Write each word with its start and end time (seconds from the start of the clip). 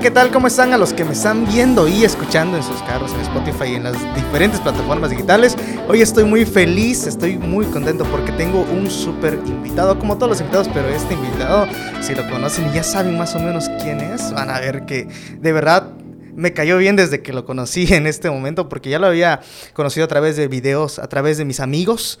¿qué 0.00 0.12
tal? 0.12 0.30
¿Cómo 0.30 0.46
están 0.46 0.72
a 0.72 0.78
los 0.78 0.92
que 0.92 1.04
me 1.04 1.12
están 1.12 1.44
viendo 1.44 1.88
y 1.88 2.04
escuchando 2.04 2.56
en 2.56 2.62
sus 2.62 2.80
carros, 2.82 3.12
en 3.14 3.20
Spotify 3.20 3.72
y 3.72 3.74
en 3.74 3.84
las 3.84 3.96
diferentes 4.14 4.60
plataformas 4.60 5.10
digitales? 5.10 5.56
Hoy 5.88 6.02
estoy 6.02 6.22
muy 6.22 6.44
feliz, 6.44 7.06
estoy 7.06 7.36
muy 7.36 7.66
contento 7.66 8.04
porque 8.04 8.30
tengo 8.32 8.60
un 8.60 8.88
súper 8.88 9.34
invitado, 9.46 9.98
como 9.98 10.16
todos 10.16 10.30
los 10.30 10.40
invitados, 10.40 10.68
pero 10.72 10.88
este 10.88 11.14
invitado, 11.14 11.66
si 12.00 12.14
lo 12.14 12.28
conocen 12.30 12.68
y 12.68 12.74
ya 12.74 12.84
saben 12.84 13.18
más 13.18 13.34
o 13.34 13.40
menos 13.40 13.68
quién 13.82 14.00
es, 14.00 14.32
van 14.32 14.50
a 14.50 14.60
ver 14.60 14.86
que 14.86 15.08
de 15.40 15.52
verdad 15.52 15.92
me 16.36 16.52
cayó 16.52 16.78
bien 16.78 16.94
desde 16.94 17.20
que 17.20 17.32
lo 17.32 17.44
conocí 17.44 17.92
en 17.92 18.06
este 18.06 18.30
momento, 18.30 18.68
porque 18.68 18.90
ya 18.90 19.00
lo 19.00 19.08
había 19.08 19.40
conocido 19.72 20.04
a 20.04 20.08
través 20.08 20.36
de 20.36 20.46
videos, 20.46 21.00
a 21.00 21.08
través 21.08 21.38
de 21.38 21.44
mis 21.44 21.58
amigos, 21.58 22.20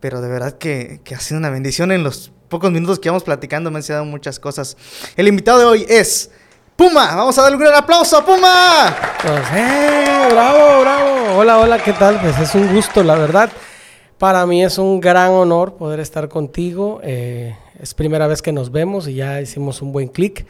pero 0.00 0.20
de 0.20 0.28
verdad 0.28 0.58
que, 0.58 1.00
que 1.02 1.14
ha 1.14 1.20
sido 1.20 1.38
una 1.38 1.48
bendición 1.48 1.92
en 1.92 2.04
los 2.04 2.30
pocos 2.50 2.70
minutos 2.70 2.98
que 2.98 3.08
vamos 3.08 3.24
platicando, 3.24 3.70
me 3.70 3.76
han 3.76 3.80
enseñado 3.80 4.04
muchas 4.04 4.38
cosas. 4.38 4.76
El 5.16 5.28
invitado 5.28 5.60
de 5.60 5.64
hoy 5.64 5.86
es 5.88 6.30
Puma, 6.76 7.16
vamos 7.16 7.38
a 7.38 7.42
darle 7.42 7.56
un 7.56 7.62
gran 7.62 7.74
aplauso 7.74 8.18
a 8.18 8.24
Puma. 8.24 8.94
Pues, 9.22 9.40
eh, 9.54 10.28
bravo, 10.30 10.82
bravo. 10.82 11.38
Hola, 11.38 11.58
hola, 11.58 11.82
¿qué 11.82 11.94
tal? 11.94 12.20
Pues 12.20 12.38
es 12.38 12.54
un 12.54 12.70
gusto, 12.74 13.02
la 13.02 13.14
verdad. 13.14 13.50
Para 14.18 14.44
mí 14.44 14.62
es 14.62 14.76
un 14.76 15.00
gran 15.00 15.30
honor 15.30 15.76
poder 15.76 16.00
estar 16.00 16.28
contigo. 16.28 17.00
Eh, 17.02 17.56
es 17.80 17.94
primera 17.94 18.26
vez 18.26 18.42
que 18.42 18.52
nos 18.52 18.72
vemos 18.72 19.08
y 19.08 19.14
ya 19.14 19.40
hicimos 19.40 19.80
un 19.80 19.90
buen 19.90 20.08
clic. 20.08 20.44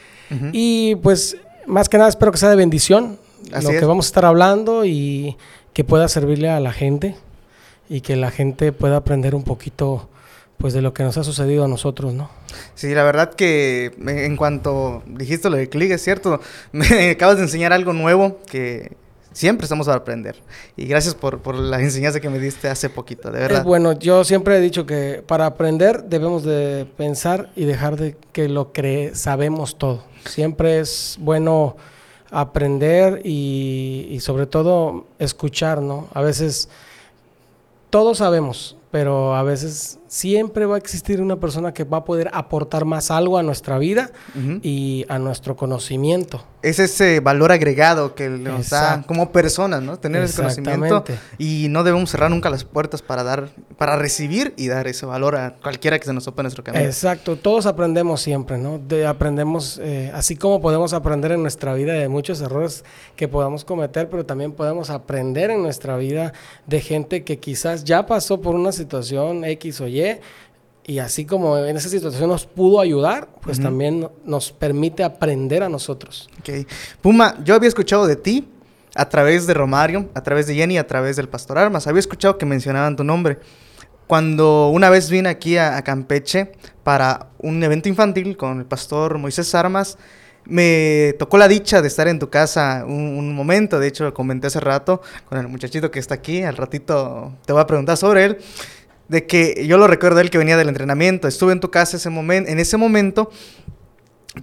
Y 0.51 0.97
pues, 0.97 1.37
más 1.65 1.89
que 1.89 1.97
nada, 1.97 2.11
espero 2.11 2.33
que 2.33 2.39
sea 2.39 2.51
de 2.51 2.57
bendición 2.57 3.21
lo 3.63 3.71
que 3.71 3.85
vamos 3.85 4.07
a 4.07 4.09
estar 4.09 4.25
hablando 4.25 4.85
y 4.85 5.37
que 5.73 5.85
pueda 5.85 6.09
servirle 6.09 6.51
a 6.51 6.59
la 6.59 6.73
gente 6.73 7.15
y 7.89 8.01
que 8.01 8.17
la 8.17 8.33
gente 8.33 8.73
pueda 8.73 8.97
aprender 8.97 9.37
un 9.37 9.45
poquito 9.45 10.09
pues 10.59 10.73
de 10.75 10.83
lo 10.83 10.95
que 10.95 11.03
nos 11.03 11.17
ha 11.19 11.25
sucedido 11.25 11.65
a 11.65 11.69
nosotros, 11.69 12.15
¿no? 12.15 12.31
Sí, 12.75 12.95
la 12.95 13.05
verdad 13.05 13.35
que 13.35 13.93
en 14.07 14.37
cuanto 14.37 15.03
dijiste 15.07 15.51
lo 15.51 15.57
de 15.57 15.69
click, 15.69 15.91
es 15.91 16.03
cierto, 16.03 16.41
me 16.73 17.11
acabas 17.11 17.37
de 17.37 17.43
enseñar 17.43 17.73
algo 17.73 17.93
nuevo 17.93 18.39
que 18.47 18.93
siempre 19.33 19.67
estamos 19.67 19.87
a 19.89 19.95
aprender. 19.95 20.37
Y 20.77 20.87
gracias 20.87 21.15
por, 21.15 21.41
por 21.41 21.55
la 21.55 21.81
enseñanza 21.81 22.21
que 22.21 22.31
me 22.31 22.39
diste 22.39 22.69
hace 22.69 22.89
poquito, 22.89 23.31
de 23.31 23.41
verdad. 23.41 23.65
bueno, 23.65 23.93
yo 23.93 24.25
siempre 24.25 24.57
he 24.57 24.61
dicho 24.61 24.87
que 24.87 25.23
para 25.27 25.45
aprender 25.45 26.05
debemos 26.05 26.43
de 26.43 26.87
pensar 26.97 27.51
y 27.55 27.65
dejar 27.65 27.97
de 27.97 28.17
que 28.33 28.49
lo 28.49 28.73
cree, 28.73 29.15
sabemos 29.15 29.77
todo. 29.77 30.05
Siempre 30.25 30.81
es 30.81 31.19
bueno 31.21 31.77
aprender 32.31 33.21
y, 33.25 34.09
y 34.11 34.21
sobre 34.21 34.47
todo 34.47 35.07
escuchar, 35.19 35.83
¿no? 35.83 36.09
A 36.15 36.23
veces 36.23 36.71
todos 37.91 38.19
sabemos, 38.19 38.77
pero 38.91 39.35
a 39.35 39.43
veces 39.43 39.99
siempre 40.09 40.67
va 40.67 40.77
a 40.77 40.79
existir 40.79 41.21
una 41.21 41.37
persona 41.37 41.73
que 41.73 41.85
va 41.85 41.99
a 41.99 42.05
poder 42.05 42.31
aportar 42.33 42.85
más 42.85 43.11
algo 43.11 43.39
a 43.39 43.43
nuestra 43.43 43.79
vida 43.79 44.11
y 44.63 45.05
a 45.09 45.19
nuestro 45.19 45.57
conocimiento. 45.57 46.45
Es 46.63 46.79
ese 46.79 47.21
valor 47.21 47.53
agregado 47.53 48.15
que 48.15 48.29
nos 48.29 48.71
da 48.71 49.05
como 49.07 49.31
personas, 49.31 49.83
¿no? 49.83 49.99
Tener 49.99 50.23
ese 50.23 50.37
conocimiento 50.37 51.05
y 51.39 51.69
no 51.71 51.85
debemos 51.85 52.11
cerrar 52.11 52.31
nunca 52.31 52.51
las 52.51 52.65
puertas 52.65 53.03
para 53.03 53.23
dar, 53.23 53.51
para 53.79 53.97
recibir 53.97 54.53
y 54.57 54.69
dar 54.69 54.89
ese 54.89 55.07
valor 55.07 55.37
a 55.37 55.55
cualquiera 55.63 55.99
que 55.99 56.07
se 56.07 56.13
nos 56.13 56.25
tope 56.25 56.41
en 56.41 56.45
nuestro 56.45 56.65
camino. 56.65 56.85
Exacto, 56.85 57.37
todos 57.37 57.67
aprendemos 57.67 58.21
siempre, 58.21 58.59
¿no? 58.59 58.79
De, 58.79 59.07
aprendemos, 59.07 59.81
eh, 59.83 60.11
así 60.15 60.37
como 60.37 60.61
podemos 60.61 60.93
aprender 60.93 61.33
en 61.33 61.43
nuestra 61.43 61.75
vida 61.75 61.93
de 61.93 62.09
muchos 62.09 62.41
errores 62.41 62.85
que 63.15 63.29
podamos 63.29 63.65
cometer, 63.65 64.09
pero 64.09 64.27
también 64.27 64.53
podemos 64.53 64.91
aprender 64.91 65.51
en 65.51 65.63
nuestra 65.63 65.97
vida 65.97 66.33
de 66.67 66.81
gente 66.81 67.25
que 67.25 67.39
quizás 67.39 67.85
ya 67.85 68.07
pasó 68.07 68.41
por 68.41 68.55
una 68.55 68.73
situación 68.73 69.45
X 69.45 69.81
o 69.81 69.89
Y 69.89 69.96
y 70.89 71.01
así 71.01 71.25
como 71.25 71.59
en 71.59 71.77
esa 71.77 71.89
situación 71.89 72.29
nos 72.29 72.47
pudo 72.47 72.81
ayudar, 72.81 73.29
pues 73.41 73.61
también 73.61 74.09
nos 74.25 74.53
permite 74.53 75.03
aprender 75.03 75.65
a 75.65 75.69
nosotros. 75.69 76.31
Ok. 76.39 76.65
Puma, 77.01 77.37
yo 77.45 77.57
había 77.57 77.69
escuchado 77.69 78.07
de 78.07 78.15
ti 78.15 78.49
a 78.95 79.09
través 79.09 79.49
de 79.49 79.55
Romario, 79.55 80.09
a 80.15 80.23
través 80.23 80.47
de 80.47 80.55
Jenny, 80.55 80.79
a 80.79 80.87
través 80.87 81.17
del 81.17 81.29
Pastor 81.29 81.59
Armas. 81.59 81.89
Había 81.89 81.99
escuchado 81.99 82.39
que 82.39 82.47
mencionaban 82.47 82.95
tu 82.95 83.03
nombre. 83.03 83.39
Cuando 84.07 84.69
una 84.69 84.89
vez 84.89 85.11
vine 85.11 85.29
aquí 85.29 85.57
a, 85.57 85.83
Campeche 85.83 86.53
para 86.85 87.31
un 87.39 87.63
evento 87.65 87.89
infantil 87.89 88.37
con 88.37 88.61
el 88.61 88.65
pastor 88.65 89.19
Moisés 89.19 89.53
Armas, 89.57 89.99
me 90.45 91.17
tocó 91.19 91.39
la 91.39 91.49
dicha 91.49 91.83
de 91.83 91.89
estar 91.89 92.07
en 92.07 92.21
tu 92.21 92.31
casa 92.31 92.85
un, 92.87 93.19
un, 93.19 93.35
momento. 93.35 93.81
De 93.81 93.89
hecho, 93.89 94.05
lo 94.05 94.15
comenté 94.15 94.47
hace 94.47 94.61
rato 94.61 95.03
con 95.29 95.39
el 95.39 95.49
muchachito 95.49 95.91
que 95.91 95.99
está 95.99 96.15
aquí. 96.15 96.45
Al 96.45 96.57
ratito 96.57 97.33
te 97.45 97.53
voy 97.53 97.61
a 97.61 97.67
preguntar 97.67 97.97
sobre 97.97 98.25
él 98.27 98.39
de 99.09 99.27
que 99.27 99.67
yo 99.67 99.79
lo 99.79 99.87
recuerdo 99.87 100.21
él 100.21 100.31
que 100.31 100.39
venía 100.39 100.57
del 100.57 100.69
entrenamiento, 100.69 101.29
estuve 101.29 101.53
en 101.53 101.61
tu 101.61 101.71
casa 101.71 101.97
ese 101.97 102.11
momento, 102.11 102.51
en 102.51 102.59
ese 102.59 102.77
momento, 102.77 103.31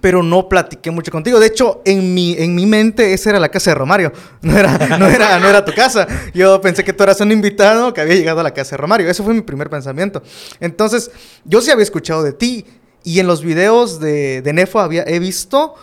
pero 0.00 0.22
no 0.22 0.48
platiqué 0.48 0.90
mucho 0.90 1.12
contigo. 1.12 1.38
De 1.38 1.46
hecho, 1.46 1.82
en 1.84 2.14
mi, 2.14 2.34
en 2.38 2.54
mi 2.54 2.66
mente 2.66 3.12
esa 3.12 3.30
era 3.30 3.40
la 3.40 3.48
casa 3.48 3.70
de 3.70 3.74
Romario, 3.76 4.12
no 4.42 4.56
era, 4.56 4.76
no, 4.98 5.06
era, 5.06 5.38
no 5.38 5.48
era 5.48 5.64
tu 5.64 5.72
casa. 5.72 6.06
Yo 6.34 6.60
pensé 6.60 6.82
que 6.84 6.92
tú 6.92 7.04
eras 7.04 7.20
un 7.20 7.32
invitado 7.32 7.92
que 7.92 8.00
había 8.00 8.16
llegado 8.16 8.40
a 8.40 8.42
la 8.42 8.52
casa 8.52 8.72
de 8.72 8.78
Romario. 8.78 9.08
Eso 9.08 9.22
fue 9.22 9.34
mi 9.34 9.42
primer 9.42 9.70
pensamiento. 9.70 10.22
Entonces, 10.60 11.10
yo 11.44 11.60
sí 11.60 11.70
había 11.70 11.84
escuchado 11.84 12.22
de 12.22 12.32
ti 12.32 12.64
y 13.04 13.20
en 13.20 13.26
los 13.26 13.42
videos 13.42 14.00
de, 14.00 14.42
de 14.42 14.52
Nefo 14.52 14.80
había, 14.80 15.04
he 15.06 15.18
visto... 15.18 15.74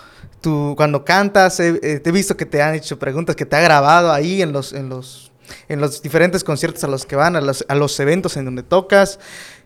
Tú, 0.41 0.73
cuando 0.75 1.05
cantas, 1.05 1.59
he, 1.59 2.01
he, 2.03 2.11
visto 2.11 2.35
que 2.35 2.47
te 2.47 2.63
han 2.63 2.73
hecho 2.73 2.97
preguntas, 2.97 3.35
que 3.35 3.45
te 3.45 3.55
ha 3.57 3.61
grabado 3.61 4.11
ahí 4.11 4.41
en 4.41 4.51
los, 4.51 4.73
en 4.73 4.89
los 4.89 5.30
en 5.67 5.81
los 5.81 6.01
diferentes 6.01 6.43
conciertos 6.43 6.83
a 6.83 6.87
los 6.87 7.05
que 7.05 7.15
van, 7.15 7.35
a 7.35 7.41
los, 7.41 7.65
a 7.67 7.75
los 7.75 7.99
eventos 7.99 8.37
en 8.37 8.45
donde 8.45 8.63
tocas. 8.63 9.19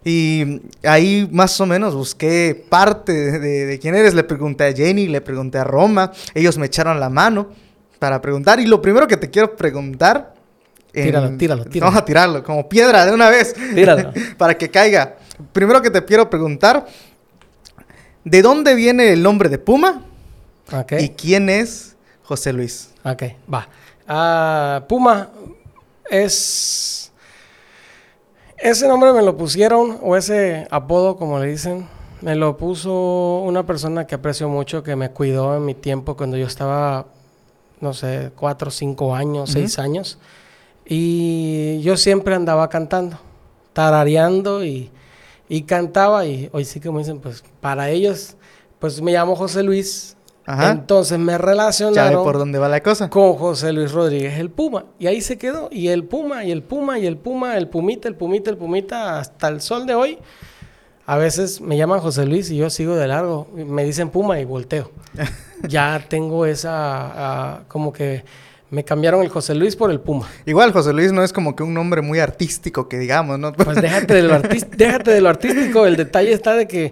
Y 0.04 0.62
ahí 0.84 1.28
más 1.32 1.60
o 1.60 1.66
menos 1.66 1.96
busqué 1.96 2.66
parte 2.70 3.40
de, 3.40 3.80
quién 3.80 3.96
eres. 3.96 4.14
Le 4.14 4.24
pregunté 4.24 4.66
a 4.66 4.74
Jenny, 4.74 5.08
le 5.08 5.22
pregunté 5.22 5.58
a 5.58 5.64
Roma. 5.64 6.12
Ellos 6.34 6.58
me 6.58 6.68
echaron 6.68 7.00
la 7.00 7.10
mano 7.10 7.50
para 7.98 8.22
preguntar. 8.22 8.60
Y 8.60 8.68
lo 8.68 8.82
primero 8.82 9.08
que 9.08 9.18
te 9.18 9.30
quiero 9.30 9.56
preguntar. 9.56 10.36
tíralo, 10.94 11.36
tíralo, 11.38 11.66
tíralo. 11.66 11.92
Vamos 11.92 12.02
a 12.02 12.06
tirarlo, 12.06 12.44
como 12.44 12.70
piedra 12.70 13.06
de 13.06 13.14
una 13.14 13.30
vez. 13.30 13.56
Tíralo. 13.74 14.14
para 14.38 14.56
que 14.56 14.70
caiga. 14.70 15.16
Primero 15.52 15.82
que 15.82 15.90
te 15.90 16.06
quiero 16.06 16.30
preguntar. 16.30 16.86
¿De 18.24 18.42
dónde 18.42 18.76
viene 18.76 19.12
el 19.12 19.22
nombre 19.22 19.50
de 19.50 19.58
Puma? 19.58 20.04
¿Y 21.00 21.10
quién 21.10 21.50
es 21.50 21.96
José 22.24 22.54
Luis? 22.54 22.90
Ok, 23.04 23.24
va. 23.52 23.68
Ah, 24.08 24.84
Puma 24.88 25.30
es... 26.10 27.12
Ese 28.58 28.88
nombre 28.88 29.12
me 29.14 29.22
lo 29.22 29.36
pusieron, 29.36 30.00
o 30.02 30.16
ese 30.16 30.68
apodo, 30.72 31.18
como 31.18 31.40
le 31.40 31.48
dicen, 31.48 31.88
me 32.22 32.36
lo 32.36 32.58
puso 32.58 33.42
una 33.42 33.66
persona 33.66 34.08
que 34.08 34.16
aprecio 34.16 34.48
mucho, 34.50 34.82
que 34.82 34.96
me 34.96 35.12
cuidó 35.12 35.56
en 35.58 35.66
mi 35.66 35.76
tiempo 35.76 36.16
cuando 36.16 36.38
yo 36.38 36.48
estaba, 36.48 37.06
no 37.82 37.94
sé, 37.94 38.32
cuatro, 38.36 38.72
cinco 38.72 39.14
años, 39.14 39.52
seis 39.52 39.78
años. 39.78 40.18
Y 40.86 41.82
yo 41.82 41.98
siempre 41.98 42.34
andaba 42.34 42.70
cantando, 42.70 43.20
tarareando 43.74 44.64
y, 44.64 44.90
y 45.50 45.64
cantaba. 45.64 46.26
Y 46.26 46.50
hoy 46.54 46.64
sí 46.64 46.80
que 46.80 46.90
me 46.90 47.00
dicen, 47.00 47.20
pues 47.20 47.44
para 47.60 47.90
ellos, 47.90 48.38
pues 48.80 49.02
me 49.02 49.12
llamo 49.12 49.36
José 49.36 49.64
Luis 49.64 50.15
entonces 50.48 51.18
me 51.18 51.38
relacionaron 51.38 52.24
por 52.24 52.38
dónde 52.38 52.60
va 52.60 52.70
la 52.70 52.82
cosa. 52.82 53.10
con 53.10 53.34
José 53.34 53.74
Luis 53.74 53.92
Rodríguez, 53.92 54.38
el 54.40 54.52
Puma. 54.52 54.86
Y 55.00 55.08
ahí 55.08 55.22
se 55.22 55.38
quedó. 55.38 55.70
Y 55.72 55.88
el 55.88 56.04
Puma, 56.04 56.44
y 56.44 56.52
el 56.52 56.64
Puma, 56.64 57.00
y 57.00 57.08
el 57.08 57.18
Puma, 57.18 57.58
el 57.58 57.68
Pumita, 57.68 58.08
el 58.08 58.16
Pumita, 58.16 58.52
el 58.52 58.58
Pumita, 58.58 59.20
hasta 59.20 59.48
el 59.48 59.62
sol 59.62 59.86
de 59.86 59.96
hoy. 59.96 60.20
A 61.08 61.18
veces 61.18 61.62
me 61.62 61.78
llaman 61.78 62.00
José 62.00 62.26
Luis 62.26 62.50
y 62.50 62.58
yo 62.58 62.70
sigo 62.70 62.96
de 62.96 63.08
largo. 63.08 63.48
Me 63.54 63.84
dicen 63.84 64.10
Puma 64.10 64.40
y 64.40 64.46
volteo. 64.46 64.92
ya 65.68 66.04
tengo 66.08 66.46
esa, 66.46 66.72
ah, 66.74 67.60
como 67.68 67.94
que 67.94 68.24
me 68.72 68.84
cambiaron 68.84 69.22
el 69.22 69.30
José 69.30 69.56
Luis 69.56 69.76
por 69.76 69.92
el 69.92 70.00
Puma. 70.00 70.28
Igual, 70.46 70.72
José 70.74 70.94
Luis 70.94 71.12
no 71.12 71.24
es 71.24 71.32
como 71.32 71.56
que 71.56 71.64
un 71.64 71.74
nombre 71.74 72.02
muy 72.02 72.20
artístico 72.20 72.90
que 72.90 72.98
digamos, 72.98 73.38
¿no? 73.40 73.54
Pues 73.54 73.82
déjate 73.82 74.16
de 74.16 74.24
lo, 74.24 74.40
déjate 74.40 75.12
de 75.12 75.22
lo 75.22 75.30
artístico. 75.30 75.86
El 75.86 75.96
detalle 75.96 76.34
está 76.34 76.54
de 76.54 76.68
que 76.68 76.92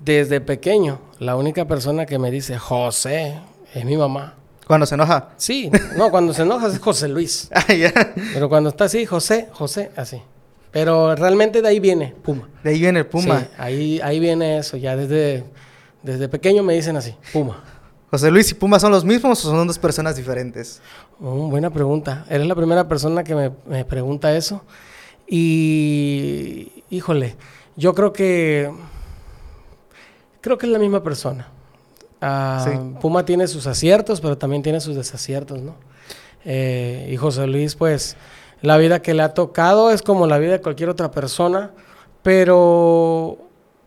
desde 0.00 0.40
pequeño, 0.40 1.00
la 1.18 1.36
única 1.36 1.66
persona 1.66 2.06
que 2.06 2.18
me 2.18 2.30
dice 2.30 2.58
José 2.58 3.38
es 3.74 3.84
mi 3.84 3.96
mamá. 3.96 4.34
¿Cuando 4.66 4.86
se 4.86 4.94
enoja? 4.94 5.30
Sí, 5.36 5.70
no, 5.96 6.10
cuando 6.10 6.32
se 6.32 6.42
enoja 6.42 6.68
es 6.68 6.78
José 6.78 7.08
Luis. 7.08 7.50
ah, 7.54 7.72
ya. 7.72 7.92
Pero 8.32 8.48
cuando 8.48 8.70
está 8.70 8.84
así, 8.84 9.04
José, 9.04 9.48
José, 9.52 9.90
así. 9.96 10.22
Pero 10.70 11.14
realmente 11.14 11.62
de 11.62 11.68
ahí 11.68 11.80
viene 11.80 12.14
Puma. 12.22 12.48
De 12.62 12.70
ahí 12.70 12.80
viene 12.80 13.00
el 13.00 13.06
Puma. 13.06 13.40
Sí, 13.40 13.46
ahí, 13.58 14.00
ahí 14.02 14.18
viene 14.18 14.58
eso. 14.58 14.76
Ya 14.76 14.96
desde, 14.96 15.44
desde 16.02 16.28
pequeño 16.28 16.62
me 16.62 16.74
dicen 16.74 16.96
así, 16.96 17.14
Puma. 17.32 17.62
José 18.10 18.30
Luis 18.30 18.50
y 18.50 18.54
Puma 18.54 18.78
son 18.78 18.92
los 18.92 19.04
mismos 19.04 19.44
o 19.44 19.50
son 19.50 19.66
dos 19.66 19.78
personas 19.78 20.16
diferentes? 20.16 20.80
Oh, 21.20 21.48
buena 21.48 21.70
pregunta. 21.70 22.24
Eres 22.28 22.46
la 22.46 22.54
primera 22.54 22.88
persona 22.88 23.22
que 23.22 23.34
me, 23.34 23.50
me 23.66 23.84
pregunta 23.84 24.34
eso. 24.36 24.62
Y, 25.26 26.84
híjole, 26.90 27.36
yo 27.76 27.94
creo 27.94 28.12
que 28.12 28.70
Creo 30.44 30.58
que 30.58 30.66
es 30.66 30.72
la 30.72 30.78
misma 30.78 31.02
persona. 31.02 31.48
Ah, 32.20 32.66
Puma 33.00 33.24
tiene 33.24 33.48
sus 33.48 33.66
aciertos, 33.66 34.20
pero 34.20 34.36
también 34.36 34.62
tiene 34.62 34.78
sus 34.78 34.94
desaciertos, 34.94 35.62
¿no? 35.62 35.74
Eh, 36.44 37.08
y 37.10 37.16
José 37.16 37.46
Luis, 37.46 37.74
pues, 37.76 38.18
la 38.60 38.76
vida 38.76 39.00
que 39.00 39.14
le 39.14 39.22
ha 39.22 39.32
tocado 39.32 39.90
es 39.90 40.02
como 40.02 40.26
la 40.26 40.36
vida 40.36 40.52
de 40.52 40.60
cualquier 40.60 40.90
otra 40.90 41.10
persona, 41.10 41.70
pero 42.22 43.38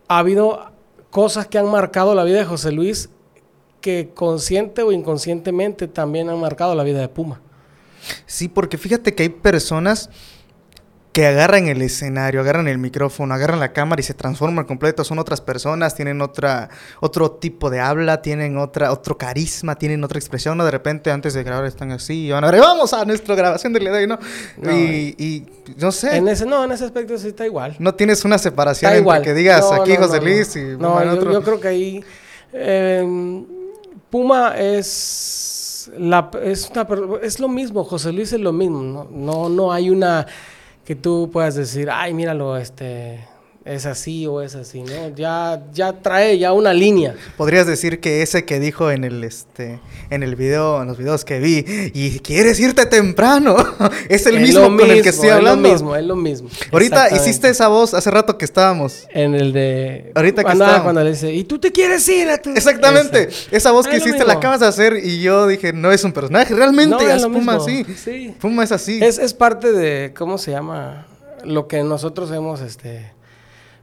ha 0.08 0.18
habido 0.18 0.72
cosas 1.10 1.46
que 1.46 1.58
han 1.58 1.70
marcado 1.70 2.16
la 2.16 2.24
vida 2.24 2.38
de 2.38 2.44
José 2.44 2.72
Luis 2.72 3.08
que 3.80 4.10
consciente 4.12 4.82
o 4.82 4.90
inconscientemente 4.90 5.86
también 5.86 6.28
han 6.28 6.40
marcado 6.40 6.74
la 6.74 6.82
vida 6.82 6.98
de 6.98 7.08
Puma. 7.08 7.40
Sí, 8.26 8.48
porque 8.48 8.78
fíjate 8.78 9.14
que 9.14 9.22
hay 9.22 9.28
personas 9.28 10.10
que 11.18 11.26
agarran 11.26 11.66
el 11.66 11.82
escenario, 11.82 12.40
agarran 12.42 12.68
el 12.68 12.78
micrófono, 12.78 13.34
agarran 13.34 13.58
la 13.58 13.72
cámara 13.72 13.98
y 13.98 14.04
se 14.04 14.14
transforman 14.14 14.64
completo, 14.66 15.02
son 15.02 15.18
otras 15.18 15.40
personas, 15.40 15.96
tienen 15.96 16.20
otra, 16.20 16.68
otro 17.00 17.32
tipo 17.32 17.70
de 17.70 17.80
habla, 17.80 18.22
tienen 18.22 18.56
otra, 18.56 18.92
otro 18.92 19.18
carisma, 19.18 19.74
tienen 19.74 20.04
otra 20.04 20.20
expresión, 20.20 20.56
¿no? 20.56 20.64
De 20.64 20.70
repente 20.70 21.10
antes 21.10 21.34
de 21.34 21.42
grabar 21.42 21.64
están 21.64 21.90
así 21.90 22.26
y 22.26 22.30
van 22.30 22.44
a 22.44 22.52
ver, 22.52 22.60
vamos 22.60 22.92
a 22.92 23.04
nuestra 23.04 23.34
grabación 23.34 23.72
del 23.72 23.82
día 23.82 23.92
de 23.94 23.98
hoy, 23.98 24.06
¿no? 24.06 24.18
y, 24.72 25.16
y, 25.18 25.46
no 25.78 25.90
sé. 25.90 26.18
En 26.18 26.28
ese, 26.28 26.46
no, 26.46 26.62
en 26.62 26.70
ese 26.70 26.84
aspecto 26.84 27.18
sí 27.18 27.26
está 27.26 27.44
igual. 27.44 27.74
No 27.80 27.96
tienes 27.96 28.24
una 28.24 28.38
separación 28.38 28.92
entre 28.92 29.22
que 29.22 29.34
digas 29.34 29.72
aquí 29.72 29.96
José 29.96 30.20
Luis 30.20 30.54
y 30.54 30.76
No, 30.78 31.02
yo, 31.02 31.32
yo, 31.32 31.42
creo 31.42 31.58
que 31.58 31.66
ahí 31.66 32.04
eh, 32.52 33.44
Puma 34.08 34.54
es 34.56 35.90
la 35.98 36.30
es 36.44 36.70
una 36.70 36.86
es 37.22 37.40
lo 37.40 37.48
mismo, 37.48 37.82
José 37.82 38.12
Luis 38.12 38.32
es 38.32 38.40
lo 38.40 38.52
mismo, 38.52 38.84
no, 38.84 39.08
no, 39.10 39.48
no 39.48 39.72
hay 39.72 39.90
una 39.90 40.24
que 40.88 40.96
tú 40.96 41.28
puedas 41.30 41.54
decir, 41.54 41.90
ay, 41.90 42.14
míralo, 42.14 42.56
este, 42.56 43.22
es 43.68 43.84
así 43.84 44.26
o 44.26 44.40
es 44.40 44.54
así, 44.54 44.80
¿no? 44.80 45.14
Ya, 45.14 45.62
ya 45.74 45.92
trae 45.92 46.38
ya 46.38 46.54
una 46.54 46.72
línea. 46.72 47.14
Podrías 47.36 47.66
decir 47.66 48.00
que 48.00 48.22
ese 48.22 48.46
que 48.46 48.58
dijo 48.58 48.90
en 48.90 49.04
el 49.04 49.22
este 49.22 49.78
en 50.08 50.22
el 50.22 50.36
video, 50.36 50.80
en 50.80 50.88
los 50.88 50.96
videos 50.96 51.26
que 51.26 51.38
vi, 51.38 51.64
y 51.92 52.20
quieres 52.20 52.58
irte 52.60 52.86
temprano, 52.86 53.56
es 54.08 54.24
el 54.26 54.40
mismo, 54.40 54.62
con 54.74 54.90
el 54.90 55.02
que 55.02 55.10
estoy 55.10 55.28
hablando. 55.28 55.68
Es 55.68 55.82
lo 55.82 55.86
mismo, 55.86 55.96
es 55.96 56.04
lo 56.04 56.16
mismo. 56.16 56.48
Ahorita 56.72 57.14
hiciste 57.14 57.50
esa 57.50 57.68
voz 57.68 57.92
hace 57.92 58.10
rato 58.10 58.38
que 58.38 58.46
estábamos. 58.46 59.06
En 59.10 59.34
el 59.34 59.52
de 59.52 60.12
Ahorita 60.14 60.44
que 60.44 60.52
estábamos. 60.52 60.82
cuando 60.82 61.04
le 61.04 61.10
dice, 61.10 61.30
"¿Y 61.32 61.44
tú 61.44 61.58
te 61.58 61.70
quieres 61.70 62.08
ir 62.08 62.30
a 62.30 62.38
tu 62.38 62.50
Exactamente. 62.50 63.28
Esa, 63.50 63.70
voz 63.72 63.86
que 63.86 63.98
hiciste 63.98 64.24
la 64.24 64.34
acabas 64.34 64.60
de 64.60 64.66
hacer 64.66 64.96
y 65.04 65.20
yo 65.20 65.46
dije, 65.46 65.74
"No 65.74 65.92
es 65.92 66.04
un 66.04 66.12
personaje, 66.12 66.54
realmente 66.54 67.04
es, 67.14 67.26
Puma 67.26 67.56
así." 67.56 67.84
Sí. 68.02 68.34
Puma 68.40 68.64
es 68.64 68.72
así. 68.72 68.98
Es, 69.02 69.18
es 69.18 69.34
parte 69.34 69.72
de 69.72 70.14
¿cómo 70.16 70.38
se 70.38 70.52
llama? 70.52 71.06
Lo 71.44 71.68
que 71.68 71.82
nosotros 71.82 72.32
hemos 72.32 72.62
este 72.62 73.17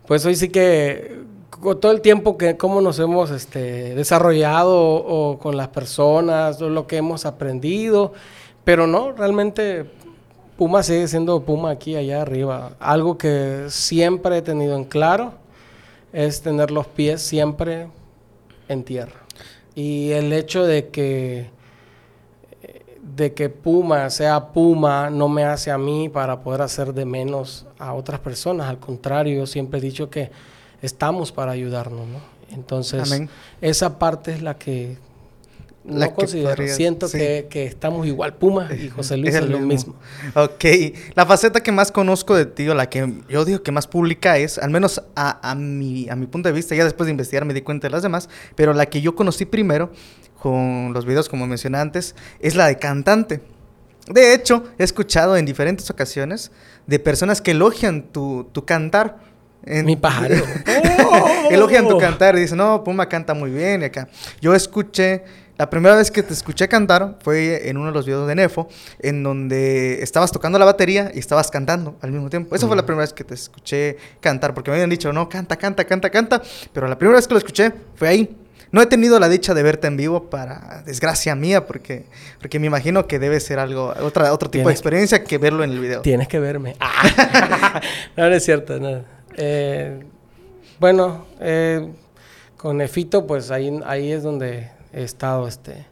pues 0.07 0.25
hoy 0.25 0.36
sí 0.36 0.50
que 0.50 1.24
todo 1.62 1.92
el 1.92 2.02
tiempo 2.02 2.38
que 2.38 2.57
cómo 2.57 2.81
nos 2.81 3.00
hemos 3.00 3.31
este, 3.31 3.96
desarrollado 3.96 4.75
o, 4.75 5.40
con 5.40 5.57
las 5.57 5.69
personas, 5.69 6.62
o 6.62 6.69
lo 6.69 6.88
que 6.88 6.98
hemos 6.98 7.25
aprendido, 7.25 8.13
pero 8.63 8.88
no, 8.88 9.12
realmente 9.12 9.86
Puma 10.57 10.84
sigue 10.84 11.07
siendo 11.07 11.42
Puma 11.42 11.72
aquí, 11.72 11.96
allá 11.96 12.22
arriba. 12.22 12.74
Algo 12.80 13.18
que 13.18 13.66
siempre 13.69 14.38
he 14.38 14.42
tenido 14.42 14.75
en 14.75 14.86
claro 14.86 15.34
es 16.13 16.42
tener 16.42 16.72
los 16.72 16.88
pies 16.88 17.22
siempre 17.22 17.90
en 18.69 18.84
tierra. 18.84 19.19
Y 19.75 20.12
el 20.12 20.31
hecho 20.31 20.63
de 20.63 20.88
que 20.88 21.50
de 23.06 23.34
que 23.34 23.50
Puma 23.50 24.10
sea 24.10 24.48
Puma 24.48 25.10
no 25.12 25.30
me 25.30 25.44
hace 25.44 25.69
a 25.69 25.78
mí 25.78 26.10
para 26.10 26.40
poder 26.40 26.62
hacer 26.62 26.94
de 26.94 27.06
menos 27.06 27.68
a 27.78 27.94
otras 27.94 28.19
personas. 28.19 28.68
Al 28.68 28.80
contrario, 28.80 29.38
yo 29.38 29.46
siempre 29.46 29.80
he 29.80 29.81
dicho 29.81 30.10
que 30.10 30.31
estamos 30.81 31.31
para 31.31 31.52
ayudarnos, 31.52 32.07
¿no? 32.07 32.19
Entonces, 32.52 33.22
esa 33.62 34.00
parte 34.00 34.34
es 34.34 34.42
la 34.42 34.57
que 34.57 34.98
no 35.84 36.13
considero. 36.13 36.68
Siento 36.68 37.07
que, 37.10 37.48
estamos 37.66 38.07
igual. 38.07 38.34
Puma 38.34 38.69
y 38.74 38.90
José 38.90 39.18
Luis 39.18 39.36
es, 39.36 39.48
lo 39.48 39.60
mismo. 39.60 39.96
Ok. 40.34 40.66
La 41.13 41.25
faceta 41.25 41.62
que 41.62 41.72
más 41.72 41.92
conozco 41.92 42.36
de 42.36 42.46
ti, 42.46 42.68
o 42.68 42.74
la 42.74 42.90
que 42.90 43.13
yo 43.30 43.46
digo 43.46 43.62
que 43.62 43.72
más 43.72 43.88
pública 43.88 44.38
es, 44.38 44.57
al 44.57 44.72
menos 44.72 45.02
a, 45.16 45.48
a, 45.48 45.54
mi, 45.54 46.10
a 46.10 46.16
mi 46.16 46.25
punto 46.25 46.50
de 46.50 46.54
vista, 46.54 46.75
ya 46.75 46.84
después 46.84 47.06
de 47.06 47.12
investigar 47.12 47.46
me 47.46 47.54
di 47.54 47.62
cuenta 47.62 47.88
de 47.88 47.92
las 47.92 48.04
demás, 48.04 48.30
pero 48.56 48.74
la 48.74 48.88
que 48.88 49.02
yo 49.02 49.16
conocí 49.16 49.46
primero 49.46 49.92
con 50.45 50.94
los 50.94 51.07
videos, 51.07 51.27
como 51.27 51.47
mencioné 51.47 51.80
antes, 51.80 52.13
es 52.39 52.53
la 52.53 52.68
de 52.68 52.77
cantante. 52.77 53.42
De 54.07 54.36
hecho, 54.36 54.63
he 54.77 54.83
escuchado 54.83 55.38
en 55.38 55.44
diferentes 55.44 55.89
ocasiones 55.89 56.51
de 56.86 57.00
personas 57.00 57.42
que 57.42 57.50
elogian 57.50 58.03
tu, 58.03 58.47
tu 58.51 58.63
cantar. 58.63 59.18
En, 59.63 59.88
Mi 59.88 59.95
pájaro. 59.95 60.36
elogian 61.50 61.88
tu 61.88 61.97
cantar 61.97 62.38
y 62.38 62.42
dicen, 62.42 62.59
no, 62.59 62.83
Puma 62.83 63.09
canta 63.09 63.33
muy 63.33 63.50
bien. 63.50 63.81
Y 63.81 63.86
acá. 63.86 64.07
Yo 64.39 64.53
escuché, 64.53 65.24
la 65.57 65.68
primera 65.68 65.95
vez 65.95 66.12
que 66.12 66.21
te 66.21 66.33
escuché 66.33 66.68
cantar 66.68 67.18
fue 67.24 67.68
en 67.68 67.77
uno 67.77 67.88
de 67.88 67.94
los 67.94 68.06
videos 68.06 68.27
de 68.27 68.36
Nefo, 68.36 68.68
en 69.00 69.24
donde 69.24 70.03
estabas 70.03 70.31
tocando 70.31 70.59
la 70.59 70.65
batería 70.65 71.12
y 71.12 71.18
estabas 71.18 71.50
cantando 71.50 71.95
al 72.01 72.12
mismo 72.12 72.30
tiempo. 72.30 72.56
Esa 72.56 72.68
fue 72.68 72.75
la 72.75 72.83
mm. 72.83 72.86
primera 72.86 73.01
vez 73.01 73.13
que 73.13 73.24
te 73.24 73.33
escuché 73.33 73.97
cantar, 74.19 74.53
porque 74.53 74.69
me 74.69 74.77
habían 74.77 74.92
dicho, 74.92 75.12
no, 75.12 75.27
canta, 75.27 75.56
canta, 75.56 75.86
canta, 75.86 76.12
canta. 76.12 76.39
Pero 76.71 76.88
la 76.88 77.00
primera 77.00 77.15
vez 77.15 77.27
que 77.27 77.33
lo 77.33 77.39
escuché 77.39 77.74
fue 77.95 78.09
ahí. 78.09 78.44
No 78.75 78.81
he 78.81 78.88
tenido 78.88 79.22
la 79.22 79.30
dicha 79.30 79.54
de 79.54 79.63
verte 79.63 79.88
en 79.88 79.95
vivo 79.95 80.30
para 80.30 80.83
desgracia 80.86 81.33
mía, 81.33 81.66
porque, 81.66 82.07
porque 82.42 82.60
me 82.60 82.68
imagino 82.68 83.07
que 83.07 83.19
debe 83.19 83.39
ser 83.39 83.57
algo, 83.57 83.94
otra, 84.01 84.33
otro 84.33 84.50
tipo 84.50 84.68
de 84.68 84.74
experiencia 84.74 85.24
que 85.24 85.38
verlo 85.38 85.63
en 85.63 85.72
el 85.72 85.80
video. 85.80 86.01
Tienes 86.01 86.27
que 86.27 86.42
verme. 86.42 86.75
no, 88.18 88.27
no 88.27 88.36
es 88.36 88.44
cierto, 88.44 88.77
no. 88.77 89.01
Eh, 89.38 90.04
bueno, 90.77 91.25
eh, 91.39 91.89
con 92.57 92.81
Efito, 92.81 93.25
pues 93.25 93.50
ahí, 93.50 93.80
ahí 93.86 94.12
es 94.12 94.24
donde 94.24 94.69
he 94.92 95.04
estado, 95.04 95.48
este. 95.48 95.86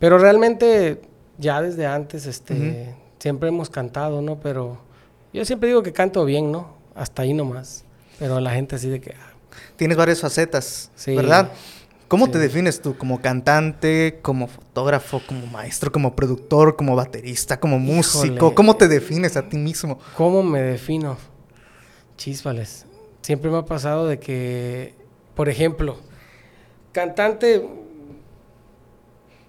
Pero 0.00 0.18
realmente, 0.18 1.02
ya 1.38 1.62
desde 1.62 1.86
antes, 1.86 2.26
este, 2.26 2.92
siempre 3.20 3.50
hemos 3.50 3.70
cantado, 3.70 4.20
¿no? 4.20 4.40
Pero 4.40 4.78
yo 5.32 5.44
siempre 5.44 5.68
digo 5.68 5.84
que 5.84 5.92
canto 5.92 6.24
bien, 6.24 6.50
¿no? 6.50 6.74
Hasta 6.96 7.22
ahí 7.22 7.34
nomás. 7.34 7.84
Pero 8.18 8.40
la 8.40 8.50
gente 8.50 8.74
así 8.74 8.88
de 8.88 9.00
que... 9.00 9.12
Ah. 9.12 9.32
Tienes 9.76 9.96
varias 9.96 10.20
facetas, 10.20 10.90
sí. 10.96 11.14
¿verdad? 11.14 11.52
¿Cómo 12.08 12.30
te 12.30 12.38
defines 12.38 12.80
tú? 12.80 12.96
¿Como 12.96 13.20
cantante, 13.20 14.20
como 14.22 14.46
fotógrafo, 14.46 15.20
como 15.26 15.46
maestro, 15.46 15.90
como 15.90 16.14
productor, 16.14 16.76
como 16.76 16.94
baterista, 16.94 17.58
como 17.58 17.78
músico? 17.78 18.54
¿Cómo 18.54 18.76
te 18.76 18.86
defines 18.86 19.36
a 19.36 19.48
ti 19.48 19.56
mismo? 19.56 19.98
¿Cómo 20.16 20.42
me 20.42 20.62
defino? 20.62 21.16
Chíspales. 22.16 22.86
Siempre 23.22 23.50
me 23.50 23.58
ha 23.58 23.64
pasado 23.64 24.06
de 24.06 24.20
que, 24.20 24.94
por 25.34 25.48
ejemplo, 25.48 25.96
cantante, 26.92 27.68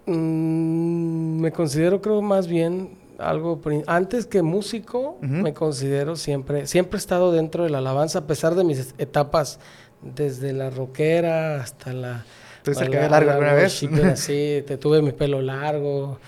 mmm, 0.08 1.40
me 1.40 1.52
considero 1.52 2.02
creo 2.02 2.24
más 2.24 2.48
bien 2.48 2.98
algo 3.20 3.62
antes 3.86 4.26
que 4.26 4.42
músico, 4.42 5.18
me 5.22 5.54
considero 5.54 6.16
siempre, 6.16 6.68
siempre 6.68 6.98
he 6.98 7.00
estado 7.00 7.32
dentro 7.32 7.64
de 7.64 7.70
la 7.70 7.80
alabanza 7.80 8.20
a 8.20 8.28
pesar 8.28 8.56
de 8.56 8.64
mis 8.64 8.94
etapas 8.98 9.60
desde 10.02 10.54
la 10.54 10.70
rockera 10.70 11.62
hasta 11.62 11.94
la 11.94 12.26
¿Tuviste 12.68 12.84
el 12.84 12.92
cabello 12.92 13.12
largo 13.12 13.32
alguna 13.32 13.54
vez? 13.54 13.86
Sí, 14.16 14.64
te 14.68 14.78
tuve 14.78 15.02
mi 15.02 15.14
pelo 15.14 15.42
largo. 15.42 16.20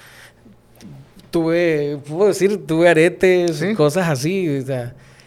Tuve, 1.31 1.99
puedo 2.07 2.27
decir, 2.27 2.65
tuve 2.65 2.87
aretes, 2.87 3.61
cosas 3.75 4.07
así. 4.07 4.63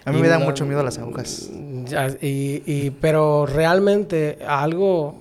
a 0.04 0.10
mí 0.10 0.20
me 0.20 0.28
da 0.28 0.38
mucho 0.38 0.64
miedo 0.64 0.82
las 0.82 0.96
agujas. 0.96 1.50
Y, 2.22 2.62
y, 2.64 2.90
pero 2.98 3.44
realmente 3.44 4.38
algo, 4.46 5.16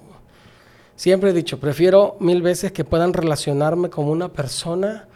siempre 0.95 1.31
he 1.31 1.33
dicho, 1.33 1.60
prefiero 1.60 2.15
mil 2.21 2.41
veces 2.41 2.71
que 2.71 2.86
puedan 2.86 3.12
relacionarme 3.12 3.89
con 3.89 4.05
una 4.05 4.29
persona 4.29 5.07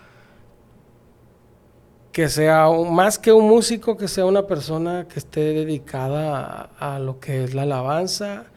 que 2.12 2.27
sea 2.27 2.67
más 2.70 3.17
que 3.17 3.32
un 3.32 3.48
músico, 3.48 3.96
que 3.96 4.10
sea 4.10 4.25
una 4.25 4.46
persona 4.46 5.08
que 5.08 5.20
esté 5.20 5.53
dedicada 5.53 6.70
a 6.79 7.00
lo 7.00 7.20
que 7.22 7.46
es 7.46 7.53
la 7.53 7.63
alabanza 7.63 8.48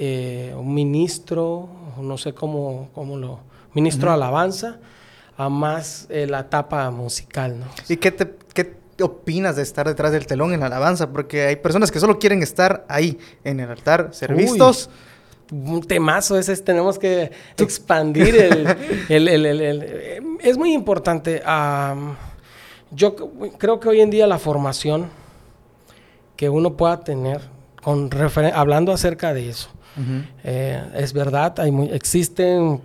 eh, 0.00 0.54
un 0.56 0.72
ministro, 0.74 1.68
no 2.00 2.16
sé 2.16 2.32
cómo, 2.32 2.88
cómo 2.94 3.16
lo, 3.16 3.40
ministro 3.74 4.10
de 4.10 4.14
alabanza, 4.14 4.78
a 5.36 5.48
más 5.48 6.06
eh, 6.08 6.26
la 6.28 6.40
etapa 6.40 6.88
musical, 6.92 7.58
¿no? 7.58 7.66
¿Y 7.88 7.96
qué 7.96 8.12
te, 8.12 8.32
qué 8.54 8.76
opinas 9.02 9.56
de 9.56 9.62
estar 9.62 9.88
detrás 9.88 10.12
del 10.12 10.26
telón 10.26 10.52
en 10.52 10.60
la 10.60 10.66
alabanza? 10.66 11.10
Porque 11.10 11.46
hay 11.46 11.56
personas 11.56 11.90
que 11.90 11.98
solo 11.98 12.18
quieren 12.18 12.42
estar 12.44 12.84
ahí, 12.88 13.18
en 13.42 13.58
el 13.58 13.70
altar, 13.70 14.10
ser 14.12 14.34
vistos. 14.34 14.88
Un 15.50 15.82
temazo 15.82 16.38
ese, 16.38 16.56
tenemos 16.58 16.98
que 16.98 17.32
expandir 17.56 18.36
el, 19.08 19.28
el, 19.28 19.46
el, 19.46 20.38
Es 20.40 20.58
muy 20.58 20.74
importante. 20.74 21.42
yo 22.92 23.16
creo 23.58 23.80
que 23.80 23.88
hoy 23.88 24.00
en 24.00 24.10
día 24.10 24.28
la 24.28 24.38
formación 24.38 25.08
que 26.36 26.48
uno 26.48 26.76
pueda 26.76 27.00
tener, 27.00 27.40
con 27.82 28.10
hablando 28.54 28.92
acerca 28.92 29.34
de 29.34 29.48
eso, 29.48 29.70
eh, 30.44 30.82
es 30.94 31.12
verdad, 31.12 31.58
hay 31.60 31.72
existen 31.92 32.80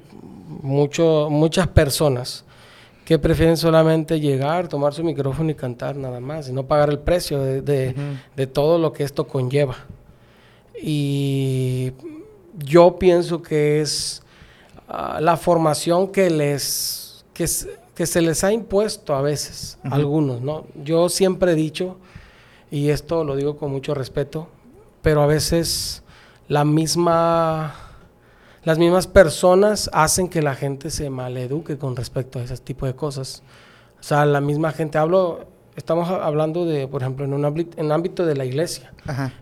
mucho, 0.61 1.27
muchas 1.29 1.67
personas 1.67 2.43
que 3.05 3.19
prefieren 3.19 3.57
solamente 3.57 4.19
llegar, 4.19 4.67
tomar 4.67 4.93
su 4.93 5.03
micrófono 5.03 5.51
y 5.51 5.55
cantar 5.55 5.95
nada 5.95 6.19
más, 6.19 6.47
y 6.47 6.53
no 6.53 6.63
pagar 6.63 6.89
el 6.89 6.99
precio 6.99 7.41
de, 7.41 8.49
todo 8.53 8.77
lo 8.77 8.93
que 8.93 9.03
esto 9.03 9.27
conlleva. 9.27 9.75
Y 10.81 11.91
yo 12.57 12.97
pienso 12.97 13.41
que 13.41 13.81
es 13.81 14.23
ah, 14.87 15.19
la 15.21 15.37
formación 15.37 16.07
que 16.09 16.29
les 16.29 17.25
que, 17.33 17.45
que, 17.95 18.05
se 18.05 18.21
les 18.21 18.43
ha 18.43 18.53
impuesto 18.53 19.15
a 19.15 19.21
veces, 19.21 19.77
algunos, 19.83 20.41
¿no? 20.41 20.65
Yo 20.83 21.09
siempre 21.09 21.53
he 21.53 21.55
dicho, 21.55 21.97
y 22.71 22.89
esto 22.89 23.23
lo 23.23 23.35
digo 23.35 23.57
con 23.57 23.71
mucho 23.71 23.93
respeto, 23.93 24.47
pero 25.01 25.21
a 25.21 25.25
veces 25.25 26.02
la 26.47 26.65
misma 26.65 27.75
las 28.63 28.77
mismas 28.77 29.07
personas 29.07 29.89
hacen 29.93 30.29
que 30.29 30.41
la 30.41 30.55
gente 30.55 30.89
se 30.89 31.09
maleduque 31.09 31.77
con 31.77 31.95
respecto 31.95 32.39
a 32.39 32.43
ese 32.43 32.57
tipo 32.57 32.85
de 32.85 32.95
cosas. 32.95 33.43
O 33.99 34.03
sea, 34.03 34.25
la 34.25 34.39
misma 34.39 34.71
gente, 34.71 34.97
hablo, 34.97 35.47
estamos 35.75 36.09
hablando 36.09 36.65
de, 36.65 36.87
por 36.87 37.01
ejemplo, 37.01 37.25
en 37.25 37.33
un 37.33 37.43
ámbito, 37.43 37.79
en 37.79 37.91
ámbito 37.91 38.25
de 38.25 38.35
la 38.35 38.45
iglesia. 38.45 38.93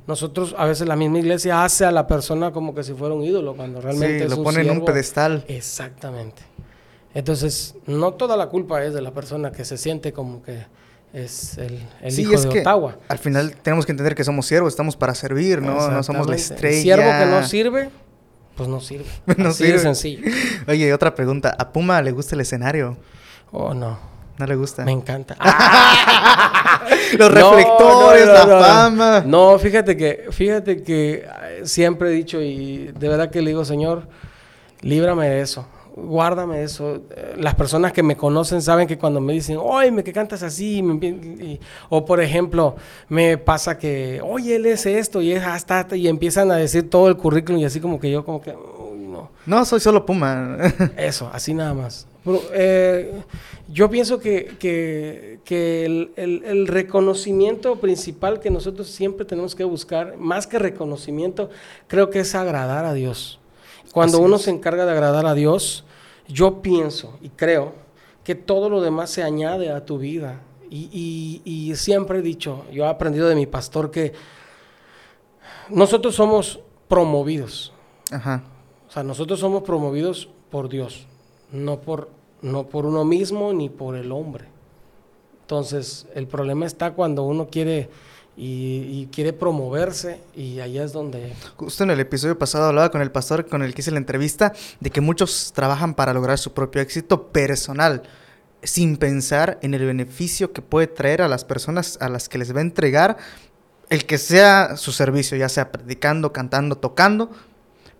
Nosotros, 0.07 0.55
a 0.57 0.65
veces 0.65 0.87
la 0.87 0.95
misma 0.95 1.19
iglesia 1.19 1.63
hace 1.63 1.85
a 1.85 1.91
la 1.91 2.07
persona 2.07 2.51
como 2.51 2.73
que 2.73 2.83
si 2.83 2.93
fuera 2.93 3.13
un 3.13 3.23
ídolo, 3.23 3.55
cuando 3.55 3.79
realmente 3.79 4.27
sí, 4.27 4.35
lo 4.35 4.41
pone 4.41 4.61
en 4.61 4.71
un 4.71 4.85
pedestal. 4.85 5.45
Exactamente. 5.47 6.41
Entonces, 7.13 7.75
no 7.85 8.13
toda 8.13 8.35
la 8.37 8.47
culpa 8.47 8.83
es 8.83 8.93
de 8.93 9.01
la 9.01 9.11
persona 9.11 9.51
que 9.51 9.65
se 9.65 9.77
siente 9.77 10.13
como 10.13 10.41
que 10.41 10.65
es 11.13 11.57
el, 11.57 11.79
el 12.01 12.19
hijo 12.19 12.33
es 12.33 12.43
de 12.43 12.49
que 12.49 12.59
Ottawa. 12.61 12.95
Al 13.09 13.17
final 13.17 13.53
tenemos 13.61 13.85
que 13.85 13.91
entender 13.91 14.15
que 14.15 14.23
somos 14.23 14.45
siervos, 14.45 14.71
estamos 14.73 14.95
para 14.95 15.13
servir, 15.13 15.61
¿no? 15.61 15.89
No 15.89 16.03
somos 16.03 16.27
la 16.27 16.35
estrella. 16.35 16.75
El 16.77 16.81
siervo 16.83 17.03
que 17.03 17.25
no 17.25 17.47
sirve, 17.47 17.89
pues 18.55 18.69
no 18.69 18.79
sirve. 18.79 19.05
no 19.37 19.49
Así 19.49 19.63
sirve. 19.65 19.73
de 19.73 19.79
sencillo. 19.79 20.23
Oye, 20.67 20.93
otra 20.93 21.13
pregunta. 21.13 21.55
¿A 21.57 21.71
Puma 21.71 22.01
le 22.01 22.11
gusta 22.11 22.35
el 22.35 22.41
escenario? 22.41 22.97
Oh, 23.51 23.73
no. 23.73 24.11
¿No 24.37 24.47
le 24.47 24.55
gusta? 24.55 24.85
Me 24.85 24.91
encanta. 24.91 25.35
Los 27.17 27.31
reflectores, 27.31 28.25
la 28.25 28.47
fama. 28.47 29.23
No, 29.25 29.59
fíjate 29.59 29.95
que, 29.95 30.27
fíjate 30.31 30.81
que 30.81 31.25
eh, 31.43 31.61
siempre 31.63 32.09
he 32.09 32.11
dicho 32.13 32.41
y 32.41 32.87
de 32.97 33.07
verdad 33.09 33.29
que 33.29 33.41
le 33.41 33.49
digo, 33.49 33.65
Señor, 33.65 34.07
líbrame 34.81 35.29
de 35.29 35.41
eso 35.41 35.67
guárdame 35.95 36.63
eso. 36.63 37.01
Las 37.37 37.55
personas 37.55 37.93
que 37.93 38.03
me 38.03 38.15
conocen 38.15 38.61
saben 38.61 38.87
que 38.87 38.97
cuando 38.97 39.21
me 39.21 39.33
dicen, 39.33 39.57
oye, 39.59 40.03
que 40.03 40.13
cantas 40.13 40.43
así, 40.43 40.83
o 41.89 42.05
por 42.05 42.21
ejemplo, 42.21 42.75
me 43.09 43.37
pasa 43.37 43.77
que, 43.77 44.21
oye, 44.23 44.55
él 44.55 44.65
es 44.65 44.85
esto 44.85 45.21
y 45.21 45.31
es 45.31 45.43
hasta, 45.43 45.87
y 45.95 46.07
empiezan 46.07 46.51
a 46.51 46.55
decir 46.55 46.89
todo 46.89 47.07
el 47.07 47.17
currículum 47.17 47.61
y 47.61 47.65
así 47.65 47.79
como 47.79 47.99
que 47.99 48.11
yo 48.11 48.23
como 48.25 48.41
que, 48.41 48.53
no. 48.53 49.29
No, 49.45 49.65
soy 49.65 49.79
solo 49.79 50.05
Puma. 50.05 50.57
eso, 50.97 51.29
así 51.33 51.53
nada 51.53 51.73
más. 51.73 52.07
Eh, 52.53 53.23
yo 53.67 53.89
pienso 53.89 54.19
que, 54.19 54.55
que, 54.59 55.85
el, 55.85 56.11
el, 56.15 56.67
reconocimiento 56.67 57.77
principal 57.77 58.39
que 58.39 58.51
nosotros 58.51 58.87
siempre 58.87 59.25
tenemos 59.25 59.55
que 59.55 59.63
buscar, 59.63 60.17
más 60.17 60.45
que 60.45 60.59
reconocimiento, 60.59 61.49
creo 61.87 62.09
que 62.09 62.19
es 62.19 62.35
agradar 62.35 62.85
a 62.85 62.93
Dios. 62.93 63.40
Cuando 63.93 64.19
uno 64.19 64.37
se 64.37 64.51
encarga 64.51 64.85
de 64.85 64.91
agradar 64.91 65.25
a 65.25 65.33
Dios, 65.33 65.83
yo 66.27 66.61
pienso 66.61 67.17
y 67.21 67.29
creo 67.29 67.73
que 68.23 68.35
todo 68.35 68.69
lo 68.69 68.81
demás 68.81 69.09
se 69.09 69.23
añade 69.23 69.71
a 69.71 69.85
tu 69.85 69.97
vida. 69.97 70.41
Y, 70.69 71.73
siempre 71.75 72.19
he 72.19 72.21
dicho, 72.21 72.63
yo 72.71 72.85
he 72.85 72.87
aprendido 72.87 73.27
de 73.27 73.35
mi 73.35 73.45
pastor 73.45 73.91
que 73.91 74.13
nosotros 75.69 76.15
somos 76.15 76.59
promovidos. 76.87 77.73
Ajá. 78.09 78.43
O 78.87 78.91
sea, 78.91 79.03
nosotros 79.03 79.39
somos 79.39 79.63
promovidos 79.63 80.29
por 80.49 80.69
Dios, 80.69 81.07
no 81.51 81.81
por, 81.81 82.09
no 82.41 82.67
por 82.67 82.85
uno 82.85 83.03
mismo 83.03 83.51
ni 83.51 83.69
por 83.69 83.95
el 83.95 84.11
hombre. 84.11 84.45
Entonces, 85.41 86.07
el 86.15 86.27
problema 86.27 86.65
está 86.65 86.93
cuando 86.93 87.23
uno 87.23 87.47
quiere 87.49 87.89
y, 88.43 89.07
quiere 89.11 89.33
promoverse 89.33 90.19
y 90.35 90.61
allá 90.61 90.83
es 90.83 90.93
donde... 90.93 91.33
Justo 91.57 91.83
en 91.83 91.91
el 91.91 91.99
episodio 91.99 92.39
pasado 92.39 92.65
hablaba 92.65 92.89
con 92.89 93.01
el 93.01 93.11
pastor 93.11 93.45
con 93.45 93.61
el 93.61 93.75
que 93.75 93.81
hice 93.81 93.91
la 93.91 93.99
entrevista 93.99 94.53
de 94.79 94.89
que 94.89 94.99
muchos 94.99 95.51
trabajan 95.53 95.93
para 95.93 96.11
lograr 96.11 96.39
su 96.39 96.51
propio 96.51 96.81
éxito 96.81 97.27
personal 97.27 98.01
sin 98.63 98.97
pensar 98.97 99.59
en 99.61 99.75
el 99.75 99.85
beneficio 99.85 100.53
que 100.53 100.63
puede 100.63 100.87
traer 100.87 101.21
a 101.21 101.27
las 101.27 101.45
personas 101.45 101.99
a 102.01 102.09
las 102.09 102.29
que 102.29 102.39
les 102.39 102.53
va 102.55 102.59
a 102.59 102.63
entregar 102.63 103.17
el 103.89 104.07
que 104.07 104.17
sea 104.17 104.75
su 104.75 104.91
servicio, 104.91 105.37
ya 105.37 105.49
sea 105.49 105.71
predicando, 105.71 106.33
cantando, 106.33 106.77
tocando, 106.77 107.29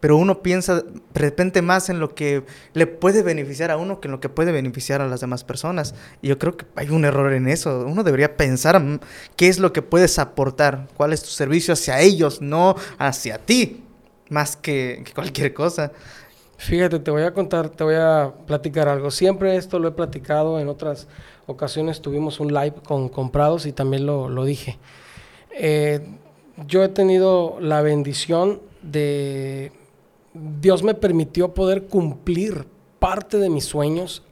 pero 0.02 0.18
uno 0.18 0.42
piensa 0.42 0.82
de 0.82 1.02
repente 1.14 1.62
más 1.62 1.90
en 1.90 2.00
lo 2.00 2.16
que 2.16 2.44
le 2.74 2.88
puede 2.88 3.22
beneficiar 3.22 3.70
a 3.70 3.78
uno 3.78 4.02
que 4.02 4.08
en 4.08 4.12
lo 4.12 4.20
que 4.20 4.30
puede 4.30 4.52
beneficiar 4.52 5.00
a 5.00 5.08
las 5.08 5.22
demás 5.22 5.44
personas. 5.44 5.94
Y 6.24 6.28
yo 6.28 6.40
creo 6.40 6.58
que 6.58 6.66
hay 6.76 6.90
un 6.90 7.06
error 7.06 7.32
en 7.32 7.48
eso. 7.48 7.86
Uno 7.86 8.04
debería 8.04 8.36
pensar 8.36 8.82
qué 9.36 9.48
es 9.48 9.60
lo 9.60 9.72
que 9.72 9.84
puedes 9.84 10.18
aportar, 10.18 10.88
cuál 10.98 11.14
es 11.14 11.22
tu 11.22 11.30
servicio 11.30 11.74
hacia 11.74 12.02
ellos, 12.02 12.42
no 12.42 12.76
hacia 12.98 13.38
ti, 13.38 13.84
más 14.30 14.58
que, 14.58 15.04
cualquier 15.14 15.54
cosa. 15.54 15.92
Fíjate, 16.58 17.00
te 17.00 17.12
voy 17.12 17.24
a 17.24 17.34
contar, 17.34 17.70
te 17.70 17.84
voy 17.84 17.96
a 17.96 18.34
platicar 18.48 18.88
algo. 18.88 19.12
Siempre 19.12 19.56
esto 19.56 19.78
lo 19.78 19.88
he 19.88 19.92
platicado, 19.92 20.60
en 20.60 20.68
otras 20.68 21.08
ocasiones 21.46 22.02
tuvimos 22.02 22.40
un 22.40 22.54
live 22.54 22.74
con 22.84 23.08
comprados 23.08 23.68
y 23.68 23.72
también 23.72 24.08
lo, 24.08 24.46
dije. 24.46 24.80
Eh, 25.52 26.00
yo 26.66 26.84
he 26.84 26.90
tenido 26.90 27.60
la 27.60 27.82
bendición 27.82 28.62
de 28.82 29.72
Dios 30.34 30.84
me 30.84 30.94
permitió 30.94 31.54
poder 31.54 31.84
cumplir 31.84 32.66
parte 33.00 33.38
de 33.38 33.50
mis 33.50 33.66
sueños. 33.66 34.24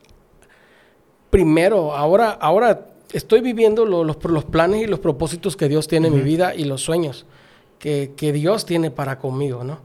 Primero, 1.29 1.95
ahora, 1.95 2.31
ahora 2.31 2.87
estoy 3.11 3.41
viviendo 3.41 3.85
los, 3.85 4.23
los, 4.23 4.45
planes 4.45 4.83
y 4.83 4.87
los 4.87 4.99
propósitos 4.99 5.57
que 5.57 5.67
Dios 5.67 5.87
tiene 5.87 6.07
en 6.07 6.15
mi 6.15 6.21
vida 6.21 6.55
y 6.55 6.63
los 6.63 6.81
sueños 6.81 7.25
que, 7.79 8.31
Dios 8.33 8.65
tiene 8.65 8.91
para 8.91 9.17
conmigo, 9.17 9.63
¿no? 9.63 9.79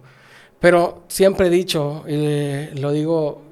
Pero 0.61 1.03
siempre 1.09 1.47
he 1.47 1.51
dicho, 1.51 2.05
y 2.09 2.79
lo 2.79 2.91
digo, 2.91 3.43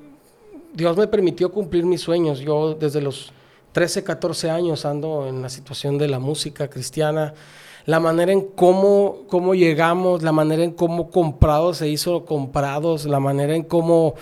Dios 0.72 0.96
me 0.96 1.06
permitió 1.06 1.52
cumplir 1.52 1.84
mis 1.84 2.00
sueños. 2.00 2.40
Yo 2.40 2.74
desde 2.74 3.00
los 3.00 3.32
13, 3.72 4.02
14 4.02 4.50
años 4.50 4.84
ando 4.84 5.26
en 5.26 5.42
la 5.42 5.48
situación 5.48 5.98
de 5.98 6.08
la 6.08 6.18
música 6.18 6.68
cristiana 6.68 7.34
la 7.84 8.00
manera 8.00 8.32
en 8.32 8.42
cómo, 8.42 9.24
cómo 9.28 9.54
llegamos, 9.54 10.22
la 10.22 10.32
manera 10.32 10.62
en 10.62 10.72
cómo 10.72 11.10
comprados 11.10 11.78
se 11.78 11.88
hizo 11.88 12.24
comprados, 12.24 13.06
la 13.06 13.20
manera 13.20 13.56
en 13.56 13.64
cómo, 13.64 14.14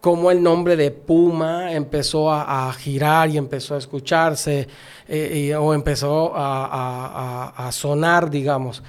cómo 0.00 0.30
el 0.30 0.42
nombre 0.42 0.76
de 0.76 0.90
Puma 0.90 1.72
empezó 1.72 2.32
a, 2.32 2.72
girar 2.72 3.28
y 3.28 3.36
empezó 3.36 3.74
a 3.74 3.78
escucharse 3.78 4.68
eh, 5.08 5.54
o 5.54 5.74
empezó 5.74 6.32
a, 6.34 7.68
sonar, 7.72 8.30
digamos. 8.30 8.82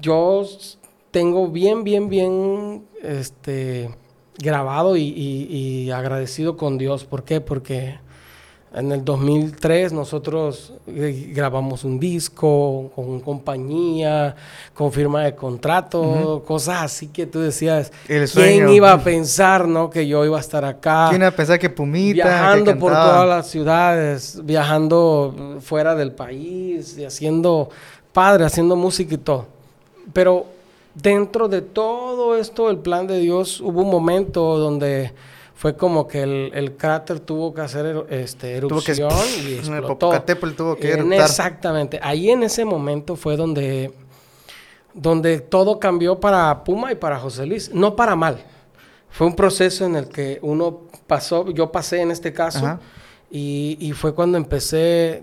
Yo 0.00 0.46
tengo 1.10 1.48
bien, 1.48 1.84
bien, 1.84 2.08
bien 2.08 2.84
este, 3.02 3.90
grabado 4.38 4.96
y, 4.96 5.02
y 5.08 5.90
agradecido 5.90 6.56
con 6.56 6.78
Dios. 6.78 7.04
¿Por 7.04 7.24
qué? 7.24 7.40
Porque 7.40 7.98
en 8.74 8.90
el 8.90 9.04
2003 9.04 9.92
nosotros 9.92 10.72
eh, 10.88 11.32
grabamos 11.32 11.84
un 11.84 12.00
disco 12.00 12.90
con 12.94 13.20
compañía, 13.20 14.34
con 14.74 14.90
firma 14.90 15.22
de 15.24 15.34
contrato, 15.34 16.42
cosas 16.46 16.82
así 16.82 17.08
que 17.08 17.26
tú 17.26 17.40
decías, 17.40 17.92
¿quién 18.06 18.68
iba 18.68 18.92
a 18.92 19.02
pensar 19.02 19.68
no, 19.68 19.90
que 19.90 20.06
yo 20.08 20.24
iba 20.24 20.36
a 20.36 20.40
estar 20.40 20.64
acá? 20.64 21.06
¿Quién 21.08 21.22
iba 21.22 21.28
a 21.28 21.36
pensar 21.36 21.58
que 21.58 21.70
Pumita? 21.70 22.24
Viajando 22.24 22.78
por 22.78 22.92
todas 22.92 23.28
las 23.28 23.46
ciudades, 23.46 24.40
viajando 24.42 25.58
fuera 25.60 25.94
del 25.94 26.10
país, 26.12 26.98
y 26.98 27.04
haciendo 27.04 27.70
padre, 28.12 28.44
haciendo 28.44 28.74
música 28.74 29.14
y 29.14 29.18
todo. 29.18 29.46
Pero 30.12 30.46
dentro 30.94 31.48
de 31.48 31.62
todo 31.62 32.36
esto, 32.36 32.70
el 32.70 32.78
plan 32.78 33.06
de 33.06 33.20
Dios, 33.20 33.60
hubo 33.60 33.82
un 33.82 33.90
momento 33.90 34.58
donde 34.58 35.12
fue 35.54 35.76
como 35.76 36.08
que 36.08 36.22
el, 36.22 36.76
cráter 36.76 37.20
tuvo 37.20 37.54
que 37.54 37.60
hacer 37.60 38.06
este, 38.10 38.56
erupción 38.56 39.10
y 39.46 39.54
explotó. 39.54 40.12
El 40.12 40.56
tuvo 40.56 40.76
que 40.76 40.92
Exactamente. 41.14 42.00
Ahí 42.02 42.30
en 42.30 42.42
ese 42.42 42.64
momento 42.64 43.14
fue 43.14 43.36
donde, 43.36 43.92
donde 44.92 45.38
todo 45.40 45.78
cambió 45.78 46.18
para 46.18 46.64
Puma 46.64 46.90
y 46.90 46.96
para 46.96 47.18
José 47.20 47.46
Luis. 47.46 47.72
No 47.72 47.94
para 47.94 48.16
mal. 48.16 48.44
Fue 49.10 49.28
un 49.28 49.36
proceso 49.36 49.86
en 49.86 49.94
el 49.94 50.08
que 50.08 50.40
uno 50.42 50.80
pasó, 51.06 51.48
yo 51.50 51.70
pasé 51.70 52.00
en 52.00 52.10
este 52.10 52.32
caso, 52.32 52.80
y, 53.30 53.92
fue 53.96 54.12
cuando 54.14 54.36
empecé 54.36 55.22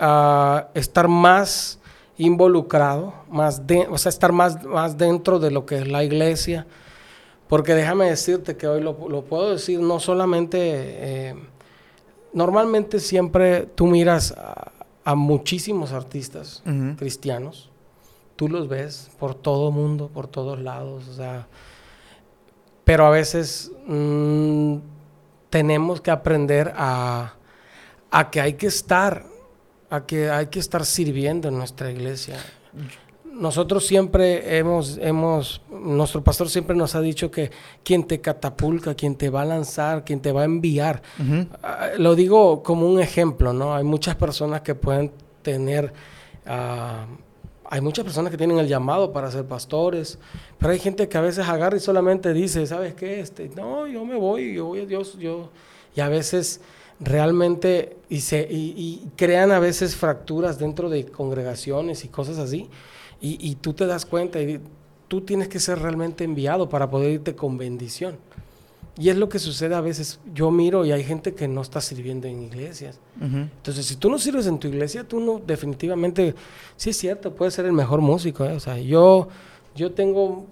a 0.00 0.68
estar 0.74 1.08
más 1.08 1.78
involucrado, 2.16 3.12
más 3.28 3.66
de, 3.66 3.86
o 3.88 3.98
sea, 3.98 4.08
estar 4.08 4.32
más, 4.32 4.62
más 4.64 4.96
dentro 4.96 5.38
de 5.38 5.50
lo 5.50 5.66
que 5.66 5.76
es 5.76 5.88
la 5.88 6.04
iglesia 6.04 6.66
porque 7.48 7.74
déjame 7.74 8.06
decirte 8.06 8.56
que 8.56 8.66
hoy 8.66 8.80
lo, 8.80 8.96
puedo 9.24 9.50
decir 9.50 9.80
no 9.80 10.00
solamente, 10.00 10.58
eh, 10.60 11.34
normalmente 12.32 13.00
siempre 13.00 13.66
tú 13.66 13.86
miras 13.86 14.34
a, 14.36 15.14
muchísimos 15.14 15.92
artistas 15.92 16.62
cristianos, 16.96 17.70
tú 18.36 18.48
los 18.48 18.68
ves 18.68 19.10
por 19.18 19.34
todo 19.34 19.70
mundo, 19.70 20.08
por 20.08 20.26
todos 20.26 20.58
lados, 20.58 21.06
o 21.08 21.14
sea, 21.14 21.46
pero 22.84 23.06
a 23.06 23.10
veces 23.10 23.70
mm, 23.86 24.76
tenemos 25.50 26.00
que 26.00 26.10
aprender 26.10 26.72
a, 26.74 27.34
a 28.10 28.30
que 28.30 28.40
hay 28.40 28.54
que 28.54 28.66
estar, 28.66 29.26
a 29.90 30.06
que 30.06 30.30
hay 30.30 30.46
que 30.46 30.58
estar 30.58 30.86
sirviendo 30.86 31.48
en 31.48 31.58
nuestra 31.58 31.90
iglesia 31.90 32.38
nosotros 33.34 33.86
siempre 33.86 34.58
hemos, 34.58 34.98
hemos, 34.98 35.60
nuestro 35.70 36.22
pastor 36.22 36.48
siempre 36.48 36.76
nos 36.76 36.94
ha 36.94 37.00
dicho 37.00 37.30
que 37.30 37.50
quien 37.82 38.04
te 38.04 38.20
catapulta, 38.20 38.94
quien 38.94 39.16
te 39.16 39.30
va 39.30 39.42
a 39.42 39.44
lanzar, 39.44 40.04
quien 40.04 40.20
te 40.20 40.32
va 40.32 40.42
a 40.42 40.44
enviar. 40.44 41.02
Ah, 41.62 41.88
lo 41.98 42.14
digo 42.14 42.62
como 42.62 42.88
un 42.88 43.00
ejemplo, 43.00 43.52
¿no? 43.52 43.74
Hay 43.74 43.84
muchas 43.84 44.16
personas 44.16 44.62
que 44.62 44.74
pueden 44.74 45.12
tener, 45.42 45.92
uh, 46.46 47.06
hay 47.68 47.80
muchas 47.80 48.04
personas 48.04 48.30
que 48.30 48.38
tienen 48.38 48.58
el 48.58 48.68
llamado 48.68 49.12
para 49.12 49.30
ser 49.30 49.44
pastores, 49.44 50.18
pero 50.58 50.72
hay 50.72 50.78
gente 50.78 51.08
que 51.08 51.18
a 51.18 51.20
veces 51.20 51.46
agarra 51.48 51.76
y 51.76 51.80
solamente 51.80 52.32
dice, 52.32 52.66
¿sabes 52.66 52.94
qué? 52.94 53.20
Este, 53.20 53.50
no, 53.50 53.86
yo 53.86 54.04
me 54.04 54.16
voy, 54.16 54.54
yo 54.54 54.66
voy 54.66 54.80
a 54.80 54.86
Dios, 54.86 55.18
yo... 55.18 55.50
Y 55.96 56.00
a 56.00 56.08
veces 56.08 56.60
realmente, 57.00 57.96
y, 58.08 58.20
se, 58.20 58.46
y, 58.50 59.08
crean 59.16 59.52
a 59.52 59.58
veces 59.58 59.96
fracturas 59.96 60.58
dentro 60.58 60.88
de 60.88 61.06
congregaciones 61.06 62.04
y 62.04 62.08
cosas 62.08 62.38
así, 62.38 62.68
y, 63.24 63.38
y 63.40 63.54
tú 63.54 63.72
te 63.72 63.86
das 63.86 64.04
cuenta 64.04 64.40
y 64.40 64.60
tú 65.08 65.22
tienes 65.22 65.48
que 65.48 65.58
ser 65.58 65.78
realmente 65.78 66.24
enviado 66.24 66.68
para 66.68 66.90
poder 66.90 67.12
irte 67.12 67.34
con 67.34 67.56
bendición. 67.56 68.16
Y 68.96 69.08
es 69.08 69.16
lo 69.16 69.28
que 69.28 69.38
sucede 69.38 69.74
a 69.74 69.80
veces. 69.80 70.20
Yo 70.34 70.50
miro 70.50 70.84
y 70.84 70.92
hay 70.92 71.02
gente 71.02 71.34
que 71.34 71.48
no 71.48 71.62
está 71.62 71.80
sirviendo 71.80 72.28
en 72.28 72.42
iglesias. 72.42 73.00
Entonces, 73.20 73.86
si 73.86 73.96
tú 73.96 74.08
no 74.08 74.18
sirves 74.18 74.46
en 74.46 74.58
tu 74.58 74.68
iglesia, 74.68 75.02
tú 75.02 75.18
no, 75.18 75.40
definitivamente, 75.44 76.34
sí 76.76 76.90
es 76.90 76.96
cierto, 76.96 77.34
puedes 77.34 77.54
ser 77.54 77.64
el 77.64 77.72
mejor 77.72 78.00
músico. 78.00 78.44
¿eh? 78.44 78.52
O 78.52 78.60
sea, 78.60 78.78
yo, 78.78 79.28
yo 79.74 79.92
tengo 79.92 80.46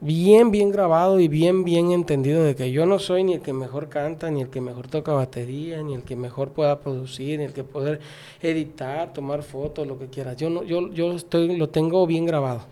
bien, 0.00 0.50
bien 0.50 0.70
grabado 0.70 1.18
y 1.20 1.28
bien, 1.28 1.64
bien 1.64 1.92
entendido 1.92 2.44
de 2.44 2.54
que 2.54 2.70
yo 2.70 2.86
no 2.86 2.98
soy 2.98 3.24
ni 3.24 3.34
el 3.34 3.40
que 3.40 3.52
mejor 3.52 3.88
canta, 3.88 4.30
ni 4.30 4.42
el 4.42 4.48
que 4.48 4.60
mejor 4.60 4.88
toca 4.88 5.12
batería, 5.12 5.82
ni 5.82 5.94
el 5.94 6.02
que 6.02 6.16
mejor 6.16 6.50
pueda 6.50 6.80
producir, 6.80 7.38
ni 7.38 7.44
el 7.44 7.52
que 7.52 7.64
poder 7.64 8.00
editar, 8.40 9.12
tomar 9.12 9.42
fotos, 9.42 9.86
lo 9.86 9.98
que 9.98 10.06
quieras. 10.06 10.36
Yo, 10.36 10.50
no, 10.50 10.62
yo, 10.62 10.92
yo 10.92 11.12
estoy, 11.12 11.56
lo 11.56 11.68
tengo 11.68 12.06
bien 12.06 12.26
grabado. 12.26 12.62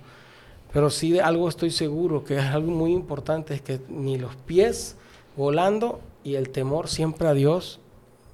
Pero 0.73 0.91
sí 0.91 1.11
de 1.11 1.21
algo 1.21 1.49
estoy 1.49 1.71
seguro, 1.71 2.25
que 2.25 2.37
es 2.37 2.45
algo 2.45 2.71
muy 2.71 2.93
importante, 2.93 3.55
es 3.55 3.63
que 3.63 3.81
ni 3.89 4.19
los 4.19 4.37
pies 4.37 4.97
volando 5.37 6.01
y 6.23 6.35
el 6.35 6.51
temor 6.51 6.89
siempre 6.89 7.29
a 7.29 7.35
Dios. 7.35 7.81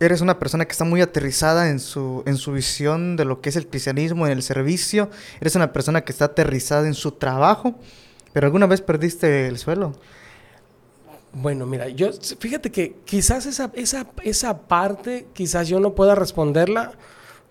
Eres 0.00 0.20
una 0.20 0.38
persona 0.40 0.64
que 0.64 0.72
está 0.72 0.84
muy 0.84 1.00
aterrizada 1.00 1.70
en 1.70 1.78
su, 1.78 2.25
en 2.26 2.37
su 2.37 2.52
visión 2.52 3.14
de 3.16 3.25
lo 3.25 3.40
que 3.40 3.50
es 3.50 3.56
el 3.56 3.68
cristianismo, 3.68 4.26
en 4.26 4.32
el 4.32 4.42
servicio. 4.42 5.08
Eres 5.40 5.54
una 5.54 5.72
persona 5.72 6.00
que 6.00 6.11
está 6.11 6.25
aterrizada 6.25 6.88
en 6.88 6.94
su 6.94 7.12
trabajo. 7.12 7.76
Pero 8.32 8.46
alguna 8.46 8.66
vez 8.66 8.80
perdiste 8.80 9.48
el 9.48 9.58
suelo. 9.58 9.94
Bueno, 11.32 11.64
mira, 11.66 11.88
yo 11.88 12.10
fíjate 12.12 12.70
que 12.70 12.96
quizás 13.04 13.46
esa, 13.46 13.70
esa, 13.74 14.06
esa 14.22 14.58
parte, 14.58 15.26
quizás 15.32 15.68
yo 15.68 15.80
no 15.80 15.94
pueda 15.94 16.14
responderla, 16.14 16.92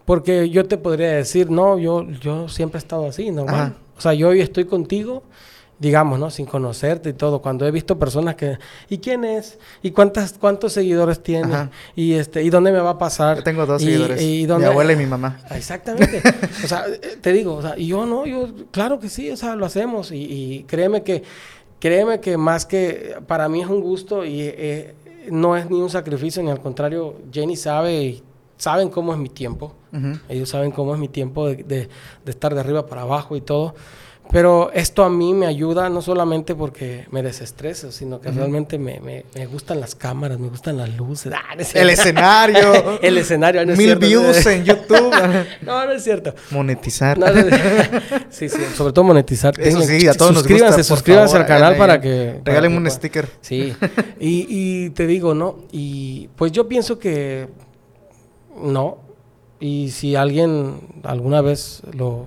porque 0.06 0.50
yo 0.50 0.66
te 0.68 0.78
podría 0.78 1.12
decir, 1.12 1.50
no, 1.50 1.80
yo, 1.80 2.08
yo 2.10 2.48
siempre 2.48 2.78
he 2.78 2.82
estado 2.82 3.08
así, 3.08 3.32
normal. 3.32 3.76
O 3.98 4.02
sea, 4.02 4.14
yo 4.14 4.30
hoy 4.30 4.42
estoy 4.42 4.66
contigo, 4.66 5.24
digamos, 5.82 6.20
¿no? 6.20 6.30
Sin 6.30 6.46
conocerte 6.46 7.10
y 7.10 7.14
todo. 7.14 7.42
Cuando 7.42 7.66
he 7.66 7.72
visto 7.72 7.98
personas 7.98 8.36
que, 8.36 8.60
¿y 8.88 9.00
quién 9.00 9.24
es? 9.24 9.58
¿Y 9.82 9.90
cuántas, 9.90 10.34
cuántos 10.34 10.74
seguidores 10.74 11.24
tiene? 11.24 11.70
Y 11.96 12.14
este, 12.14 12.44
¿y 12.44 12.52
dónde 12.52 12.72
me 12.72 12.80
va 12.80 12.92
a 12.92 12.98
pasar? 13.00 13.38
Yo 13.38 13.44
tengo 13.44 13.66
dos 13.66 13.82
seguidores. 13.82 14.22
¿y 14.22 14.46
Mi 14.46 14.64
abuela 14.64 14.94
y 14.94 14.96
mi 14.96 15.08
mamá. 15.08 15.40
Exactamente. 15.50 16.22
o 16.64 16.68
sea, 16.68 16.86
eh, 16.88 17.18
te 17.20 17.34
digo, 17.34 17.56
o 17.56 17.62
sea, 17.64 17.74
y 17.80 17.88
yo 17.88 18.06
no, 18.06 18.28
yo, 18.28 18.48
claro 18.70 19.00
que 19.00 19.10
sí, 19.10 19.32
o 19.32 19.36
sea, 19.36 19.56
lo 19.56 19.66
hacemos. 19.66 20.12
Y, 20.12 20.66
créeme 20.68 21.02
que, 21.02 21.24
créeme 21.80 22.20
que 22.20 22.38
más 22.38 22.68
que, 22.68 23.16
para 23.26 23.50
mí 23.50 23.62
es 23.62 23.68
un 23.68 23.82
gusto 23.82 24.24
y 24.24 24.40
eh, 24.40 24.94
no 25.32 25.58
es 25.58 25.68
ni 25.68 25.82
un 25.82 25.90
sacrificio, 25.90 26.44
ni 26.44 26.52
al 26.52 26.62
contrario, 26.62 27.16
Jenny 27.34 27.56
sabe 27.56 28.04
y 28.04 28.24
saben 28.56 28.90
cómo 28.90 29.14
es 29.14 29.20
mi 29.20 29.30
tiempo. 29.30 29.74
Ellos 30.30 30.48
saben 30.48 30.72
cómo 30.72 30.94
es 30.94 31.00
mi 31.00 31.10
tiempo 31.10 31.48
de, 31.48 31.64
de, 31.64 31.90
estar 32.26 32.54
de 32.54 32.60
arriba 32.62 32.86
para 32.86 33.02
abajo 33.02 33.36
y 33.36 33.42
todo. 33.42 33.74
Pero 34.32 34.72
esto 34.74 35.04
a 35.04 35.10
mí 35.10 35.34
me 35.34 35.46
ayuda 35.46 35.90
no 35.90 36.02
solamente 36.02 36.56
porque 36.56 37.06
me 37.12 37.22
desestreso, 37.22 37.92
sino 37.92 38.22
que 38.22 38.32
realmente 38.32 38.78
me, 38.78 39.00
me, 39.00 39.26
me, 39.36 39.46
gustan 39.46 39.80
las 39.80 39.96
cámaras, 39.96 40.40
me 40.40 40.48
gustan 40.48 40.78
las 40.78 40.90
luces. 40.96 41.34
Ah, 41.44 41.56
el 41.74 41.90
escenario. 41.90 43.00
el 43.02 43.18
escenario. 43.18 43.66
No 43.66 43.76
Mil 43.76 43.96
views 43.96 44.46
en 44.46 44.64
YouTube. 44.66 45.12
no, 45.62 45.86
no 45.86 45.92
es 45.92 46.04
cierto. 46.04 46.34
Monetizar. 46.52 47.18
sí, 48.30 48.48
sí, 48.48 48.60
sobre 48.76 48.94
todo 48.94 49.04
monetizar. 49.06 49.60
Eso 49.60 49.82
sí, 49.82 50.08
a 50.08 50.14
todos 50.14 50.36
suscríbanse, 50.36 50.66
nos 50.66 50.78
gusta, 50.78 50.96
suscríbanse 50.96 51.38
al 51.38 51.46
canal 51.46 51.78
para 51.78 52.00
que... 52.00 52.40
Regálenme 52.44 52.78
un 52.78 52.90
sticker. 52.90 53.28
Sí. 53.42 53.74
Y, 54.20 54.46
y 54.50 54.90
te 54.92 55.08
digo, 55.08 55.34
¿no? 55.34 55.60
Y 55.72 56.30
pues 56.36 56.52
yo 56.52 56.68
pienso 56.68 57.00
que 57.00 57.48
no. 58.62 58.98
Y 59.60 59.92
si 59.92 60.16
alguien 60.16 60.80
alguna 61.04 61.42
vez 61.42 61.84
lo, 61.94 62.26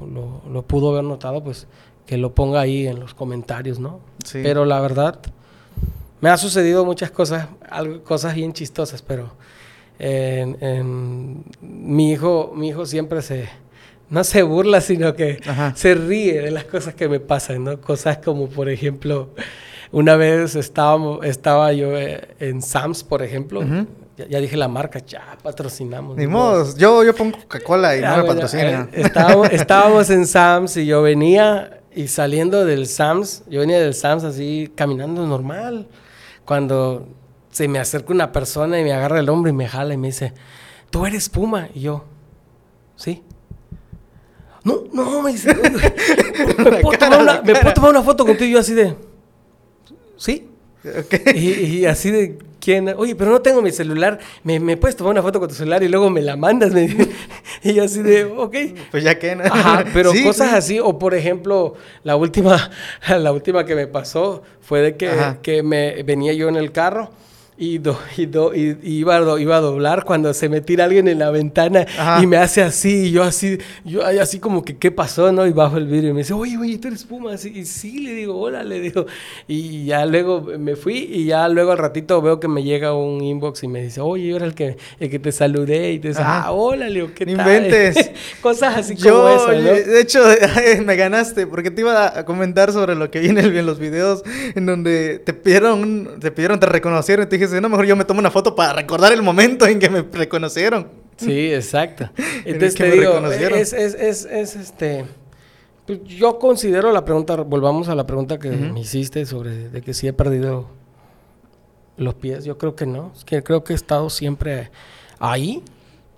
lo, 0.51 0.62
pudo 0.62 0.93
haber 0.93 1.05
notado, 1.05 1.43
pues 1.43 1.67
que 2.07 2.17
lo 2.19 2.35
ponga 2.35 2.61
ahí 2.61 2.87
en 2.87 3.01
los 3.01 3.14
comentarios, 3.14 3.79
¿no? 3.79 4.01
Pero 4.33 4.64
la 4.64 4.81
verdad, 4.81 5.21
me 6.21 6.31
ha 6.31 6.37
sucedido 6.37 6.85
muchas 6.85 7.11
cosas, 7.11 7.49
cosas 8.05 8.35
bien 8.35 8.53
chistosas, 8.53 9.03
pero 9.03 9.31
mi, 11.61 12.12
hijo, 12.12 12.53
mi 12.55 12.69
hijo 12.69 12.87
siempre 12.87 13.23
se, 13.23 13.49
no 14.11 14.25
se 14.25 14.43
burla, 14.43 14.81
sino 14.81 15.14
que 15.14 15.40
se 15.75 15.95
ríe 15.95 16.43
de 16.43 16.51
las 16.51 16.64
cosas 16.64 16.95
que 16.95 17.09
me 17.09 17.21
pasan, 17.21 17.64
¿no? 17.64 17.81
Cosas 17.81 18.19
como, 18.19 18.49
por 18.49 18.69
ejemplo, 18.69 19.31
una 19.93 20.17
vez 20.17 20.57
estábamos, 20.57 21.25
estaba 21.25 21.73
yo 21.73 21.97
eh, 21.97 22.29
en 22.40 22.62
Sams, 22.62 23.05
por 23.05 23.23
ejemplo, 23.23 23.62
ya, 24.17 24.40
dije 24.40 24.57
la 24.57 24.69
marca, 24.69 25.01
ya 25.01 25.37
patrocinamos. 25.43 26.17
Ni 26.17 26.27
modo, 26.27 26.77
yo, 26.77 27.05
yo 27.05 27.14
pongo 27.14 27.38
Coca-Cola 27.38 27.97
y 27.97 28.01
no 28.01 28.17
me 28.19 28.25
patrocina. 28.25 28.88
Eh, 28.93 29.03
estábamos, 29.03 29.51
estábamos 29.51 30.11
en 30.11 30.27
Sam's 30.27 30.77
y 30.77 30.87
yo 30.87 31.03
venía 31.03 31.81
y 31.94 32.09
saliendo 32.09 32.64
del 32.64 32.87
Sam's, 32.87 33.44
yo 33.48 33.61
venía 33.61 33.80
del 33.80 33.94
Sam's 33.94 34.24
así 34.24 34.70
caminando 34.74 35.26
normal. 35.26 35.87
Cuando 36.44 37.09
se 37.50 37.68
me 37.68 37.78
acerca 37.78 38.12
una 38.12 38.33
persona 38.33 38.80
y 38.80 38.85
me 38.85 38.92
agarra 38.92 39.20
el 39.20 39.28
hombro 39.28 39.50
y 39.50 39.54
me 39.54 39.68
jala 39.68 39.94
y 39.94 39.96
me 39.96 40.09
dice, 40.09 40.33
tú 40.90 41.07
eres 41.07 41.28
Puma. 41.28 41.68
Y 41.74 41.83
yo, 41.83 42.04
sí. 42.96 43.22
No, 44.64 44.85
no, 44.92 45.22
me 45.22 45.33
dice, 45.33 45.54
¿me, 46.59 46.78
puedo 46.80 46.98
tomar 46.98 47.22
una, 47.22 47.42
¿me 47.42 47.54
puedo 47.54 47.74
tomar 47.74 47.90
una 47.90 48.02
foto 48.02 48.26
contigo? 48.26 48.48
Y 48.48 48.52
yo 48.52 48.59
así 48.59 48.74
de, 48.74 48.96
sí. 50.16 50.48
Y, 51.35 51.85
así 51.87 52.11
de, 52.11 52.38
¿quién? 52.61 52.88
Oye, 52.96 53.14
pero 53.14 53.30
no 53.30 53.40
tengo 53.40 53.62
mi 53.62 53.70
celular. 53.70 54.18
¿Me, 54.42 54.59
¿Me, 54.61 54.76
puedes 54.76 54.96
tomar 54.96 55.12
una 55.12 55.22
foto 55.22 55.38
con 55.38 55.48
tu 55.48 55.54
celular 55.54 55.83
y 55.83 55.88
luego 55.88 56.11
me 56.11 56.22
la 56.22 56.37
mandas? 56.37 56.72
y 57.70 57.74
yo 57.74 57.85
así 57.85 58.03
de, 58.03 58.24
ok. 58.24 58.57
Pues 58.90 59.03
ya 59.03 59.18
que, 59.18 59.35
¿no? 59.35 59.44
Ajá, 59.44 59.85
pero 59.92 60.12
cosas 60.22 60.53
así. 60.53 60.79
O 60.79 60.98
por 60.98 61.14
ejemplo, 61.14 61.74
la 62.03 62.14
última, 62.16 62.70
la 63.09 63.33
última 63.33 63.64
que 63.64 63.74
me 63.74 63.87
pasó 63.87 64.42
fue 64.61 64.81
de 64.83 64.96
que, 64.96 65.11
que 65.42 65.62
me 65.62 66.03
venía 66.03 66.33
yo 66.35 66.48
en 66.48 66.57
el 66.57 66.72
carro 66.72 67.11
y, 67.57 67.79
do, 67.79 67.99
y, 68.17 68.27
do, 68.27 68.55
y, 68.55 68.77
iba, 68.83 69.17
a 69.17 69.40
iba 69.40 69.57
a 69.57 69.61
doblar 69.61 70.05
cuando 70.05 70.33
se 70.35 70.49
me 70.49 70.61
tira 70.61 70.85
alguien 70.85 71.09
en 71.09 71.19
la 71.19 71.31
ventana 71.31 71.87
y 72.23 72.27
me 72.27 72.37
hace 72.37 72.62
así, 72.62 73.07
y 73.07 73.11
yo 73.12 73.23
así, 73.23 73.59
yo 73.85 74.03
así 74.21 74.38
como 74.38 74.64
que, 74.64 74.77
¿qué 74.77 74.90
pasó? 74.90 75.25
¿no? 75.33 75.47
Y 75.47 75.53
bajo 75.53 75.77
el 75.77 75.87
vidrio 75.87 76.11
y 76.11 76.12
me 76.12 76.19
dice, 76.21 76.33
oye, 76.33 76.57
oye, 76.59 76.79
tú 76.79 76.88
eres 76.88 77.05
Puma. 77.05 77.35
Y 77.35 77.64
sí, 77.64 78.01
le 78.01 78.12
digo, 78.12 78.38
hola, 78.38 78.62
le 78.62 78.81
digo. 78.81 79.07
Y 79.47 79.87
ya 79.87 80.05
luego 80.07 80.43
me 80.59 80.77
fui 80.77 80.99
y 80.99 81.27
ya 81.27 81.49
luego 81.49 81.73
al 81.73 81.79
ratito 81.79 82.21
veo 82.21 82.40
que 82.40 82.49
me 82.49 82.62
llega 82.62 82.95
un 82.95 83.23
inbox 83.23 83.62
y 83.62 83.69
me 83.69 83.83
dice, 83.83 84.01
oye, 84.01 84.29
yo 84.29 84.37
era 84.37 84.47
el 84.47 84.55
que, 84.55 84.77
el 84.99 85.11
que 85.11 85.19
te 85.19 85.33
saludé 85.33 85.93
y 85.93 85.99
te 85.99 86.09
dice, 86.09 86.23
ah, 86.25 86.51
hola, 86.53 86.88
le 86.88 86.95
digo, 86.95 87.14
¿qué 87.14 87.27
tal? 87.27 87.33
Inventes. 87.33 88.11
Cosas 88.40 88.77
así 88.77 88.97
como 88.97 89.29
eso, 89.29 89.53
¿no? 89.53 89.61
De 89.61 90.01
hecho, 90.01 90.23
me 90.85 90.97
ganaste 90.97 91.47
porque 91.47 91.71
te 91.71 91.83
iba 91.83 92.19
a 92.19 92.25
comentar 92.25 92.73
sobre 92.73 92.95
lo 92.95 93.11
que 93.11 93.21
viene 93.21 93.40
en 93.40 93.67
los 93.67 93.79
videos 93.79 94.23
en 94.55 94.67
donde 94.67 95.21
te 95.25 95.33
pidieron, 95.33 96.19
te 96.21 96.31
pidieron, 96.31 96.59
te 96.59 96.67
reconocieron 96.67 97.27
y 97.27 97.29
te 97.29 97.37
dije, 97.37 97.43
no, 97.52 97.68
mejor 97.68 97.87
yo 97.87 97.96
me 97.96 98.04
tomo 98.04 98.20
una 98.20 98.30
foto 98.30 98.54
para 98.54 98.72
recordar 98.72 99.12
el 99.12 99.22
momento 99.22 99.66
en 99.66 99.78
que 99.78 99.88
me 99.88 100.02
reconocieron. 100.02 100.88
Sí, 101.16 101.52
exacto. 101.52 102.11
Entonces 102.44 102.74
te 102.74 102.90
digo, 102.90 103.18
es, 103.28 103.72
es, 103.72 103.94
es, 103.94 104.24
es, 104.24 104.57
este... 104.57 105.04
Pues, 105.87 106.02
yo 106.04 106.38
considero 106.38 106.92
la 106.92 107.04
pregunta, 107.04 107.37
volvamos 107.37 107.88
a 107.88 107.94
la 107.94 108.07
pregunta 108.07 108.38
que 108.38 108.50
me 108.50 108.80
hiciste 108.80 109.26
sobre 109.26 109.68
de 109.68 109.83
que 109.83 109.92
si 109.92 110.09
he 110.09 110.12
perdido 110.12 110.66
los 111.96 112.14
pies. 112.14 112.44
Yo 112.44 112.59
creo 112.59 112.74
que 112.74 112.87
no. 112.87 113.12
Es 113.14 113.24
que 113.24 113.42
creo 113.42 113.64
que 113.64 113.72
he 113.72 113.76
estado 113.76 114.11
siempre 114.11 114.70
ahí, 115.18 115.62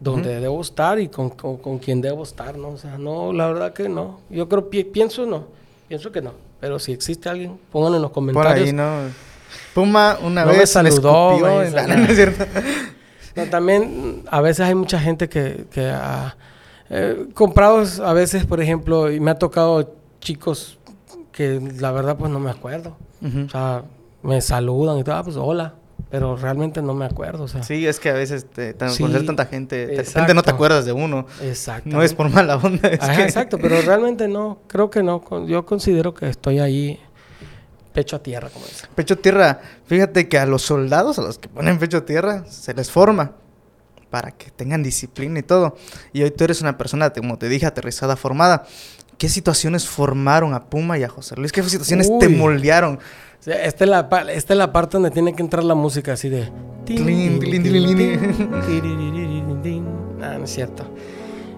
donde 0.00 0.40
debo 0.40 0.60
estar 0.60 0.98
y 0.98 1.08
con, 1.08 1.30
con, 1.30 1.78
quien 1.78 2.00
debo 2.00 2.22
estar, 2.22 2.56
¿no? 2.56 2.68
O 2.70 2.76
sea, 2.76 2.98
no, 2.98 3.32
la 3.32 3.46
verdad 3.48 3.72
que 3.72 3.88
no. 3.88 4.20
Yo 4.30 4.48
creo, 4.48 4.68
pienso 4.70 5.26
no. 5.26 5.46
Pienso 5.88 6.12
que 6.12 6.20
no. 6.20 6.32
Pero 6.60 6.78
si 6.78 6.92
existe 6.92 7.28
alguien, 7.28 7.58
pónganlo 7.70 7.96
en 7.96 8.02
los 8.02 8.10
comentarios. 8.10 8.54
Por 8.54 8.66
ahí, 8.66 8.72
¿no? 8.72 9.10
Puma 9.74 10.18
una 10.22 10.44
vez 10.44 10.58
me 10.58 10.66
saludó. 10.66 11.38
también 13.50 14.22
a 14.30 14.40
veces 14.40 14.66
hay 14.66 14.74
mucha 14.74 14.98
gente 14.98 15.28
que, 15.28 15.66
que 15.70 15.88
ha 15.88 16.36
eh, 16.88 17.26
comprado 17.34 17.84
a 18.04 18.12
veces, 18.12 18.46
por 18.46 18.60
ejemplo, 18.60 19.10
y 19.10 19.20
me 19.20 19.30
ha 19.30 19.38
tocado 19.38 19.94
chicos 20.20 20.78
que 21.32 21.60
la 21.78 21.92
verdad 21.92 22.16
pues 22.16 22.30
no 22.30 22.40
me 22.40 22.50
acuerdo. 22.50 22.96
O 23.22 23.48
sea, 23.50 23.82
me 24.22 24.40
saludan 24.40 24.98
y 24.98 25.04
todo, 25.04 25.16
ah, 25.16 25.24
pues 25.24 25.36
hola. 25.36 25.74
Pero 26.10 26.36
realmente 26.36 26.82
no 26.82 26.94
me 26.94 27.04
acuerdo, 27.04 27.44
o 27.44 27.48
sea. 27.48 27.64
Sí, 27.64 27.84
es 27.84 27.98
que 27.98 28.10
a 28.10 28.12
veces 28.12 28.46
te, 28.46 28.74
conocer 28.74 29.26
tanta 29.26 29.46
gente, 29.46 29.86
de 29.88 30.02
repente 30.02 30.34
no 30.34 30.42
te 30.42 30.50
acuerdas 30.50 30.84
de 30.84 30.92
uno. 30.92 31.26
Exacto. 31.42 31.90
No 31.90 32.02
es 32.02 32.14
por 32.14 32.30
mala 32.30 32.56
onda. 32.56 32.88
Exacto, 32.88 33.58
pero 33.58 33.80
realmente 33.82 34.28
no, 34.28 34.58
creo 34.68 34.88
que 34.88 35.02
no. 35.02 35.22
Yo 35.46 35.66
considero 35.66 36.14
que 36.14 36.28
estoy 36.28 36.60
ahí 36.60 37.00
pecho 37.96 38.16
a 38.16 38.18
tierra, 38.22 38.50
como 38.50 38.66
dicen. 38.66 38.90
Pecho 38.94 39.14
a 39.14 39.16
tierra. 39.16 39.60
Fíjate 39.86 40.28
que 40.28 40.38
a 40.38 40.44
los 40.44 40.60
soldados, 40.60 41.18
a 41.18 41.22
los 41.22 41.38
que 41.38 41.48
ponen 41.48 41.78
pecho 41.78 41.96
a 41.96 42.04
tierra, 42.04 42.44
se 42.46 42.74
les 42.74 42.90
forma 42.90 43.32
para 44.10 44.32
que 44.32 44.50
tengan 44.50 44.82
disciplina 44.82 45.38
y 45.38 45.42
todo. 45.42 45.78
Y 46.12 46.22
hoy 46.22 46.30
tú 46.30 46.44
eres 46.44 46.60
una 46.60 46.76
persona, 46.76 47.08
como 47.10 47.38
te 47.38 47.48
dije, 47.48 47.64
aterrizada, 47.64 48.16
formada. 48.16 48.66
¿Qué 49.16 49.30
situaciones 49.30 49.88
formaron 49.88 50.52
a 50.52 50.66
Puma 50.66 50.98
y 50.98 51.04
a 51.04 51.08
José 51.08 51.36
Luis? 51.36 51.52
¿Qué 51.52 51.62
situaciones 51.62 52.10
te 52.18 52.28
moldearon? 52.28 52.98
esta, 53.46 53.84
es 53.84 53.90
la, 53.90 54.00
esta 54.30 54.52
es 54.52 54.58
la 54.58 54.72
parte 54.72 54.98
donde 54.98 55.10
tiene 55.10 55.34
que 55.34 55.40
entrar 55.40 55.64
la 55.64 55.74
música 55.74 56.12
así 56.12 56.28
de... 56.28 56.52
Ah, 60.22 60.36
no 60.38 60.44
es 60.44 60.50
cierto. 60.50 60.86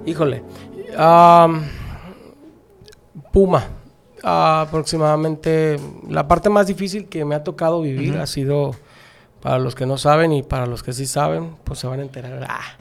Híjole. 0.07 0.44
Puma. 3.33 3.78
Aproximadamente 4.22 5.78
la 6.09 6.26
parte 6.26 6.48
más 6.48 6.66
difícil 6.66 7.09
que 7.09 7.24
me 7.24 7.35
ha 7.35 7.44
tocado 7.44 7.81
vivir 7.83 8.16
ha 8.16 8.26
sido, 8.26 8.74
para 9.40 9.59
los 9.59 9.74
que 9.74 9.87
no 9.87 9.98
saben 9.98 10.33
y 10.33 10.42
para 10.42 10.66
los 10.66 10.83
que 10.83 10.92
sí 10.92 11.07
saben, 11.07 11.57
pues 11.64 11.78
se 11.78 11.87
van 11.87 12.00
a 12.00 12.02
enterar. 12.02 12.46
Ah, 12.48 12.76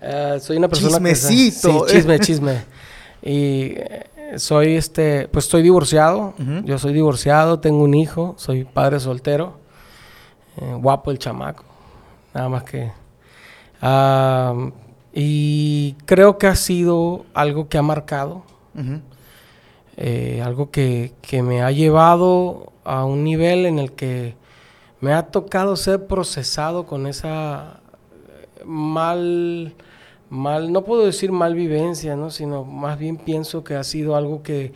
eh, 0.00 0.38
soy 0.40 0.56
una 0.56 0.68
persona 0.68 0.92
Chismecito. 0.92 1.86
sí, 1.86 1.94
chisme, 1.94 2.20
chisme. 2.20 2.64
Y 3.22 3.74
eh, 3.76 4.06
soy 4.36 4.76
este, 4.76 5.28
pues 5.28 5.46
estoy 5.46 5.62
divorciado. 5.62 6.34
Yo 6.64 6.78
soy 6.78 6.92
divorciado, 6.92 7.60
tengo 7.60 7.82
un 7.82 7.94
hijo, 7.94 8.34
soy 8.38 8.64
padre 8.64 9.00
soltero. 9.00 9.58
Eh, 10.56 10.74
guapo 10.78 11.10
el 11.10 11.18
chamaco. 11.18 11.64
Nada 12.32 12.48
más 12.48 12.62
que. 12.64 12.92
y 15.12 15.94
creo 16.06 16.38
que 16.38 16.46
ha 16.46 16.56
sido 16.56 17.26
algo 17.34 17.68
que 17.68 17.76
ha 17.76 17.82
marcado. 17.82 18.44
Eh, 20.02 20.40
algo 20.42 20.70
que, 20.70 21.12
que 21.20 21.42
me 21.42 21.62
ha 21.62 21.70
llevado 21.70 22.72
a 22.84 23.04
un 23.04 23.22
nivel 23.22 23.66
en 23.66 23.78
el 23.78 23.92
que 23.92 24.34
me 25.00 25.12
ha 25.12 25.26
tocado 25.26 25.76
ser 25.76 26.06
procesado 26.06 26.86
con 26.86 27.06
esa 27.06 27.80
mal 28.64 29.74
mal, 30.30 30.72
no 30.72 30.84
puedo 30.84 31.04
decir 31.04 31.32
mal 31.32 31.54
vivencia, 31.54 32.16
¿no? 32.16 32.30
sino 32.30 32.64
más 32.64 32.98
bien 32.98 33.18
pienso 33.18 33.62
que 33.62 33.74
ha 33.74 33.84
sido 33.84 34.16
algo 34.16 34.42
que, 34.42 34.72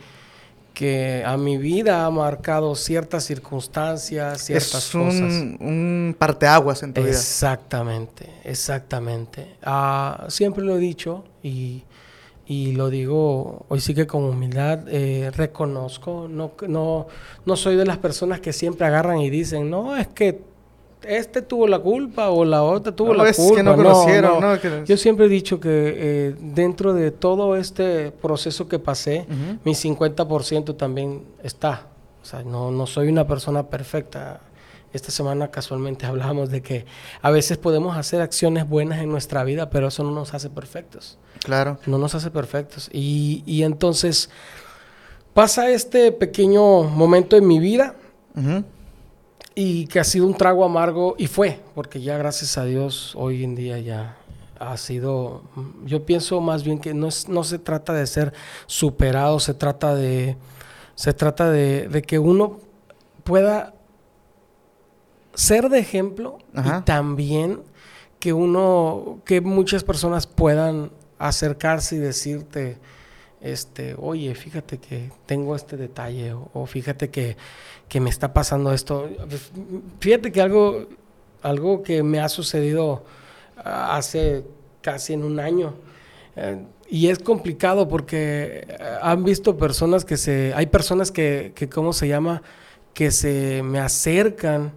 que 0.73 1.23
a 1.25 1.37
mi 1.37 1.57
vida 1.57 2.05
ha 2.05 2.11
marcado 2.11 2.75
ciertas 2.75 3.23
circunstancias, 3.23 4.41
ciertas 4.41 4.75
es 4.75 4.95
un, 4.95 5.05
cosas. 5.05 5.21
Un 5.59 6.15
parteaguas 6.19 6.83
en 6.83 6.93
tu 6.93 7.01
vida. 7.01 7.11
Exactamente, 7.11 8.29
exactamente. 8.43 9.55
Ah, 9.63 10.25
siempre 10.27 10.63
lo 10.63 10.75
he 10.75 10.79
dicho 10.79 11.23
y, 11.41 11.83
y, 12.47 12.73
lo 12.73 12.89
digo 12.89 13.65
hoy 13.69 13.79
sí 13.79 13.93
que 13.93 14.07
con 14.07 14.23
humildad 14.23 14.87
eh, 14.87 15.31
reconozco, 15.35 16.27
no, 16.29 16.51
no, 16.67 17.07
no 17.45 17.55
soy 17.55 17.75
de 17.75 17.85
las 17.85 17.97
personas 17.97 18.39
que 18.39 18.53
siempre 18.53 18.85
agarran 18.85 19.19
y 19.19 19.29
dicen, 19.29 19.69
no, 19.69 19.95
es 19.95 20.07
que 20.07 20.41
este 21.07 21.41
tuvo 21.41 21.67
la 21.67 21.79
culpa 21.79 22.29
o 22.29 22.45
la 22.45 22.63
otra 22.63 22.95
tuvo 22.95 23.13
la 23.13 23.31
culpa. 23.31 23.63
no 23.63 23.75
conocieron, 23.75 24.41
no, 24.41 24.85
Yo 24.85 24.97
siempre 24.97 25.25
he 25.25 25.29
dicho 25.29 25.59
que 25.59 25.69
eh, 25.69 26.35
dentro 26.39 26.93
de 26.93 27.11
todo 27.11 27.55
este 27.55 28.11
proceso 28.11 28.67
que 28.67 28.79
pasé, 28.79 29.25
mi 29.63 29.73
50% 29.73 30.75
también 30.77 31.23
está. 31.43 31.87
O 32.21 32.25
sea, 32.25 32.43
no, 32.43 32.71
no 32.71 32.87
soy 32.87 33.07
una 33.09 33.27
persona 33.27 33.67
perfecta. 33.67 34.41
Esta 34.95 35.11
semana 35.11 35.51
casualmente 35.51 36.05
hablábamos 36.07 36.49
de 36.49 36.61
que 36.61 36.85
a 37.21 37.31
veces 37.31 37.57
podemos 37.57 37.97
hacer 37.97 38.21
acciones 38.21 38.67
buenas 38.67 38.99
en 38.99 39.09
nuestra 39.09 39.43
vida, 39.43 39.69
pero 39.69 39.87
eso 39.89 40.03
no 40.03 40.11
nos 40.11 40.33
hace 40.33 40.49
perfectos. 40.49 41.17
Claro. 41.43 41.77
No 41.85 41.97
nos 41.97 42.15
hace 42.15 42.31
perfectos. 42.31 42.89
Y, 42.91 43.43
y 43.45 43.63
entonces 43.63 44.29
pasa 45.33 45.69
este 45.69 46.11
pequeño 46.11 46.83
momento 46.83 47.35
en 47.35 47.45
mi 47.45 47.59
vida 47.59 47.95
y 49.53 49.87
que 49.87 49.99
ha 49.99 50.03
sido 50.03 50.25
un 50.25 50.35
trago 50.35 50.63
amargo 50.63 51.15
y 51.17 51.27
fue, 51.27 51.59
porque 51.75 52.01
ya 52.01 52.17
gracias 52.17 52.57
a 52.57 52.65
Dios 52.65 53.13
hoy 53.15 53.43
en 53.43 53.55
día 53.55 53.79
ya 53.79 54.17
ha 54.59 54.77
sido, 54.77 55.43
yo 55.85 56.05
pienso 56.05 56.39
más 56.41 56.63
bien 56.63 56.79
que 56.79 56.93
no, 56.93 57.07
es, 57.07 57.27
no 57.27 57.43
se 57.43 57.59
trata 57.59 57.93
de 57.93 58.07
ser 58.07 58.33
superado, 58.67 59.39
se 59.39 59.53
trata 59.53 59.95
de, 59.95 60.37
se 60.95 61.13
trata 61.13 61.51
de, 61.51 62.03
que 62.07 62.19
uno 62.19 62.59
pueda 63.23 63.74
ser 65.35 65.69
de 65.69 65.79
ejemplo 65.79 66.39
y 66.53 66.81
también 66.83 67.61
que 68.19 68.33
uno, 68.33 69.21
que 69.25 69.41
muchas 69.41 69.83
personas 69.83 70.25
puedan 70.25 70.91
acercarse 71.19 71.97
y 71.97 71.99
decirte, 71.99 72.77
este, 73.41 73.95
oye, 73.99 74.33
fíjate 74.33 74.79
que 74.79 75.11
tengo 75.25 75.55
este 75.55 75.77
detalle, 75.77 76.33
o, 76.33 76.65
fíjate 76.65 77.09
que, 77.09 77.37
me 77.99 78.09
está 78.09 78.33
pasando 78.33 78.73
esto. 78.73 79.07
Fíjate 79.99 80.31
que 80.31 80.41
algo, 80.41 80.87
algo 81.43 81.83
que 81.83 82.01
me 82.01 82.19
ha 82.19 82.27
sucedido 82.27 83.05
ah, 83.57 83.95
hace 83.95 84.43
casi 84.81 85.13
en 85.13 85.23
un 85.23 85.39
año. 85.39 85.75
Eh, 86.35 86.65
y 86.89 87.07
es 87.07 87.19
complicado 87.19 87.87
porque 87.87 88.65
eh, 88.67 88.77
han 89.01 89.23
visto 89.23 89.57
personas 89.57 90.03
que 90.03 90.17
se, 90.17 90.53
hay 90.55 90.65
personas 90.65 91.11
que, 91.11 91.53
que 91.55 91.69
¿cómo 91.69 91.93
se 91.93 92.07
llama? 92.07 92.41
Que 92.93 93.11
se 93.11 93.61
me 93.63 93.79
acercan 93.79 94.73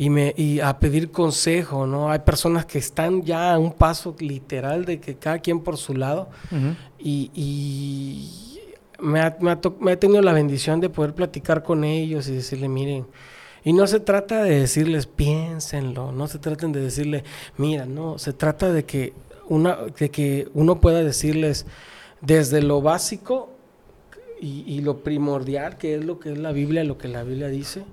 y, 0.00 0.08
me, 0.08 0.32
y 0.34 0.60
a 0.60 0.78
pedir 0.78 1.10
consejo, 1.10 1.86
¿no? 1.86 2.10
Hay 2.10 2.20
personas 2.20 2.64
que 2.64 2.78
están 2.78 3.22
ya 3.22 3.52
a 3.52 3.58
un 3.58 3.70
paso 3.70 4.16
literal 4.18 4.86
de 4.86 4.98
que 4.98 5.16
cada 5.16 5.40
quien 5.40 5.60
por 5.60 5.76
su 5.76 5.92
lado. 5.92 6.30
Y, 6.98 7.30
y, 7.34 8.58
me, 8.98 9.20
ha, 9.20 9.36
me, 9.38 9.54
me 9.78 9.92
ha 9.92 10.00
tenido 10.00 10.22
la 10.22 10.32
bendición 10.32 10.80
de 10.80 10.88
poder 10.88 11.14
platicar 11.14 11.62
con 11.62 11.84
ellos 11.84 12.28
y 12.28 12.32
decirle, 12.32 12.66
miren, 12.66 13.04
y 13.62 13.74
no 13.74 13.86
se 13.86 14.00
trata 14.00 14.42
de 14.42 14.60
decirles, 14.60 15.04
piénsenlo, 15.04 16.12
no 16.12 16.28
se 16.28 16.38
traten 16.38 16.72
de 16.72 16.80
decirle, 16.80 17.22
mira, 17.58 17.84
no, 17.84 18.18
se 18.18 18.32
trata 18.32 18.72
de 18.72 18.86
que, 18.86 19.12
una, 19.50 19.76
de 19.98 20.10
que 20.10 20.48
uno 20.54 20.80
pueda 20.80 21.04
decirles 21.04 21.66
desde 22.22 22.62
lo 22.62 22.80
básico 22.80 23.50
y, 24.40 24.80
lo 24.80 25.00
primordial, 25.00 25.76
que 25.76 25.96
es 25.96 26.04
lo 26.06 26.18
que 26.18 26.32
es 26.32 26.38
la 26.38 26.52
Biblia, 26.52 26.84
lo 26.84 26.96
que 26.96 27.08
la 27.08 27.22
Biblia 27.22 27.48
dice, 27.48 27.84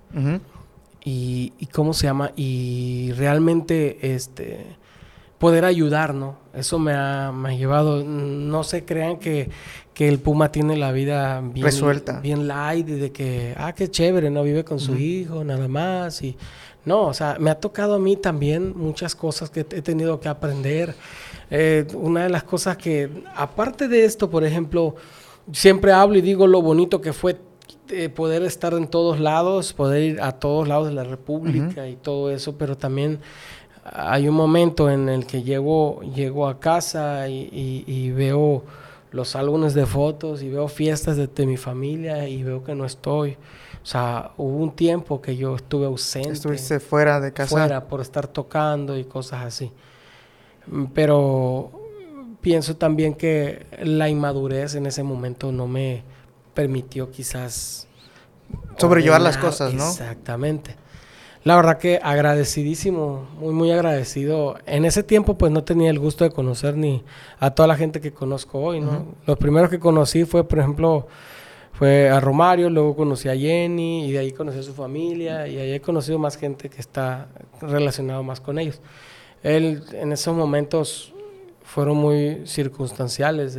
y, 1.10 1.68
cómo 1.72 1.94
se 1.94 2.08
llama, 2.08 2.32
y 2.36 3.14
realmente 3.14 4.14
este 4.14 4.66
poder 5.38 5.64
ayudar, 5.64 6.14
¿no? 6.14 6.38
Eso 6.54 6.80
me 6.80 6.94
ha, 6.94 7.32
llevado, 7.58 8.04
no 8.04 8.64
se 8.64 8.84
crean 8.84 9.18
que, 9.18 9.50
el 9.98 10.20
Puma 10.20 10.52
tiene 10.52 10.78
la 10.78 10.92
vida 10.92 11.42
bien 11.42 11.66
resuelta, 11.66 12.20
bien 12.20 12.48
light, 12.48 12.88
y 12.90 12.94
de 12.94 13.12
que, 13.12 13.56
ah, 13.58 13.74
qué 13.74 13.90
chévere, 13.90 14.30
¿no? 14.30 14.44
Vive 14.44 14.64
con 14.64 14.80
su 14.80 14.96
hijo, 14.96 15.44
nada 15.44 15.68
más, 15.68 16.22
y 16.22 16.36
no, 16.86 17.08
o 17.08 17.14
sea, 17.14 17.38
me 17.40 17.50
ha 17.50 17.56
tocado 17.60 17.96
a 17.96 18.00
mí 18.00 18.16
también 18.18 18.78
muchas 18.78 19.16
cosas 19.16 19.50
que 19.50 19.62
he 19.62 19.82
tenido 19.82 20.20
que 20.20 20.30
aprender. 20.30 20.94
Eh, 21.50 21.88
una 21.94 22.24
de 22.24 22.30
las 22.30 22.44
cosas 22.44 22.78
que, 22.78 23.10
aparte 23.36 23.88
de 23.88 24.06
esto, 24.06 24.30
por 24.30 24.44
ejemplo, 24.44 24.96
siempre 25.52 25.94
hablo 25.94 26.18
y 26.18 26.22
digo 26.22 26.46
lo 26.48 26.62
bonito 26.62 27.02
que 27.02 27.14
fue 27.14 27.38
poder 28.16 28.44
estar 28.44 28.74
en 28.74 28.88
todos 28.88 29.20
lados, 29.20 29.74
poder 29.74 30.02
ir 30.04 30.22
a 30.22 30.34
todos 30.34 30.68
lados 30.68 30.88
de 30.88 30.94
la 30.94 31.04
República 31.04 31.88
y 31.88 31.96
todo 31.96 32.32
eso, 32.32 32.58
pero 32.58 32.78
también 32.78 33.20
hay 33.94 34.28
un 34.28 34.36
momento 34.36 34.90
en 34.90 35.10
el 35.10 35.26
que 35.26 35.44
llego, 35.44 36.02
llego 36.02 36.48
a 36.48 36.60
casa 36.60 37.28
y, 37.30 38.12
veo 38.12 38.64
los 39.12 39.36
álbumes 39.36 39.74
de 39.74 39.86
fotos 39.86 40.44
y 40.44 40.50
veo 40.50 40.68
fiestas 40.68 41.18
de, 41.18 41.46
mi 41.46 41.58
familia 41.58 42.28
y 42.28 42.44
veo 42.44 42.64
que 42.64 42.76
no 42.76 42.86
estoy. 42.86 43.38
O 43.82 43.86
sea, 43.86 44.32
hubo 44.38 44.58
un 44.58 44.76
tiempo 44.76 45.22
que 45.22 45.38
yo 45.38 45.56
estuve 45.56 45.86
ausente. 45.86 46.32
Estuviste 46.32 46.80
fuera 46.80 47.22
de 47.22 47.32
casa. 47.32 47.50
Fuera 47.50 47.88
por 47.88 48.02
estar 48.02 48.28
tocando 48.28 48.98
y 48.98 49.06
cosas 49.06 49.46
así. 49.46 49.72
Pero 50.94 51.72
pienso 52.42 52.76
también 52.76 53.14
que 53.14 53.66
la 53.82 54.10
inmadurez 54.10 54.76
en 54.76 54.88
ese 54.88 55.04
momento 55.04 55.54
no 55.54 55.68
me 55.68 56.04
permitió 56.58 57.12
quizás 57.12 57.88
sobrellevar 58.78 59.22
las 59.22 59.38
cosas, 59.38 59.76
¿no? 59.76 59.88
Exactamente. 59.88 60.76
La 61.44 61.56
verdad 61.56 61.78
que 61.78 62.00
agradecidísimo, 62.02 63.28
muy 63.40 63.54
muy 63.54 63.72
agradecido. 63.72 64.58
En 64.66 64.84
ese 64.84 65.04
tiempo 65.04 65.38
pues 65.38 65.52
no 65.52 65.64
tenía 65.64 65.92
el 65.92 66.00
gusto 66.00 66.24
de 66.24 66.32
conocer 66.32 66.76
ni 66.76 67.04
a 67.40 67.52
toda 67.52 67.68
la 67.68 67.76
gente 67.76 68.02
que 68.02 68.12
conozco 68.12 68.60
hoy, 68.60 68.82
¿no? 68.82 69.06
Los 69.28 69.38
primeros 69.38 69.70
que 69.70 69.78
conocí 69.78 70.26
fue, 70.26 70.48
por 70.48 70.58
ejemplo, 70.58 71.08
fue 71.74 72.10
a 72.10 72.20
Romario, 72.20 72.72
luego 72.72 72.96
conocí 72.96 73.30
a 73.30 73.36
Jenny 73.36 74.08
y 74.08 74.12
de 74.14 74.18
ahí 74.18 74.32
conocí 74.32 74.58
a 74.58 74.64
su 74.64 74.74
familia 74.74 75.48
y 75.48 75.60
ahí 75.60 75.74
he 75.74 75.80
conocido 75.80 76.18
más 76.18 76.38
gente 76.38 76.70
que 76.70 76.82
está 76.82 77.28
relacionado 77.62 78.24
más 78.24 78.42
con 78.42 78.58
ellos. 78.58 78.82
Él 79.44 79.84
en 79.92 80.12
esos 80.12 80.36
momentos 80.36 81.14
fueron 81.68 81.98
muy 81.98 82.48
circunstanciales 82.48 83.58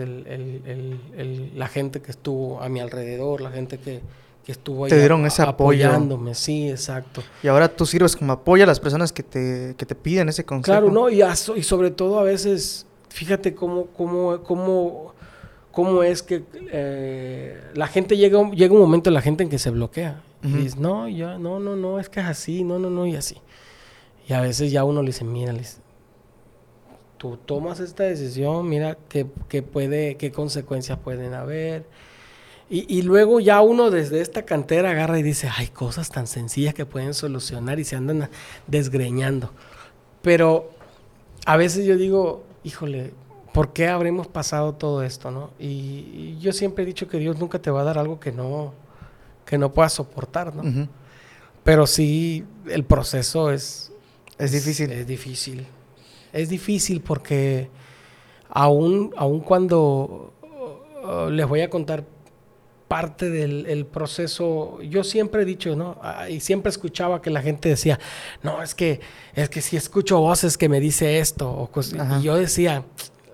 la 1.54 1.68
gente 1.68 2.00
que 2.00 2.10
estuvo 2.10 2.60
a 2.60 2.68
mi 2.70 2.80
alrededor, 2.80 3.42
la 3.42 3.50
gente 3.50 3.78
que, 3.78 4.00
estuvo 4.46 4.86
ahí 4.86 4.88
te 4.88 4.98
dieron 4.98 5.26
ese 5.26 5.42
apoyándome, 5.42 6.34
sí, 6.34 6.70
exacto. 6.70 7.22
Y 7.42 7.48
ahora 7.48 7.68
tú 7.68 7.84
sirves 7.84 8.16
como 8.16 8.32
apoyo 8.32 8.64
a 8.64 8.66
las 8.66 8.80
personas 8.80 9.12
que 9.12 9.22
te, 9.22 9.74
que 9.76 9.84
te 9.84 9.94
piden 9.94 10.30
ese 10.30 10.42
consejo. 10.42 10.72
Claro, 10.72 10.90
no, 10.90 11.10
y, 11.10 11.22
y 11.22 11.62
sobre 11.62 11.90
todo 11.90 12.18
a 12.18 12.22
veces, 12.22 12.86
fíjate 13.10 13.54
cómo, 13.54 13.88
cómo, 13.88 14.42
cómo, 14.42 15.12
cómo 15.70 16.02
es 16.02 16.22
que 16.22 16.44
eh, 16.72 17.60
la 17.74 17.88
gente 17.88 18.16
llega, 18.16 18.50
llega 18.52 18.72
un 18.72 18.80
momento 18.80 19.10
en 19.10 19.14
la 19.14 19.20
gente 19.20 19.42
en 19.42 19.50
que 19.50 19.58
se 19.58 19.68
bloquea. 19.68 20.22
Y 20.42 20.48
dice, 20.48 20.78
no, 20.78 21.08
ya, 21.10 21.36
no, 21.36 21.60
no, 21.60 21.76
no, 21.76 22.00
es 22.00 22.08
que 22.08 22.20
es 22.20 22.26
así, 22.26 22.64
no, 22.64 22.78
no, 22.78 22.88
no, 22.88 23.06
y 23.06 23.16
así. 23.16 23.36
Y 24.26 24.32
a 24.32 24.40
veces 24.40 24.72
ya 24.72 24.82
uno 24.84 25.02
le 25.02 25.08
dice, 25.08 25.24
mira, 25.24 25.52
le 25.52 25.58
dice, 25.58 25.78
tú 27.18 27.36
tomas 27.36 27.80
esta 27.80 28.04
decisión, 28.04 28.68
mira 28.68 28.96
qué, 29.08 29.24
puede, 29.24 30.16
qué 30.16 30.32
consecuencias 30.32 30.98
pueden 30.98 31.34
haber. 31.34 31.84
Y, 32.70 32.98
y, 32.98 33.02
luego 33.02 33.40
ya 33.40 33.62
uno 33.62 33.90
desde 33.90 34.20
esta 34.20 34.44
cantera 34.44 34.90
agarra 34.90 35.18
y 35.18 35.22
dice, 35.22 35.48
hay 35.54 35.68
cosas 35.68 36.10
tan 36.10 36.26
sencillas 36.26 36.74
que 36.74 36.84
pueden 36.84 37.14
solucionar 37.14 37.78
y 37.78 37.84
se 37.84 37.96
andan 37.96 38.28
desgreñando. 38.66 39.52
Pero 40.22 40.70
a 41.46 41.56
veces 41.56 41.86
yo 41.86 41.96
digo, 41.96 42.44
híjole, 42.64 43.12
¿por 43.52 43.72
qué 43.72 43.88
habremos 43.88 44.26
pasado 44.26 44.74
todo 44.74 45.02
esto? 45.02 45.30
¿no? 45.30 45.50
Y, 45.58 46.38
yo 46.38 46.52
siempre 46.52 46.84
he 46.84 46.86
dicho 46.86 47.08
que 47.08 47.18
Dios 47.18 47.38
nunca 47.38 47.58
te 47.58 47.70
va 47.70 47.80
a 47.80 47.84
dar 47.84 47.98
algo 47.98 48.20
que 48.20 48.32
no, 48.32 48.74
que 49.44 49.58
no 49.58 49.72
puedas 49.72 49.94
soportar. 49.94 50.54
¿no? 50.54 50.88
Pero 51.64 51.86
sí, 51.86 52.44
el 52.68 52.84
proceso 52.84 53.50
es... 53.50 53.92
Es 54.38 54.52
difícil. 54.52 54.92
Es, 54.92 55.06
difícil. 55.06 55.66
Es 56.32 56.48
difícil 56.48 57.00
porque 57.00 57.68
aún, 58.48 59.12
aún 59.16 59.40
cuando 59.40 60.32
uh, 61.04 61.30
les 61.30 61.46
voy 61.46 61.60
a 61.60 61.70
contar 61.70 62.04
parte 62.88 63.28
del 63.28 63.84
proceso, 63.84 64.80
yo 64.80 65.04
siempre 65.04 65.42
he 65.42 65.44
dicho, 65.44 65.76
¿no? 65.76 65.98
Ah, 66.02 66.30
y 66.30 66.40
siempre 66.40 66.70
escuchaba 66.70 67.20
que 67.20 67.28
la 67.28 67.42
gente 67.42 67.68
decía, 67.68 68.00
no, 68.42 68.62
es 68.62 68.74
que, 68.74 69.00
es 69.34 69.50
que 69.50 69.60
si 69.60 69.76
escucho 69.76 70.18
voces 70.18 70.56
que 70.56 70.70
me 70.70 70.80
dice 70.80 71.18
esto, 71.18 71.50
o 71.50 71.70
y 72.18 72.22
yo 72.22 72.36
decía, 72.36 72.84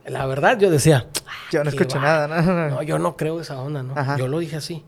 la 0.07 0.27
verdad, 0.27 0.59
yo 0.59 0.71
decía, 0.71 1.07
yo 1.53 1.63
no 1.63 1.71
escucho 1.71 2.01
nada, 2.01 2.27
¿no? 2.27 2.69
no, 2.71 2.83
yo 2.83 2.99
no 2.99 3.17
creo 3.17 3.41
esa 3.41 3.61
onda, 3.63 3.85
¿no? 3.85 4.17
Yo 4.19 4.27
lo 4.27 4.41
dije 4.41 4.57
así. 4.57 4.83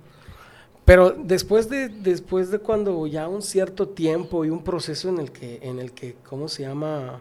Pero 0.85 1.11
después 1.11 1.69
de, 1.69 1.89
después 1.89 2.51
de 2.51 2.59
cuando 2.59 3.07
ya 3.07 3.29
un 3.29 3.43
cierto 3.43 3.89
tiempo 3.89 4.45
y 4.45 4.51
un 4.51 4.63
proceso 4.63 5.09
en 5.09 5.19
el 5.19 5.33
que, 5.33 5.61
en 5.63 5.79
el 5.79 5.93
que, 5.93 6.17
¿cómo 6.29 6.49
se 6.49 6.63
llama? 6.63 7.21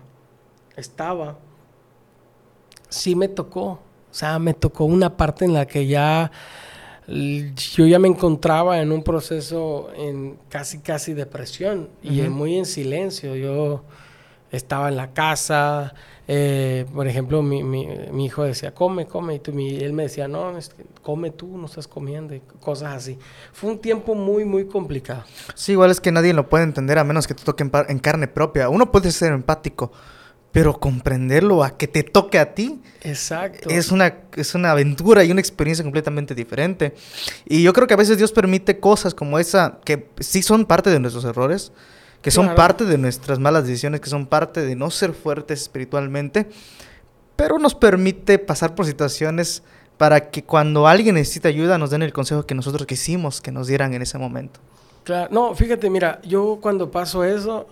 Estaba, 0.75 1.38
sí 2.89 3.15
me 3.15 3.27
tocó. 3.27 3.79
O 4.11 4.17
sea, 4.17 4.39
me 4.39 4.53
tocó 4.53 4.85
una 4.85 5.17
parte 5.17 5.45
en 5.45 5.53
la 5.53 5.65
que 5.65 5.88
ya 5.88 6.31
yo 7.07 7.85
ya 7.85 7.99
me 7.99 8.07
encontraba 8.07 8.81
en 8.81 8.91
un 8.91 9.03
proceso 9.03 9.89
en 9.95 10.39
casi, 10.49 10.79
casi 10.79 11.13
depresión 11.13 11.89
y 12.01 12.21
muy 12.23 12.57
en 12.57 12.65
silencio. 12.65 13.35
Yo 13.35 13.83
estaba 14.51 14.89
en 14.89 14.95
la 14.95 15.13
casa, 15.13 15.93
eh, 16.27 16.85
por 16.93 17.07
ejemplo, 17.07 17.43
mi, 17.43 17.63
mi, 17.63 17.88
mi, 18.11 18.25
hijo 18.25 18.43
decía, 18.43 18.73
come, 18.73 19.05
come, 19.05 19.35
y, 19.35 19.39
tú, 19.39 19.51
él 19.51 19.93
me 19.93 20.03
decía, 20.03 20.27
no, 20.27 20.53
come 21.03 21.29
tú, 21.29 21.57
no 21.57 21.67
estás 21.67 21.88
comiendo, 21.88 22.33
y 22.33 22.41
cosas 22.59 22.95
así. 22.95 23.19
Fue 23.53 23.69
un 23.69 23.79
tiempo 23.79 24.15
muy, 24.15 24.45
muy 24.45 24.65
complicado. 24.65 25.23
Sí, 25.53 25.73
igual 25.73 25.91
es 25.91 26.01
que 26.01 26.11
nadie 26.11 26.33
lo 26.33 26.49
puede 26.49 26.63
entender 26.63 26.97
a 26.97 27.03
menos 27.03 27.27
que 27.27 27.35
te 27.35 27.43
toque 27.43 27.63
en, 27.63 27.99
carne 27.99 28.27
propia. 28.27 28.69
Uno 28.69 28.91
puede 28.91 29.11
ser 29.11 29.33
empático, 29.33 29.91
pero 30.55 30.79
comprenderlo 30.79 31.65
a 31.65 31.75
que 31.75 31.85
te 31.85 32.01
toque 32.01 32.39
a 32.39 32.55
ti. 32.55 32.81
Exacto. 33.01 33.69
Es 33.69 33.91
una, 33.91 34.19
es 34.37 34.55
una 34.55 34.71
aventura 34.71 35.25
y 35.25 35.29
una 35.29 35.41
experiencia 35.41 35.83
completamente 35.83 36.33
diferente. 36.33 36.95
Y 37.45 37.61
yo 37.61 37.73
creo 37.73 37.87
que 37.87 37.93
a 37.93 37.97
veces 37.97 38.17
Dios 38.17 38.31
permite 38.31 38.79
cosas 38.79 39.13
como 39.13 39.37
esa, 39.37 39.79
que 39.83 40.07
sí 40.21 40.41
son 40.41 40.65
parte 40.65 40.89
de 40.89 41.01
nuestros 41.01 41.25
errores, 41.25 41.73
que 42.21 42.31
son 42.31 42.55
parte 42.55 42.85
de 42.85 42.97
nuestras 42.97 43.37
malas 43.37 43.67
decisiones, 43.67 43.99
que 43.99 44.09
son 44.09 44.27
parte 44.27 44.61
de 44.61 44.77
no 44.77 44.91
ser 44.91 45.11
fuertes 45.11 45.63
espiritualmente, 45.63 46.47
pero 47.35 47.59
nos 47.59 47.75
permite 47.75 48.39
pasar 48.39 48.75
por 48.75 48.85
situaciones 48.85 49.61
para 49.97 50.29
que 50.29 50.45
cuando 50.45 50.87
alguien 50.87 51.15
necesita 51.15 51.49
ayuda 51.49 51.77
nos 51.77 51.89
den 51.89 52.01
el 52.01 52.13
consejo 52.13 52.45
que 52.45 52.55
nosotros 52.55 52.87
quisimos 52.87 53.41
que 53.41 53.51
nos 53.51 53.67
dieran 53.67 53.93
en 53.93 54.03
ese 54.03 54.17
momento. 54.17 54.61
Claro, 55.03 55.27
no, 55.33 55.53
fíjate, 55.53 55.89
mira, 55.89 56.21
yo 56.23 56.59
cuando 56.61 56.91
paso 56.91 57.25
eso, 57.25 57.67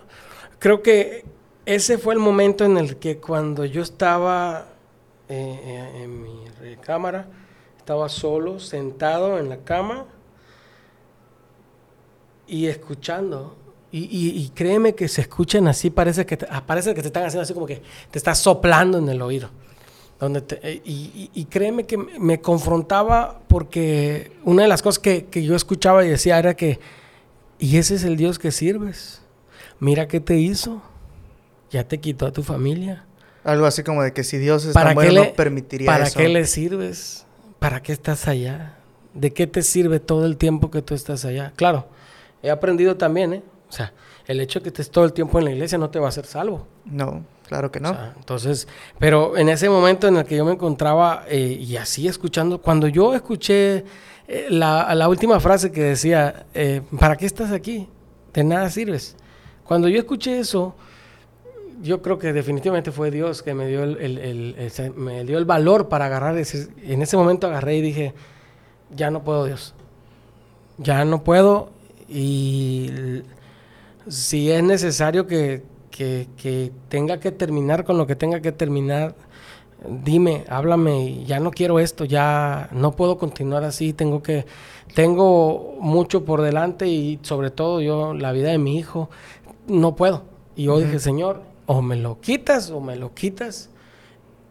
creo 0.58 0.82
que 0.82 1.24
ese 1.66 1.98
fue 1.98 2.14
el 2.14 2.20
momento 2.20 2.64
en 2.64 2.76
el 2.76 2.96
que 2.96 3.18
cuando 3.18 3.64
yo 3.64 3.82
estaba 3.82 4.66
eh, 5.28 5.60
eh, 5.62 6.02
en 6.02 6.22
mi 6.22 6.48
recámara, 6.60 7.26
estaba 7.78 8.08
solo, 8.08 8.60
sentado 8.60 9.38
en 9.38 9.48
la 9.48 9.58
cama 9.58 10.06
y 12.46 12.66
escuchando 12.66 13.56
y, 13.96 14.50
créeme 14.56 14.96
que 14.96 15.06
se 15.06 15.20
escuchan 15.20 15.68
así, 15.68 15.88
parece 15.88 16.26
que, 16.26 16.36
te, 16.36 16.46
ah, 16.50 16.66
parece 16.66 16.94
que 16.94 17.00
te 17.00 17.06
están 17.06 17.22
haciendo 17.22 17.42
así 17.42 17.54
como 17.54 17.66
que 17.66 17.80
te 18.10 18.18
estás 18.18 18.38
soplando 18.38 18.98
en 18.98 19.08
el 19.08 19.22
oído. 19.22 19.50
Donde 20.18 20.42
eh, 20.62 20.82
y, 20.84 21.44
créeme 21.44 21.84
que 21.84 21.96
me 21.96 22.40
confrontaba 22.40 23.40
porque 23.46 24.32
una 24.42 24.62
de 24.62 24.68
las 24.68 24.82
cosas 24.82 24.98
que, 24.98 25.28
yo 25.32 25.54
escuchaba 25.54 26.04
y 26.04 26.08
decía 26.08 26.40
era 26.40 26.54
que, 26.54 26.80
y 27.60 27.76
ese 27.76 27.94
es 27.94 28.02
el 28.02 28.16
Dios 28.16 28.40
que 28.40 28.50
sirves. 28.50 29.22
Mira 29.78 30.08
qué 30.08 30.18
te 30.18 30.38
hizo. 30.38 30.82
Ya 31.74 31.82
te 31.82 31.98
quitó 31.98 32.26
a 32.26 32.32
tu 32.32 32.44
familia. 32.44 33.04
Algo 33.42 33.66
así 33.66 33.82
como 33.82 34.04
de 34.04 34.12
que 34.12 34.22
si 34.22 34.38
Dios 34.38 34.64
es 34.64 34.74
tan 34.74 34.94
bueno, 34.94 35.24
no 35.24 35.32
permitiría 35.32 35.88
¿Para 35.88 36.04
eso. 36.04 36.20
qué 36.20 36.28
le 36.28 36.46
sirves? 36.46 37.26
¿Para 37.58 37.82
qué 37.82 37.92
estás 37.92 38.28
allá? 38.28 38.76
¿De 39.12 39.32
qué 39.32 39.48
te 39.48 39.60
sirve 39.60 39.98
todo 39.98 40.24
el 40.24 40.36
tiempo 40.36 40.70
que 40.70 40.82
tú 40.82 40.94
estás 40.94 41.24
allá? 41.24 41.52
Claro, 41.56 41.88
he 42.44 42.50
aprendido 42.50 42.96
también, 42.96 43.32
¿eh? 43.32 43.42
O 43.68 43.72
sea, 43.72 43.92
el 44.28 44.38
hecho 44.38 44.60
de 44.60 44.62
que 44.62 44.68
estés 44.68 44.88
todo 44.88 45.04
el 45.04 45.12
tiempo 45.12 45.36
en 45.40 45.46
la 45.46 45.50
iglesia 45.50 45.76
no 45.76 45.90
te 45.90 45.98
va 45.98 46.06
a 46.06 46.08
hacer 46.10 46.26
salvo. 46.26 46.64
No, 46.84 47.24
claro 47.48 47.72
que 47.72 47.80
no. 47.80 47.98
entonces, 48.16 48.68
pero 49.00 49.36
en 49.36 49.48
ese 49.48 49.68
momento 49.68 50.06
en 50.06 50.18
el 50.18 50.24
que 50.26 50.36
yo 50.36 50.44
me 50.44 50.52
encontraba 50.52 51.24
eh, 51.26 51.58
y 51.60 51.76
así 51.76 52.06
escuchando, 52.06 52.60
cuando 52.62 52.86
yo 52.86 53.14
escuché 53.14 53.84
eh, 54.28 54.46
la, 54.48 55.08
última 55.08 55.40
frase 55.40 55.72
que 55.72 55.82
decía, 55.82 56.46
eh, 56.54 56.82
¿para 57.00 57.16
qué 57.16 57.26
estás 57.26 57.50
aquí? 57.50 57.88
De 58.32 58.44
nada 58.44 58.70
sirves. 58.70 59.16
Cuando 59.64 59.88
yo 59.88 59.98
escuché 59.98 60.38
eso, 60.38 60.76
yo 61.82 62.02
creo 62.02 62.18
que 62.18 62.32
definitivamente 62.32 62.92
fue 62.92 63.10
Dios 63.10 63.42
que 63.42 63.54
me 63.54 63.66
dio 63.66 63.82
el, 63.82 64.94
me 64.96 65.24
dio 65.24 65.38
el 65.38 65.44
valor 65.44 65.88
para 65.88 66.06
agarrar. 66.06 66.36
Ese, 66.38 66.68
en 66.82 67.02
ese 67.02 67.16
momento 67.16 67.46
agarré 67.46 67.76
y 67.76 67.82
dije, 67.82 68.14
ya 68.94 69.10
no 69.10 69.24
puedo 69.24 69.44
Dios. 69.44 69.74
Ya 70.78 71.04
no 71.04 71.22
puedo 71.22 71.70
y 72.08 72.90
si 74.08 74.50
es 74.50 74.62
necesario 74.62 75.26
que, 75.26 75.62
tenga 76.88 77.20
que 77.20 77.32
terminar 77.32 77.84
con 77.84 77.98
lo 77.98 78.06
que 78.06 78.16
tenga 78.16 78.40
que 78.40 78.52
terminar, 78.52 79.14
dime, 80.04 80.44
háblame, 80.48 81.24
ya 81.24 81.40
no 81.40 81.50
quiero 81.50 81.78
esto, 81.78 82.04
ya 82.04 82.68
no 82.72 82.92
puedo 82.92 83.16
continuar 83.18 83.64
así, 83.64 83.92
tengo 83.92 84.22
que, 84.22 84.44
tengo 84.94 85.76
mucho 85.80 86.24
por 86.24 86.42
delante 86.42 86.88
y 86.88 87.18
sobre 87.22 87.50
todo 87.50 87.80
yo, 87.80 88.14
la 88.14 88.32
vida 88.32 88.50
de 88.50 88.58
mi 88.58 88.76
hijo, 88.76 89.08
no 89.66 89.94
puedo. 89.94 90.22
Y 90.56 90.64
yo 90.64 90.78
dije, 90.78 90.98
Señor, 90.98 91.42
o 91.66 91.82
me 91.82 91.96
lo 91.96 92.20
quitas 92.20 92.70
o 92.70 92.80
me 92.80 92.96
lo 92.96 93.14
quitas. 93.14 93.70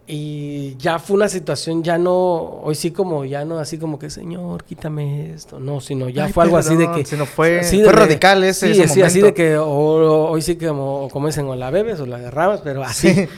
Y 0.05 0.75
ya 0.77 0.99
fue 0.99 1.15
una 1.15 1.29
situación, 1.29 1.81
ya 1.81 1.97
no, 1.97 2.13
hoy 2.13 2.75
sí 2.75 2.91
como, 2.91 3.23
ya 3.23 3.45
no 3.45 3.57
así 3.57 3.77
como 3.77 3.97
que, 3.97 4.09
Señor, 4.09 4.65
quítame 4.65 5.33
esto, 5.33 5.61
no, 5.61 5.79
sino 5.79 6.09
ya 6.09 6.27
fue 6.27 6.43
algo 6.43 6.57
así 6.57 6.75
de 6.75 6.91
que... 6.91 7.05
Sino 7.05 7.25
fue, 7.25 7.63
fue 7.63 7.91
radical 7.91 8.43
ese, 8.43 8.73
sí, 8.73 8.87
sí, 8.89 9.01
así 9.01 9.21
de 9.21 9.33
que 9.33 9.57
hoy 9.57 10.41
sí 10.41 10.57
que 10.57 10.67
como, 10.67 11.07
como 11.09 11.27
dicen, 11.27 11.47
o 11.47 11.55
la 11.55 11.69
bebes 11.69 12.01
o 12.01 12.05
la 12.05 12.17
agarrabas, 12.17 12.59
pero 12.61 12.83
así, 12.83 13.29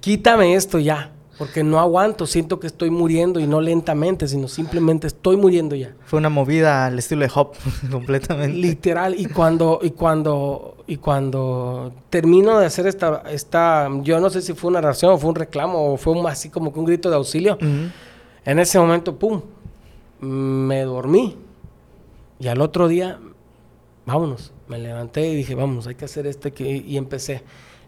quítame 0.00 0.56
esto 0.56 0.80
ya. 0.80 1.12
Porque 1.38 1.62
no 1.62 1.78
aguanto, 1.78 2.26
siento 2.26 2.58
que 2.58 2.66
estoy 2.66 2.90
muriendo 2.90 3.38
y 3.38 3.46
no 3.46 3.60
lentamente, 3.60 4.26
sino 4.26 4.48
simplemente 4.48 5.06
estoy 5.06 5.36
muriendo 5.36 5.76
ya. 5.76 5.94
Fue 6.04 6.18
una 6.18 6.28
movida 6.28 6.86
al 6.86 6.98
estilo 6.98 7.22
de 7.22 7.30
Hop, 7.32 7.52
completamente. 7.90 8.56
Literal, 8.56 9.14
y 9.18 9.26
cuando, 9.26 9.78
y 9.80 9.90
cuando, 9.90 10.78
y 10.88 10.96
cuando 10.96 11.92
termino 12.10 12.58
de 12.58 12.66
hacer 12.66 12.88
esta, 12.88 13.22
esta, 13.30 13.88
yo 14.02 14.18
no 14.18 14.30
sé 14.30 14.42
si 14.42 14.52
fue 14.52 14.70
una 14.70 14.80
reacción 14.80 15.12
o 15.12 15.18
fue 15.18 15.30
un 15.30 15.36
reclamo 15.36 15.92
o 15.92 15.96
fue 15.96 16.18
así 16.28 16.50
como 16.50 16.72
que 16.72 16.80
un 16.80 16.86
grito 16.86 17.08
de 17.08 17.14
auxilio, 17.16 17.56
en 17.60 18.58
ese 18.58 18.78
momento, 18.80 19.16
pum, 19.16 19.40
me 20.20 20.82
dormí. 20.82 21.36
Y 22.40 22.48
al 22.48 22.60
otro 22.60 22.88
día, 22.88 23.18
vámonos, 24.06 24.52
me 24.66 24.78
levanté 24.78 25.28
y 25.28 25.36
dije, 25.36 25.54
vamos, 25.54 25.86
hay 25.86 25.94
que 25.94 26.04
hacer 26.04 26.26
esto 26.26 26.50
y 26.58 26.96
empecé. 26.96 27.42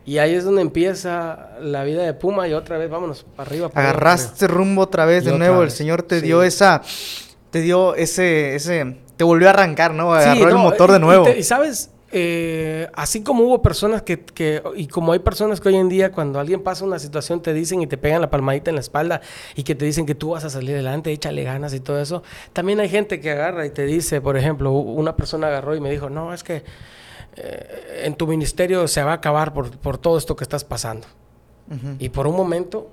Y 0.06 0.18
ahí 0.18 0.34
es 0.34 0.44
donde 0.44 0.62
empieza 0.62 1.50
la 1.60 1.84
vida 1.84 2.02
de 2.02 2.14
Puma 2.14 2.48
y 2.48 2.54
otra 2.54 2.78
vez, 2.78 2.90
vámonos, 2.90 3.24
para 3.36 3.48
arriba. 3.48 3.70
Agarraste 3.74 4.46
rumbo 4.46 4.82
otra 4.82 5.04
vez 5.04 5.24
de 5.24 5.36
nuevo, 5.36 5.62
el 5.62 5.70
Señor 5.70 6.02
te 6.02 6.20
dio 6.20 6.42
esa, 6.42 6.82
te 7.50 7.60
dio 7.60 7.94
ese, 7.94 8.54
ese, 8.54 8.96
te 9.16 9.24
volvió 9.24 9.48
a 9.48 9.50
arrancar, 9.50 9.94
¿no? 9.94 10.12
Agarró 10.12 10.48
el 10.48 10.56
motor 10.56 10.92
de 10.92 10.98
nuevo. 10.98 11.28
Y, 11.28 11.42
sabes, 11.42 11.90
eh, 12.12 12.88
así 12.94 13.22
como 13.22 13.44
hubo 13.44 13.62
personas 13.62 14.02
que, 14.02 14.18
que, 14.18 14.62
y 14.74 14.88
como 14.88 15.12
hay 15.12 15.20
personas 15.20 15.60
que 15.60 15.68
hoy 15.68 15.76
en 15.76 15.88
día 15.88 16.10
cuando 16.10 16.40
alguien 16.40 16.62
pasa 16.62 16.84
una 16.84 16.98
situación 16.98 17.40
te 17.40 17.52
dicen 17.52 17.82
y 17.82 17.86
te 17.86 17.96
pegan 17.96 18.20
la 18.20 18.30
palmadita 18.30 18.70
en 18.70 18.74
la 18.74 18.80
espalda 18.80 19.20
y 19.54 19.62
que 19.62 19.76
te 19.76 19.84
dicen 19.84 20.06
que 20.06 20.16
tú 20.16 20.30
vas 20.30 20.44
a 20.44 20.50
salir 20.50 20.74
adelante, 20.74 21.12
échale 21.12 21.44
ganas 21.44 21.72
y 21.72 21.78
todo 21.78 22.00
eso, 22.00 22.24
también 22.52 22.80
hay 22.80 22.88
gente 22.88 23.20
que 23.20 23.30
agarra 23.30 23.64
y 23.64 23.70
te 23.70 23.84
dice, 23.84 24.20
por 24.20 24.36
ejemplo, 24.36 24.72
una 24.72 25.14
persona 25.14 25.46
agarró 25.46 25.76
y 25.76 25.80
me 25.80 25.90
dijo, 25.90 26.10
no, 26.10 26.34
es 26.34 26.42
que 26.42 26.64
eh, 27.36 28.02
en 28.04 28.14
tu 28.14 28.26
ministerio 28.26 28.86
se 28.88 29.02
va 29.02 29.12
a 29.12 29.14
acabar 29.14 29.52
por, 29.52 29.98
todo 29.98 30.18
esto 30.18 30.36
que 30.36 30.44
estás 30.44 30.64
pasando. 30.64 31.06
Y 32.00 32.08
por 32.08 32.26
un 32.26 32.34
momento, 32.34 32.90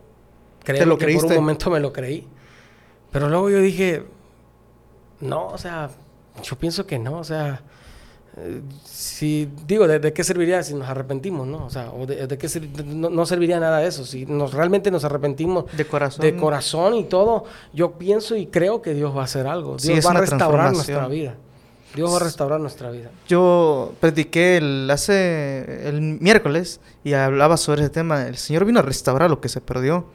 creo 0.64 0.98
que 1.00 1.16
por 1.16 1.26
un 1.26 1.36
momento 1.36 1.72
me 1.72 1.80
lo 1.80 1.92
creí. 1.92 2.28
Pero 3.12 3.28
luego 3.28 3.50
yo 3.50 3.60
dije, 3.60 4.04
no, 5.22 5.48
o 5.48 5.58
sea, 5.58 5.90
yo 6.44 6.56
pienso 6.58 6.86
que 6.86 7.00
no, 7.00 7.18
o 7.18 7.24
sea, 7.24 7.64
eh, 8.38 8.62
si 8.84 9.50
digo, 9.66 9.88
¿de, 9.88 10.14
qué 10.14 10.24
serviría 10.24 10.62
si 10.62 10.76
nos 10.76 10.88
arrepentimos, 10.88 11.48
no? 11.48 11.66
O 11.66 11.70
sea, 11.72 11.92
o 11.92 12.06
de, 12.06 12.38
qué 12.38 12.48
no, 12.86 13.26
serviría 13.26 13.60
nada 13.60 13.80
de 13.80 13.88
eso. 13.88 14.06
Si 14.06 14.28
nos 14.28 14.54
realmente 14.54 14.92
nos 14.92 15.04
arrepentimos 15.04 15.66
de 15.76 15.86
corazón, 15.86 16.22
de 16.22 16.36
corazón 16.36 16.94
y 16.96 17.06
todo, 17.06 17.46
yo 17.74 17.94
pienso 17.94 18.36
y 18.36 18.46
creo 18.46 18.84
que 18.84 18.94
Dios 18.94 19.16
va 19.16 19.22
a 19.22 19.26
hacer 19.26 19.48
algo. 19.48 19.78
Dios 19.78 20.06
va 20.06 20.12
a 20.12 20.22
restaurar 20.22 20.74
nuestra 20.74 21.08
vida. 21.08 21.36
Dios 21.96 22.12
va 22.12 22.18
a 22.18 22.20
restaurar 22.20 22.60
nuestra 22.60 22.92
vida. 22.92 23.10
Yo 23.28 23.94
prediqué 24.00 24.58
el, 24.58 24.90
hace 24.92 25.88
el 25.88 26.02
miércoles 26.02 26.80
y 27.04 27.14
hablaba 27.14 27.58
sobre 27.58 27.82
ese 27.82 27.90
tema. 27.90 28.28
El 28.28 28.38
Señor 28.38 28.66
vino 28.66 28.80
a 28.80 28.84
restaurar 28.84 29.30
lo 29.30 29.42
que 29.42 29.50
se 29.50 29.62
perdió. 29.62 30.06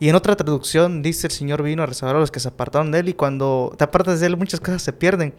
Y 0.00 0.08
en 0.08 0.16
otra 0.16 0.34
traducción 0.34 1.02
dice 1.02 1.28
el 1.28 1.32
Señor 1.32 1.62
vino 1.62 1.82
a 1.82 1.86
restaurar 1.86 2.16
a 2.16 2.20
los 2.20 2.30
que 2.30 2.40
se 2.40 2.48
apartaron 2.48 2.90
de 2.90 3.00
Él 3.00 3.08
y 3.10 3.14
cuando 3.14 3.72
te 3.76 3.84
apartas 3.84 4.20
de 4.20 4.26
Él 4.26 4.36
muchas 4.36 4.60
cosas 4.60 4.82
se 4.82 4.92
pierden. 4.92 5.34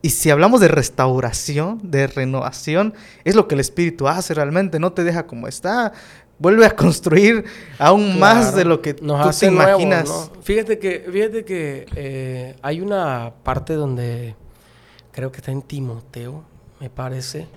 Y 0.00 0.10
si 0.10 0.30
hablamos 0.30 0.60
de 0.60 0.68
restauración, 0.68 1.80
de 1.82 2.06
renovación, 2.06 2.94
es 3.24 3.34
lo 3.34 3.48
que 3.48 3.56
el 3.56 3.60
Espíritu 3.60 4.06
hace 4.06 4.32
realmente, 4.32 4.78
no 4.78 4.92
te 4.92 5.02
deja 5.02 5.26
como 5.26 5.48
está, 5.48 5.92
vuelve 6.38 6.64
a 6.64 6.70
construir 6.76 7.44
aún 7.78 8.18
más 8.18 8.54
de 8.54 8.64
lo 8.64 8.80
que 8.80 8.96
Nos 9.02 9.30
tú 9.30 9.40
te 9.40 9.46
imaginas. 9.46 10.30
Fíjate 10.42 10.78
que, 10.78 11.04
fíjate 11.10 11.44
que 11.44 11.86
eh, 11.96 12.56
hay 12.62 12.80
una 12.80 13.32
parte 13.42 13.74
donde 13.74 14.36
creo 15.18 15.32
que 15.32 15.38
está 15.38 15.50
en 15.50 15.62
Timoteo, 15.62 16.44
me 16.78 16.90
parece. 16.90 17.48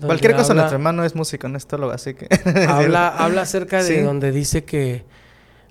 Cualquier 0.00 0.34
cosa, 0.34 0.54
nuestro 0.54 0.74
hermano 0.74 1.04
es 1.04 1.14
músico, 1.14 1.48
no 1.48 1.56
es 1.56 1.64
teólogo, 1.64 1.92
así 1.92 2.14
que... 2.14 2.26
habla, 2.68 3.06
habla 3.06 3.42
acerca 3.42 3.80
de 3.80 4.02
donde 4.02 4.32
dice 4.32 4.64
que 4.64 5.04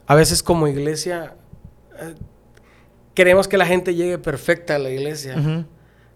a 0.07 0.15
veces 0.15 0.41
como 0.41 0.69
iglesia 0.69 1.35
eh, 1.99 2.15
queremos 3.13 3.49
que 3.49 3.57
la 3.57 3.65
gente 3.65 3.95
llegue 3.95 4.17
perfecta 4.17 4.75
a 4.75 4.79
la 4.79 4.89
iglesia. 4.89 5.35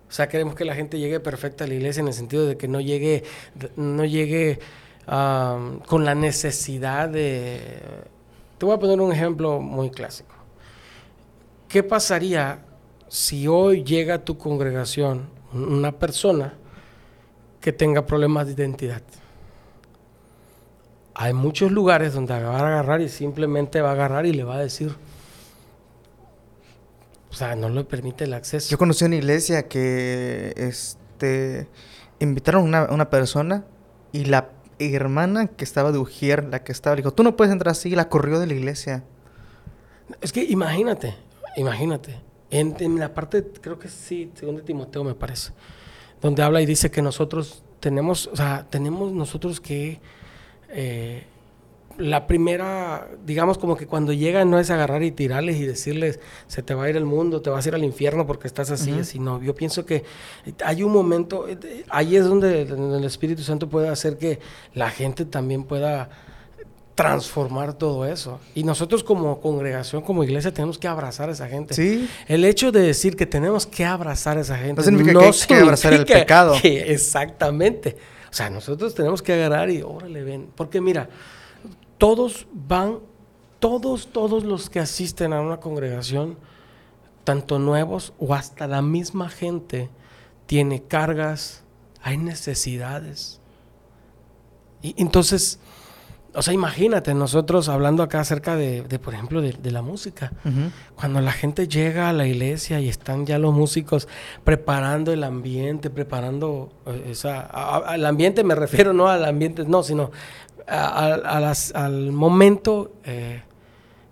O 0.07 0.11
sea, 0.11 0.29
queremos 0.29 0.55
que 0.55 0.63
la 0.63 0.73
gente 0.73 0.97
llegue 0.97 1.19
perfecta 1.19 1.65
a 1.65 1.67
la 1.67 1.73
iglesia 1.73 1.99
en 1.99 2.07
el 2.07 2.13
sentido 2.13 2.47
de 2.47 2.55
que 2.55 2.69
no 2.69 2.79
llegue, 2.79 3.25
no 3.75 4.05
llegue 4.05 4.59
con 5.05 6.05
la 6.05 6.15
necesidad 6.15 7.09
de... 7.09 7.59
Te 8.57 8.65
voy 8.65 8.73
a 8.73 8.79
poner 8.79 9.01
un 9.01 9.11
ejemplo 9.11 9.59
muy 9.59 9.89
clásico. 9.89 10.33
¿Qué 11.67 11.83
pasaría 11.83 12.59
si 13.09 13.47
hoy 13.47 13.83
llega 13.83 14.15
a 14.15 14.25
tu 14.25 14.37
congregación 14.37 15.29
una 15.51 15.91
persona 15.91 16.53
que 17.59 17.73
tenga 17.73 18.05
problemas 18.05 18.47
de 18.47 18.53
identidad? 18.53 19.01
Hay 21.15 21.33
muchos 21.33 21.71
lugares 21.71 22.13
donde 22.13 22.41
va 22.41 22.57
a 22.57 22.67
agarrar 22.67 23.01
y 23.01 23.09
simplemente 23.09 23.81
va 23.81 23.89
a 23.89 23.93
agarrar 23.93 24.25
y 24.25 24.31
le 24.31 24.45
va 24.45 24.55
a 24.55 24.59
decir, 24.59 24.95
o 27.29 27.33
sea, 27.33 27.55
no 27.55 27.67
le 27.69 27.83
permite 27.83 28.23
el 28.23 28.33
acceso. 28.33 28.69
Yo 28.69 28.77
conocí 28.77 29.03
una 29.03 29.17
iglesia 29.17 29.67
que 29.67 30.53
este, 30.55 31.67
invitaron 32.19 32.73
a 32.73 32.85
una, 32.85 33.09
persona 33.09 33.65
y 34.11 34.25
la 34.25 34.49
hermana 34.79 35.47
que 35.47 35.63
estaba 35.63 35.91
de 35.91 35.97
Ujier, 35.97 36.45
la 36.45 36.63
que 36.63 36.71
estaba, 36.71 36.95
le 36.95 37.01
dijo, 37.01 37.13
tú 37.13 37.23
no 37.23 37.35
puedes 37.35 37.51
entrar 37.51 37.71
así, 37.71 37.89
y 37.89 37.95
la 37.95 38.07
corrió 38.07 38.39
de 38.39 38.47
la 38.47 38.53
iglesia. 38.53 39.03
Es 40.21 40.31
que 40.31 40.43
imagínate, 40.43 41.15
imagínate. 41.57 42.28
En, 42.51 42.99
la 42.99 43.13
parte, 43.13 43.45
creo 43.61 43.77
que 43.77 43.89
sí, 43.89 44.31
segundo 44.33 44.63
Timoteo 44.63 45.03
me 45.03 45.13
parece, 45.13 45.51
donde 46.21 46.41
habla 46.41 46.61
y 46.61 46.65
dice 46.65 46.89
que 46.89 47.01
nosotros 47.01 47.63
tenemos, 47.79 48.27
o 48.27 48.35
sea, 48.35 48.65
tenemos 48.69 49.11
nosotros 49.11 49.59
que 49.59 49.99
eh, 50.69 51.23
la 51.99 52.27
primera, 52.27 53.07
digamos 53.25 53.57
como 53.57 53.75
que 53.75 53.85
cuando 53.85 54.13
llegan 54.13 54.49
no 54.49 54.57
es 54.57 54.71
agarrar 54.71 55.03
y 55.03 55.11
tirarles 55.11 55.57
y 55.57 55.65
decirles, 55.65 56.19
se 56.47 56.63
te 56.63 56.73
va 56.73 56.85
a 56.85 56.89
ir 56.89 56.95
el 56.95 57.05
mundo, 57.05 57.41
te 57.41 57.49
vas 57.49 57.65
a 57.65 57.69
ir 57.69 57.75
al 57.75 57.83
infierno 57.83 58.25
porque 58.25 58.47
estás 58.47 58.71
así, 58.71 59.03
sino 59.03 59.41
yo 59.43 59.53
pienso 59.53 59.85
que 59.85 60.03
hay 60.63 60.81
un 60.81 60.91
momento, 60.91 61.47
eh, 61.47 61.83
ahí 61.89 62.15
es 62.15 62.25
donde 62.25 62.61
el 62.61 63.03
Espíritu 63.03 63.43
Santo 63.43 63.69
puede 63.69 63.89
hacer 63.89 64.17
que 64.17 64.39
la 64.73 64.89
gente 64.89 65.25
también 65.25 65.65
pueda 65.65 66.09
transformar 66.99 67.73
todo 67.75 68.05
eso. 68.05 68.41
Y 68.53 68.63
nosotros 68.63 69.05
como 69.05 69.39
congregación, 69.39 70.01
como 70.01 70.21
iglesia, 70.21 70.53
tenemos 70.53 70.77
que 70.77 70.85
abrazar 70.85 71.29
a 71.29 71.31
esa 71.31 71.47
gente. 71.47 71.73
Sí. 71.73 72.09
El 72.27 72.43
hecho 72.43 72.73
de 72.73 72.81
decir 72.81 73.15
que 73.15 73.25
tenemos 73.25 73.65
que 73.65 73.85
abrazar 73.85 74.37
a 74.37 74.41
esa 74.41 74.57
gente 74.57 74.81
no 74.81 74.83
significa 74.83 75.17
que 75.17 75.25
hay 75.25 75.47
que 75.47 75.55
abrazar 75.55 75.93
el 75.93 76.05
pecado. 76.05 76.55
exactamente. 76.63 77.95
O 78.29 78.33
sea, 78.33 78.49
nosotros 78.49 78.93
tenemos 78.93 79.21
que 79.21 79.31
agarrar 79.31 79.69
y, 79.69 79.81
órale, 79.81 80.23
ven. 80.23 80.49
Porque 80.53 80.81
mira, 80.81 81.07
todos 81.97 82.47
van, 82.51 82.99
todos, 83.59 84.11
todos 84.11 84.43
los 84.43 84.69
que 84.69 84.81
asisten 84.81 85.31
a 85.31 85.39
una 85.39 85.61
congregación, 85.61 86.37
tanto 87.23 87.59
nuevos 87.59 88.11
o 88.19 88.33
hasta 88.33 88.67
la 88.67 88.81
misma 88.81 89.29
gente, 89.29 89.89
tiene 90.47 90.83
cargas, 90.83 91.63
hay 92.01 92.17
necesidades. 92.17 93.39
Y 94.81 95.01
entonces, 95.01 95.59
o 96.35 96.41
sea, 96.43 96.53
imagínate, 96.53 97.13
nosotros 97.15 97.69
hablando 97.69 98.03
acá 98.03 98.19
acerca 98.19 98.55
de, 98.55 98.83
por 98.99 99.13
ejemplo, 99.15 99.41
de, 99.41 99.71
la 99.71 99.81
música. 99.81 100.31
Cuando 100.95 101.21
la 101.21 101.31
gente 101.31 101.67
llega 101.67 102.09
a 102.09 102.13
la 102.13 102.27
iglesia 102.27 102.79
y 102.79 102.87
están 102.87 103.25
ya 103.25 103.39
los 103.39 103.53
músicos 103.53 104.07
preparando 104.43 105.11
el 105.11 105.23
ambiente, 105.23 105.89
preparando 105.89 106.71
eh, 106.85 107.09
esa, 107.11 107.41
al 107.41 108.05
ambiente 108.05 108.43
me 108.43 108.55
refiero 108.55 108.93
no 108.93 109.07
al 109.07 109.25
ambiente, 109.25 109.63
no, 109.65 109.81
sino 109.81 110.11
al 110.67 112.11
momento 112.11 112.91
eh, 113.05 113.41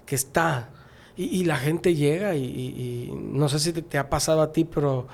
que 0.06 0.16
está. 0.16 0.70
Y, 1.16 1.46
la 1.46 1.58
gente 1.58 1.96
llega 1.96 2.36
y, 2.36 3.12
no 3.16 3.50
sé 3.50 3.60
si 3.60 3.74
te, 3.74 3.98
ha 3.98 4.10
pasado 4.10 4.42
a 4.42 4.52
ti, 4.52 4.66
pero, 4.66 5.08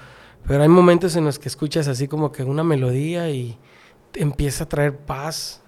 pero 0.45 0.63
hay 0.63 0.69
momentos 0.69 1.15
en 1.15 1.25
los 1.25 1.39
que 1.39 1.47
escuchas 1.47 1.87
así 1.87 2.07
como 2.07 2.31
que 2.31 2.43
una 2.43 2.63
melodía 2.63 3.29
y 3.29 3.57
empieza 4.13 4.65
a 4.65 4.69
traer 4.69 4.97
paz 4.97 5.62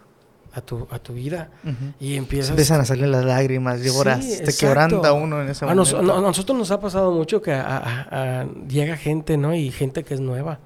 a 0.56 0.62
tu, 0.62 0.88
a 0.90 1.00
tu 1.00 1.14
vida 1.14 1.50
y 2.00 2.16
empiezas... 2.16 2.52
Empiezan 2.52 2.80
a 2.80 2.86
salir 2.86 3.08
las 3.08 3.26
lágrimas, 3.26 3.82
lloras, 3.82 4.26
te 4.44 4.54
quebranta 4.54 5.12
uno 5.12 5.42
en 5.42 5.50
ese 5.50 5.66
momento. 5.66 5.98
a 5.98 6.22
nosotros 6.22 6.58
nos 6.58 6.72
ha 6.72 6.80
pasado 6.80 7.12
mucho 7.12 7.42
que 7.42 7.52
llega 8.70 8.96
gente, 8.96 9.38
¿no? 9.38 9.54
Y 9.54 9.70
gente 9.72 10.04
que 10.04 10.14
es 10.14 10.22
nueva. 10.22 10.60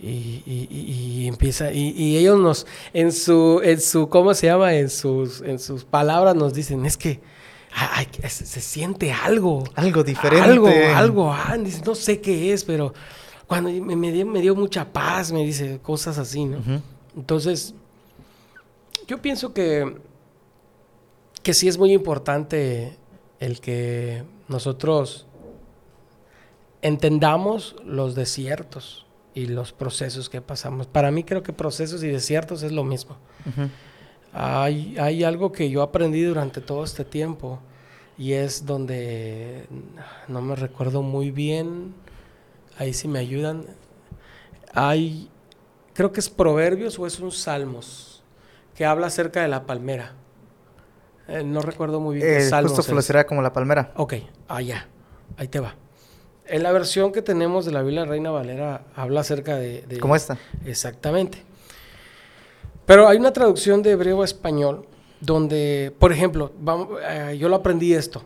Y, 0.00 1.26
empieza, 1.26 1.72
y, 1.72 2.16
ellos 2.16 2.38
nos, 2.38 2.66
en 2.92 3.12
su, 3.12 3.60
en 3.64 3.80
su, 3.80 4.08
¿cómo 4.08 4.32
se 4.32 4.46
llama? 4.46 4.74
En 4.74 4.88
sus, 4.88 5.42
en 5.42 5.58
sus 5.58 5.84
palabras 5.84 6.36
nos 6.36 6.54
dicen, 6.54 6.86
es 6.86 6.96
que 6.96 7.20
se, 8.28 8.60
siente 8.60 9.12
algo. 9.12 9.64
Algo 9.74 10.04
diferente. 10.04 10.48
Algo, 10.48 10.68
algo, 10.94 11.32
ah, 11.32 11.56
no 11.84 11.94
sé 11.96 12.20
qué 12.20 12.52
es, 12.52 12.64
pero 12.64 12.94
cuando 13.48 13.70
me, 13.70 14.12
dio, 14.12 14.24
me 14.24 14.40
dio 14.40 14.54
mucha 14.54 14.92
paz, 14.92 15.32
me 15.32 15.44
dice 15.44 15.80
cosas 15.82 16.16
así, 16.16 16.44
¿no? 16.44 16.58
Entonces, 17.16 17.74
yo 19.06 19.20
pienso 19.20 19.52
que, 19.52 19.96
que 21.42 21.54
sí 21.54 21.68
es 21.68 21.78
muy 21.78 21.92
importante 21.92 22.96
el 23.38 23.60
que 23.60 24.24
nosotros 24.48 25.26
entendamos 26.82 27.76
los 27.84 28.14
desiertos 28.14 29.06
y 29.34 29.46
los 29.46 29.72
procesos 29.72 30.28
que 30.28 30.40
pasamos. 30.40 30.86
Para 30.86 31.10
mí 31.10 31.24
creo 31.24 31.42
que 31.42 31.52
procesos 31.52 32.02
y 32.02 32.08
desiertos 32.08 32.62
es 32.62 32.72
lo 32.72 32.84
mismo. 32.84 33.16
hay, 34.32 34.96
hay, 34.98 35.24
algo 35.24 35.52
que 35.52 35.70
yo 35.70 35.82
aprendí 35.82 36.22
durante 36.22 36.60
todo 36.60 36.84
este 36.84 37.04
tiempo 37.04 37.60
y 38.18 38.32
es 38.32 38.66
donde 38.66 39.66
no 40.28 40.42
me 40.42 40.54
recuerdo 40.56 41.02
muy 41.02 41.30
bien, 41.30 41.94
ahí 42.76 42.92
sí 42.92 43.08
me 43.08 43.18
ayudan. 43.18 43.64
Hay, 44.74 45.28
creo 45.94 46.12
que 46.12 46.20
es 46.20 46.28
Proverbios 46.28 46.98
o 46.98 47.06
es 47.06 47.18
un 47.20 47.32
Salmos 47.32 48.09
que 48.80 48.86
habla 48.86 49.08
acerca 49.08 49.42
de 49.42 49.48
la 49.48 49.66
palmera. 49.66 50.14
Eh, 51.28 51.44
no 51.44 51.60
recuerdo 51.60 52.00
muy 52.00 52.16
bien. 52.16 52.26
Eh, 52.26 52.40
Salmos 52.40 52.72
justo 52.72 52.82
florecerá 52.82 53.26
como 53.26 53.42
la 53.42 53.52
palmera. 53.52 53.92
Ok, 53.94 54.14
allá, 54.48 54.88
ahí 55.36 55.48
te 55.48 55.60
va. 55.60 55.74
En 56.46 56.62
la 56.62 56.72
versión 56.72 57.12
que 57.12 57.20
tenemos 57.20 57.66
de 57.66 57.72
la 57.72 57.82
Biblia 57.82 58.06
Reina 58.06 58.30
Valera 58.30 58.86
habla 58.96 59.20
acerca 59.20 59.56
de... 59.56 59.98
¿Cómo 60.00 60.16
está? 60.16 60.38
Exactamente. 60.64 61.44
Pero 62.86 63.06
hay 63.06 63.18
una 63.18 63.34
traducción 63.34 63.82
de 63.82 63.90
hebreo 63.90 64.22
a 64.22 64.24
español 64.24 64.86
donde, 65.20 65.94
por 65.98 66.10
ejemplo, 66.10 66.50
eh, 67.06 67.36
yo 67.38 67.50
lo 67.50 67.56
aprendí 67.56 67.92
esto. 67.92 68.22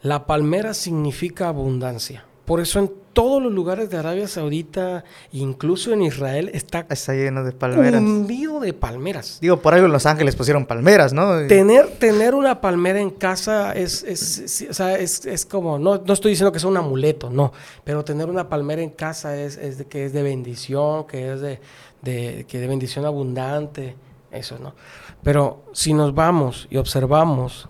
La 0.00 0.24
palmera 0.24 0.72
significa 0.72 1.48
abundancia. 1.48 2.24
Por 2.46 2.60
eso 2.60 2.78
en 2.78 2.90
todos 3.14 3.42
los 3.42 3.52
lugares 3.52 3.88
de 3.88 3.96
Arabia 3.96 4.28
Saudita, 4.28 5.04
incluso 5.32 5.92
en 5.92 6.02
Israel, 6.02 6.50
está, 6.52 6.84
está 6.90 7.14
lleno 7.14 7.44
de 7.44 7.52
palmeras. 7.52 8.00
Hundido 8.00 8.60
de 8.60 8.74
palmeras. 8.74 9.38
Digo, 9.40 9.60
por 9.60 9.72
algo 9.72 9.86
en 9.86 9.92
Los 9.92 10.04
Ángeles 10.04 10.36
pusieron 10.36 10.66
palmeras, 10.66 11.12
¿no? 11.12 11.46
Tener, 11.46 11.88
tener 11.98 12.34
una 12.34 12.60
palmera 12.60 13.00
en 13.00 13.10
casa 13.10 13.72
es, 13.72 14.02
es, 14.02 14.66
o 14.68 14.74
sea, 14.74 14.98
es, 14.98 15.24
es 15.24 15.46
como, 15.46 15.78
no, 15.78 16.02
no, 16.04 16.12
estoy 16.12 16.32
diciendo 16.32 16.52
que 16.52 16.58
es 16.58 16.64
un 16.64 16.76
amuleto, 16.76 17.30
no, 17.30 17.52
pero 17.84 18.04
tener 18.04 18.28
una 18.28 18.48
palmera 18.48 18.82
en 18.82 18.90
casa 18.90 19.36
es, 19.36 19.56
es 19.56 19.78
de, 19.78 19.86
que 19.86 20.04
es 20.04 20.12
de 20.12 20.22
bendición, 20.22 21.06
que 21.06 21.32
es 21.32 21.40
de, 21.40 21.60
de, 22.02 22.44
que 22.48 22.58
de 22.58 22.66
bendición 22.66 23.06
abundante, 23.06 23.94
eso, 24.32 24.58
¿no? 24.58 24.74
Pero 25.22 25.64
si 25.72 25.94
nos 25.94 26.14
vamos 26.14 26.66
y 26.68 26.76
observamos, 26.76 27.68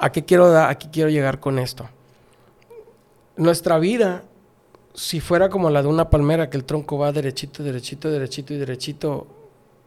¿a 0.00 0.10
qué 0.10 0.24
quiero, 0.24 0.56
a 0.56 0.74
qué 0.76 0.88
quiero 0.90 1.10
llegar 1.10 1.40
con 1.40 1.58
esto? 1.58 1.88
Nuestra 3.40 3.78
vida 3.78 4.24
si 4.94 5.20
fuera 5.20 5.48
como 5.48 5.70
la 5.70 5.82
de 5.82 5.88
una 5.88 6.10
palmera, 6.10 6.50
que 6.50 6.56
el 6.56 6.64
tronco 6.64 6.98
va 6.98 7.12
derechito, 7.12 7.62
derechito, 7.62 8.10
derechito 8.10 8.52
y 8.54 8.58
derechito, 8.58 9.26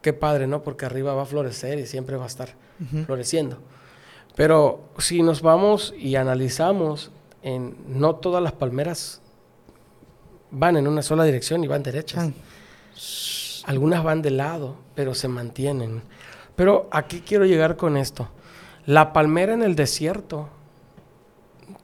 qué 0.01 0.13
padre, 0.13 0.47
¿no? 0.47 0.63
Porque 0.63 0.85
arriba 0.85 1.13
va 1.13 1.23
a 1.23 1.25
florecer 1.25 1.79
y 1.79 1.85
siempre 1.85 2.15
va 2.15 2.23
a 2.23 2.27
estar 2.27 2.55
floreciendo. 3.05 3.59
Pero 4.35 4.89
si 4.97 5.21
nos 5.21 5.41
vamos 5.41 5.93
y 5.97 6.15
analizamos, 6.15 7.11
en, 7.43 7.75
no 7.87 8.15
todas 8.15 8.41
las 8.41 8.53
palmeras 8.53 9.21
van 10.49 10.77
en 10.77 10.87
una 10.87 11.01
sola 11.01 11.23
dirección 11.23 11.63
y 11.63 11.67
van 11.67 11.83
derechas. 11.83 12.29
Ah, 12.29 13.69
Algunas 13.69 14.03
van 14.03 14.21
de 14.21 14.31
lado, 14.31 14.75
pero 14.95 15.13
se 15.13 15.27
mantienen. 15.27 16.01
Pero 16.55 16.87
aquí 16.91 17.21
quiero 17.21 17.45
llegar 17.45 17.75
con 17.75 17.97
esto. 17.97 18.29
La 18.85 19.13
palmera 19.13 19.53
en 19.53 19.63
el 19.63 19.75
desierto 19.75 20.49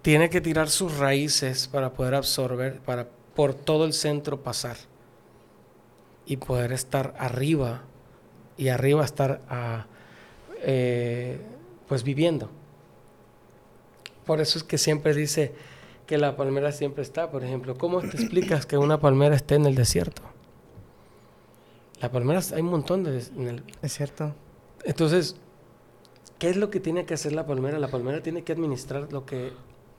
tiene 0.01 0.29
que 0.29 0.41
tirar 0.41 0.69
sus 0.69 0.97
raíces 0.97 1.67
para 1.67 1.91
poder 1.93 2.15
absorber, 2.15 2.79
para 2.79 3.07
por 3.35 3.53
todo 3.53 3.85
el 3.85 3.93
centro 3.93 4.41
pasar 4.41 4.77
y 6.25 6.37
poder 6.37 6.71
estar 6.73 7.13
arriba 7.17 7.83
y 8.57 8.69
arriba 8.69 9.05
estar 9.05 9.41
ah, 9.49 9.85
eh, 10.61 11.39
pues 11.87 12.03
viviendo. 12.03 12.49
Por 14.25 14.41
eso 14.41 14.57
es 14.59 14.63
que 14.63 14.77
siempre 14.77 15.13
dice 15.13 15.53
que 16.05 16.17
la 16.17 16.35
palmera 16.35 16.71
siempre 16.71 17.03
está. 17.03 17.31
Por 17.31 17.43
ejemplo, 17.43 17.77
¿cómo 17.77 18.01
te 18.01 18.17
explicas 18.17 18.65
que 18.65 18.77
una 18.77 18.99
palmera 18.99 19.35
esté 19.35 19.55
en 19.55 19.65
el 19.65 19.75
desierto? 19.75 20.21
La 22.01 22.11
palmera, 22.11 22.39
hay 22.53 22.61
un 22.61 22.69
montón 22.69 23.03
de... 23.03 23.23
en 23.35 23.47
el- 23.47 23.63
Es 23.81 23.93
cierto. 23.93 24.33
entonces, 24.85 25.35
¿qué 26.37 26.49
es 26.49 26.57
lo 26.57 26.69
que 26.69 26.79
tiene 26.79 27.05
que 27.05 27.13
hacer 27.13 27.31
la 27.33 27.45
palmera? 27.45 27.79
La 27.79 27.89
palmera 27.89 28.21
tiene 28.21 28.43
que 28.43 28.51
administrar 28.53 29.11
lo 29.11 29.25
que, 29.25 29.51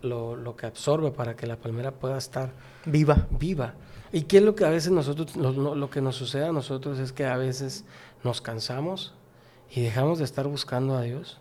lo, 0.03 0.37
lo 0.37 0.57
que 0.57 0.67
absorbe 0.67 1.11
para 1.11 1.37
que 1.37 1.47
la 1.47 1.57
palmera 1.57 1.91
pueda 1.93 2.17
estar 2.19 2.53
Viva. 2.85 3.27
viva. 3.31 3.75
¿Y 4.13 4.23
qué 4.23 4.39
es 4.39 4.43
lo 4.43 4.55
que 4.55 4.65
a 4.65 4.71
veces 4.71 4.91
nosotros, 4.91 5.37
lo, 5.37 5.53
lo- 5.75 5.91
que 5.91 6.01
nos 6.01 6.17
sucede 6.17 6.47
a 6.47 6.53
nosotros 6.53 6.99
es 6.99 7.13
que 7.13 7.27
a 7.27 7.37
veces 7.37 7.85
nos 8.25 8.41
cansamos 8.41 9.15
y 9.71 9.83
dejamos 9.83 10.19
de 10.19 10.25
estar 10.25 10.47
buscando 10.49 10.97
a 10.97 11.03
Dios? 11.03 11.39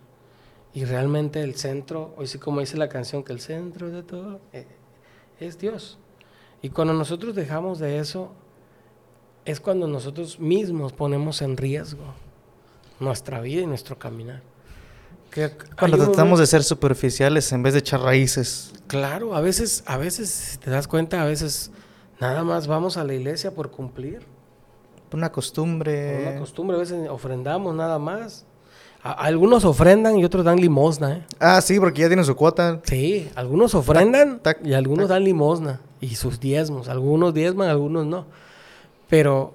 Y 0.74 0.86
realmente 0.86 1.42
el 1.42 1.56
centro, 1.56 2.14
hoy 2.18 2.28
sí 2.28 2.38
como 2.38 2.60
dice 2.60 2.78
la 2.78 2.90
canción, 2.90 3.24
que 3.24 3.34
el 3.34 3.40
centro 3.40 3.90
de 3.90 4.04
todo 4.04 4.40
eh, 4.54 4.68
es 5.40 5.58
Dios. 5.58 5.98
Y 6.62 6.70
cuando 6.70 6.94
nosotros 6.94 7.34
dejamos 7.36 7.80
de 7.80 7.98
eso, 7.98 8.32
es 9.46 9.60
cuando 9.60 9.88
nosotros 9.88 10.40
mismos 10.40 10.94
ponemos 10.94 11.42
en 11.42 11.58
riesgo 11.58 12.04
nuestra 13.00 13.40
vida 13.42 13.62
y 13.64 13.66
nuestro 13.66 13.98
caminar. 13.98 14.42
Que 15.32 15.52
Cuando 15.78 15.98
tratamos 15.98 16.40
de 16.40 16.48
ser 16.48 16.64
superficiales 16.64 17.52
en 17.52 17.62
vez 17.64 17.74
de 17.74 17.80
echar 17.80 18.02
raíces. 18.02 18.72
Claro, 18.88 19.36
a 19.36 19.42
veces, 19.42 19.84
a 19.86 19.98
veces, 19.98 20.30
si 20.30 20.58
te 20.58 20.72
das 20.72 20.88
cuenta, 20.88 21.22
a 21.22 21.26
veces 21.26 21.72
nada 22.20 22.44
más 22.44 22.68
vamos 22.68 22.98
a 22.98 23.04
la 23.04 23.14
iglesia 23.14 23.52
por 23.54 23.70
cumplir. 23.72 24.22
Una 25.12 25.32
costumbre. 25.32 26.28
una 26.30 26.40
costumbre, 26.40 26.78
a 26.78 26.80
veces 26.80 27.10
ofrendamos 27.10 27.76
nada 27.76 28.00
más. 28.00 28.46
A- 29.02 29.12
algunos 29.14 29.64
ofrendan 29.66 30.18
y 30.18 30.26
otros 30.26 30.44
dan 30.44 30.60
limosna, 30.60 31.18
¿eh? 31.18 31.26
Ah, 31.40 31.62
sí, 31.62 31.80
porque 31.80 32.02
ya 32.02 32.08
tiene 32.08 32.24
su 32.24 32.36
cuota. 32.36 32.82
Sí, 32.84 33.30
algunos 33.36 33.74
ofrendan 33.76 34.40
Tac, 34.42 34.58
tac, 34.60 34.68
y 34.68 34.74
algunos 34.74 35.08
tac. 35.08 35.16
dan 35.16 35.24
limosna 35.24 35.82
y 36.02 36.16
sus 36.16 36.40
diezmos. 36.40 36.90
Algunos 36.90 37.34
diezman, 37.34 37.70
algunos 37.70 38.06
no. 38.06 38.26
Pero 39.08 39.54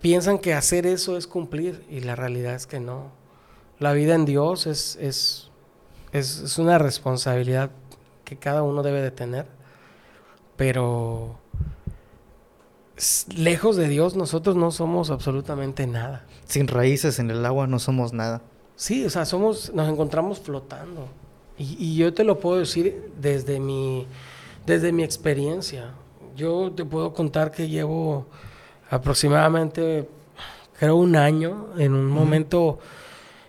piensan 0.00 0.38
que 0.38 0.52
hacer 0.54 0.86
eso 0.86 1.16
es 1.16 1.26
cumplir 1.26 1.84
y 1.90 2.00
la 2.00 2.16
realidad 2.16 2.54
es 2.54 2.66
que 2.66 2.80
no. 2.80 3.12
La 3.82 3.92
vida 3.92 4.14
en 4.14 4.24
Dios 4.24 4.68
es, 4.68 4.96
es, 5.00 5.50
es, 6.12 6.38
es 6.38 6.58
una 6.58 6.78
responsabilidad 6.78 7.72
que 8.24 8.36
cada 8.36 8.62
uno 8.62 8.84
debe 8.84 9.02
de 9.02 9.10
tener. 9.10 9.46
Pero 10.56 11.36
lejos 13.36 13.74
de 13.74 13.88
Dios 13.88 14.14
nosotros 14.14 14.54
no 14.54 14.70
somos 14.70 15.10
absolutamente 15.10 15.88
nada. 15.88 16.24
Sin 16.46 16.68
raíces 16.68 17.18
en 17.18 17.32
el 17.32 17.44
agua 17.44 17.66
no 17.66 17.80
somos 17.80 18.12
nada. 18.12 18.40
Sí, 18.76 19.04
o 19.04 19.10
sea, 19.10 19.24
somos, 19.24 19.72
nos 19.74 19.88
encontramos 19.88 20.38
flotando. 20.38 21.08
Y, 21.58 21.76
y 21.78 21.96
yo 21.96 22.14
te 22.14 22.22
lo 22.22 22.38
puedo 22.38 22.60
decir 22.60 23.10
desde 23.20 23.58
mi, 23.58 24.06
desde 24.64 24.92
mi 24.92 25.02
experiencia. 25.02 25.90
Yo 26.36 26.70
te 26.70 26.84
puedo 26.84 27.12
contar 27.12 27.50
que 27.50 27.68
llevo 27.68 28.26
aproximadamente, 28.90 30.08
creo, 30.78 30.94
un 30.94 31.16
año 31.16 31.70
en 31.78 31.94
un 31.94 32.06
momento, 32.06 32.78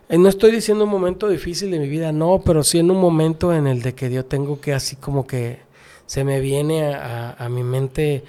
no 0.09 0.29
estoy 0.29 0.51
diciendo 0.51 0.83
un 0.83 0.89
momento 0.89 1.29
difícil 1.29 1.71
de 1.71 1.79
mi 1.79 1.87
vida, 1.87 2.11
no, 2.11 2.41
pero 2.45 2.63
sí 2.63 2.79
en 2.79 2.91
un 2.91 2.99
momento 2.99 3.53
en 3.53 3.67
el 3.67 3.81
de 3.81 3.95
que 3.95 4.11
yo 4.11 4.25
tengo 4.25 4.59
que 4.59 4.73
así 4.73 4.95
como 4.95 5.25
que 5.25 5.59
se 6.05 6.23
me 6.23 6.39
viene 6.39 6.93
a, 6.93 7.47
mi 7.49 7.63
mente 7.63 8.23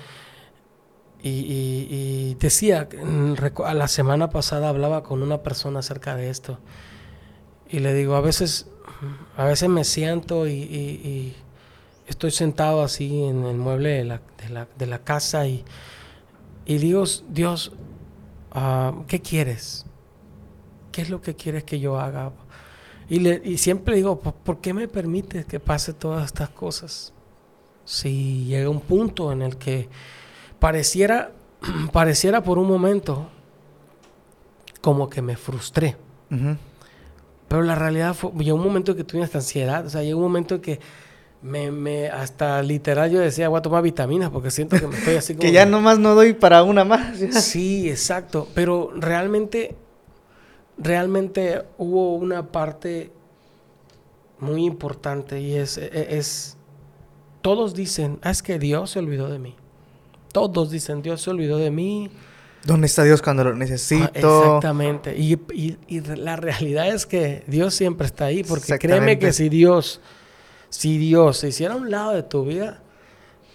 y, 1.23 2.35
decía, 2.35 2.89
mm, 3.03 3.35
a 3.65 3.75
la 3.75 3.89
semana 3.89 4.31
pasada 4.31 4.69
hablaba 4.69 5.03
con 5.03 5.23
una 5.23 5.43
persona 5.43 5.81
acerca 5.81 6.17
de 6.17 6.31
esto 6.31 6.59
y 7.69 7.81
le 7.81 7.93
digo, 7.95 8.15
a 8.15 8.21
veces, 8.21 8.69
a 9.37 9.45
veces 9.45 9.69
me 9.69 9.85
siento 9.85 10.47
y, 10.47 11.35
estoy 12.07 12.31
sentado 12.31 12.83
así 12.83 13.25
en 13.25 13.45
el 13.45 13.57
mueble 13.57 13.89
de 13.91 14.05
la, 14.05 14.21
de 14.43 14.49
la- 14.51 14.69
de 14.79 14.87
la 14.87 14.99
casa 14.99 15.47
y, 15.47 15.65
digo, 16.67 17.05
Dios, 17.29 17.73
ah, 18.53 18.93
¿qué 19.09 19.21
quieres? 19.21 19.87
¿Qué 20.95 21.03
es 21.03 21.11
lo 21.11 21.21
que 21.21 21.35
quieres 21.35 21.65
que 21.65 21.81
yo 21.81 21.99
haga? 21.99 22.31
Y, 23.09 23.19
le, 23.19 23.43
y 23.45 23.59
siempre 23.59 23.97
digo, 23.97 24.21
"¿Por- 24.21 24.35
¿por 24.35 24.61
qué 24.61 24.73
me 24.73 24.87
permites 24.87 25.45
que 25.45 25.59
pase 25.59 25.93
todas 25.93 26.25
estas 26.27 26.51
cosas? 26.51 27.13
Si 27.85 28.45
llega 28.45 28.71
un 28.71 28.81
punto 28.81 29.33
en 29.33 29.43
el 29.43 29.57
que 29.57 29.89
pareciera, 30.61 31.33
pareciera 31.93 32.45
por 32.45 32.59
un 32.59 32.69
momento 32.69 33.27
como 34.81 35.09
que 35.11 35.21
me 35.21 35.37
frustré. 35.37 35.97
Pero 37.49 37.63
la 37.63 37.75
realidad 37.75 38.15
fue, 38.15 38.31
llegó 38.39 38.57
un 38.57 38.65
momento 38.65 38.93
en 38.93 38.99
que 38.99 39.05
tuve 39.05 39.23
esta 39.23 39.39
ansiedad, 39.39 39.85
o 39.85 39.91
sea, 39.91 40.03
llegó 40.03 40.19
un 40.19 40.25
momento 40.25 40.57
en 40.57 40.61
que 40.61 40.81
me, 41.43 41.71
me, 41.71 42.09
hasta 42.09 42.63
literal 42.63 43.11
yo 43.11 43.19
decía, 43.21 43.49
voy 43.49 43.59
a 43.59 43.63
tomar 43.63 43.83
vitaminas 43.83 44.31
porque 44.31 44.51
siento 44.51 44.79
que 44.79 44.87
me 44.87 44.97
estoy 44.97 45.17
así 45.17 45.35
como... 45.37 45.43
Que 45.43 45.53
ya 45.53 45.67
nomás 45.67 45.99
no 45.99 46.15
doy 46.15 46.33
para 46.35 46.63
una 46.63 46.85
más. 46.85 47.19
Sí, 47.19 47.91
exacto, 47.91 48.49
pero 48.55 48.91
realmente, 48.97 49.77
realmente 50.79 51.63
hubo 51.79 52.15
una 52.17 52.51
parte 52.51 53.13
muy 54.39 54.65
importante 54.65 55.41
y 55.41 55.55
es, 55.55 55.79
e- 55.79 56.17
es, 56.19 56.57
todos 57.43 57.75
dicen, 57.75 58.19
"Ah, 58.23 58.31
es 58.31 58.43
que 58.43 58.59
Dios 58.59 58.91
se 58.91 58.99
olvidó 58.99 59.29
de 59.29 59.39
mí. 59.39 59.55
Todos 60.33 60.71
dicen, 60.71 61.03
Dios 61.03 61.23
se 61.23 61.31
olvidó 61.31 61.59
de 61.59 61.71
mí. 61.71 62.11
¿Dónde 62.65 62.87
está 62.87 63.05
Dios 63.05 63.23
cuando 63.23 63.45
lo 63.45 63.51
Ah, 63.51 63.55
necesito? 63.55 64.05
Exactamente. 64.15 65.17
Y, 65.17 65.35
y- 65.53 65.77
y 65.87 66.01
la 66.01 66.37
realidad 66.37 66.89
es 66.89 67.07
que 67.07 67.45
Dios 67.47 67.75
siempre 67.75 68.07
está 68.07 68.25
ahí, 68.27 68.43
porque 68.43 68.79
créeme 68.79 69.19
que 69.19 69.33
si 69.33 69.49
Dios, 69.49 70.01
si 70.71 70.99
Dios 70.99 71.39
se 71.39 71.49
hiciera 71.49 71.77
un 71.77 71.91
lado 71.91 72.13
de 72.13 72.23
tu 72.23 72.45
vida, 72.45 72.81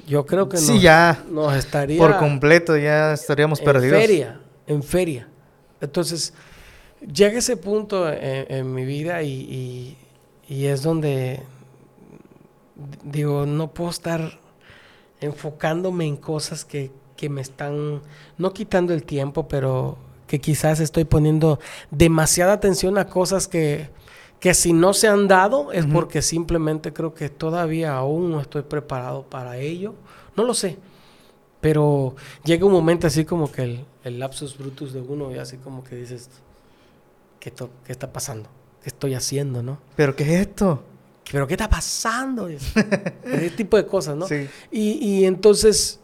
yo 0.07 0.25
creo 0.25 0.47
que 0.47 0.57
Sí, 0.57 0.73
nos, 0.73 0.81
ya. 0.81 1.23
nos 1.29 1.53
estaría 1.55 1.97
Por 1.97 2.17
completo 2.17 2.77
ya 2.77 3.13
estaríamos 3.13 3.59
en 3.59 3.65
perdidos. 3.65 3.99
feria, 3.99 4.39
en 4.67 4.81
feria. 4.83 5.27
Entonces, 5.81 6.33
llega 7.01 7.39
ese 7.39 7.57
punto 7.57 8.09
en, 8.11 8.45
en 8.51 8.73
mi 8.73 8.85
vida 8.85 9.23
y, 9.23 9.29
y- 9.31 9.97
y 10.47 10.65
es 10.65 10.81
donde 10.83 11.41
digo, 13.03 13.45
no 13.45 13.71
puedo 13.71 13.89
estar 13.89 14.39
enfocándome 15.21 16.05
en 16.05 16.17
cosas 16.17 16.65
que, 16.65 16.91
que 17.17 17.29
me 17.29 17.41
están, 17.41 18.01
no 18.37 18.53
quitando 18.53 18.93
el 18.93 19.03
tiempo, 19.03 19.47
pero 19.47 19.97
que 20.27 20.39
quizás 20.39 20.79
estoy 20.79 21.05
poniendo 21.05 21.59
demasiada 21.91 22.53
atención 22.53 22.97
a 22.97 23.07
cosas 23.07 23.47
que, 23.47 23.89
que 24.39 24.53
si 24.53 24.73
no 24.73 24.93
se 24.93 25.07
han 25.07 25.27
dado 25.27 25.71
es 25.73 25.85
porque 25.85 26.21
simplemente 26.21 26.93
creo 26.93 27.13
que 27.13 27.29
todavía 27.29 27.97
aún 27.97 28.31
no 28.31 28.39
estoy 28.39 28.61
preparado 28.61 29.23
para 29.23 29.57
ello. 29.57 29.95
No 30.37 30.43
lo 30.43 30.53
sé. 30.53 30.77
Pero 31.61 32.15
llega 32.45 32.65
un 32.65 32.71
momento 32.71 33.07
así 33.07 33.25
como 33.25 33.51
que 33.51 33.63
el, 33.63 33.85
el 34.03 34.19
lapsus 34.19 34.57
brutus 34.57 34.93
de 34.93 35.01
uno 35.01 35.31
y 35.33 35.37
así 35.39 35.57
como 35.57 35.83
que 35.83 35.95
dices, 35.95 36.29
¿qué, 37.39 37.51
qué 37.51 37.91
está 37.91 38.11
pasando? 38.11 38.49
¿Qué 38.83 38.89
estoy 38.89 39.13
haciendo, 39.13 39.61
no? 39.63 39.79
¿Pero 39.95 40.15
qué 40.15 40.23
es 40.23 40.41
esto? 40.47 40.83
¿Pero 41.31 41.47
qué 41.47 41.53
está 41.53 41.69
pasando? 41.69 42.47
Ese 43.23 43.49
tipo 43.55 43.77
de 43.77 43.85
cosas, 43.85 44.15
¿no? 44.15 44.27
Sí. 44.27 44.47
Y, 44.71 44.91
y 45.05 45.25
entonces, 45.25 45.99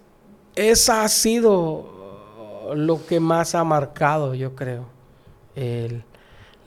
esa 0.56 1.04
ha 1.04 1.08
sido 1.10 2.74
lo 2.76 3.06
que 3.06 3.20
más 3.20 3.56
ha 3.56 3.64
marcado, 3.64 4.34
yo 4.36 4.56
creo, 4.56 4.86
el- 5.56 6.04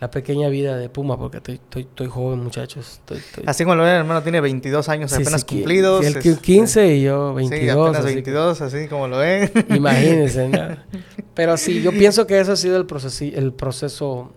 la 0.00 0.08
pequeña 0.12 0.48
vida 0.48 0.76
de 0.76 0.88
Puma, 0.88 1.18
porque 1.18 1.38
estoy, 1.38 1.54
estoy, 1.56 1.82
estoy 1.82 2.06
joven, 2.06 2.38
muchachos. 2.38 3.00
Estoy, 3.00 3.18
estoy- 3.18 3.44
Así 3.48 3.64
como 3.64 3.74
lo 3.74 3.82
ven, 3.82 3.94
hermano, 3.94 4.22
tiene 4.22 4.40
22 4.40 4.88
años 4.88 5.10
Sí, 5.10 5.20
apenas 5.22 5.40
sí, 5.40 5.46
cumplidos. 5.56 6.06
Él 6.06 6.16
este, 6.16 6.36
15 6.40 6.94
y 6.94 7.02
yo 7.02 7.30
Sí, 7.30 7.48
22. 7.48 7.88
apenas 7.88 8.04
así 8.04 8.08
que- 8.10 8.14
22, 8.30 8.60
así 8.60 8.86
como 8.86 9.08
lo 9.08 9.18
ven. 9.18 9.50
Imagínense, 9.70 10.48
¿no? 10.48 10.76
Pero 11.34 11.56
sí, 11.56 11.82
yo 11.82 11.90
pienso 11.90 12.28
que 12.28 12.38
eso 12.38 12.52
ha 12.52 12.56
sido 12.56 12.76
el 12.76 12.86
proceso, 12.86 13.24
el 13.24 13.52
proceso 13.52 14.32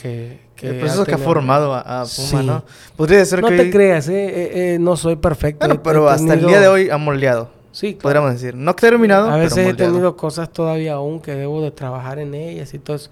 que, 0.00 0.40
que 0.56 0.68
el 0.70 0.78
proceso 0.78 1.04
que 1.04 1.14
ha 1.14 1.18
formado 1.18 1.74
a, 1.74 1.82
Puma, 1.82 2.04
Sí. 2.06 2.36
¿no? 2.44 2.64
Podría 2.96 3.24
ser 3.24 3.42
No 3.42 3.48
que... 3.48 3.56
te 3.56 3.62
hoy- 3.62 3.70
creas, 3.70 4.08
eh, 4.08 4.12
eh, 4.26 4.74
eh, 4.74 4.78
no 4.80 4.96
soy 4.96 5.16
perfecto. 5.16 5.66
Bueno, 5.66 5.74
he- 5.74 5.84
pero 5.84 6.08
hasta 6.08 6.34
el 6.34 6.46
día 6.46 6.60
de 6.60 6.68
hoy 6.68 6.90
ha 6.90 6.96
moldeado. 6.98 7.50
Sí, 7.72 7.94
claro. 7.94 8.02
podríamos 8.02 8.32
decir. 8.32 8.54
No 8.56 8.74
terminado, 8.74 9.30
A 9.30 9.36
veces 9.36 9.54
pero 9.54 9.70
he 9.70 9.74
tenido 9.74 10.16
cosas 10.16 10.50
todavía 10.52 10.94
aún 10.94 11.20
que 11.20 11.34
debo 11.34 11.62
de 11.62 11.70
trabajar 11.70 12.18
en 12.18 12.34
ellas 12.34 12.74
y 12.74 12.78
todo 12.80 12.96
eso. 12.96 13.10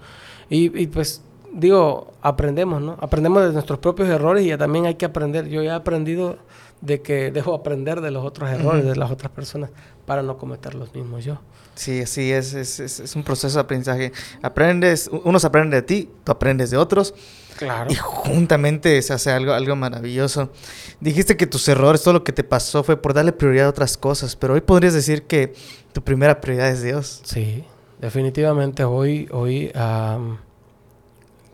Y, 0.49 0.77
y 0.81 0.87
pues 0.87 1.21
digo, 1.53 2.11
aprendemos, 2.21 2.81
¿no? 2.81 2.97
Aprendemos 2.99 3.41
de 3.43 3.53
nuestros 3.53 3.79
propios 3.79 4.09
errores 4.09 4.43
y 4.43 4.49
ya 4.49 4.57
también 4.57 4.85
hay 4.85 4.95
que 4.95 5.05
aprender. 5.05 5.47
Yo 5.47 5.63
ya 5.63 5.71
he 5.71 5.75
aprendido 5.75 6.37
de 6.81 7.01
que 7.01 7.31
debo 7.31 7.55
aprender 7.55 8.01
de 8.01 8.11
los 8.11 8.25
otros 8.25 8.49
errores 8.49 8.83
de 8.85 8.95
las 8.95 9.09
otras 9.11 9.31
personas 9.31 9.69
para 10.05 10.23
no 10.23 10.37
cometer 10.37 10.75
los 10.75 10.93
mismos 10.93 11.23
yo. 11.23 11.37
Sí, 11.79 12.05
sí, 12.07 12.29
es, 12.33 12.53
es, 12.55 12.81
es, 12.81 12.99
es 12.99 13.15
un 13.15 13.23
proceso 13.23 13.55
de 13.57 13.61
aprendizaje. 13.61 14.11
Aprendes, 14.41 15.09
unos 15.23 15.45
aprenden 15.45 15.71
de 15.71 15.81
ti, 15.81 16.09
tú 16.25 16.31
aprendes 16.33 16.71
de 16.71 16.75
otros. 16.77 17.13
Claro. 17.57 17.89
Y 17.89 17.95
juntamente 17.95 19.01
se 19.01 19.13
hace 19.13 19.31
algo, 19.31 19.53
algo 19.53 19.77
maravilloso. 19.77 20.51
Dijiste 20.99 21.37
que 21.37 21.47
tus 21.47 21.65
errores, 21.69 22.03
todo 22.03 22.15
lo 22.15 22.23
que 22.25 22.33
te 22.33 22.43
pasó 22.43 22.83
fue 22.83 23.01
por 23.01 23.13
darle 23.13 23.31
prioridad 23.31 23.67
a 23.67 23.69
otras 23.69 23.95
cosas, 23.97 24.35
pero 24.35 24.55
hoy 24.55 24.61
podrías 24.61 24.93
decir 24.93 25.23
que 25.23 25.53
tu 25.93 26.03
primera 26.03 26.41
prioridad 26.41 26.69
es 26.69 26.81
Dios. 26.83 27.21
Sí, 27.23 27.63
definitivamente 28.01 28.83
hoy, 28.83 29.29
hoy 29.31 29.71
am, 29.73 30.37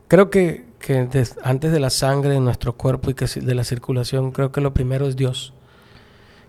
creo 0.08 0.32
que, 0.32 0.66
que 0.80 1.06
des- 1.06 1.36
antes 1.44 1.72
de 1.72 1.80
la 1.80 1.92
sangre 1.92 2.34
en 2.36 2.44
nuestro 2.46 2.74
cuerpo 2.74 3.12
y 3.12 3.14
que 3.14 3.28
de 3.28 3.54
la 3.54 3.64
circulación, 3.64 4.32
creo 4.32 4.52
que 4.52 4.62
lo 4.62 4.74
primero 4.74 5.08
es 5.08 5.16
Dios. 5.16 5.54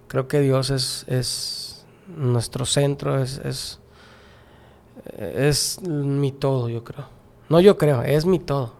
Creo 0.08 0.28
que 0.28 0.40
Dios 0.40 0.70
es, 0.70 1.04
es 1.08 1.65
nuestro 2.08 2.66
centro, 2.66 3.22
es, 3.22 3.38
es, 3.44 3.80
es 5.18 5.80
mi 5.82 6.32
todo, 6.32 6.68
yo 6.68 6.84
creo. 6.84 7.06
No 7.48 7.60
yo 7.60 7.76
creo, 7.76 8.02
es 8.02 8.26
mi 8.26 8.38
todo. 8.38 8.74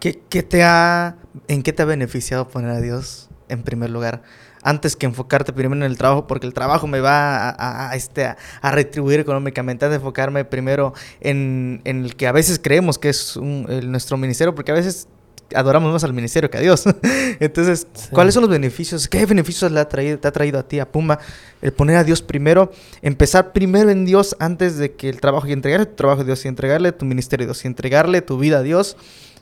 ¿Qué, 0.00 0.22
qué 0.28 0.42
te 0.42 0.62
ha, 0.62 1.16
¿En 1.48 1.62
qué 1.62 1.72
te 1.72 1.82
ha 1.82 1.86
beneficiado 1.86 2.48
poner 2.48 2.70
a 2.70 2.80
Dios 2.80 3.28
en 3.48 3.62
primer 3.62 3.90
lugar? 3.90 4.22
Antes 4.62 4.96
que 4.96 5.06
enfocarte 5.06 5.52
primero 5.52 5.84
en 5.84 5.90
el 5.90 5.98
trabajo, 5.98 6.26
porque 6.26 6.46
el 6.46 6.54
trabajo 6.54 6.86
me 6.86 7.00
va 7.00 7.54
a, 7.58 7.94
este, 7.94 8.24
a, 8.24 8.70
retribuir 8.70 9.20
económicamente, 9.20 9.84
antes 9.84 9.98
de 9.98 10.02
enfocarme 10.02 10.44
primero 10.44 10.92
en, 11.20 11.82
en 11.84 12.04
el 12.04 12.16
que 12.16 12.26
a 12.26 12.32
veces 12.32 12.58
creemos 12.60 12.98
que 12.98 13.10
es 13.10 13.36
nuestro 13.36 14.16
ministerio, 14.16 14.54
porque 14.54 14.72
a 14.72 14.74
veces 14.74 15.08
adoramos 15.54 15.92
más 15.92 16.04
al 16.04 16.12
ministerio 16.12 16.50
que 16.50 16.58
a 16.58 16.60
Dios. 16.60 16.84
Entonces, 17.40 17.86
Sí. 17.92 18.08
¿cuáles 18.12 18.34
son 18.34 18.42
los 18.42 18.50
beneficios? 18.50 19.08
¿Qué 19.08 19.24
beneficios 19.26 19.70
le 19.72 19.80
ha 19.80 19.88
traído, 19.88 20.18
te 20.18 20.28
ha 20.28 20.32
traído 20.32 20.58
a 20.58 20.62
ti, 20.66 20.78
a 20.80 20.90
Puma, 20.90 21.18
el 21.62 21.72
poner 21.72 21.96
a 21.96 22.04
Dios 22.04 22.22
primero, 22.22 22.72
empezar 23.02 23.52
primero 23.52 23.90
en 23.90 24.04
Dios 24.04 24.36
antes 24.40 24.76
de 24.78 24.94
que 24.94 25.08
el 25.08 25.20
trabajo, 25.20 25.46
y 25.46 25.52
entregarle 25.52 25.86
tu 25.86 25.94
trabajo 25.94 26.22
a 26.22 26.24
Dios, 26.24 26.44
y 26.44 26.48
entregarle 26.48 26.92
tu 26.92 27.04
ministerio 27.04 27.44
a 27.44 27.48
Dios, 27.48 27.64
y 27.64 27.68
entregarle 27.68 28.22
tu 28.22 28.38
vida 28.38 28.58
a 28.58 28.62
Dios? 28.62 28.96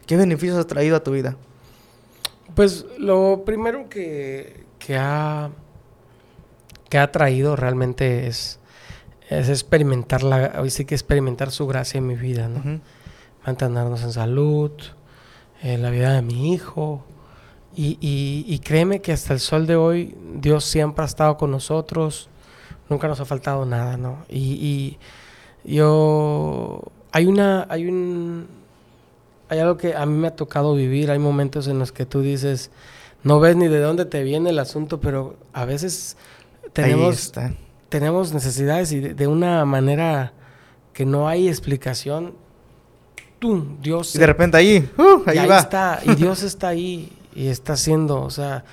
¿Qué 0.07 0.17
beneficios 0.17 0.59
ha 0.59 0.67
traído 0.67 0.97
a 0.97 1.03
tu 1.03 1.13
vida? 1.13 1.37
Pues 2.55 2.85
lo 2.99 3.43
primero 3.45 3.89
que, 3.89 4.65
que 4.79 4.97
ha 4.97 5.51
que 6.89 6.99
ha 6.99 7.11
traído 7.11 7.57
realmente 7.57 8.29
es, 8.29 8.61
es 9.29 9.49
experimentar 9.49 10.23
la, 10.23 10.53
hoy 10.61 10.71
sí 10.71 10.85
que 10.85 10.95
experimentar 10.95 11.51
su 11.51 11.67
gracia 11.67 11.99
en 11.99 12.07
mi 12.07 12.15
vida, 12.15 12.47
¿no? 12.49 12.81
Mantenernos 13.45 14.03
en 14.05 14.13
salud, 14.13 14.71
en 15.63 15.83
la 15.83 15.91
vida 15.91 16.13
de 16.13 16.23
mi 16.23 16.53
hijo. 16.53 17.05
Y, 17.77 17.99
y- 18.01 18.45
y 18.47 18.59
créeme 18.61 19.01
que 19.01 19.13
hasta 19.13 19.33
el 19.33 19.41
sol 19.41 19.67
de 19.67 19.75
hoy 19.77 20.15
Dios 20.37 20.65
siempre 20.65 21.03
ha 21.03 21.07
estado 21.07 21.37
con 21.37 21.51
nosotros, 21.51 22.29
nunca 22.89 23.09
nos 23.09 23.19
ha 23.21 23.25
faltado 23.25 23.67
nada, 23.67 23.97
¿no? 23.97 24.25
Y, 24.29 24.99
y 25.65 25.75
yo 25.77 26.83
hay 27.13 27.27
una, 27.27 27.67
hay 27.69 27.87
un 27.89 28.47
hay 29.49 29.59
algo 29.59 29.77
que 29.77 29.95
a 29.95 30.07
mí 30.07 30.15
me 30.17 30.29
ha 30.29 30.37
tocado 30.37 30.75
vivir, 30.75 31.11
hay 31.11 31.19
momentos 31.19 31.67
en 31.69 31.79
los 31.79 31.93
que 31.93 32.07
tú 32.07 32.23
dices, 32.23 32.71
no 33.23 33.41
ves 33.41 33.57
ni 33.57 33.69
de 33.69 33.79
dónde 33.81 34.05
te 34.05 34.23
viene 34.23 34.51
el 34.51 34.59
asunto, 34.59 35.01
pero 35.01 35.37
a 35.53 35.65
veces 35.65 36.17
tenemos, 36.73 37.33
tenemos 37.89 38.33
necesidades 38.33 38.91
y 38.93 39.01
de, 39.01 39.15
de 39.15 39.27
una 39.27 39.65
manera 39.65 40.33
que 40.93 41.05
no 41.05 41.29
hay 41.29 41.49
explicación. 41.49 42.35
Tú, 43.45 43.67
Dios, 43.83 44.15
Y 44.15 44.19
de 44.19 44.27
repente 44.27 44.57
ahí, 44.57 44.89
uh, 44.97 45.23
ahí 45.27 45.37
ahí 45.37 45.47
va. 45.47 45.59
está, 45.59 46.01
y 46.03 46.15
Dios 46.15 46.43
está 46.43 46.69
ahí 46.69 47.13
y 47.37 47.49
está 47.49 47.75
haciendo, 47.75 48.23
o 48.23 48.31
sea, 48.31 48.65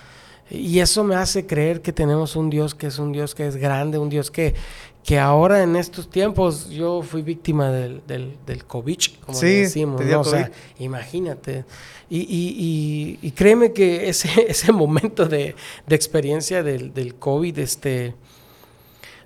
y 0.49 0.79
eso 0.79 1.03
me 1.03 1.15
hace 1.15 1.45
creer 1.45 1.81
que 1.81 1.91
tenemos 1.91 2.37
un 2.37 2.49
Dios 2.49 2.73
que 2.73 2.87
es 2.87 2.97
un 2.97 3.11
Dios 3.11 3.35
que 3.35 3.45
es 3.45 3.57
grande, 3.57 3.97
un 3.97 4.07
Dios 4.07 4.31
que, 4.31 4.55
que 5.03 5.19
ahora 5.19 5.61
en 5.61 5.75
estos 5.75 6.09
tiempos, 6.09 6.69
yo 6.69 7.01
fui 7.01 7.21
víctima 7.21 7.69
del, 7.69 8.01
del, 8.07 8.37
del 8.45 8.63
COVID, 8.63 8.97
como 9.25 9.37
Sí, 9.37 9.45
le 9.45 9.61
decimos, 9.63 9.97
te 9.97 10.05
dio 10.05 10.15
¿no? 10.15 10.21
O 10.21 10.23
sea, 10.23 10.49
imagínate. 10.79 11.65
Y, 12.09 12.19
y, 12.19 13.19
y, 13.21 13.27
y 13.27 13.31
créeme 13.31 13.73
que 13.73 14.07
ese, 14.07 14.29
ese 14.49 14.71
momento 14.71 15.25
de, 15.25 15.53
de 15.85 15.95
experiencia 15.97 16.63
del, 16.63 16.93
del 16.93 17.15
COVID, 17.15 17.59
este, 17.59 18.13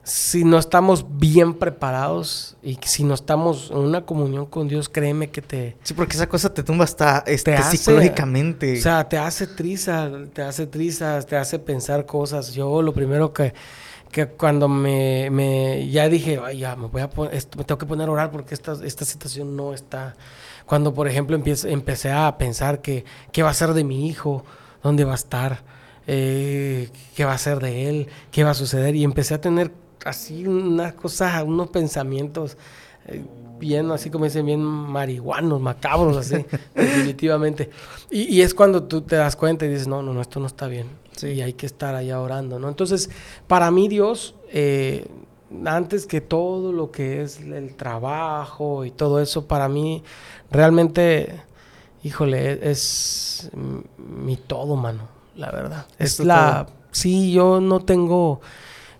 si 0.08 0.44
no 0.44 0.60
estamos 0.60 1.04
bien 1.18 1.56
preparados 1.56 2.56
y 2.62 2.78
si 2.84 3.04
no 3.04 3.16
estamos 3.16 3.72
en 3.72 3.78
una 3.80 4.06
comunión 4.06 4.46
con 4.46 4.68
Dios, 4.68 4.88
créeme 4.88 5.32
que 5.32 5.42
te, 5.42 5.78
Sí, 5.84 5.96
porque 5.96 6.16
esa 6.16 6.30
cosa 6.30 6.54
te 6.54 6.62
tumba 6.62 6.84
hasta 6.84 7.24
este, 7.26 7.56
hace- 7.56 7.78
psicológicamente. 7.78 8.78
o 8.78 8.82
sea, 8.82 9.10
te 9.10 9.18
hace 9.18 9.48
trizas, 9.48 10.12
te 10.32 10.44
hace 10.44 10.68
trizas, 10.68 11.26
te 11.26 11.36
hace 11.36 11.58
pensar 11.58 12.06
cosas. 12.06 12.54
Yo 12.54 12.84
lo 12.84 12.94
primero 12.94 13.34
que, 13.34 13.54
que 14.12 14.28
cuando 14.28 14.68
me, 14.70 15.30
me- 15.32 15.90
ya 15.90 16.08
dije, 16.08 16.40
"Ay, 16.44 16.60
ya 16.60 16.76
me 16.76 16.86
voy 16.88 17.02
a 17.02 17.10
poner, 17.10 17.34
me 17.58 17.64
tengo 17.64 17.78
que 17.80 17.86
poner 17.88 18.08
a 18.08 18.12
orar 18.12 18.30
porque 18.32 18.54
esta, 18.54 18.74
esta 18.86 19.06
situación 19.06 19.56
no 19.56 19.74
está. 19.74 20.16
Cuando, 20.68 20.94
por 20.94 21.08
ejemplo, 21.08 21.36
empiezo, 21.36 21.68
empecé 21.68 22.12
a 22.12 22.38
pensar 22.38 22.82
que 22.82 23.06
qué 23.32 23.42
va 23.42 23.50
a 23.50 23.54
ser 23.56 23.74
de 23.74 23.84
mi 23.84 24.08
hijo, 24.08 24.46
dónde 24.84 25.04
va 25.04 25.14
a 25.14 25.16
estar, 25.16 25.64
eh, 26.08 26.90
qué 27.16 27.26
va 27.26 27.34
a 27.34 27.38
ser 27.40 27.60
de 27.60 27.90
él, 27.90 28.08
qué 28.32 28.44
va 28.44 28.52
a 28.52 28.54
suceder. 28.56 28.96
Y 28.96 29.04
empecé 29.04 29.34
a 29.34 29.42
tener 29.42 29.72
así 30.06 30.48
unas 30.48 30.94
cosas, 30.94 31.44
unos 31.44 31.70
pensamientos 31.70 32.58
eh, 33.08 33.24
bien, 33.60 33.92
así 33.92 34.10
como 34.10 34.26
dicen, 34.26 34.46
bien 34.46 34.62
marihuanos, 34.62 35.62
macabros, 35.62 36.18
así, 36.18 36.46
definitivamente. 36.76 37.70
Y, 38.10 38.24
y 38.36 38.42
es 38.42 38.54
cuando 38.54 38.84
tú 38.84 39.02
te 39.02 39.16
das 39.16 39.36
cuenta 39.36 39.66
y 39.66 39.70
dices, 39.70 39.88
no, 39.88 40.02
no, 40.02 40.14
no, 40.14 40.22
esto 40.22 40.40
no 40.40 40.48
está 40.48 40.68
bien. 40.68 40.88
Y 41.22 41.42
hay 41.42 41.54
que 41.54 41.66
estar 41.66 41.96
allá 41.96 42.20
orando, 42.20 42.60
¿no? 42.60 42.68
Entonces, 42.68 43.10
para 43.48 43.72
mí 43.72 43.88
Dios, 43.88 44.36
eh, 44.52 45.08
antes 45.66 46.06
que 46.06 46.20
todo 46.22 46.74
lo 46.74 46.92
que 46.92 47.22
es 47.22 47.40
el 47.40 47.76
trabajo 47.76 48.84
y 48.84 48.92
todo 48.92 49.22
eso, 49.22 49.46
para 49.46 49.70
mí 49.70 50.04
realmente, 50.52 51.42
híjole, 52.04 52.52
e- 52.54 52.72
es 52.72 53.50
mi 53.98 54.36
todo, 54.36 54.76
mano, 54.76 55.08
la 55.36 55.52
verdad. 55.52 55.86
Es 56.00 56.20
la... 56.20 56.68
Sí, 56.92 57.32
yo 57.32 57.60
no 57.62 57.82
tengo... 57.82 58.42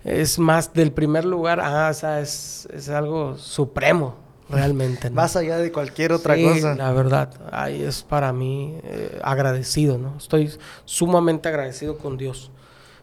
Es 0.06 0.38
más 0.38 0.72
del 0.72 0.92
primer 0.92 1.24
lugar, 1.24 1.60
ah, 1.60 1.88
o 1.90 1.94
sea, 1.94 2.20
es, 2.20 2.68
es 2.72 2.88
algo 2.88 3.36
supremo, 3.36 4.14
realmente. 4.48 5.10
¿no? 5.10 5.16
Más 5.22 5.34
allá 5.34 5.58
de 5.58 5.72
cualquier 5.72 6.12
otra 6.12 6.36
Sí, 6.36 6.44
cosa. 6.44 6.76
La 6.76 6.92
verdad, 6.92 7.30
ahí 7.50 7.82
es 7.82 8.04
para 8.04 8.32
mí 8.32 8.78
eh, 8.84 9.18
agradecido, 9.24 9.98
¿no? 9.98 10.14
Estoy 10.16 10.50
sumamente 10.84 11.48
agradecido 11.48 11.98
con 11.98 12.16
Dios 12.16 12.52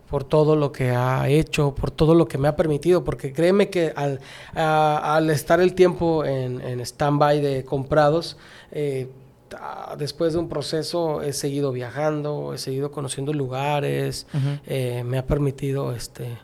por 0.09 0.23
todo 0.23 0.55
lo 0.55 0.71
que 0.71 0.91
ha 0.91 1.27
hecho, 1.27 1.73
por 1.75 1.91
todo 1.91 2.13
lo 2.15 2.27
que 2.27 2.37
me 2.37 2.47
ha 2.47 2.55
permitido, 2.55 3.03
porque 3.03 3.33
créeme 3.33 3.69
que 3.69 3.91
al, 3.95 4.19
a- 4.55 5.15
al 5.15 5.29
estar 5.29 5.59
el 5.59 5.73
tiempo 5.73 6.23
en, 6.23 6.61
en 6.61 6.79
stand-by 6.79 7.41
de 7.41 7.65
comprados, 7.65 8.37
eh, 8.71 9.09
después 9.97 10.33
de 10.33 10.39
un 10.39 10.49
proceso 10.49 11.21
he 11.21 11.33
seguido 11.33 11.71
viajando, 11.71 12.53
he 12.53 12.57
seguido 12.59 12.91
conociendo 12.91 13.33
lugares, 13.33 14.25
eh, 14.67 15.03
me 15.05 15.17
ha 15.17 15.25
permitido 15.25 15.93
este 15.93 16.37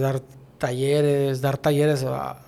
dar 0.00 0.20
talleres, 0.58 1.40
dar 1.40 1.58
talleres 1.58 2.04
ah, 2.08 2.38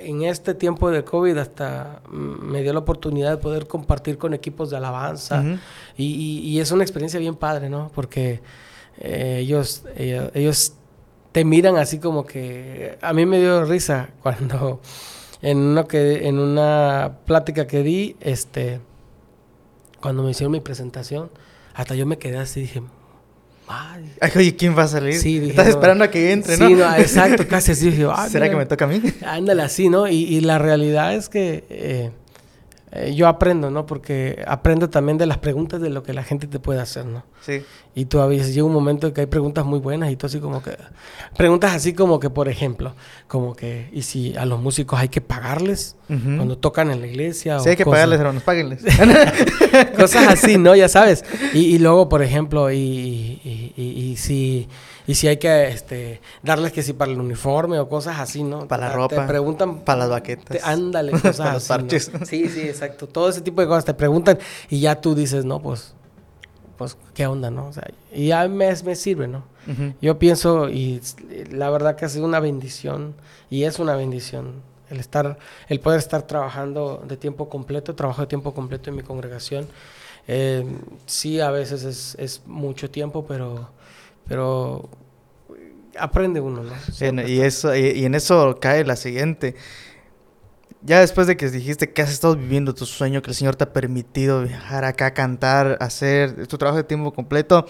en 0.00 0.22
este 0.22 0.54
tiempo 0.54 0.90
de 0.90 1.04
COVID 1.04 1.36
hasta 1.38 2.00
mm, 2.10 2.16
me 2.50 2.62
dio 2.62 2.72
la 2.72 2.78
oportunidad 2.80 3.30
de 3.30 3.36
poder 3.38 3.66
compartir 3.66 4.18
con 4.18 4.34
equipos 4.34 4.70
de 4.70 4.76
alabanza 4.78 5.42
y, 5.96 6.04
y- 6.06 6.38
y 6.40 6.60
es 6.60 6.70
una 6.72 6.82
experiencia 6.82 7.18
bien 7.20 7.34
padre, 7.36 7.68
¿no? 7.70 7.90
Porque 7.94 8.40
eh, 8.98 9.38
ellos, 9.40 9.84
ellos, 9.96 10.30
ellos 10.34 10.74
te 11.32 11.44
miran 11.44 11.76
así 11.76 11.98
como 11.98 12.24
que 12.26 12.96
a 13.02 13.12
mí 13.12 13.26
me 13.26 13.38
dio 13.40 13.64
risa 13.64 14.10
cuando 14.22 14.80
en 15.42 15.58
una 15.58 15.84
que 15.84 16.26
en 16.28 16.38
una 16.38 17.18
plática 17.26 17.66
que 17.66 17.82
di, 17.82 18.16
este 18.20 18.80
cuando 20.00 20.22
me 20.22 20.30
hicieron 20.30 20.52
mi 20.52 20.60
presentación, 20.60 21.30
hasta 21.74 21.94
yo 21.94 22.06
me 22.06 22.18
quedé 22.18 22.38
así 22.38 22.60
dije, 22.62 22.82
"Ay, 23.66 24.04
Ay, 24.20 24.30
oye, 24.36 24.56
¿quién 24.56 24.76
va 24.76 24.82
a 24.84 24.88
salir? 24.88 25.14
Sí, 25.14 25.38
dije, 25.38 25.50
Estás 25.50 25.66
no. 25.66 25.70
esperando 25.72 26.04
a 26.04 26.10
que 26.10 26.32
entre, 26.32 26.56
¿no? 26.58 26.68
Sí, 26.68 26.74
no, 26.74 26.94
exacto, 26.96 27.46
casi 27.48 27.72
así. 27.72 27.90
Dije, 27.90 28.06
"Ah, 28.10 28.28
¿Será 28.30 28.44
mira". 28.46 28.50
que 28.50 28.56
me 28.58 28.66
toca 28.66 28.84
a 28.84 28.88
mí? 28.88 29.02
Ándale 29.26 29.62
así, 29.62 29.88
¿no? 29.88 30.06
Y, 30.08 30.16
y 30.24 30.40
la 30.40 30.58
realidad 30.58 31.14
es 31.14 31.28
que 31.28 31.64
eh, 31.70 32.10
eh, 32.94 33.14
yo 33.14 33.26
aprendo, 33.28 33.70
¿no? 33.70 33.86
Porque 33.86 34.42
aprendo 34.46 34.88
también 34.88 35.18
de 35.18 35.26
las 35.26 35.38
preguntas 35.38 35.80
de 35.80 35.90
lo 35.90 36.02
que 36.02 36.12
la 36.14 36.22
gente 36.22 36.46
te 36.46 36.58
puede 36.60 36.80
hacer, 36.80 37.04
¿no? 37.06 37.24
Sí. 37.40 37.62
Y 37.94 38.06
tú 38.06 38.20
a 38.20 38.26
veces 38.26 38.54
llega 38.54 38.64
un 38.66 38.72
momento 38.72 39.06
en 39.08 39.12
que 39.12 39.20
hay 39.22 39.26
preguntas 39.26 39.64
muy 39.64 39.78
buenas 39.78 40.10
y 40.10 40.16
tú 40.16 40.26
así 40.26 40.40
como 40.40 40.62
que... 40.62 40.76
Preguntas 41.36 41.74
así 41.74 41.92
como 41.92 42.18
que, 42.20 42.30
por 42.30 42.48
ejemplo, 42.48 42.94
como 43.28 43.54
que, 43.54 43.88
¿y 43.92 44.02
si 44.02 44.36
a 44.36 44.44
los 44.46 44.60
músicos 44.60 44.98
hay 45.00 45.08
que 45.08 45.20
pagarles 45.20 45.96
cuando 46.08 46.56
tocan 46.58 46.90
en 46.90 47.00
la 47.00 47.06
iglesia? 47.06 47.58
Sí, 47.60 47.68
o 47.68 47.70
hay 47.70 47.76
que 47.76 47.84
cosas- 47.84 47.96
pagarles, 47.96 48.20
hermanos, 48.20 48.42
páguenles. 48.42 48.82
Cosas 49.96 50.28
así, 50.28 50.58
¿no? 50.58 50.74
Ya 50.76 50.88
sabes. 50.88 51.24
Y, 51.52 51.60
y 51.74 51.78
luego, 51.78 52.08
por 52.08 52.22
ejemplo, 52.22 52.70
y- 52.72 53.40
y 53.76 54.16
si, 54.16 54.68
y 55.06 55.14
si 55.16 55.28
hay 55.28 55.36
que 55.36 55.68
este, 55.68 56.20
darles 56.42 56.72
que 56.72 56.82
si 56.82 56.92
para 56.94 57.12
el 57.12 57.20
uniforme 57.20 57.78
o 57.78 57.88
cosas 57.88 58.18
así, 58.20 58.42
¿no? 58.42 58.66
Para 58.68 58.86
la 58.86 58.90
Te- 58.92 58.96
ropa, 58.96 59.16
Te 59.22 59.26
preguntan. 59.28 59.80
para 59.80 59.98
las 60.00 60.10
baquetas. 60.10 60.46
te- 60.58 60.60
ándale, 60.62 61.12
cosas 61.20 61.36
Para 61.38 61.52
los 61.54 61.70
así, 61.70 61.72
¿no? 61.72 61.78
parches. 61.88 62.10
Sí, 62.26 62.48
sí, 62.48 62.60
exacto. 62.62 63.06
Todo 63.06 63.28
ese 63.28 63.40
tipo 63.40 63.60
de 63.60 63.66
cosas 63.66 63.84
te 63.84 63.94
preguntan 63.94 64.38
y 64.70 64.80
ya 64.80 65.00
tú 65.00 65.14
dices, 65.14 65.44
no, 65.44 65.60
pues, 65.60 65.94
pues, 66.78 66.96
¿qué 67.14 67.26
onda, 67.26 67.50
no? 67.50 67.66
O 67.68 67.72
sea, 67.72 67.86
y 68.12 68.28
ya 68.28 68.48
me, 68.48 68.74
me 68.82 68.96
sirve, 68.96 69.28
¿no? 69.28 69.44
Yo 70.02 70.18
pienso, 70.18 70.68
y 70.68 71.00
la 71.50 71.70
verdad 71.70 71.96
que 71.96 72.04
ha 72.04 72.08
sido 72.10 72.26
una 72.26 72.38
bendición, 72.40 73.14
y 73.48 73.62
es 73.64 73.78
una 73.78 73.94
bendición, 73.96 74.60
el 74.90 75.00
estar, 75.00 75.38
el 75.68 75.80
poder 75.80 75.98
estar 76.00 76.22
trabajando 76.22 77.02
de 77.08 77.16
tiempo 77.16 77.48
completo, 77.48 77.94
trabajo 77.94 78.20
de 78.20 78.26
tiempo 78.26 78.52
completo 78.52 78.90
en 78.90 78.96
mi 78.96 79.02
congregación. 79.02 79.66
Eh, 80.28 80.66
sí, 81.06 81.40
a 81.40 81.50
veces 81.50 81.84
es, 81.84 82.14
es 82.18 82.42
mucho 82.46 82.90
tiempo, 82.90 83.24
pero, 83.26 83.70
pero 84.26 84.88
aprende 85.98 86.40
uno, 86.40 86.62
¿no? 86.62 86.72
Siempre 86.92 87.30
y, 87.30 87.40
eso, 87.40 87.74
y, 87.74 87.90
y 87.90 88.04
en 88.04 88.14
eso 88.14 88.58
cae 88.60 88.84
la 88.84 88.96
siguiente. 88.96 89.54
Ya 90.82 91.00
después 91.00 91.26
de 91.26 91.38
que 91.38 91.48
dijiste 91.48 91.94
que 91.94 92.02
has 92.02 92.10
estado 92.10 92.36
viviendo 92.36 92.74
tu 92.74 92.84
sueño, 92.84 93.22
que 93.22 93.30
el 93.30 93.34
Señor 93.34 93.56
te 93.56 93.64
ha 93.64 93.72
permitido 93.72 94.42
viajar 94.42 94.84
acá, 94.84 95.14
cantar, 95.14 95.78
hacer 95.80 96.46
tu 96.46 96.58
trabajo 96.58 96.76
de 96.76 96.84
tiempo 96.84 97.14
completo, 97.14 97.66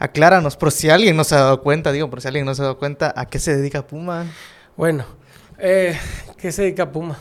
acláranos, 0.00 0.56
por 0.56 0.72
si 0.72 0.90
alguien 0.90 1.16
no 1.16 1.22
se 1.22 1.36
ha 1.36 1.38
dado 1.38 1.62
cuenta, 1.62 1.92
digo, 1.92 2.10
por 2.10 2.20
si 2.20 2.26
alguien 2.26 2.44
no 2.44 2.56
se 2.56 2.62
ha 2.62 2.64
dado 2.64 2.78
cuenta, 2.78 3.14
¿a 3.16 3.26
qué 3.26 3.38
se 3.38 3.56
dedica 3.56 3.86
Puma? 3.86 4.26
Bueno, 4.76 5.04
eh, 5.58 5.96
¿qué 6.38 6.50
se 6.50 6.62
dedica 6.62 6.90
Puma? 6.90 7.16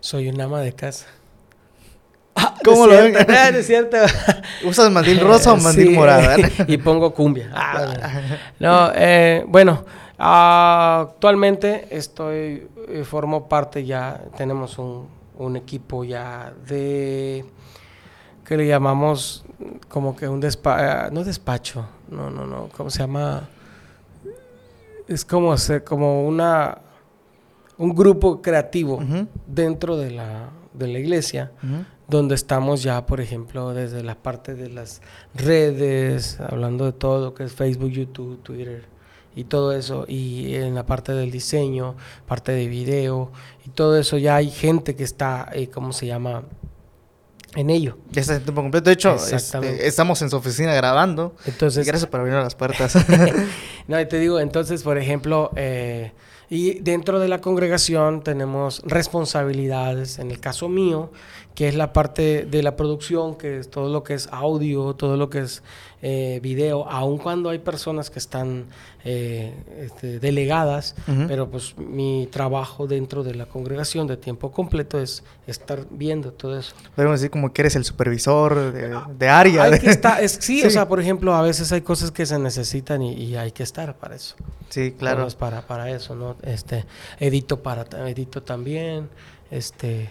Soy 0.00 0.28
un 0.28 0.40
ama 0.40 0.60
de 0.60 0.72
casa. 0.72 1.06
Ah, 2.40 2.54
¿Cómo 2.64 2.86
lo 2.86 2.94
ven? 2.94 3.14
ah, 3.28 3.48
es 3.48 3.66
cierto. 3.66 3.96
¿Usas 4.64 4.90
mandil 4.92 5.18
rosa 5.30 5.52
o 5.52 5.56
mandil 5.56 5.88
Sí, 5.88 5.94
morada? 5.94 6.36
y 6.66 6.76
pongo 6.78 7.12
cumbia. 7.12 7.50
Ah, 7.52 7.82
bueno. 7.84 8.00
no, 8.60 8.92
eh, 8.94 9.44
bueno, 9.48 9.84
ah, 10.18 11.06
actualmente 11.10 11.88
estoy, 11.90 12.68
eh, 12.88 13.04
formo 13.04 13.48
parte 13.48 13.84
ya, 13.84 14.20
tenemos 14.36 14.78
un, 14.78 15.08
un 15.38 15.56
equipo 15.56 16.04
ya 16.04 16.52
de, 16.66 17.44
que 18.44 18.56
le 18.56 18.66
llamamos 18.66 19.44
como 19.88 20.14
que 20.14 20.28
un 20.28 20.40
despacho, 20.40 21.10
no 21.12 21.24
despacho, 21.24 21.86
no, 22.08 22.30
no, 22.30 22.46
no, 22.46 22.68
¿cómo 22.76 22.90
se 22.90 23.00
llama? 23.00 23.48
Es 25.08 25.24
como 25.24 25.52
hacer, 25.52 25.82
como 25.84 26.26
una, 26.26 26.78
un 27.78 27.94
grupo 27.94 28.42
creativo 28.42 29.02
dentro 29.46 29.96
de 29.96 30.10
la, 30.10 30.50
de 30.74 30.86
la 30.88 30.98
iglesia 30.98 31.50
ujú. 31.62 31.84
Donde 32.08 32.34
estamos 32.34 32.82
ya, 32.82 33.06
por 33.06 33.20
ejemplo, 33.20 33.74
desde 33.74 34.02
la 34.02 34.14
parte 34.14 34.54
de 34.54 34.70
las 34.70 35.02
redes, 35.34 36.40
hablando 36.40 36.86
de 36.86 36.92
todo 36.92 37.26
lo 37.26 37.34
que 37.34 37.44
es 37.44 37.52
Facebook, 37.52 37.90
YouTube, 37.90 38.42
Twitter 38.42 38.86
y 39.36 39.44
todo 39.44 39.72
eso, 39.72 40.06
y 40.08 40.54
en 40.54 40.74
la 40.74 40.86
parte 40.86 41.12
del 41.12 41.30
diseño, 41.30 41.96
parte 42.26 42.52
de 42.52 42.66
video 42.66 43.30
y 43.66 43.70
todo 43.70 43.98
eso, 43.98 44.16
ya 44.16 44.36
hay 44.36 44.50
gente 44.50 44.96
que 44.96 45.04
está, 45.04 45.48
eh, 45.52 45.68
¿cómo 45.68 45.92
se 45.92 46.06
llama? 46.06 46.44
En 47.54 47.70
ello. 47.70 47.96
Ya 48.10 48.20
estás 48.20 48.38
en 48.38 48.42
tiempo 48.44 48.60
completo. 48.60 48.90
De 48.90 48.92
hecho, 48.92 49.16
este, 49.16 49.86
estamos 49.86 50.20
en 50.20 50.28
su 50.28 50.36
oficina 50.36 50.74
grabando. 50.74 51.34
Entonces, 51.46 51.86
Gracias 51.86 52.08
por 52.08 52.20
abrir 52.20 52.34
las 52.34 52.54
puertas. 52.54 52.94
No, 53.88 53.98
y 53.98 54.06
te 54.06 54.18
digo, 54.18 54.38
entonces, 54.38 54.82
por 54.82 54.98
ejemplo, 54.98 55.50
eh, 55.56 56.12
y 56.50 56.80
dentro 56.80 57.20
de 57.20 57.28
la 57.28 57.40
congregación 57.40 58.22
tenemos 58.22 58.82
responsabilidades, 58.84 60.18
en 60.18 60.30
el 60.30 60.40
caso 60.40 60.68
mío, 60.68 61.10
que 61.58 61.66
es 61.66 61.74
la 61.74 61.92
parte 61.92 62.46
de 62.48 62.62
la 62.62 62.76
producción, 62.76 63.34
que 63.34 63.58
es 63.58 63.68
todo 63.68 63.88
lo 63.88 64.04
que 64.04 64.14
es 64.14 64.28
audio, 64.30 64.94
todo 64.94 65.16
lo 65.16 65.28
que 65.28 65.40
es 65.40 65.64
eh, 66.02 66.38
video, 66.40 66.88
aun 66.88 67.18
cuando 67.18 67.50
hay 67.50 67.58
personas 67.58 68.10
que 68.10 68.20
están 68.20 68.66
eh, 69.04 69.52
este, 69.80 70.20
delegadas, 70.20 70.94
pero 71.26 71.50
pues 71.50 71.76
mi 71.76 72.28
trabajo 72.30 72.86
dentro 72.86 73.24
de 73.24 73.34
la 73.34 73.46
congregación 73.46 74.06
de 74.06 74.16
tiempo 74.16 74.52
completo 74.52 75.00
es 75.00 75.24
estar 75.48 75.84
viendo 75.90 76.30
todo 76.32 76.56
eso. 76.56 76.76
Podemos 76.94 77.18
decir 77.18 77.32
como 77.32 77.52
que 77.52 77.62
eres 77.62 77.74
el 77.74 77.84
supervisor 77.84 78.72
de, 78.72 78.96
de 79.18 79.28
área. 79.28 79.64
Hay 79.64 79.72
de- 79.72 79.80
que 79.80 79.90
estar, 79.90 80.22
es, 80.22 80.38
sí, 80.40 80.60
Sí. 80.60 80.66
o 80.68 80.70
sea, 80.70 80.86
por 80.86 81.00
ejemplo, 81.00 81.34
a 81.34 81.42
veces 81.42 81.72
hay 81.72 81.80
cosas 81.80 82.12
que 82.12 82.24
se 82.24 82.38
necesitan 82.38 83.02
y, 83.02 83.14
y 83.14 83.34
hay 83.34 83.50
que 83.50 83.64
estar 83.64 83.96
para 83.96 84.14
eso. 84.14 84.36
Sí, 84.68 84.94
claro. 84.96 85.26
Para, 85.36 85.66
para 85.66 85.90
eso, 85.90 86.14
¿no? 86.14 86.36
Este, 86.42 86.84
edito 87.18 87.64
para 87.64 87.84
edito 88.08 88.44
también, 88.44 89.08
este, 89.50 90.10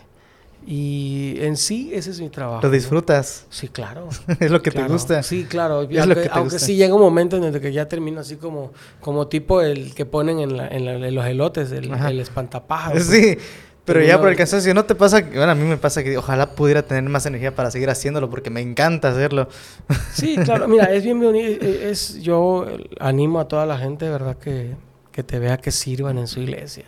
y 0.70 1.38
en 1.40 1.56
sí 1.56 1.92
ese 1.94 2.12
es 2.12 2.20
mi 2.20 2.30
trabajo. 2.30 2.62
Lo 2.62 2.68
¿no? 2.68 2.74
disfrutas. 2.74 3.46
Sí, 3.50 3.70
claro. 3.70 4.10
es 4.40 4.52
lo 4.52 4.62
que 4.62 4.70
te 4.72 4.84
gusta. 4.86 5.24
Sí, 5.24 5.46
claro. 5.46 5.84
Es 5.84 5.90
lo 5.90 6.02
aunque 6.02 6.16
que 6.16 6.22
te 6.24 6.30
aunque 6.34 6.54
gusta. 6.56 6.60
sí 6.66 6.76
llega 6.76 6.94
un 6.94 7.00
momento 7.02 7.38
en 7.38 7.46
el 7.46 7.62
que 7.62 7.72
ya 7.72 7.88
termino 7.88 8.20
así 8.20 8.36
como, 8.36 8.74
como 9.00 9.28
tipo 9.30 9.62
el 9.62 9.96
que 9.96 10.06
ponen 10.06 10.40
en, 10.40 10.58
la- 10.58 10.68
en, 10.68 10.84
la- 10.86 11.08
en 11.08 11.16
los 11.16 11.26
elotes, 11.26 11.72
el, 11.72 11.90
el 11.94 12.20
espantapájaros. 12.20 13.04
Sí, 13.04 13.38
pero 13.86 14.04
ya 14.04 14.20
por 14.20 14.28
el 14.28 14.36
cansancio, 14.36 14.74
¿no 14.74 14.84
te 14.84 14.94
pasa? 14.96 15.22
que- 15.26 15.38
Bueno, 15.38 15.54
a 15.54 15.56
mí 15.56 15.64
me 15.64 15.78
pasa 15.78 16.04
que 16.04 16.18
ojalá 16.18 16.50
pudiera 16.50 16.84
tener 16.84 17.10
más 17.10 17.26
energía 17.26 17.56
para 17.56 17.72
seguir 17.72 17.90
haciéndolo 17.90 18.30
porque 18.30 18.50
me 18.50 18.60
encanta 18.60 19.08
hacerlo. 19.10 19.48
Sí, 20.14 20.36
claro, 20.44 20.68
mira, 20.68 20.86
es 20.92 21.04
bien 21.06 21.22
bonito. 21.22 21.66
Es, 21.66 22.22
yo 22.22 22.66
animo 23.00 23.40
a 23.40 23.48
toda 23.48 23.66
la 23.66 23.78
gente, 23.78 24.10
¿verdad? 24.10 24.36
Que, 24.38 24.76
que 25.14 25.24
te 25.24 25.40
vea 25.40 25.58
que 25.58 25.72
sirvan 25.72 26.18
en 26.18 26.28
su 26.28 26.42
iglesia. 26.42 26.86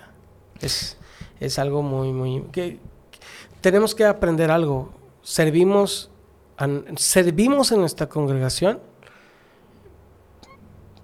Es, 0.60 0.98
es 1.40 1.58
algo 1.60 1.82
muy, 1.82 2.12
muy. 2.12 2.44
que 2.52 2.80
tenemos 3.62 3.96
que 3.96 4.06
aprender 4.06 4.52
algo. 4.52 4.92
Servimos, 5.22 6.10
servimos 6.98 7.72
en 7.72 7.80
nuestra 7.80 8.08
congregación, 8.08 8.80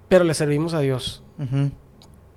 pero 0.08 0.24
le 0.24 0.34
servimos 0.34 0.74
a 0.74 0.80
Dios. 0.80 1.24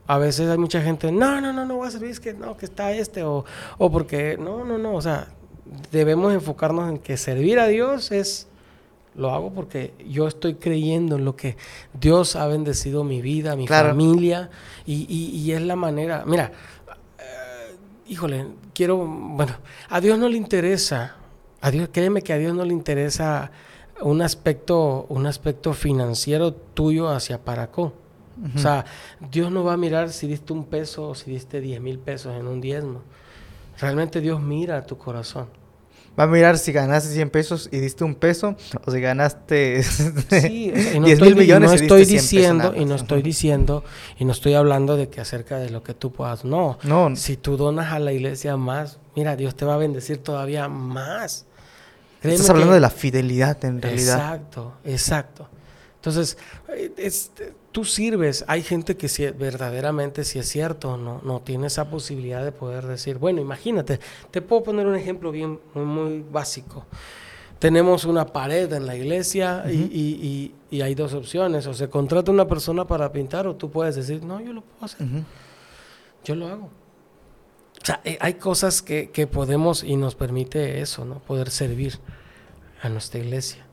A 0.07 0.19
veces 0.19 0.49
hay 0.49 0.59
mucha 0.59 0.81
gente, 0.81 1.13
no, 1.13 1.41
no, 1.41 1.53
no, 1.53 1.67
no 1.67 1.77
voy 1.77 1.89
a 1.89 1.91
servir, 1.91 2.11
es 2.11 2.19
que 2.21 2.33
no, 2.33 2.57
que 2.57 2.65
está 2.65 2.93
este, 2.93 3.23
o, 3.25 3.45
o 3.77 3.91
porque, 3.93 4.39
no, 4.39 4.65
no, 4.65 4.79
no, 4.79 4.95
o 4.95 5.03
sea, 5.03 5.29
debemos 5.93 6.33
enfocarnos 6.33 6.89
en 6.89 6.99
que 6.99 7.19
servir 7.19 7.59
a 7.61 7.67
Dios 7.67 8.11
es, 8.11 8.49
lo 9.15 9.31
hago 9.35 9.53
porque 9.53 9.93
yo 10.09 10.27
estoy 10.27 10.55
creyendo 10.55 11.17
en 11.17 11.27
lo 11.27 11.37
que 11.37 11.59
Dios 12.01 12.37
ha 12.37 12.47
bendecido 12.47 13.05
mi 13.05 13.21
vida, 13.21 13.55
mi 13.55 13.67
Claro. 13.67 13.91
familia, 13.91 14.49
y, 14.87 15.05
y- 15.15 15.37
y 15.39 15.53
es 15.53 15.61
la 15.61 15.77
manera, 15.77 16.25
mira, 16.27 16.53
eh, 17.19 17.77
híjole, 18.07 18.47
quiero, 18.79 18.99
bueno, 18.99 19.55
a 19.89 20.01
Dios 20.01 20.21
no 20.21 20.29
le 20.29 20.37
interesa, 20.37 21.17
a 21.61 21.73
Dios, 21.73 21.89
créeme 21.93 22.23
que 22.23 22.33
a 22.33 22.39
Dios 22.39 22.55
no 22.55 22.65
le 22.65 22.73
interesa 22.73 23.51
un 24.01 24.23
aspecto, 24.23 25.05
un 25.09 25.27
aspecto 25.27 25.73
financiero 25.73 26.55
tuyo 26.55 27.09
hacia 27.09 27.43
Paracó. 27.43 27.93
O 28.55 28.57
sea, 28.57 28.85
Dios 29.33 29.51
no 29.51 29.65
va 29.65 29.73
a 29.73 29.77
mirar 29.77 30.11
si 30.11 30.29
diste 30.29 30.53
un 30.53 30.65
peso 30.65 31.09
o 31.09 31.15
si 31.17 31.29
diste 31.29 31.61
10 31.61 31.81
mil 31.81 31.99
pesos 31.99 32.39
en 32.39 32.47
un 32.47 32.61
diezmo. 32.61 33.01
Realmente 33.81 34.21
Dios 34.21 34.41
mira 34.41 34.87
tu 34.87 34.97
corazón. 34.97 35.49
Va 36.19 36.25
a 36.25 36.27
mirar 36.27 36.59
si 36.59 36.73
ganaste 36.73 37.11
100 37.15 37.31
pesos 37.31 37.69
y 37.71 37.79
diste 37.79 38.03
un 38.03 38.15
peso 38.17 38.57
o 38.85 38.91
si 38.91 39.01
ganaste 39.01 39.83
Sí, 40.41 40.73
o 40.75 40.77
sea, 40.81 40.95
y 40.95 41.01
no 41.01 41.07
10 41.07 41.13
estoy, 41.19 41.29
mil 41.29 41.35
di- 41.35 41.41
y 41.41 41.45
millones 41.45 41.71
no 41.71 41.77
y 41.77 41.81
estoy 41.81 42.05
100 42.05 42.17
pesos 42.17 42.31
diciendo, 42.31 42.75
y 42.77 42.85
no 42.85 42.95
estoy 42.97 43.23
diciendo, 43.23 43.85
y 44.19 44.25
no 44.25 44.33
estoy 44.33 44.55
hablando 44.55 44.97
de 44.97 45.09
que 45.09 45.21
acerca 45.21 45.59
de 45.59 45.71
lo 45.71 45.83
que 45.83 45.95
tú 45.95 46.11
puedas. 46.13 46.45
No, 46.45 46.79
No, 46.83 47.15
si 47.15 47.37
tú 47.37 47.57
donas 47.57 47.93
a 47.93 47.99
la 48.01 48.13
iglesia 48.13 48.57
más, 48.57 48.99
mira, 49.15 49.37
Dios 49.37 49.55
te 49.55 49.65
va 49.65 49.75
a 49.75 49.79
bendecir 49.79 50.19
todavía 50.19 50.69
más. 50.69 51.45
Créeme 52.21 52.35
estás 52.35 52.51
hablando 52.51 52.73
que- 52.73 52.75
de 52.77 52.81
la 52.81 52.91
fidelidad 52.91 53.65
en 53.65 53.81
realidad. 53.81 54.17
Exacto, 54.19 54.73
exacto. 54.85 55.49
Entonces, 55.97 56.37
eh, 56.75 56.91
es- 56.97 57.31
tú 57.79 57.85
sirves, 57.85 58.45
hay 58.49 58.65
gente 58.65 58.97
que 58.97 59.09
sí, 59.09 59.25
verdaderamente, 59.31 60.25
si 60.25 60.41
es 60.41 60.49
cierto, 60.49 60.97
no, 60.97 61.21
no 61.25 61.39
tiene 61.43 61.69
esa 61.69 61.89
posibilidad 61.89 62.43
de 62.45 62.51
poder 62.51 62.85
decir, 62.89 63.19
bueno, 63.19 63.41
imagínate, 63.41 64.01
te 64.33 64.43
puedo 64.43 64.65
poner 64.65 64.85
un 64.89 64.97
ejemplo 64.97 65.31
bien, 65.31 65.61
muy, 65.75 65.85
muy 65.85 66.25
básico. 66.29 66.87
Tenemos 67.61 68.05
una 68.05 68.27
pared 68.27 68.73
en 68.73 68.85
la 68.85 68.97
iglesia 68.97 69.63
y- 69.69 69.75
y, 69.75 70.53
y- 70.73 70.77
y 70.77 70.81
hay 70.81 70.97
dos 70.97 71.15
opciones, 71.15 71.69
o 71.69 71.73
se 71.75 71.89
contrata 71.89 72.33
una 72.33 72.49
persona 72.49 72.85
para 72.85 73.13
pintar 73.13 73.47
o 73.47 73.55
tú 73.55 73.71
puedes 73.71 73.95
decir, 73.95 74.25
no, 74.25 74.41
yo 74.41 74.53
lo 74.53 74.63
puedo 74.63 74.85
hacer, 74.85 75.07
yo 76.25 76.35
lo 76.35 76.49
hago. 76.49 76.65
O 77.81 77.85
sea, 77.85 78.01
eh, 78.05 78.19
hay 78.21 78.35
cosas 78.35 78.83
que, 78.83 79.11
que 79.11 79.29
podemos 79.29 79.85
y 79.85 79.95
nos 79.95 80.17
permite 80.17 80.81
eso, 80.81 81.05
¿no? 81.05 81.21
Poder 81.21 81.51
servir 81.51 82.01
a 82.83 82.89
nuestra 82.89 83.21
iglesia. 83.21 83.65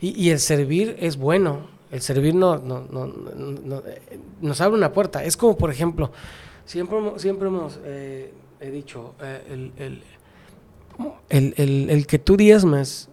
Y, 0.00 0.10
y 0.10 0.30
el 0.30 0.38
servir 0.38 0.96
es 1.00 1.16
bueno. 1.16 1.76
El 1.90 2.00
servir 2.02 2.34
no, 2.34 2.58
no- 2.58 2.86
no- 2.90 3.06
no- 3.06 3.52
no- 3.64 3.82
nos 4.40 4.60
abre 4.60 4.76
una 4.76 4.92
puerta. 4.92 5.24
Es 5.24 5.36
como, 5.36 5.56
por 5.56 5.70
ejemplo, 5.70 6.10
siempre, 6.64 6.98
hemos- 6.98 7.20
siempre 7.22 7.48
hemos 7.48 7.78
eh, 7.84 8.32
he 8.60 8.70
dicho, 8.70 9.14
eh, 9.22 9.42
el, 9.50 9.72
el- 9.76 10.02
el- 11.28 11.54
el- 11.56 11.90
el 11.90 12.06
que 12.06 12.18
tú 12.18 12.36
diezmes 12.36 13.08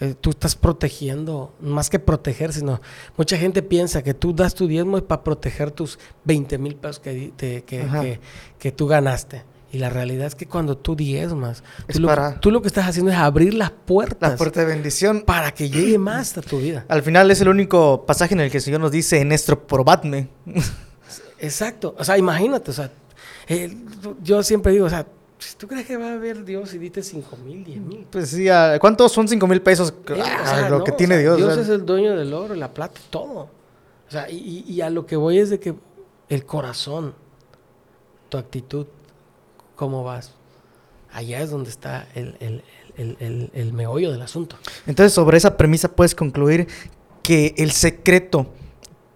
Eh, 0.00 0.16
tú 0.20 0.30
estás 0.30 0.56
protegiendo, 0.56 1.52
más 1.60 1.88
que 1.88 2.00
proteger, 2.00 2.52
sino 2.52 2.80
mucha 3.16 3.36
gente 3.36 3.62
piensa 3.62 4.02
que 4.02 4.14
tú 4.14 4.32
das 4.34 4.52
tu 4.52 4.66
diezmo 4.66 5.00
para 5.00 5.22
proteger 5.22 5.70
tus 5.70 5.96
20 6.24 6.58
mil 6.58 6.74
pesos 6.74 6.98
que, 6.98 7.32
que, 7.36 7.62
que, 7.64 8.18
que, 8.58 8.72
tú 8.72 8.88
ganaste. 8.88 9.44
Y 9.72 9.78
la 9.78 9.88
realidad 9.88 10.26
es 10.26 10.34
que 10.34 10.46
cuando 10.46 10.76
tú 10.76 10.94
diezmas, 10.94 11.64
tú, 11.90 12.00
lo, 12.00 12.34
tú, 12.40 12.50
lo, 12.50 12.60
que 12.60 12.68
estás 12.68 12.86
haciendo 12.86 13.10
es 13.10 13.16
abrir 13.16 13.54
las 13.54 13.70
puertas. 13.70 14.32
La 14.32 14.36
puerta 14.36 14.60
de 14.60 14.66
bendición. 14.66 15.22
Para 15.22 15.52
que 15.52 15.70
llegue 15.70 15.96
más 15.96 16.36
a 16.36 16.42
tu 16.42 16.58
vida. 16.58 16.84
Al 16.88 17.02
final 17.02 17.30
es 17.30 17.40
el 17.40 17.48
único 17.48 18.04
pasaje 18.04 18.34
en 18.34 18.40
el 18.40 18.50
que 18.50 18.58
el 18.58 18.62
Señor 18.62 18.82
nos 18.82 18.92
dice, 18.92 19.18
en 19.18 19.28
nuestro 19.28 19.66
probadme. 19.66 20.28
Exacto. 21.38 21.94
O 21.98 22.04
sea, 22.04 22.18
imagínate, 22.18 22.70
o 22.70 22.74
sea, 22.74 22.90
eh, 23.48 23.74
yo 24.22 24.42
siempre 24.42 24.72
digo, 24.72 24.84
o 24.84 24.90
sea, 24.90 25.06
¿tú 25.56 25.66
crees 25.66 25.86
que 25.86 25.96
va 25.96 26.10
a 26.10 26.12
haber 26.12 26.44
Dios 26.44 26.74
y 26.74 26.78
diste 26.78 27.02
5 27.02 27.38
mil, 27.38 27.64
10 27.64 27.80
mil? 27.80 28.06
Pues 28.10 28.28
sí, 28.28 28.48
¿cuántos 28.78 29.10
son 29.10 29.26
5 29.26 29.46
mil 29.46 29.62
pesos? 29.62 29.94
Ah, 30.44 30.68
lo 30.68 30.84
que 30.84 30.92
tiene 30.92 31.16
Dios. 31.16 31.38
Dios 31.38 31.56
es 31.56 31.70
el 31.70 31.86
dueño 31.86 32.14
del 32.14 32.34
oro, 32.34 32.54
la 32.54 32.74
plata, 32.74 33.00
todo. 33.08 33.48
O 34.06 34.10
sea, 34.10 34.28
y, 34.28 34.66
y 34.68 34.82
a 34.82 34.90
lo 34.90 35.06
que 35.06 35.16
voy 35.16 35.38
es 35.38 35.48
de 35.48 35.58
que 35.58 35.74
el 36.28 36.44
corazón, 36.44 37.14
tu 38.28 38.36
actitud, 38.36 38.86
cómo 39.82 40.04
vas. 40.04 40.30
Allá 41.12 41.40
es 41.40 41.50
donde 41.50 41.68
está 41.68 42.06
el, 42.14 42.36
el, 42.38 42.62
el, 42.96 43.50
el, 43.52 43.72
meollo 43.72 44.12
del 44.12 44.22
asunto. 44.22 44.56
Entonces, 44.86 45.12
sobre 45.12 45.38
esa 45.38 45.56
premisa 45.56 45.88
puedes 45.90 46.14
concluir 46.14 46.68
que 47.24 47.52
el 47.58 47.72
secreto 47.72 48.46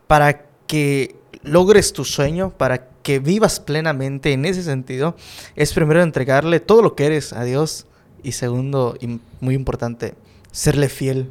para 0.08 0.46
que 0.66 1.14
logres 1.44 1.92
tu 1.92 2.04
sueño, 2.04 2.50
para 2.50 2.88
que 3.04 3.20
vivas 3.20 3.60
plenamente 3.60 4.32
en 4.32 4.44
ese 4.44 4.64
sentido, 4.64 5.14
es 5.54 5.72
primero 5.72 6.02
entregarle 6.02 6.58
todo 6.58 6.82
lo 6.82 6.96
que 6.96 7.06
eres 7.06 7.32
a 7.32 7.44
Dios 7.44 7.86
y 8.24 8.32
segundo, 8.32 8.96
y 9.00 9.20
muy 9.38 9.54
importante, 9.54 10.14
serle 10.50 10.88
fiel. 10.88 11.30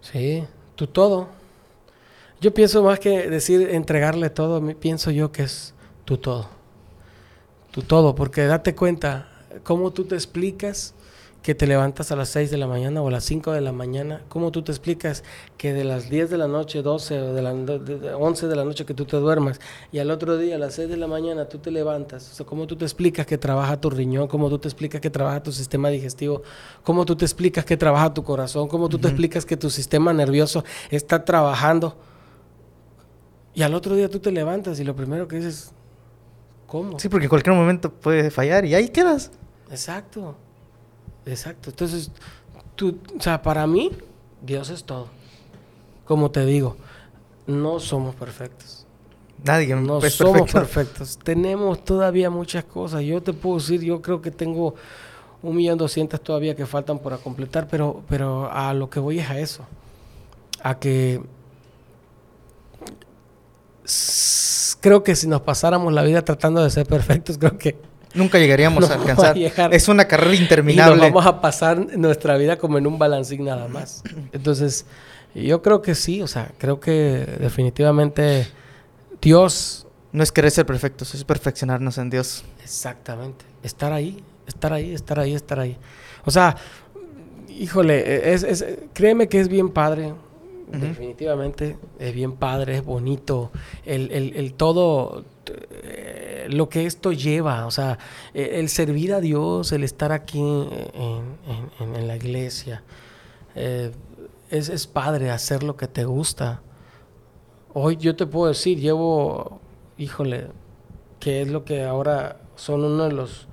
Sí, 0.00 0.42
tu 0.74 0.88
todo. 0.88 1.28
Yo 2.40 2.52
pienso 2.52 2.82
más 2.82 2.98
que 2.98 3.30
decir 3.30 3.68
entregarle 3.70 4.28
todo, 4.28 4.60
pienso 4.74 5.12
yo 5.12 5.30
que 5.30 5.44
es 5.44 5.72
tu 6.04 6.18
todo 6.18 6.55
tu 7.76 7.82
todo, 7.82 8.14
porque 8.14 8.46
date 8.46 8.74
cuenta 8.74 9.28
cómo 9.62 9.90
tú 9.90 10.04
te 10.04 10.14
explicas 10.14 10.94
que 11.42 11.54
te 11.54 11.66
levantas 11.66 12.10
a 12.10 12.16
las 12.16 12.30
6 12.30 12.50
de 12.50 12.56
la 12.56 12.66
mañana 12.66 13.02
o 13.02 13.08
a 13.08 13.10
las 13.10 13.24
5 13.24 13.52
de 13.52 13.60
la 13.60 13.70
mañana, 13.70 14.22
cómo 14.30 14.50
tú 14.50 14.62
te 14.62 14.72
explicas 14.72 15.22
que 15.58 15.74
de 15.74 15.84
las 15.84 16.08
10 16.08 16.30
de 16.30 16.38
la 16.38 16.48
noche, 16.48 16.80
12 16.80 17.20
o 17.20 17.34
de 17.34 17.42
las 17.42 17.54
11 17.54 18.48
de 18.48 18.56
la 18.56 18.64
noche 18.64 18.86
que 18.86 18.94
tú 18.94 19.04
te 19.04 19.18
duermas 19.18 19.60
y 19.92 19.98
al 19.98 20.10
otro 20.10 20.38
día 20.38 20.56
a 20.56 20.58
las 20.58 20.72
6 20.72 20.88
de 20.88 20.96
la 20.96 21.06
mañana 21.06 21.50
tú 21.50 21.58
te 21.58 21.70
levantas, 21.70 22.32
o 22.32 22.34
sea, 22.34 22.46
cómo 22.46 22.66
tú 22.66 22.76
te 22.76 22.86
explicas 22.86 23.26
que 23.26 23.36
trabaja 23.36 23.78
tu 23.78 23.90
riñón, 23.90 24.26
cómo 24.26 24.48
tú 24.48 24.58
te 24.58 24.68
explicas 24.68 25.02
que 25.02 25.10
trabaja 25.10 25.42
tu 25.42 25.52
sistema 25.52 25.90
digestivo, 25.90 26.44
cómo 26.82 27.04
tú 27.04 27.14
te 27.14 27.26
explicas 27.26 27.66
que 27.66 27.76
trabaja 27.76 28.14
tu 28.14 28.24
corazón, 28.24 28.68
cómo 28.68 28.88
tú 28.88 28.98
te 28.98 29.08
explicas 29.08 29.44
que 29.44 29.58
tu 29.58 29.68
sistema 29.68 30.14
nervioso 30.14 30.64
está 30.90 31.26
trabajando. 31.26 31.94
Y 33.52 33.60
al 33.60 33.74
otro 33.74 33.94
día 33.94 34.08
tú 34.08 34.18
te 34.18 34.32
levantas 34.32 34.80
y 34.80 34.84
lo 34.84 34.96
primero 34.96 35.28
que 35.28 35.36
dices, 35.36 35.74
¿Cómo? 36.66 36.98
Sí, 36.98 37.08
porque 37.08 37.26
en 37.26 37.30
cualquier 37.30 37.54
momento 37.54 37.92
puede 37.92 38.30
fallar 38.30 38.64
y 38.64 38.74
ahí 38.74 38.88
quedas. 38.88 39.30
Exacto. 39.70 40.36
Exacto. 41.24 41.70
Entonces, 41.70 42.10
tú, 42.74 42.98
o 43.18 43.22
sea, 43.22 43.42
para 43.42 43.66
mí, 43.66 43.92
Dios 44.42 44.70
es 44.70 44.84
todo. 44.84 45.08
Como 46.04 46.30
te 46.30 46.44
digo, 46.44 46.76
no 47.46 47.80
somos 47.80 48.14
perfectos. 48.14 48.86
Nadie 49.44 49.76
no 49.76 50.00
somos 50.00 50.50
perfectos. 50.50 51.18
Tenemos 51.22 51.84
todavía 51.84 52.30
muchas 52.30 52.64
cosas. 52.64 53.02
Yo 53.02 53.22
te 53.22 53.32
puedo 53.32 53.58
decir, 53.58 53.82
yo 53.82 54.00
creo 54.00 54.20
que 54.20 54.30
tengo 54.30 54.74
un 55.42 55.56
millón 55.56 55.78
doscientas 55.78 56.20
todavía 56.20 56.56
que 56.56 56.66
faltan 56.66 56.98
para 56.98 57.18
completar, 57.18 57.68
pero, 57.68 58.02
pero 58.08 58.50
a 58.50 58.72
lo 58.74 58.88
que 58.88 58.98
voy 58.98 59.18
es 59.18 59.30
a 59.30 59.38
eso. 59.38 59.64
A 60.62 60.78
que 60.78 61.20
creo 64.80 65.02
que 65.02 65.16
si 65.16 65.26
nos 65.26 65.42
pasáramos 65.42 65.92
la 65.92 66.02
vida 66.02 66.22
tratando 66.22 66.62
de 66.62 66.70
ser 66.70 66.86
perfectos, 66.86 67.38
creo 67.40 67.58
que 67.58 67.76
nunca 68.14 68.38
llegaríamos 68.38 68.90
a 68.90 68.94
alcanzar. 68.94 69.36
es 69.72 69.88
una 69.88 70.06
carrera 70.06 70.34
interminable. 70.34 70.96
Y 70.96 71.00
nos 71.00 71.08
vamos 71.08 71.26
a 71.26 71.40
pasar 71.40 71.96
nuestra 71.96 72.36
vida 72.36 72.56
como 72.58 72.78
en 72.78 72.86
un 72.86 72.98
balancín 72.98 73.44
nada 73.44 73.68
más. 73.68 74.02
Entonces, 74.32 74.86
yo 75.34 75.62
creo 75.62 75.82
que 75.82 75.94
sí, 75.94 76.22
o 76.22 76.26
sea, 76.26 76.52
creo 76.58 76.80
que 76.80 77.26
definitivamente 77.40 78.48
Dios... 79.20 79.82
No 80.12 80.22
es 80.22 80.32
querer 80.32 80.50
ser 80.50 80.64
perfectos, 80.64 81.14
es 81.14 81.24
perfeccionarnos 81.24 81.98
en 81.98 82.08
Dios. 82.08 82.42
Exactamente. 82.62 83.44
Estar 83.62 83.92
ahí, 83.92 84.22
estar 84.46 84.72
ahí, 84.72 84.94
estar 84.94 85.20
ahí, 85.20 85.34
estar 85.34 85.60
ahí. 85.60 85.76
O 86.24 86.30
sea, 86.30 86.56
híjole, 87.50 88.32
es, 88.32 88.64
créeme 88.94 89.28
que 89.28 89.40
es 89.40 89.48
bien 89.48 89.68
padre 89.68 90.14
Definitivamente 90.66 91.78
es 91.98 92.14
bien 92.14 92.32
padre, 92.32 92.76
es 92.76 92.84
bonito. 92.84 93.52
El, 93.84 94.54
todo, 94.54 95.24
eh, 95.46 96.46
lo 96.50 96.68
que 96.68 96.86
esto 96.86 97.12
lleva, 97.12 97.66
o 97.66 97.70
sea, 97.70 97.98
e, 98.34 98.58
el, 98.58 98.68
servir 98.68 99.14
a 99.14 99.20
Dios, 99.20 99.70
el 99.72 99.84
estar 99.84 100.12
aquí 100.12 100.40
en, 100.40 102.06
la 102.06 102.16
iglesia, 102.16 102.82
eh, 103.54 103.92
es, 104.50 104.68
es, 104.68 104.86
padre 104.86 105.30
hacer 105.30 105.62
lo 105.62 105.76
que 105.76 105.86
te 105.86 106.04
gusta. 106.04 106.62
Hoy 107.72 107.96
yo 107.96 108.16
te 108.16 108.26
puedo 108.26 108.48
decir, 108.48 108.80
llevo, 108.80 109.60
híjole, 109.98 110.48
que 111.20 111.42
es 111.42 111.48
lo 111.48 111.64
que 111.64 111.84
ahora 111.84 112.40
son 112.56 112.84
uno 112.84 113.04
de 113.04 113.12
los, 113.12 113.46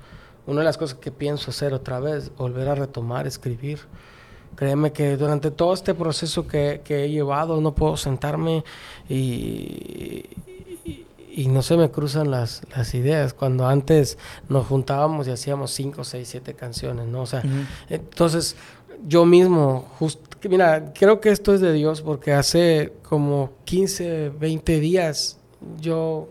una 0.47 0.59
de 0.61 0.66
las 0.66 0.78
cosas 0.78 0.97
que 0.97 1.11
pienso 1.11 1.51
hacer 1.51 1.74
otra 1.74 1.99
vez, 1.99 2.36
volver 2.36 2.70
a 2.70 2.76
retomar, 2.76 3.28
escribir. 3.28 3.80
Créeme 4.56 4.91
que 4.91 5.18
durante 5.18 5.51
todo 5.51 5.74
este 5.74 5.93
proceso 5.93 6.47
que, 6.47 6.82
he 6.88 7.10
llevado 7.10 7.60
no 7.62 7.74
puedo 7.74 7.97
sentarme 7.97 8.64
y, 9.10 10.26
y, 11.36 11.47
no 11.47 11.62
se 11.62 11.78
me 11.78 11.89
cruzan 11.89 12.32
las, 12.32 12.62
las, 12.76 12.93
ideas. 12.93 13.34
Cuando 13.34 13.68
antes 13.68 14.18
nos 14.49 14.68
juntábamos 14.68 15.28
y 15.28 15.32
hacíamos 15.32 15.72
5, 15.72 16.04
6, 16.04 16.28
7 16.28 16.54
canciones, 16.54 17.08
¿no? 17.08 17.22
O 17.22 17.26
sea, 17.26 17.43
entonces 17.89 18.56
yo 19.08 19.26
mismo, 19.26 19.88
mira, 20.49 20.93
creo 20.93 21.20
que 21.20 21.30
esto 21.30 21.54
es 21.54 21.62
de 21.62 21.74
Dios 21.74 22.01
porque 22.01 22.34
hace 22.34 22.93
como 23.04 23.51
15, 23.66 24.30
20 24.39 24.80
días 24.80 25.38
yo 25.80 26.28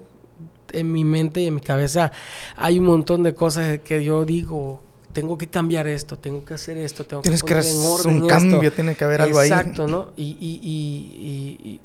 en 0.73 0.91
mi 0.91 1.05
mente 1.05 1.43
y 1.43 1.47
en 1.47 1.57
mi 1.57 1.61
cabeza 1.61 2.13
hay 2.57 2.79
un 2.79 2.87
montón 2.87 3.23
de 3.23 3.35
cosas 3.35 3.81
que 3.81 4.03
yo 4.05 4.25
digo 4.25 4.81
tengo 5.13 5.37
que 5.37 5.47
cambiar 5.49 5.87
esto, 5.87 6.19
tengo 6.19 6.45
que 6.45 6.55
hacer 6.55 6.79
esto, 6.79 7.05
tengo 7.05 7.23
Tienes 7.23 7.43
que, 7.43 7.55
poner 7.55 7.71
en 7.71 7.79
orden 7.79 8.23
un 8.23 8.29
cambio, 8.29 8.73
tiene 8.73 8.95
que 8.95 9.05
haber 9.05 9.23
algo 9.23 9.39
ahí. 9.39 9.51
Exacto, 9.51 9.87
¿no? 9.87 10.13
Y, 10.17 10.37
y, 10.41 10.61
y, 10.63 11.81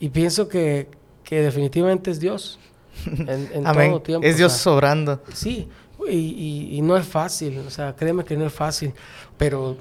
y, 0.00 0.08
pienso 0.08 0.48
que, 0.48 0.88
que 1.24 1.42
definitivamente 1.42 2.10
es 2.10 2.20
Dios 2.20 2.58
en, 3.06 3.64
todo 3.64 4.02
tiempo. 4.02 4.26
Es 4.26 4.36
Dios 4.36 4.52
sobrando. 4.52 5.22
Sí, 5.32 5.68
y, 6.08 6.80
no 6.82 6.96
es 6.96 7.06
fácil, 7.06 7.58
o 7.58 7.70
sea, 7.70 7.94
créeme 7.94 8.24
que 8.24 8.36
no 8.36 8.46
es 8.46 8.52
fácil, 8.52 8.92
pero 9.36 9.76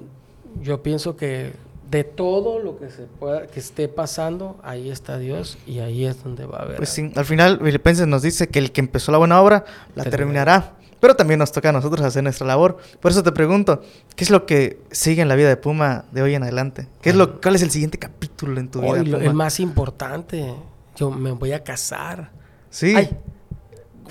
yo 0.61 0.83
pienso 0.83 1.15
que 1.15 1.53
de 1.89 2.03
todo 2.03 2.59
lo 2.59 2.77
que 2.77 2.89
se 2.89 3.03
pueda, 3.03 3.47
que 3.47 3.61
esté 3.61 3.87
pasando, 3.87 4.59
ahí 4.61 4.89
está 4.89 5.17
Dios 5.17 5.57
y 5.65 5.79
ahí 5.79 6.05
es 6.05 6.21
donde 6.21 6.45
va 6.45 6.59
a 6.59 6.61
haber. 6.63 6.77
Pues 6.77 6.89
sí, 6.89 7.13
al 7.15 7.23
final 7.23 7.59
Filipenses 7.63 8.07
nos 8.07 8.23
dice 8.23 8.49
que 8.49 8.59
el 8.59 8.73
que 8.73 8.81
empezó 8.81 9.13
la 9.13 9.19
buena 9.19 9.41
obra 9.41 9.63
la 9.95 10.03
terminará. 10.03 10.73
Pero 10.99 11.15
también 11.15 11.39
nos 11.39 11.51
toca 11.51 11.69
a 11.69 11.71
nosotros 11.71 12.05
hacer 12.05 12.23
nuestra 12.23 12.47
labor. 12.47 12.77
Por 12.99 13.11
eso 13.11 13.23
te 13.23 13.31
pregunto, 13.31 13.81
¿qué 14.15 14.23
es 14.23 14.29
lo 14.29 14.45
que 14.45 14.79
sigue 14.91 15.21
en 15.21 15.27
la 15.27 15.35
vida 15.35 15.49
de 15.49 15.57
Puma 15.57 16.05
de 16.11 16.21
hoy 16.21 16.35
en 16.35 16.43
adelante? 16.43 16.87
¿Qué 17.01 17.09
es 17.11 17.15
lo, 17.15 17.39
¿Cuál 17.39 17.55
es 17.55 17.61
el 17.61 17.71
siguiente 17.71 17.97
capítulo 17.97 18.59
en 18.59 18.69
tu 18.69 18.81
vida? 18.81 18.99
el 18.99 19.33
más 19.33 19.59
importante. 19.59 20.53
Yo 20.95 21.11
me 21.11 21.31
voy 21.31 21.53
a 21.53 21.63
casar. 21.63 22.31
Sí. 22.69 22.95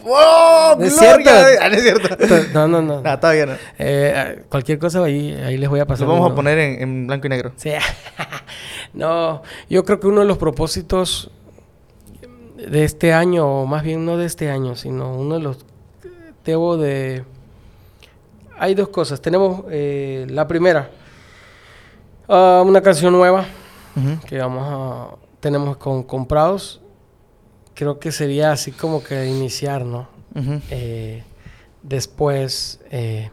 ¡Wow! 0.05 0.78
¿No 0.78 0.84
es 0.84 0.97
cierto? 0.97 1.30
Ah, 1.61 1.68
no 1.68 1.74
es 1.74 1.82
cierto. 1.82 2.16
No, 2.55 2.68
no, 2.68 2.80
no. 2.80 3.01
no 3.01 3.18
todavía 3.20 3.47
no. 3.47 3.55
Eh, 3.78 4.45
cualquier 4.49 4.78
cosa 4.78 5.03
ahí, 5.03 5.32
ahí 5.32 5.57
les 5.57 5.68
voy 5.68 5.80
a 5.80 5.87
pasar. 5.87 6.07
Lo 6.07 6.12
vamos 6.14 6.30
a 6.30 6.34
poner 6.34 6.59
en, 6.59 6.82
en, 6.82 7.07
blanco 7.09 7.26
y 7.26 7.30
negro. 7.30 7.53
Sí. 7.57 7.72
no, 8.95 9.43
yo 9.68 9.84
creo 9.84 9.99
que 9.99 10.07
uno 10.07 10.20
de 10.20 10.26
los 10.26 10.39
propósitos 10.39 11.30
de 12.57 12.84
este 12.84 13.12
año, 13.12 13.47
o 13.47 13.66
más 13.66 13.82
bien 13.82 14.05
no 14.05 14.16
de 14.16 14.26
este 14.26 14.51
año, 14.51 14.76
sino 14.76 15.12
uno 15.12 15.37
de 15.37 15.41
los 15.41 15.64
debo 16.47 16.76
de... 16.76 17.24
Hay 18.59 18.74
dos 18.74 18.88
cosas. 18.88 19.20
Tenemos 19.20 19.64
eh, 19.68 20.26
la 20.30 20.47
primera, 20.47 20.88
ah, 22.28 22.62
una 22.64 22.80
canción 22.80 23.12
nueva 23.12 23.44
que 24.26 24.38
vamos 24.38 24.64
a... 24.66 25.16
Tenemos 25.40 25.76
con 25.76 26.03
comprados. 26.05 26.80
Creo 27.74 27.99
que 27.99 28.11
sería 28.11 28.53
así 28.53 28.72
como 28.72 29.03
que 29.03 29.26
iniciar, 29.26 29.84
¿no? 29.84 30.09
Eh, 30.70 31.22
después, 31.82 32.80
eh, 32.90 33.30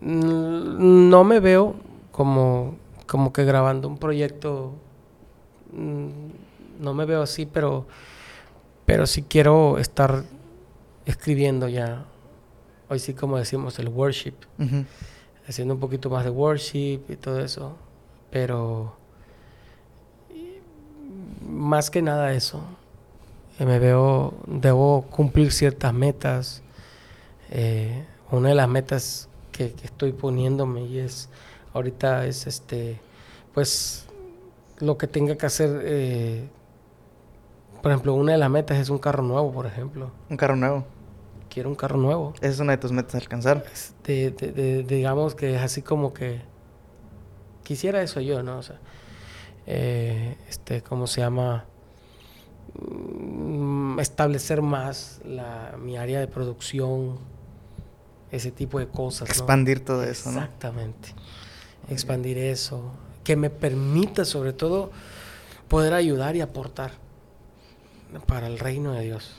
no 0.00 1.24
me 1.24 1.40
veo 1.40 1.76
como, 2.10 2.76
como 3.06 3.32
que 3.32 3.44
grabando 3.44 3.88
un 3.88 3.98
proyecto. 3.98 4.72
Mm, 5.72 6.08
no 6.80 6.94
me 6.94 7.04
veo 7.04 7.22
así, 7.22 7.46
pero, 7.46 7.86
pero 8.84 9.06
sí 9.06 9.22
quiero 9.22 9.78
estar 9.78 10.24
escribiendo 11.06 11.68
ya, 11.68 12.06
hoy 12.88 12.98
sí 12.98 13.14
como 13.14 13.38
decimos, 13.38 13.78
el 13.78 13.88
worship. 13.88 14.34
haciendo 15.46 15.74
un 15.74 15.80
poquito 15.80 16.08
más 16.08 16.24
de 16.24 16.30
worship 16.30 17.00
y 17.08 17.16
todo 17.16 17.40
eso. 17.40 17.76
Pero 18.30 18.96
más 21.48 21.90
que 21.90 22.02
nada 22.02 22.32
eso. 22.32 22.62
Eh, 23.58 23.66
me 23.66 23.78
veo, 23.78 24.34
debo 24.46 25.02
cumplir 25.10 25.52
ciertas 25.52 25.92
metas. 25.94 26.62
Eh, 27.50 28.04
una 28.30 28.48
de 28.48 28.54
las 28.54 28.68
metas 28.68 29.28
que, 29.52 29.72
que, 29.72 29.84
estoy 29.84 30.12
poniéndome 30.12 30.82
y 30.82 30.98
es 30.98 31.28
ahorita 31.72 32.26
es 32.26 32.46
este, 32.46 32.98
pues 33.52 34.06
lo 34.78 34.96
que 34.98 35.06
tenga 35.06 35.36
que 35.36 35.46
hacer. 35.46 35.82
Eh, 35.84 36.48
por 37.82 37.92
ejemplo, 37.92 38.14
una 38.14 38.32
de 38.32 38.38
las 38.38 38.50
metas 38.50 38.78
es 38.78 38.88
un 38.88 38.98
carro 38.98 39.22
nuevo, 39.22 39.52
por 39.52 39.66
ejemplo. 39.66 40.10
Un 40.30 40.36
carro 40.36 40.56
nuevo. 40.56 40.84
Quiero 41.54 41.68
un 41.68 41.76
carro 41.76 41.98
nuevo. 41.98 42.34
Esa 42.38 42.48
es 42.48 42.58
una 42.58 42.72
de 42.72 42.78
tus 42.78 42.90
metas 42.90 43.14
a 43.14 43.18
alcanzar. 43.18 43.64
De, 44.02 44.32
de, 44.32 44.82
digamos 44.82 45.36
que 45.36 45.54
es 45.54 45.62
así 45.62 45.82
como 45.82 46.12
que 46.12 46.42
quisiera 47.62 48.02
eso 48.02 48.20
yo, 48.20 48.42
¿no? 48.42 48.58
O 48.58 48.62
sea, 48.64 48.80
eh, 49.64 50.36
este, 50.48 50.82
¿cómo 50.82 51.06
se 51.06 51.20
llama? 51.20 51.66
Mm, 52.74 54.00
establecer 54.00 54.62
más 54.62 55.20
la, 55.24 55.76
mi 55.80 55.96
área 55.96 56.18
de 56.18 56.26
producción, 56.26 57.20
ese 58.32 58.50
tipo 58.50 58.80
de 58.80 58.88
cosas. 58.88 59.28
Expandir 59.28 59.84
todo 59.84 60.02
eso, 60.02 60.32
¿no? 60.32 60.40
Exactamente. 60.40 61.14
Expandir 61.88 62.36
eso. 62.36 62.90
Que 63.22 63.36
me 63.36 63.48
permita, 63.48 64.24
sobre 64.24 64.54
todo, 64.54 64.90
poder 65.68 65.94
ayudar 65.94 66.34
y 66.34 66.40
aportar 66.40 66.90
para 68.26 68.48
el 68.48 68.58
reino 68.58 68.90
de 68.90 69.02
Dios. 69.04 69.36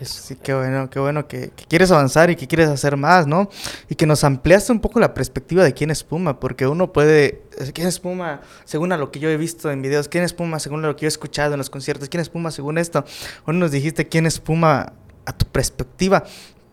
Sí, 0.00 0.36
qué 0.36 0.54
bueno, 0.54 0.90
qué 0.90 0.98
bueno 0.98 1.26
que, 1.28 1.50
quieres 1.68 1.90
avanzar 1.90 2.30
y 2.30 2.36
que 2.36 2.46
quieres 2.46 2.68
hacer 2.68 2.96
más, 2.96 3.26
¿no? 3.26 3.48
Y 3.88 3.94
que 3.94 4.06
nos 4.06 4.24
ampliaste 4.24 4.72
un 4.72 4.80
poco 4.80 5.00
la 5.00 5.14
perspectiva 5.14 5.64
de 5.64 5.74
quién 5.74 5.90
es 5.90 6.04
Puma, 6.04 6.40
porque 6.40 6.66
uno 6.66 6.92
puede, 6.92 7.42
quién 7.74 7.88
es 7.88 8.00
Puma 8.00 8.40
según 8.64 8.92
a 8.92 8.96
lo 8.96 9.10
que 9.10 9.20
yo 9.20 9.28
he 9.28 9.36
visto 9.36 9.70
en 9.70 9.82
videos, 9.82 10.08
quién 10.08 10.24
es 10.24 10.32
Puma 10.32 10.58
según 10.58 10.82
lo 10.82 10.94
que 10.96 11.02
yo 11.02 11.06
he 11.06 11.08
escuchado 11.08 11.54
en 11.54 11.58
los 11.58 11.70
conciertos, 11.70 12.08
quién 12.08 12.20
es 12.20 12.28
Puma 12.28 12.50
según 12.50 12.78
esto. 12.78 13.04
Uno 13.46 13.58
nos 13.58 13.70
dijiste 13.70 14.08
quién 14.08 14.26
es 14.26 14.40
Puma 14.40 14.92
a 15.24 15.32
tu 15.32 15.46
perspectiva 15.46 16.24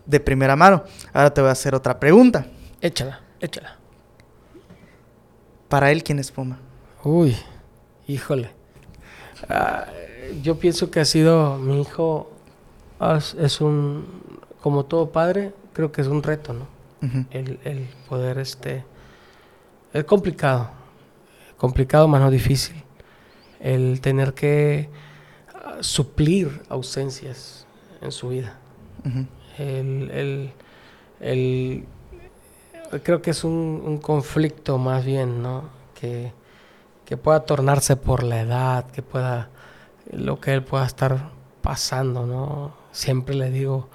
de 0.05 0.19
primera 0.19 0.55
mano. 0.55 0.83
Ahora 1.11 1.33
te 1.33 1.41
voy 1.41 1.49
a 1.49 1.53
hacer 1.53 1.75
otra 1.75 1.99
pregunta. 1.99 2.45
Échala, 2.81 3.21
échala. 3.39 3.77
Para 5.69 5.91
él, 5.91 6.03
¿quién 6.03 6.19
es 6.19 6.31
Puma? 6.31 6.59
Uy, 7.03 7.35
híjole. 8.07 8.51
Ah, 9.49 9.87
yo 10.41 10.57
pienso 10.57 10.89
que 10.89 10.99
ha 10.99 11.05
sido 11.05 11.57
mi 11.57 11.81
hijo 11.81 12.31
es 13.17 13.61
un 13.61 14.05
como 14.61 14.85
todo 14.85 15.11
padre 15.11 15.53
creo 15.73 15.91
que 15.91 16.01
es 16.01 16.07
un 16.07 16.23
reto 16.23 16.53
no 16.53 16.67
el, 17.31 17.59
el, 17.65 17.87
poder 18.07 18.37
este 18.37 18.85
es 19.93 20.03
complicado 20.05 20.69
complicado 21.63 22.09
más 22.09 22.19
no 22.19 22.29
difícil. 22.29 22.75
El 23.61 24.01
tener 24.01 24.33
que 24.33 24.89
ah, 25.55 25.77
suplir 25.79 26.61
ausencias 26.67 27.65
en 28.01 28.11
su 28.11 28.27
vida. 28.27 28.57
El, 29.57 30.11
el, 30.11 30.51
el, 31.21 31.85
creo 33.01 33.21
que 33.21 33.31
es 33.31 33.45
un, 33.45 33.81
un 33.85 33.97
conflicto 33.99 34.77
más 34.77 35.05
bien 35.05 35.41
no 35.41 35.63
que 35.93 36.33
que 37.05 37.15
pueda 37.15 37.45
tornarse 37.45 37.95
por 37.95 38.23
la 38.23 38.41
edad 38.41 38.85
que 38.91 39.01
pueda 39.01 39.47
lo 40.11 40.41
que 40.41 40.53
él 40.53 40.63
pueda 40.63 40.85
estar 40.85 41.29
pasando, 41.61 42.25
¿no? 42.25 42.73
Siempre 42.93 43.35
le 43.35 43.49
digo, 43.49 43.89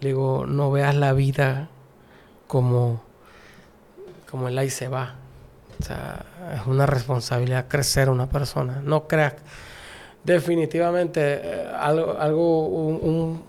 le 0.00 0.08
digo, 0.08 0.44
no 0.46 0.70
veas 0.70 0.94
la 0.94 1.14
vida 1.14 1.70
como, 2.46 3.00
como 4.30 4.48
el 4.48 4.58
ahí 4.58 4.68
se 4.68 4.88
va. 4.88 5.14
O 5.80 5.84
sea, 5.84 6.26
es 6.54 6.66
una 6.66 6.84
responsabilidad 6.84 7.66
crecer 7.68 8.10
una 8.10 8.28
persona. 8.28 8.82
No 8.84 9.08
creas, 9.08 9.36
definitivamente, 10.22 11.40
eh, 11.42 11.66
algo, 11.78 12.18
algo 12.18 12.66
un, 12.66 13.42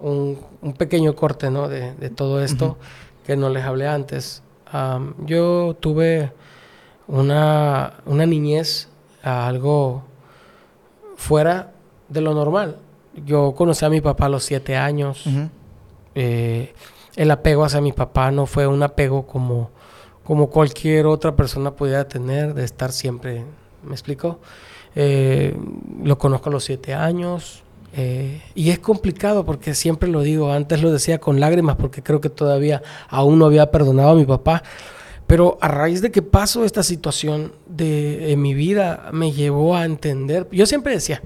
un, 0.00 0.72
pequeño 0.74 1.14
corte, 1.14 1.50
¿no? 1.50 1.68
De, 1.68 1.94
de 1.94 2.10
todo 2.10 2.42
esto 2.42 2.76
que 3.24 3.36
no 3.36 3.48
les 3.48 3.64
hablé 3.64 3.86
antes. 3.88 4.42
yo 5.24 5.76
tuve 5.80 6.32
una, 7.06 7.94
una 8.06 8.26
niñez, 8.26 8.88
algo 9.22 10.02
fuera 11.16 11.72
de 12.08 12.20
lo 12.20 12.34
normal. 12.34 12.78
Yo 13.26 13.54
conocí 13.54 13.84
a 13.84 13.90
mi 13.90 14.00
papá 14.00 14.26
a 14.26 14.28
los 14.28 14.44
siete 14.44 14.76
años. 14.76 15.24
Eh, 16.14 16.72
el 17.16 17.30
apego 17.30 17.64
hacia 17.64 17.80
mi 17.80 17.92
papá 17.92 18.30
no 18.30 18.46
fue 18.46 18.66
un 18.66 18.82
apego 18.82 19.26
como, 19.26 19.70
como 20.24 20.48
cualquier 20.48 21.06
otra 21.06 21.36
persona 21.36 21.72
pudiera 21.72 22.08
tener, 22.08 22.54
de 22.54 22.64
estar 22.64 22.92
siempre. 22.92 23.44
¿Me 23.82 23.92
explico? 23.92 24.38
Eh, 24.94 25.56
lo 26.02 26.18
conozco 26.18 26.48
a 26.48 26.52
los 26.52 26.64
siete 26.64 26.94
años. 26.94 27.62
Eh, 27.94 28.40
y 28.54 28.70
es 28.70 28.78
complicado 28.78 29.44
porque 29.44 29.74
siempre 29.74 30.08
lo 30.08 30.22
digo, 30.22 30.50
antes 30.50 30.80
lo 30.80 30.90
decía 30.90 31.18
con 31.18 31.40
lágrimas 31.40 31.76
porque 31.76 32.02
creo 32.02 32.22
que 32.22 32.30
todavía 32.30 32.82
aún 33.08 33.38
no 33.38 33.44
había 33.44 33.70
perdonado 33.70 34.10
a 34.10 34.14
mi 34.14 34.24
papá. 34.24 34.62
Pero 35.26 35.56
a 35.60 35.68
raíz 35.68 36.02
de 36.02 36.10
que 36.10 36.20
pasó 36.20 36.64
esta 36.64 36.82
situación 36.82 37.52
de, 37.66 38.34
mi 38.36 38.54
vida, 38.54 39.08
me 39.12 39.32
llevó 39.32 39.76
a 39.76 39.84
entender. 39.84 40.46
Yo 40.52 40.66
siempre 40.66 40.92
decía, 40.92 41.22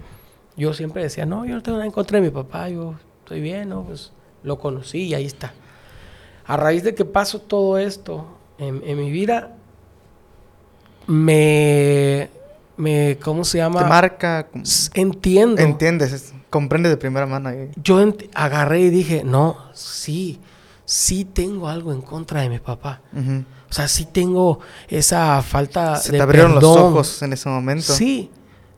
yo 0.57 0.72
siempre 0.72 1.02
decía, 1.02 1.26
no, 1.26 1.44
yo 1.44 1.54
no 1.54 1.62
tengo 1.62 1.78
nada 1.78 1.86
en 1.86 1.92
contra 1.92 2.18
de 2.18 2.26
mi 2.26 2.30
papá, 2.30 2.68
yo 2.68 2.94
estoy 3.20 3.40
bien, 3.40 3.68
¿no? 3.68 3.84
Pues 3.84 4.12
lo 4.42 4.59
conocí 4.59 5.02
y 5.02 5.14
ahí 5.14 5.26
está. 5.26 5.52
A 6.46 6.57
raíz 6.57 6.84
de 6.84 6.94
que 6.94 7.04
pasó 7.04 7.40
todo 7.40 7.78
esto 7.78 8.26
en, 8.59 8.80
mi 8.96 9.11
vida, 9.11 9.57
me, 11.07 12.30
me, 12.76 13.18
¿cómo 13.22 13.44
se 13.44 13.59
llama? 13.59 13.80
Te 13.80 13.88
marca. 13.88 14.48
Entiendo. 14.94 15.61
Entiendes, 15.61 16.32
comprende 16.48 16.88
de 16.88 16.96
primera 16.96 17.26
mano. 17.26 17.50
Yo 17.82 18.00
agarré 18.34 18.80
y 18.80 18.90
dije, 18.90 19.24
no, 19.24 19.59
sí, 19.74 20.40
sí 20.84 21.24
tengo 21.24 21.68
algo 21.68 21.92
en 21.92 22.00
contra 22.00 22.40
de 22.40 22.48
mi 22.48 22.61
papá. 22.61 23.02
O 23.68 23.72
sea, 23.72 23.88
sí 23.88 24.07
tengo 24.07 24.61
esa 24.88 25.42
falta 25.42 25.96
Se 25.96 26.12
te 26.12 26.22
abrieron 26.22 26.54
los 26.54 26.64
ojos 26.64 27.20
en 27.22 27.32
ese 27.32 27.48
momento. 27.48 27.92
Sí, 27.92 28.30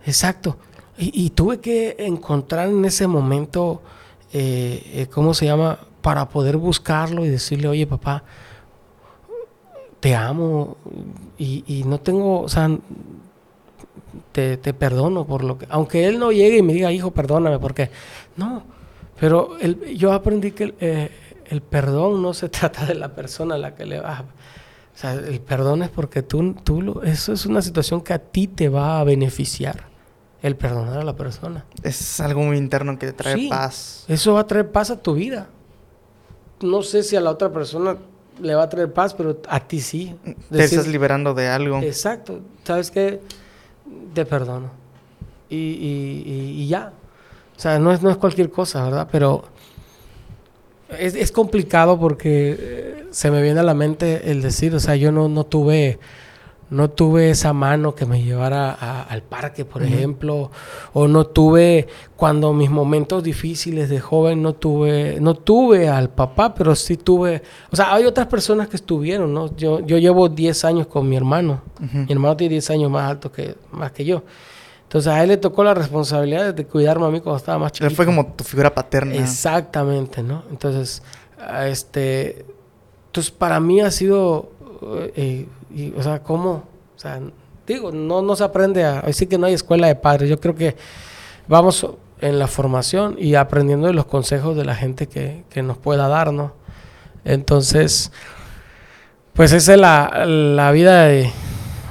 exacto. 0.06 0.56
Y, 1.01 1.30
tuve 1.30 1.61
que 1.61 1.94
encontrar 2.01 2.68
en 2.68 2.84
ese 2.84 3.07
momento, 3.07 3.82
eh, 4.32 4.82
eh, 4.92 5.07
¿cómo 5.07 5.32
se 5.32 5.46
llama? 5.46 5.78
Para 6.03 6.28
poder 6.28 6.57
buscarlo 6.57 7.24
y 7.24 7.28
decirle, 7.28 7.68
oye 7.68 7.86
papá, 7.86 8.24
te 10.01 10.16
amo 10.16 10.76
y, 11.38 11.84
no 11.86 12.01
tengo, 12.01 12.40
o 12.40 12.49
sea, 12.49 12.68
te, 14.32 14.57
perdono 14.74 15.24
por 15.24 15.44
lo 15.44 15.57
que, 15.57 15.66
aunque 15.70 16.07
él 16.07 16.18
no 16.18 16.32
llegue 16.32 16.59
y 16.59 16.62
me 16.62 16.72
diga, 16.72 16.90
hijo, 16.90 17.12
perdóname, 17.12 17.61
porque 17.61 17.90
no, 18.36 18.64
pero 19.20 19.57
yo 19.59 20.12
aprendí 20.12 20.51
que 20.51 20.74
eh, 20.80 21.11
el 21.46 21.61
perdón 21.61 22.22
no 22.22 22.34
se 22.34 22.49
trata 22.49 22.86
de 22.86 22.96
la 22.96 23.14
persona 23.14 23.55
a 23.55 23.59
la 23.59 23.76
que 23.76 23.86
le 23.86 24.01
vas. 24.01 24.22
O 24.22 25.01
sea, 25.01 25.12
el 25.12 25.40
perdón 25.40 25.84
es 25.84 25.90
porque 25.90 26.22
tú, 26.22 26.55
tú 26.64 27.03
eso 27.05 27.32
es 27.32 27.46
una 27.46 27.62
situación 27.62 28.01
que 28.01 28.14
a 28.14 28.18
ti 28.18 28.49
te 28.49 28.68
va 28.68 28.99
a 28.99 29.05
beneficiar. 29.05 29.86
El 30.43 30.57
perdonar 30.57 30.99
a 30.99 31.05
la 31.05 31.16
persona. 31.16 31.64
Es 31.82 32.20
algo 32.20 32.43
muy 32.43 32.57
interno 32.57 32.99
que 32.99 33.07
te 33.09 33.12
trae 33.12 33.49
paz. 33.49 34.05
Eso 34.07 34.34
va 34.34 34.41
a 34.41 34.47
traer 34.47 34.70
paz 34.70 34.91
a 34.91 34.97
tu 34.97 35.14
vida. 35.14 35.49
No 36.61 36.82
sé 36.82 37.03
si 37.03 37.16
a 37.16 37.20
la 37.20 37.30
otra 37.30 37.53
persona 37.53 37.97
le 38.41 38.55
va 38.55 38.64
a 38.64 38.68
traer 38.68 38.93
paz, 38.93 39.14
pero 39.14 39.41
a 39.49 39.61
ti 39.61 39.80
sí. 39.80 40.14
te 40.51 40.64
estás 40.64 40.86
liberando 40.86 41.34
de 41.34 41.49
algo. 41.49 41.78
Exacto. 41.78 42.41
¿Sabes 42.64 42.91
qué? 42.91 43.20
Te 44.14 44.24
perdono. 44.24 44.70
Y, 45.49 45.57
y, 45.57 46.62
y, 46.62 46.68
ya. 46.68 46.93
O 47.57 47.61
sea, 47.61 47.78
no 47.78 47.93
es, 47.93 48.03
no 48.03 48.11
es 48.11 48.16
cualquier 48.16 48.51
cosa, 48.51 48.84
¿verdad? 48.84 49.09
Pero 49.11 49.45
es, 50.97 51.14
es, 51.14 51.32
complicado 51.32 51.99
porque 51.99 52.57
eh, 52.59 53.07
se 53.11 53.30
me 53.30 53.43
viene 53.43 53.61
a 53.61 53.62
la 53.62 53.74
mente 53.74 54.30
el 54.30 54.43
decir, 54.43 54.74
o 54.74 54.80
sea, 54.80 54.95
yo 54.95 55.11
no, 55.11 55.28
no 55.28 55.45
tuve 55.45 55.99
no 56.70 56.90
tuve 56.90 57.30
esa 57.30 57.52
mano 57.52 57.94
que 57.94 58.04
me 58.04 58.22
llevara 58.22 58.72
al 58.72 59.22
parque, 59.22 59.64
por 59.64 59.82
ejemplo, 59.82 60.50
o 60.92 61.08
no 61.08 61.26
tuve 61.26 61.88
cuando 62.16 62.52
mis 62.52 62.70
momentos 62.70 63.22
difíciles 63.22 63.88
de 63.88 64.00
joven 64.00 64.42
no 64.42 64.54
tuve 64.54 65.18
no 65.20 65.34
tuve 65.34 65.88
al 65.88 66.10
papá, 66.10 66.54
pero 66.54 66.74
sí 66.74 66.96
tuve, 66.96 67.42
o 67.70 67.76
sea, 67.76 67.94
hay 67.94 68.04
otras 68.04 68.26
personas 68.26 68.68
que 68.68 68.76
estuvieron, 68.76 69.32
¿no? 69.32 69.54
Yo 69.56 69.80
yo 69.80 69.98
llevo 69.98 70.28
10 70.28 70.64
años 70.64 70.86
con 70.86 71.08
mi 71.08 71.16
hermano. 71.16 71.62
Mi 71.78 72.12
hermano 72.12 72.36
tiene 72.36 72.52
10 72.52 72.70
años 72.70 72.90
más 72.90 73.10
alto 73.10 73.32
que 73.32 73.54
más 73.72 73.92
que 73.92 74.04
yo. 74.04 74.22
Entonces 74.88 75.12
a 75.12 75.22
él 75.22 75.28
le 75.28 75.36
tocó 75.36 75.62
la 75.64 75.74
responsabilidad 75.74 76.54
de 76.54 76.64
cuidarme 76.64 77.04
a 77.04 77.10
mí 77.10 77.20
cuando 77.20 77.36
estaba 77.36 77.58
más 77.58 77.72
chiquito. 77.72 77.90
Él 77.90 77.94
fue 77.94 78.06
como 78.06 78.26
tu 78.28 78.42
figura 78.42 78.74
paterna. 78.74 79.14
Exactamente, 79.16 80.22
¿no? 80.22 80.44
Entonces, 80.50 81.02
este, 81.66 82.46
entonces 83.06 83.30
para 83.30 83.60
mí 83.60 83.82
ha 83.82 83.90
sido, 83.90 84.50
eh, 85.14 85.46
o 85.96 86.02
sea, 86.02 86.22
¿cómo? 86.22 86.64
O 86.96 86.98
sea, 86.98 87.20
digo, 87.66 87.92
no, 87.92 88.22
no 88.22 88.36
se 88.36 88.44
aprende 88.44 88.84
a, 88.84 89.02
decir 89.02 89.28
que 89.28 89.38
no 89.38 89.46
hay 89.46 89.54
escuela 89.54 89.86
de 89.86 89.94
padres. 89.94 90.28
Yo 90.28 90.40
creo 90.40 90.54
que 90.54 90.76
vamos 91.46 91.86
en 92.20 92.38
la 92.38 92.46
formación 92.46 93.16
y 93.18 93.34
aprendiendo 93.34 93.86
de 93.86 93.92
los 93.92 94.06
consejos 94.06 94.56
de 94.56 94.64
la 94.64 94.74
gente 94.74 95.06
que, 95.06 95.44
que 95.50 95.62
nos 95.62 95.78
pueda 95.78 96.08
dar, 96.08 96.32
¿no? 96.32 96.52
Entonces, 97.24 98.10
Pues 99.38 99.52
esa 99.52 99.74
es 99.74 99.80
la, 99.80 100.24
la 100.26 100.72
vida 100.72 101.04
de 101.04 101.30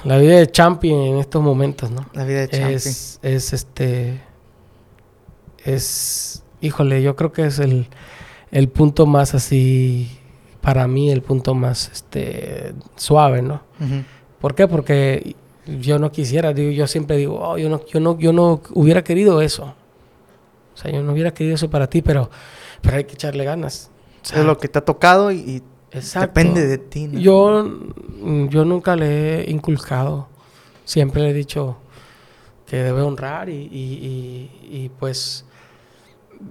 la 0.03 0.17
vida 0.17 0.36
de 0.36 0.51
champion 0.51 0.99
en 1.01 1.17
estos 1.17 1.41
momentos, 1.41 1.89
¿no? 1.89 2.05
La 2.11 2.25
vida 2.25 2.41
de 2.41 2.49
champion. 2.49 2.73
Es, 2.73 3.19
es 3.21 3.53
este 3.53 4.21
es 5.63 6.43
híjole, 6.59 7.01
yo 7.01 7.15
creo 7.15 7.32
que 7.32 7.45
es 7.45 7.59
el, 7.59 7.88
el 8.51 8.67
punto 8.67 9.05
más 9.05 9.34
así 9.34 10.19
para 10.59 10.88
mí 10.88 11.09
el 11.09 11.21
punto 11.21 11.53
más 11.55 11.89
este 11.93 12.73
suave, 12.97 13.41
¿no? 13.41 13.61
¿Por 14.39 14.55
qué? 14.55 14.67
Porque 14.67 15.36
yo 15.80 15.99
no 15.99 16.11
quisiera, 16.11 16.53
digo, 16.53 16.71
yo 16.71 16.88
siempre 16.88 17.17
digo, 17.17 17.39
"Oh, 17.41 17.57
yo 17.57 17.69
no 17.69 17.86
yo 17.86 17.99
no 17.99 18.17
yo 18.19 18.32
no 18.34 18.61
hubiera 18.73 19.03
querido 19.03 19.41
eso. 19.41 19.73
O 20.73 20.78
sea, 20.78 20.91
yo 20.91 21.01
no 21.01 21.11
hubiera 21.13 21.34
querido 21.34 21.55
eso 21.55 21.69
para 21.69 21.88
ti, 21.88 22.01
pero 22.01 22.30
pero 22.82 22.97
hay 22.97 23.03
que 23.05 23.13
echarle 23.13 23.43
ganas. 23.43 23.89
O 24.21 24.25
sea, 24.25 24.39
es 24.39 24.45
lo 24.45 24.57
que 24.57 24.67
te 24.67 24.80
ha 24.80 24.86
tocado 24.86 25.32
y, 25.32 25.63
depende 26.21 26.67
de 26.67 26.78
ti. 26.78 27.07
¿no? 27.07 27.19
Yo, 27.19 27.63
mm, 28.21 28.47
yo 28.49 28.63
nunca 28.65 28.95
le 28.95 29.41
he 29.45 29.51
inculcado. 29.51 30.28
Siempre 30.86 31.21
le 31.23 31.30
he 31.32 31.34
dicho 31.34 31.78
que 32.65 32.78
debe 32.78 33.01
honrar 33.01 33.49
y- 33.49 33.69
y, 33.71 34.89
pues 34.99 35.45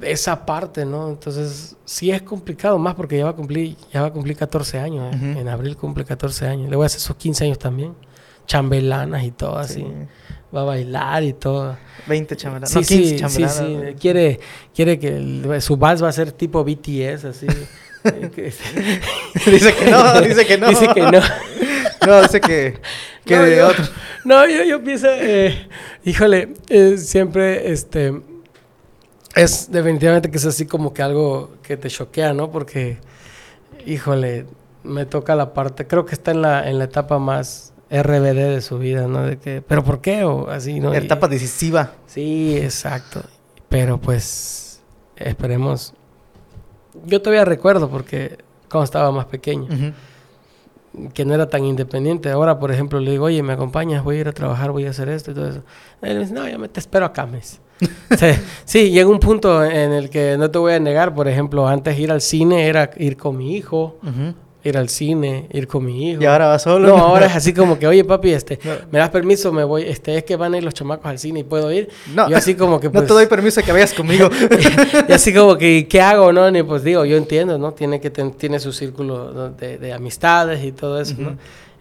esa 0.02 0.44
parte, 0.46 0.84
¿no? 0.84 1.08
Entonces 1.08 1.76
sí 1.84 2.10
es 2.10 2.22
complicado 2.22 2.78
más 2.78 2.94
porque 2.94 3.18
ya 3.18 3.24
va 3.24 3.30
a 3.30 3.36
cumplir, 3.36 3.76
ya 3.92 4.02
va 4.02 4.08
a 4.08 4.12
cumplir 4.12 4.36
14 4.36 4.78
años. 4.78 5.14
¿eh? 5.14 5.36
En 5.38 5.48
abril 5.48 5.76
cumple 5.76 6.04
14 6.04 6.46
años. 6.46 6.68
Le 6.70 6.76
voy 6.76 6.84
a 6.84 6.86
hacer 6.86 7.00
sus 7.00 7.16
15 7.16 7.44
años 7.44 7.58
también. 7.58 7.94
Chambelanas 8.46 9.24
y 9.24 9.30
todo 9.32 9.58
así. 9.58 9.80
Sí. 9.80 9.86
Va 10.54 10.60
a 10.60 10.64
bailar 10.64 11.22
y 11.24 11.32
todo. 11.32 11.76
20 12.06 12.36
chambelanas. 12.36 12.70
Sí, 12.70 12.76
no, 12.76 12.80
15 12.86 12.96
sí, 13.04 13.08
sí, 13.10 13.16
chambelanas. 13.16 13.56
sí. 13.56 13.94
Quiere, 14.00 14.40
quiere 14.74 14.98
que 14.98 15.08
el- 15.16 15.60
su 15.60 15.76
vals 15.76 16.02
va 16.02 16.08
a 16.08 16.12
ser 16.12 16.32
tipo 16.32 16.62
BTS, 16.64 17.24
así. 17.26 17.46
Dice 19.46 19.74
que 19.74 19.90
no, 19.90 20.20
dice 20.20 20.46
que 20.46 20.58
no. 20.58 20.68
Dice 20.68 20.88
que 20.94 21.00
no. 21.02 21.20
No, 22.06 22.22
dice 22.22 22.40
que, 22.40 22.78
que 23.24 23.36
No, 23.36 23.42
de 23.42 23.56
yo- 23.56 23.68
otro. 23.68 23.84
No, 24.24 24.46
yo, 24.48 24.62
yo 24.64 24.82
pienso, 24.82 25.08
eh, 25.10 25.68
híjole, 26.04 26.54
eh, 26.68 26.98
siempre, 26.98 27.72
este, 27.72 28.12
es 29.36 29.70
definitivamente 29.70 30.30
que 30.30 30.38
es 30.38 30.46
así 30.46 30.66
como 30.66 30.92
que 30.92 31.02
algo 31.02 31.50
que 31.62 31.76
te 31.76 31.88
choquea, 31.88 32.32
¿no? 32.32 32.50
Porque, 32.50 32.98
híjole, 33.84 34.46
me 34.82 35.06
toca 35.06 35.36
la 35.36 35.52
parte, 35.52 35.86
creo 35.86 36.06
que 36.06 36.14
está 36.14 36.30
en 36.32 36.42
la, 36.42 36.68
en 36.68 36.78
la 36.78 36.84
etapa 36.84 37.18
más 37.18 37.74
RBD 37.90 38.54
de 38.54 38.60
su 38.62 38.78
vida, 38.78 39.06
¿no? 39.06 39.22
De 39.22 39.38
que, 39.38 39.62
¿pero 39.62 39.84
por 39.84 40.00
qué? 40.00 40.24
O 40.24 40.48
así, 40.48 40.80
¿no? 40.80 40.94
Etapa 40.94 41.28
decisiva. 41.28 41.92
Sí, 42.06 42.56
exacto. 42.56 43.22
Pero 43.68 43.98
pues, 43.98 44.80
esperemos. 45.16 45.94
Yo 47.04 47.20
todavía 47.20 47.44
recuerdo 47.44 47.90
porque 47.90 48.38
cuando 48.70 48.84
estaba 48.84 49.12
más 49.12 49.26
pequeño 49.26 49.68
que 51.12 51.24
no 51.24 51.34
era 51.34 51.48
tan 51.48 51.64
independiente. 51.64 52.30
Ahora, 52.30 52.58
por 52.58 52.72
ejemplo, 52.72 52.98
le 53.00 53.10
digo, 53.10 53.26
oye, 53.26 53.42
¿me 53.42 53.52
acompañas? 53.52 54.02
Voy 54.02 54.16
a 54.16 54.20
ir 54.20 54.28
a 54.28 54.32
trabajar, 54.32 54.70
voy 54.70 54.86
a 54.86 54.90
hacer 54.90 55.10
esto 55.10 55.30
y 55.30 55.34
todo 55.34 55.48
eso. 55.48 55.62
Él 56.00 56.14
me 56.14 56.20
dice, 56.20 56.32
no, 56.32 56.48
yo 56.48 56.58
me 56.58 56.68
te 56.68 56.80
espero 56.80 57.04
acá, 57.04 57.26
me 57.26 57.36
dice. 57.36 57.58
sí, 58.18 58.26
sí, 58.64 58.90
llega 58.90 59.08
un 59.08 59.20
punto 59.20 59.64
en 59.64 59.92
el 59.92 60.08
que 60.10 60.36
no 60.38 60.50
te 60.50 60.58
voy 60.58 60.72
a 60.74 60.80
negar, 60.80 61.14
por 61.14 61.28
ejemplo, 61.28 61.68
antes 61.68 61.98
ir 61.98 62.10
al 62.10 62.20
cine 62.20 62.66
era 62.66 62.90
ir 62.96 63.16
con 63.16 63.36
mi 63.36 63.54
hijo, 63.56 63.98
ir 64.64 64.76
al 64.78 64.88
cine, 64.88 65.46
ir 65.52 65.68
con 65.68 65.84
mi 65.84 66.10
hijo. 66.10 66.22
Y 66.22 66.26
ahora 66.26 66.46
va 66.48 66.58
solo. 66.58 66.88
No, 66.88 66.96
ahora 66.96 67.26
es 67.26 67.36
así 67.36 67.52
como 67.52 67.78
que, 67.78 67.86
oye, 67.86 68.02
papi, 68.04 68.30
este, 68.32 68.58
No. 68.64 68.72
me 68.90 68.98
das 68.98 69.10
permiso, 69.10 69.52
me 69.52 69.62
voy, 69.62 69.82
este, 69.82 70.16
es 70.16 70.24
que 70.24 70.34
van 70.36 70.54
a 70.54 70.56
ir 70.58 70.64
los 70.64 70.74
chamacos 70.74 71.06
al 71.06 71.18
cine 71.18 71.40
y 71.40 71.44
puedo 71.44 71.70
ir. 71.70 71.88
No. 72.14 72.28
Yo 72.28 72.36
así 72.36 72.54
como 72.54 72.80
que, 72.80 72.86
No 72.88 72.92
pues, 72.94 73.06
te 73.06 73.12
doy 73.12 73.26
permiso 73.26 73.62
que 73.62 73.70
vayas 73.72 73.92
conmigo. 73.92 74.28
y 75.08 75.12
así 75.12 75.32
como 75.34 75.56
que, 75.56 75.86
¿qué 75.86 76.00
hago, 76.00 76.32
no? 76.32 76.50
Ni 76.50 76.62
pues 76.62 76.82
digo, 76.82 77.04
yo 77.04 77.16
entiendo, 77.16 77.58
¿no? 77.58 77.72
Tiene 77.72 78.00
que 78.00 78.10
ten- 78.10 78.32
tiene 78.32 78.58
su 78.58 78.72
círculo 78.72 79.32
¿no? 79.32 79.50
de, 79.50 79.78
de 79.78 79.92
amistades 79.92 80.64
y 80.64 80.72
todo 80.72 81.00
eso, 81.00 81.14
¿no? 81.18 81.36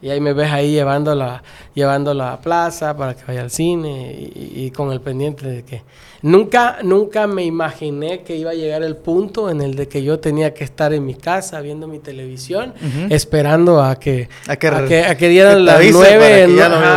Y 0.05 0.11
ahí 0.11 0.21
me 0.21 0.33
ves 0.33 0.51
ahí 0.51 0.69
llevándola, 0.69 1.41
llevándola 1.73 2.33
a 2.33 2.39
plaza 2.39 2.95
para 2.95 3.15
que 3.15 3.23
vaya 3.27 3.41
al 3.41 3.49
cine 3.49 4.15
y, 4.35 4.65
y 4.65 4.69
con 4.69 4.91
el 4.91 5.01
pendiente 5.01 5.47
de 5.47 5.63
que 5.63 5.81
nunca, 6.21 6.77
nunca 6.83 7.25
me 7.25 7.43
imaginé 7.43 8.21
que 8.21 8.35
iba 8.35 8.51
a 8.51 8.53
llegar 8.53 8.83
el 8.83 8.97
punto 8.97 9.49
en 9.49 9.61
el 9.61 9.73
de 9.73 9.87
que 9.87 10.03
yo 10.03 10.19
tenía 10.19 10.53
que 10.53 10.63
estar 10.63 10.93
en 10.93 11.03
mi 11.07 11.15
casa 11.15 11.59
viendo 11.61 11.87
mi 11.87 11.97
televisión, 11.97 12.75
esperando 13.09 13.81
a 13.81 13.95
que, 13.99 14.29
A 14.47 14.55
que- 14.57 14.67
a 14.67 14.85
que, 14.85 15.03
a 15.05 15.09
que 15.09 15.17
que 15.17 15.29
dieran 15.29 15.55
te 15.55 15.59
las 15.61 15.81
nueve 15.91 16.19
para 16.19 16.35
que 16.45 16.47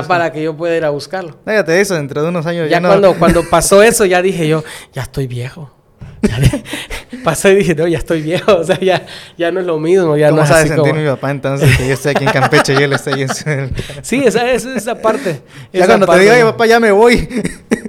¿no? 0.02 0.06
para 0.06 0.32
que 0.32 0.42
yo 0.42 0.54
pueda 0.54 0.76
ir 0.76 0.84
a 0.84 0.90
buscarlo. 0.90 1.34
Déjate 1.46 1.80
eso, 1.80 1.94
dentro 1.94 2.22
de 2.22 2.28
unos 2.28 2.44
años 2.44 2.66
ya, 2.68 2.72
Ya 2.76 2.80
no. 2.80 2.88
cuando, 2.88 3.14
cuando 3.18 3.42
pasó 3.50 3.82
eso, 3.82 4.04
ya 4.04 4.20
dije 4.20 4.46
yo, 4.46 4.62
ya 4.92 5.00
estoy 5.00 5.26
viejo. 5.26 5.70
Pasó 7.24 7.48
y 7.50 7.56
dije, 7.56 7.74
no, 7.74 7.86
ya 7.86 7.98
estoy 7.98 8.22
viejo. 8.22 8.56
O 8.56 8.64
sea, 8.64 8.78
ya, 8.80 9.04
ya 9.36 9.50
no 9.50 9.60
es 9.60 9.66
lo 9.66 9.78
mismo. 9.78 10.16
Ya 10.16 10.28
¿Cómo 10.30 10.40
no 10.40 10.44
es 10.44 10.50
así 10.50 10.68
sentir 10.68 10.90
como... 10.90 11.00
mi 11.02 11.06
papá 11.08 11.30
entonces 11.30 11.76
que 11.76 11.86
yo 11.88 11.94
estoy 11.94 12.10
aquí 12.12 12.24
en 12.24 12.30
Campeche 12.30 12.74
y 12.74 12.82
él 12.82 12.92
está 12.92 13.14
ahí 13.14 13.22
en 13.22 13.28
su... 13.34 13.44
Sí, 14.02 14.22
esa 14.24 14.50
es 14.50 14.64
esa 14.64 14.94
parte. 15.00 15.40
Ya 15.72 15.80
esa 15.80 15.86
cuando 15.88 16.06
te 16.06 16.10
parte, 16.10 16.22
diga, 16.22 16.34
oye, 16.34 16.44
¿no? 16.44 16.50
papá, 16.52 16.66
ya 16.66 16.80
me 16.80 16.90
voy. 16.92 17.28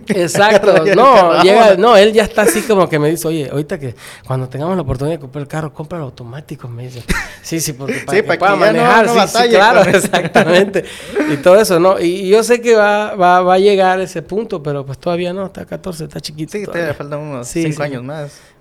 Exacto. 0.07 0.83
No, 0.95 1.41
llega, 1.43 1.75
no, 1.77 1.95
él 1.95 2.13
ya 2.13 2.23
está 2.23 2.41
así 2.43 2.61
como 2.61 2.89
que 2.89 2.97
me 2.99 3.09
dice, 3.09 3.27
oye, 3.27 3.49
ahorita 3.51 3.79
que 3.79 3.95
cuando 4.25 4.49
tengamos 4.49 4.75
la 4.75 4.81
oportunidad 4.81 5.17
de 5.17 5.19
comprar 5.21 5.41
el 5.43 5.47
carro, 5.47 5.73
cómpralo 5.73 6.05
automático, 6.05 6.67
me 6.67 6.83
dice. 6.83 7.03
Sí, 7.41 7.59
sí, 7.59 7.73
porque 7.73 8.01
para 8.05 8.17
Sí, 8.17 8.21
que 8.21 8.23
para 8.23 8.35
que 8.37 8.39
pueda 8.39 8.51
ya 8.51 8.55
no- 8.55 8.65
manejar, 8.65 9.05
no 9.05 9.27
sí, 9.27 9.37
sí, 9.43 9.49
claro, 9.49 9.81
eso. 9.81 9.89
exactamente. 9.97 10.85
Y 11.31 11.37
todo 11.37 11.59
eso, 11.59 11.79
¿no? 11.79 11.99
Y, 11.99 12.27
yo 12.29 12.43
sé 12.43 12.59
que 12.61 12.75
va, 12.75 13.15
va, 13.15 13.41
va 13.41 13.53
a 13.55 13.59
llegar 13.59 13.99
ese 14.01 14.21
punto, 14.21 14.61
pero 14.63 14.85
pues 14.85 14.97
todavía 14.97 15.31
no, 15.33 15.45
está 15.45 15.65
14, 15.65 16.05
está 16.05 16.19
chiquito. 16.19 16.51
Sí, 16.53 16.65
todavía. 16.65 16.87
te 16.89 16.93
faltan 16.95 17.19
unos 17.19 17.47
Sí, 17.47 17.63
5 17.63 17.75
sí. 17.77 17.81
años 17.83 18.03
más. 18.03 18.18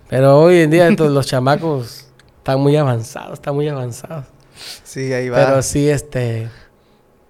Pero 0.08 0.40
hoy 0.40 0.58
en 0.60 0.70
día 0.70 0.86
entonces, 0.86 1.14
los 1.14 1.26
chamacos 1.26 2.06
están 2.38 2.60
muy 2.60 2.76
avanzados, 2.76 3.34
están 3.34 3.54
muy 3.54 3.68
avanzados. 3.68 4.24
Sí, 4.84 5.12
ahí 5.12 5.28
va. 5.28 5.36
Pero 5.44 5.62
sí, 5.62 5.88
este, 5.88 6.48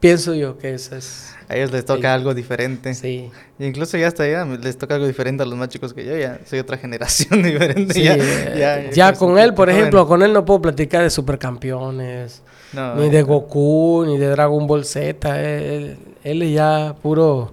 pienso 0.00 0.34
yo 0.34 0.56
que 0.58 0.74
eso 0.74 0.96
es, 0.96 1.34
A 1.48 1.56
ellos 1.56 1.72
les 1.72 1.84
toca 1.84 2.00
Sí. 2.02 2.06
algo 2.06 2.34
diferente. 2.34 2.94
sí. 2.94 3.30
Y 3.58 3.64
incluso 3.66 3.96
ya 3.98 4.06
hasta 4.06 4.22
allá 4.22 4.44
les 4.44 4.78
toca 4.78 4.94
algo 4.94 5.06
diferente 5.06 5.42
a 5.42 5.46
los 5.46 5.58
más 5.58 5.68
chicos 5.70 5.92
que 5.94 6.04
yo. 6.04 6.16
Ya 6.16 6.38
soy 6.46 6.58
otra 6.60 6.76
generación 6.76 7.42
diferente. 7.42 7.94
Sí, 7.94 8.02
ya, 8.04 8.14
eh, 8.16 8.54
ya, 8.58 8.82
ya 8.84 8.90
ya 8.90 9.12
con 9.14 9.38
él, 9.38 9.54
por 9.54 9.68
joven. 9.68 9.76
ejemplo, 9.80 10.06
con 10.06 10.22
él 10.22 10.32
no 10.32 10.44
puedo 10.44 10.62
platicar 10.62 11.02
de 11.02 11.10
supercampeones, 11.10 12.42
No, 12.72 12.94
ni 12.96 13.08
de 13.10 13.22
Goku, 13.22 14.04
ni 14.06 14.18
de 14.18 14.26
Dragon 14.28 14.66
Ball 14.66 14.84
Z. 14.84 15.40
Él, 15.40 15.98
él 16.22 16.42
es 16.42 16.52
ya 16.54 16.94
puro, 17.02 17.52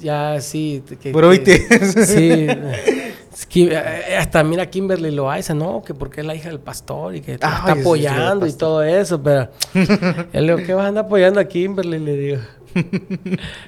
ya 0.00 0.40
sí. 0.40 0.82
que- 1.00 1.10
Puro 1.12 1.30
que-. 1.30 1.58
Sí. 2.06 2.46
es 3.38 3.44
que, 3.46 3.64
eh, 3.70 4.16
hasta 4.16 4.42
mira 4.44 4.64
Kimberly 4.70 5.10
Loaiza, 5.10 5.52
no, 5.54 5.82
que 5.84 5.92
porque 5.94 6.20
es 6.22 6.26
la 6.26 6.34
hija 6.34 6.48
del 6.48 6.60
pastor 6.60 7.14
y 7.16 7.20
que 7.20 7.34
está 7.34 7.58
apoyando 7.70 8.46
y 8.46 8.52
todo 8.52 8.82
eso, 8.82 9.22
pero 9.22 9.48
él 10.32 10.46
le 10.46 10.54
digo, 10.56 10.66
¿qué 10.66 10.72
vas 10.74 10.86
a 10.86 10.88
andar 10.88 11.04
apoyando 11.04 11.38
a 11.40 11.44
Kimberly? 11.44 11.98
Le 11.98 12.16
digo. 12.16 12.38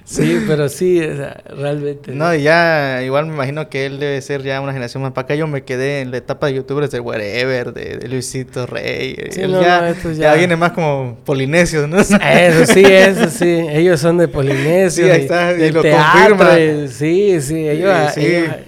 Sí, 0.05 0.43
pero 0.47 0.69
sí, 0.69 1.01
o 1.03 1.17
sea, 1.17 1.43
realmente. 1.57 2.13
No, 2.13 2.35
y 2.35 2.43
ya 2.43 3.03
igual 3.03 3.27
me 3.27 3.35
imagino 3.35 3.69
que 3.69 3.87
él 3.87 3.99
debe 3.99 4.21
ser 4.23 4.43
ya 4.43 4.61
una 4.61 4.73
generación 4.73 5.03
más 5.03 5.13
para 5.13 5.25
acá. 5.27 5.35
Yo 5.35 5.47
me 5.47 5.63
quedé 5.65 6.01
en 6.01 6.11
la 6.11 6.19
etapa 6.19 6.47
de 6.47 6.55
youtubers 6.55 6.91
de 6.91 7.01
Wherever, 7.01 7.73
de, 7.73 7.97
de 7.99 8.09
Luisito 8.09 8.67
Rey. 8.67 9.17
Sí, 9.31 9.43
Él 9.43 9.53
no, 9.53 9.63
ya, 9.63 9.81
no, 9.81 9.87
estos 9.89 10.17
ya... 10.17 10.33
ya- 10.33 10.35
viene 10.35 10.57
más 10.57 10.73
como 10.73 11.17
polinesios, 11.25 11.89
¿no? 11.89 11.99
Eso 12.01 12.67
sí, 12.73 12.83
eso 12.85 13.29
sí. 13.31 13.67
Ellos 13.71 14.01
son 14.01 14.19
de 14.19 14.29
Polinesia. 14.29 15.05
Sí, 15.07 15.11
ahí 15.11 15.21
está, 15.23 15.53
y 15.53 15.57
del 15.57 15.75
lo 15.75 15.83
teatro, 15.83 16.37
confirma. 16.37 16.59
y- 16.61 16.89
sí, 16.89 17.41
sí, 17.41 17.69
ellos, 17.69 18.13
Sí, 18.15 18.21
ellos- 18.27 18.49
sí. 18.67 18.68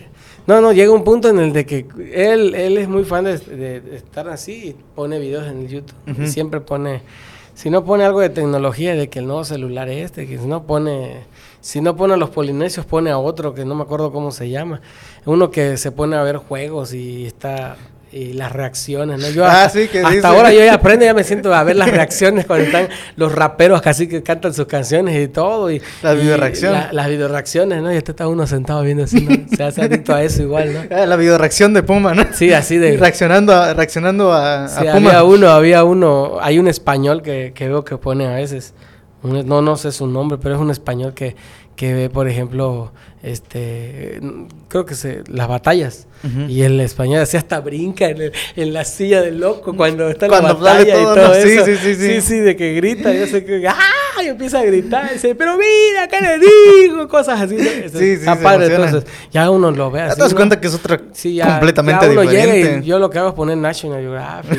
No, 0.50 0.60
no, 0.60 0.72
llega 0.72 0.90
un 0.92 1.04
punto 1.04 1.28
en 1.28 1.38
el 1.38 1.52
de 1.52 1.64
que 1.64 1.86
él, 2.12 2.56
él 2.56 2.76
es 2.76 2.88
muy 2.88 3.04
fan 3.04 3.22
de, 3.24 3.38
de- 3.38 3.80
de 3.80 3.96
estar 3.96 4.28
así 4.28 4.52
y 4.70 4.76
pone 4.96 5.20
videos 5.20 5.46
en 5.46 5.58
el 5.60 5.68
YouTube. 5.68 5.94
Y 6.24 6.26
siempre 6.26 6.60
pone, 6.60 7.02
si 7.54 7.70
no 7.70 7.84
pone 7.84 8.02
algo 8.04 8.18
de 8.20 8.30
tecnología, 8.30 8.96
de 8.96 9.08
que 9.08 9.20
el 9.20 9.26
nuevo 9.26 9.44
celular 9.44 9.88
este, 9.88 10.26
que 10.26 10.38
si 10.38 10.46
no 10.46 10.64
pone, 10.64 11.20
si 11.60 11.80
no 11.80 11.94
pone 11.94 12.14
a 12.14 12.16
los 12.16 12.30
polinesios, 12.30 12.84
pone 12.84 13.10
a 13.10 13.18
otro 13.18 13.54
que 13.54 13.64
no 13.64 13.76
me 13.76 13.82
acuerdo 13.82 14.10
cómo 14.10 14.32
se 14.32 14.50
llama. 14.50 14.80
Uno 15.24 15.52
que 15.52 15.76
se 15.76 15.92
pone 15.92 16.16
a 16.16 16.22
ver 16.24 16.38
juegos 16.38 16.94
y 16.94 17.26
está... 17.26 17.76
Y 18.12 18.32
las 18.32 18.50
reacciones, 18.50 19.20
¿no? 19.20 19.28
Yo 19.30 19.44
Ah, 19.44 19.66
hasta, 19.66 19.78
sí, 19.78 19.86
que 19.86 19.98
hasta 20.00 20.10
dice- 20.10 20.26
ahora 20.26 20.52
yo 20.52 20.58
ya 20.64 20.74
aprendo, 20.74 21.04
ya 21.04 21.14
me 21.14 21.22
siento 21.22 21.54
a 21.54 21.62
ver 21.62 21.76
las 21.76 21.88
reacciones 21.92 22.44
cuando 22.44 22.64
están 22.66 22.88
los 23.14 23.30
raperos 23.32 23.80
casi 23.82 24.08
que 24.08 24.20
cantan 24.24 24.52
sus 24.52 24.66
canciones 24.66 25.16
y 25.22 25.28
todo. 25.28 25.70
Y, 25.70 25.80
La 26.02 26.14
y 26.14 26.16
videoreacción. 26.16 26.72
la- 26.72 26.92
las 26.92 27.06
videoreacciones, 27.08 27.80
¿no? 27.80 27.92
Y 27.92 27.96
este 27.96 28.10
está 28.10 28.26
uno 28.26 28.48
sentado 28.48 28.82
viendo 28.82 29.04
así, 29.04 29.20
¿no? 29.20 29.56
Se 29.56 29.62
hace 29.62 29.82
adicto 29.82 30.12
a 30.12 30.24
eso 30.24 30.42
igual, 30.42 30.72
¿no? 30.74 30.80
Ah, 30.96 31.06
la 31.06 31.14
videoreacción 31.14 31.72
de 31.72 31.84
Puma, 31.84 32.12
¿no? 32.14 32.24
Sí, 32.32 32.52
así 32.52 32.78
de... 32.78 32.96
Reaccionando 32.96 33.52
a, 33.54 33.74
reaccionando 33.74 34.32
a, 34.32 34.66
Sí, 34.66 34.88
a 34.88 34.92
Puma. 34.94 35.10
había 35.10 35.22
uno, 35.22 35.48
había 35.50 35.84
uno, 35.84 36.38
hay 36.40 36.58
un 36.58 36.66
español 36.66 37.22
que, 37.22 37.52
que 37.54 37.68
veo 37.68 37.84
que 37.84 37.96
pone 37.96 38.26
a 38.26 38.34
veces, 38.34 38.74
no, 39.22 39.62
no 39.62 39.76
sé 39.76 39.92
su 39.92 40.08
nombre, 40.08 40.36
pero 40.42 40.56
es 40.56 40.60
un 40.60 40.72
español 40.72 41.14
que, 41.14 41.36
que 41.76 41.94
ve, 41.94 42.10
por 42.10 42.26
ejemplo, 42.26 42.92
este, 43.22 44.20
creo 44.68 44.86
que 44.86 44.94
se, 44.94 45.22
las 45.28 45.48
batallas. 45.48 46.06
Ujú. 46.24 46.42
Y 46.48 46.62
el 46.62 46.78
español 46.80 47.20
así 47.20 47.36
hasta 47.36 47.60
brinca 47.60 48.06
en, 48.08 48.20
el- 48.20 48.32
en 48.56 48.72
la 48.74 48.84
silla 48.84 49.22
del 49.22 49.40
loco 49.40 49.74
cuando 49.74 50.08
está 50.08 50.26
en 50.26 50.30
Cuando 50.30 50.48
la 50.48 50.54
batalla 50.54 50.92
todo, 50.94 51.02
y 51.02 51.04
todo 51.16 51.28
¿no? 51.28 51.34
Sí, 51.34 51.48
eso. 51.52 51.64
sí, 51.66 51.76
sí, 51.76 51.94
sí. 51.94 52.20
sí, 52.20 52.38
de 52.40 52.56
que 52.56 52.74
grita, 52.74 53.12
yo 53.12 53.26
sé 53.26 53.44
que 53.44 53.66
¡ah! 53.68 53.76
Y 54.22 54.26
empieza 54.26 54.58
a 54.58 54.64
gritar, 54.64 55.10
dice, 55.10 55.34
pero 55.34 55.56
mira, 55.56 56.06
¿qué 56.08 56.20
le 56.20 56.38
digo? 56.38 57.08
Cosas 57.08 57.40
así. 57.40 57.56
Sí, 57.58 58.16
sí, 58.18 58.26
emociona. 58.26 58.66
entonces, 58.66 59.04
ya 59.30 59.48
uno 59.50 59.70
lo 59.70 59.90
ve 59.90 60.00
Ya 60.00 60.06
así. 60.08 60.16
te 60.16 60.22
das 60.22 60.34
cuenta 60.34 60.60
que 60.60 60.66
es 60.68 60.74
otra 60.74 61.00
Sí, 61.12 61.36
ya, 61.36 61.52
completamente 61.52 62.04
ya 62.04 62.12
uno 62.12 62.24
llega 62.24 62.52
diferente. 62.52 62.84
y 62.86 62.88
yo 62.90 62.98
lo 62.98 63.08
que 63.08 63.18
hago 63.18 63.28
es 63.30 63.34
poner 63.34 63.56
National 63.56 64.00
Geographic 64.02 64.58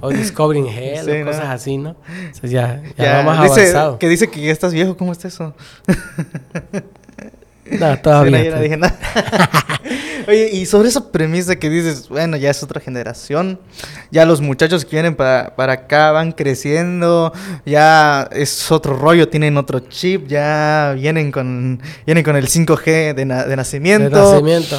o, 0.00 0.06
o 0.06 0.10
Discovering 0.12 0.68
Hell 0.68 1.04
Sí, 1.04 1.10
o 1.10 1.18
¿no? 1.18 1.26
cosas 1.26 1.46
así, 1.46 1.76
¿no? 1.76 1.96
Entonces 2.26 2.50
ya, 2.52 2.82
ya, 2.96 3.04
Ya, 3.04 3.16
va 3.16 3.22
más 3.24 3.42
dice 3.42 3.60
avanzado. 3.62 3.98
que 3.98 4.08
dice 4.08 4.28
que 4.30 4.40
ya 4.42 4.52
estás 4.52 4.72
viejo, 4.72 4.96
¿cómo 4.96 5.10
está 5.10 5.26
eso? 5.26 5.54
No, 7.70 7.98
todavía. 7.98 8.38
Sí, 8.38 8.44
no, 8.44 8.50
yo 8.50 8.56
no 8.56 8.62
dije 8.62 8.76
nada. 8.76 8.98
Oye, 10.28 10.50
y 10.52 10.64
sobre 10.66 10.88
esa 10.88 11.10
premisa 11.12 11.56
que 11.56 11.68
dices, 11.68 12.08
bueno, 12.08 12.36
ya 12.38 12.50
es 12.50 12.62
otra 12.62 12.80
generación, 12.80 13.60
ya 14.10 14.24
los 14.24 14.40
muchachos 14.40 14.84
que 14.84 14.96
vienen 14.96 15.14
para, 15.16 15.54
para 15.54 15.74
acá 15.74 16.12
van 16.12 16.32
creciendo, 16.32 17.32
ya 17.66 18.28
es 18.32 18.70
otro 18.72 18.96
rollo, 18.96 19.28
tienen 19.28 19.58
otro 19.58 19.80
chip, 19.80 20.26
ya 20.26 20.94
vienen 20.98 21.30
con, 21.30 21.80
vienen 22.06 22.24
con 22.24 22.36
el 22.36 22.48
5G 22.48 23.14
de, 23.14 23.24
na- 23.26 23.42
de 23.44 23.50
de 23.50 23.56
nacimiento. 23.56 24.32
nacimiento. 24.32 24.78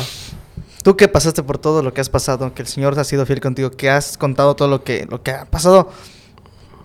Tú 0.84 0.98
que 0.98 1.08
pasaste 1.08 1.44
por 1.44 1.58
todo 1.60 1.84
lo 1.84 1.94
que 1.94 2.02
has 2.02 2.10
pasado, 2.10 2.54
que 2.56 2.62
el 2.64 2.68
Señor 2.68 2.98
ha 3.00 3.04
sido 3.04 3.26
fiel 3.26 3.40
contigo, 3.42 3.70
que 3.72 3.90
has 3.90 4.18
contado 4.18 4.56
todo 4.56 4.68
lo 4.68 4.84
que, 4.84 5.06
lo 5.10 5.22
que 5.22 5.32
ha 5.32 5.46
pasado, 5.46 5.92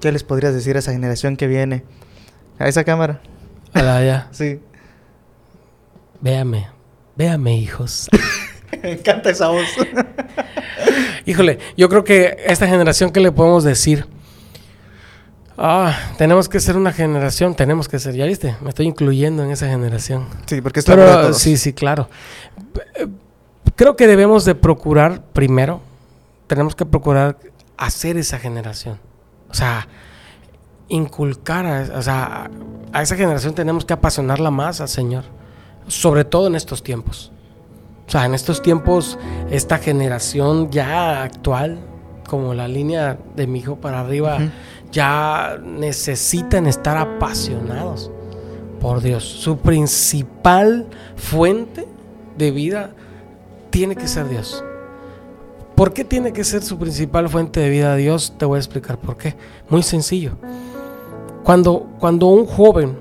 ¿qué 0.00 0.12
les 0.12 0.22
podrías 0.22 0.52
decir 0.54 0.76
a 0.76 0.80
esa 0.80 0.92
generación 0.92 1.36
que 1.36 1.46
viene? 1.46 1.84
A 2.58 2.68
esa 2.68 2.84
cámara. 2.84 3.20
Hola, 3.74 4.04
ya. 4.04 4.28
Sí. 4.32 4.60
Véame, 6.20 6.68
véame, 7.16 7.56
hijos. 7.56 8.08
Me 8.82 8.92
encanta 8.92 9.30
esa 9.30 9.48
voz. 9.48 9.66
Híjole, 11.26 11.58
yo 11.76 11.88
creo 11.88 12.04
que 12.04 12.36
esta 12.46 12.66
generación, 12.66 13.10
¿qué 13.10 13.20
le 13.20 13.32
podemos 13.32 13.64
decir? 13.64 14.06
Ah, 15.58 15.94
tenemos 16.16 16.48
que 16.48 16.60
ser 16.60 16.76
una 16.76 16.92
generación, 16.92 17.54
tenemos 17.54 17.88
que 17.88 17.98
ser, 17.98 18.14
ya 18.14 18.24
viste, 18.24 18.56
me 18.62 18.70
estoy 18.70 18.86
incluyendo 18.86 19.42
en 19.42 19.50
esa 19.50 19.66
generación. 19.68 20.26
Sí, 20.46 20.62
porque 20.62 20.80
es 20.80 20.88
la 20.88 20.94
Pero 20.94 21.20
todos. 21.20 21.38
sí, 21.38 21.56
sí, 21.58 21.74
claro. 21.74 22.08
Creo 23.76 23.96
que 23.96 24.06
debemos 24.06 24.44
de 24.46 24.54
procurar 24.54 25.22
primero, 25.32 25.82
tenemos 26.46 26.74
que 26.74 26.86
procurar 26.86 27.38
hacer 27.76 28.16
esa 28.16 28.38
generación. 28.38 28.98
O 29.50 29.54
sea, 29.54 29.86
inculcar 30.88 31.66
a, 31.66 31.98
o 31.98 32.02
sea, 32.02 32.50
a 32.92 33.02
esa 33.02 33.16
generación 33.16 33.54
tenemos 33.54 33.84
que 33.84 33.92
apasionarla 33.92 34.50
más 34.50 34.80
al 34.80 34.88
Señor, 34.88 35.24
sobre 35.90 36.24
todo 36.24 36.46
en 36.46 36.54
estos 36.54 36.82
tiempos. 36.82 37.32
O 38.06 38.10
sea, 38.10 38.24
en 38.24 38.34
estos 38.34 38.62
tiempos, 38.62 39.18
esta 39.50 39.78
generación 39.78 40.70
ya 40.70 41.22
actual, 41.22 41.78
como 42.28 42.54
la 42.54 42.68
línea 42.68 43.18
de 43.36 43.46
mi 43.46 43.58
hijo 43.58 43.76
para 43.76 44.00
arriba, 44.00 44.38
ya 44.90 45.58
necesitan 45.62 46.66
estar 46.66 46.96
apasionados 46.96 48.10
por 48.80 49.00
Dios. 49.00 49.24
Su 49.24 49.58
principal 49.58 50.86
fuente 51.16 51.86
de 52.36 52.50
vida 52.50 52.90
tiene 53.70 53.94
que 53.94 54.08
ser 54.08 54.28
Dios. 54.28 54.64
¿Por 55.74 55.92
qué 55.92 56.04
tiene 56.04 56.32
que 56.32 56.44
ser 56.44 56.62
su 56.62 56.78
principal 56.78 57.28
fuente 57.28 57.60
de 57.60 57.70
vida 57.70 57.96
Dios? 57.96 58.34
Te 58.36 58.44
voy 58.44 58.56
a 58.56 58.58
explicar 58.58 58.98
por 58.98 59.16
qué. 59.16 59.36
Muy 59.68 59.82
sencillo. 59.82 60.32
Cuando, 61.44 61.88
cuando 61.98 62.26
un 62.26 62.44
joven 62.44 62.98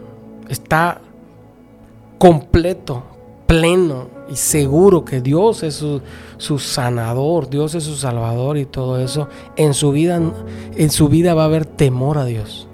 está 0.48 1.02
completo, 2.20 3.04
pleno 3.48 4.08
y 4.30 4.36
seguro 4.36 5.04
que 5.04 5.22
Dios 5.22 5.64
es 5.64 5.76
su, 5.76 6.02
su 6.38 6.60
sanador, 6.60 7.50
Dios 7.50 7.74
es 7.74 7.86
su 7.86 7.96
salvador 7.96 8.58
y 8.58 8.66
todo 8.66 9.00
eso, 9.00 9.28
en 9.56 9.74
su 9.74 9.92
vida, 9.92 10.22
en 10.76 10.92
su 10.92 11.10
vida 11.10 11.34
va 11.34 11.44
a 11.44 11.46
haber 11.46 11.66
temor 11.66 12.20
a 12.20 12.26
Dios. 12.26 12.68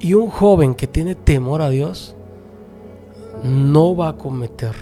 Y 0.00 0.12
un 0.12 0.28
joven 0.28 0.74
que 0.74 0.86
tiene 0.86 1.14
temor 1.14 1.62
a 1.62 1.70
Dios 1.70 2.14
no 3.42 3.96
va 3.96 4.10
a 4.10 4.16
cometer 4.16 4.74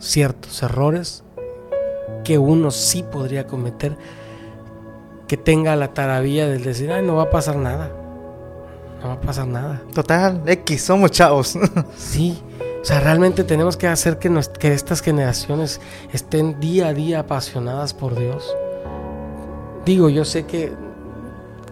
ciertos 0.00 0.60
errores 0.64 1.22
que 2.24 2.38
uno 2.38 2.72
sí 2.72 3.04
podría 3.04 3.46
cometer, 3.46 3.96
que 5.28 5.36
tenga 5.36 5.76
la 5.76 5.94
taravilla 5.94 6.48
del 6.48 6.64
decir, 6.64 6.90
ay, 6.90 7.04
no 7.04 7.14
va 7.14 7.24
a 7.24 7.30
pasar 7.30 7.56
nada. 7.56 8.01
No 9.02 9.08
va 9.08 9.14
a 9.14 9.20
pasar 9.20 9.46
nada. 9.48 9.82
Total, 9.94 10.40
X, 10.46 10.82
somos 10.82 11.10
chavos. 11.10 11.58
Sí, 11.96 12.40
o 12.80 12.84
sea, 12.84 13.00
realmente 13.00 13.44
tenemos 13.44 13.76
que 13.76 13.86
hacer 13.88 14.18
que, 14.18 14.28
nos- 14.30 14.48
que 14.48 14.72
estas 14.72 15.00
generaciones 15.02 15.80
estén 16.12 16.58
día 16.60 16.88
a 16.88 16.94
día 16.94 17.20
apasionadas 17.20 17.94
por 17.94 18.18
Dios. 18.18 18.54
Digo, 19.84 20.08
yo 20.08 20.24
sé 20.24 20.46
que 20.46 20.72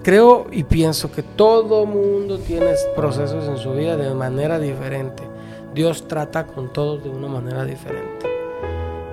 creo 0.03 0.47
y 0.51 0.65
pienso 0.65 1.13
que 1.13 1.23
todo 1.23 1.87
mundo 1.87 2.39
tiene 2.39 2.73
procesos 2.97 3.47
en 3.49 3.59
su 3.59 3.73
vida 3.73 3.97
de 3.97 4.13
manera 4.15 4.59
diferente. 4.59 5.23
Dios 5.75 6.09
trata 6.09 6.47
con 6.47 6.73
todos 6.73 7.03
de 7.05 7.11
una 7.11 7.29
manera 7.29 7.65
diferente. 7.65 8.27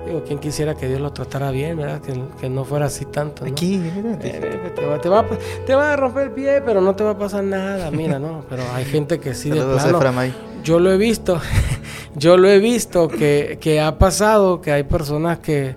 Digo, 0.08 0.24
quien 0.24 0.38
quisiera 0.38 0.74
que 0.74 0.88
Dios 0.88 1.00
lo 1.00 1.12
tratara 1.12 1.50
bien, 1.50 1.76
¿verdad? 1.76 2.00
Que, 2.00 2.18
que 2.40 2.48
no 2.48 2.64
fuera 2.64 2.86
así 2.86 3.04
tanto. 3.04 3.44
¿no? 3.44 3.50
Aquí, 3.50 3.80
Eh, 4.22 4.70
Te 4.74 4.86
va, 4.86 4.98
te, 5.00 5.08
va, 5.08 5.20
a- 5.20 5.26
te 5.66 5.74
va 5.74 5.92
a 5.92 5.96
romper 5.96 6.24
el 6.24 6.30
pie, 6.32 6.62
pero 6.64 6.80
no 6.80 6.94
te 6.96 7.04
va 7.04 7.10
a 7.10 7.18
pasar 7.18 7.44
nada, 7.44 7.90
mira, 7.90 8.18
¿no? 8.18 8.44
Pero 8.48 8.62
hay 8.74 8.84
gente 8.84 9.18
que 9.20 9.34
sí 9.34 9.50
de 9.50 9.58
Saludos 9.60 9.84
a 9.84 9.98
plano, 9.98 10.20
yo 10.64 10.78
lo 10.80 10.90
he 10.92 10.96
visto, 10.96 11.40
yo 12.16 12.36
lo 12.36 12.48
he 12.48 12.58
visto 12.58 13.08
que, 13.08 13.58
que 13.60 13.80
ha 13.80 13.98
pasado, 13.98 14.60
que 14.60 14.72
hay 14.72 14.82
personas 14.84 15.38
que, 15.40 15.74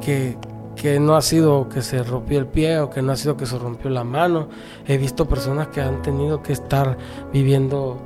que, 0.00 0.36
que 0.76 1.00
no 1.00 1.16
ha 1.16 1.22
sido 1.22 1.68
que 1.68 1.82
se 1.82 2.02
rompió 2.02 2.38
el 2.38 2.46
pie 2.46 2.78
o 2.80 2.90
que 2.90 3.02
no 3.02 3.12
ha 3.12 3.16
sido 3.16 3.36
que 3.36 3.46
se 3.46 3.58
rompió 3.58 3.90
la 3.90 4.04
mano. 4.04 4.48
He 4.86 4.96
visto 4.98 5.26
personas 5.26 5.68
que 5.68 5.80
han 5.80 6.02
tenido 6.02 6.42
que 6.42 6.52
estar 6.52 6.96
viviendo 7.32 7.98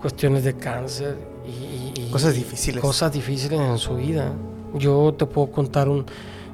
cuestiones 0.00 0.44
de 0.44 0.54
cáncer 0.54 1.16
y, 2.06 2.10
Cosas 2.10 2.34
difíciles. 2.34 2.80
Cosas 2.80 3.12
difíciles 3.12 3.60
en 3.60 3.78
su 3.78 3.96
vida. 3.96 4.32
Yo 4.74 5.14
te 5.16 5.26
puedo 5.26 5.50
contar 5.50 5.88
un, 5.88 6.04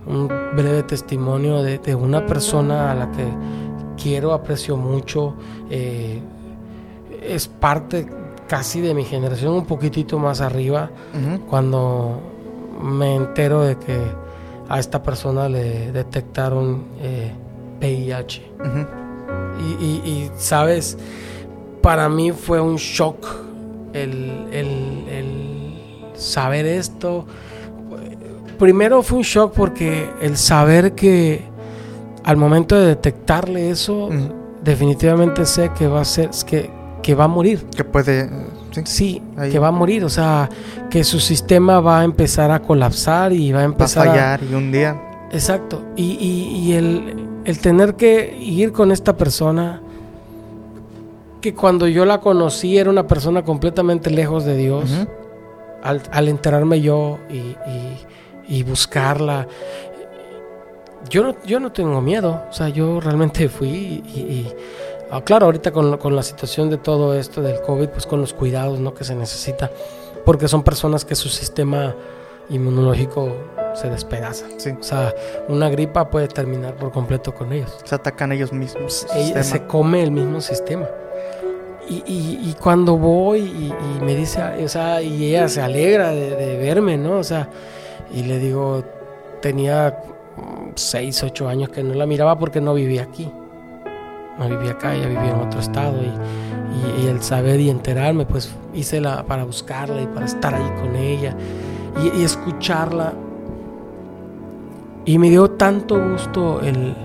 un 0.06 0.28
breve 0.28 0.82
testimonio 0.84 1.62
de, 1.62 1.78
de 1.78 1.94
una 1.94 2.24
persona 2.26 2.90
a 2.92 2.94
la 2.94 3.10
que 3.12 3.24
quiero, 4.02 4.32
aprecio 4.32 4.76
mucho. 4.76 5.34
eh, 5.70 6.20
es 7.22 7.48
parte 7.48 8.06
casi 8.48 8.80
de 8.82 8.92
mi 8.94 9.04
generación, 9.04 9.54
un 9.54 9.64
poquitito 9.64 10.18
más 10.18 10.40
arriba, 10.42 10.90
cuando 11.48 12.20
me 12.82 13.14
entero 13.16 13.62
de 13.62 13.78
que 13.78 13.98
a 14.68 14.78
esta 14.78 15.02
persona 15.02 15.48
le 15.48 15.90
detectaron 15.92 16.84
eh, 17.00 17.32
VIH. 17.80 18.42
Y, 19.58 19.84
y- 19.84 20.02
y, 20.04 20.30
sabes, 20.36 20.98
para 21.80 22.08
mí 22.10 22.32
fue 22.32 22.60
un 22.60 22.76
shock 22.76 23.24
el, 23.94 24.48
el- 24.52 25.04
el 25.08 25.33
saber 26.14 26.66
esto. 26.66 27.26
Primero 28.58 29.02
fue 29.02 29.18
un 29.18 29.24
shock 29.24 29.52
porque 29.54 30.08
el 30.20 30.36
saber 30.36 30.92
que 30.94 31.42
al 32.22 32.36
momento 32.36 32.78
de 32.78 32.86
detectarle 32.86 33.70
eso, 33.70 34.08
definitivamente 34.62 35.44
sé 35.44 35.70
que 35.76 35.86
va 35.86 36.00
a 36.00 36.04
ser, 36.04 36.30
que, 36.46 36.70
que 37.02 37.14
va 37.14 37.24
a 37.24 37.28
morir. 37.28 37.64
Que 37.76 37.84
puede. 37.84 38.30
Sí. 38.84 39.20
Que 39.50 39.58
va 39.58 39.68
a 39.68 39.72
morir. 39.72 40.04
O 40.04 40.08
sea, 40.08 40.48
que 40.90 41.04
su 41.04 41.20
sistema 41.20 41.80
va 41.80 42.00
a 42.00 42.04
empezar 42.04 42.50
a 42.50 42.60
colapsar 42.62 43.32
y 43.32 43.52
va 43.52 43.58
a 43.58 43.62
Va 43.62 43.62
a 43.62 43.66
empezar 43.66 44.06
a, 44.08 44.10
fallar 44.10 44.40
y 44.48 44.54
un 44.54 44.72
día. 44.72 45.00
Exacto. 45.32 45.82
Y, 45.96 46.12
y- 46.12 46.58
y 46.68 46.72
el, 46.74 47.14
el 47.44 47.58
tener 47.58 47.94
que 47.96 48.36
ir 48.40 48.72
con 48.72 48.90
esta 48.92 49.16
persona, 49.16 49.80
que 51.40 51.54
cuando 51.54 51.86
yo 51.88 52.04
la 52.04 52.20
conocí 52.20 52.78
era 52.78 52.88
una 52.88 53.06
persona 53.06 53.42
completamente 53.42 54.10
lejos 54.10 54.44
de 54.44 54.56
Dios. 54.56 54.90
Al, 55.84 56.02
al 56.10 56.28
enterarme 56.28 56.80
yo 56.80 57.18
y, 57.30 57.36
y- 57.36 58.06
y 58.46 58.62
buscarla, 58.62 59.46
yo 61.08 61.22
no, 61.22 61.36
yo 61.46 61.60
no 61.60 61.72
tengo 61.72 62.00
miedo. 62.00 62.42
O 62.50 62.52
sea, 62.52 62.68
yo 62.68 63.00
realmente 63.00 63.48
fui 63.48 64.02
y... 64.04 64.18
y- 64.20 64.54
ah, 65.10 65.22
claro, 65.22 65.46
ahorita 65.46 65.70
con, 65.70 65.96
con 65.98 66.16
la 66.16 66.22
situación 66.22 66.70
de 66.70 66.78
todo 66.78 67.14
esto 67.14 67.40
del 67.42 67.60
COVID, 67.60 67.88
pues 67.88 68.06
con 68.06 68.20
los 68.20 68.32
cuidados 68.34 68.80
¿no? 68.80 68.94
que 68.94 69.04
se 69.04 69.14
necesita, 69.14 69.70
porque 70.24 70.48
son 70.48 70.62
personas 70.62 71.04
que 71.04 71.14
su 71.14 71.28
sistema 71.28 71.94
inmunológico 72.50 73.34
se 73.74 73.88
despedaza. 73.90 74.46
Sí. 74.58 74.70
O 74.78 74.82
sea, 74.82 75.14
una 75.48 75.68
gripa 75.68 76.10
puede 76.10 76.28
terminar 76.28 76.74
por 76.76 76.90
completo 76.92 77.34
con 77.34 77.52
ellos. 77.52 77.74
Se 77.84 77.94
atacan 77.94 78.32
ellos 78.32 78.52
mismos. 78.52 79.06
se 79.42 79.66
come 79.66 80.02
el 80.02 80.10
mismo 80.10 80.40
sistema. 80.40 80.86
Y, 81.88 82.54
cuando 82.60 82.96
voy 82.96 83.40
y, 83.40 84.04
me 84.04 84.14
dice, 84.14 84.42
o 84.64 84.68
sea, 84.68 85.02
y 85.02 85.26
ella 85.26 85.48
se 85.48 85.60
alegra 85.60 86.10
de, 86.10 86.34
de 86.34 86.56
verme, 86.56 86.96
¿no? 86.96 87.18
O 87.18 87.24
sea, 87.24 87.48
y 88.14 88.22
le 88.22 88.38
digo, 88.38 88.82
tenía 89.40 89.98
6, 90.74 91.22
8 91.24 91.48
años 91.48 91.68
que 91.68 91.82
no 91.82 91.94
la 91.94 92.06
miraba 92.06 92.38
porque 92.38 92.60
no 92.60 92.74
vivía 92.74 93.02
aquí. 93.02 93.30
No 94.38 94.48
vivía 94.48 94.72
acá, 94.72 94.94
ella 94.94 95.06
vivía 95.06 95.30
en 95.30 95.40
otro 95.40 95.60
estado. 95.60 95.98
Y, 96.02 97.06
el 97.06 97.22
saber 97.22 97.60
y 97.60 97.70
enterarme, 97.70 98.26
pues 98.26 98.52
hice 98.72 99.00
la 99.00 99.22
para 99.24 99.44
buscarla 99.44 100.02
y 100.02 100.06
para 100.06 100.26
estar 100.26 100.54
ahí 100.54 100.70
con 100.80 100.96
ella 100.96 101.36
y 102.16 102.22
escucharla. 102.22 103.12
Y 105.04 105.18
me 105.18 105.30
dio 105.30 105.50
tanto 105.50 106.02
gusto 106.10 106.60
el, 106.60 106.96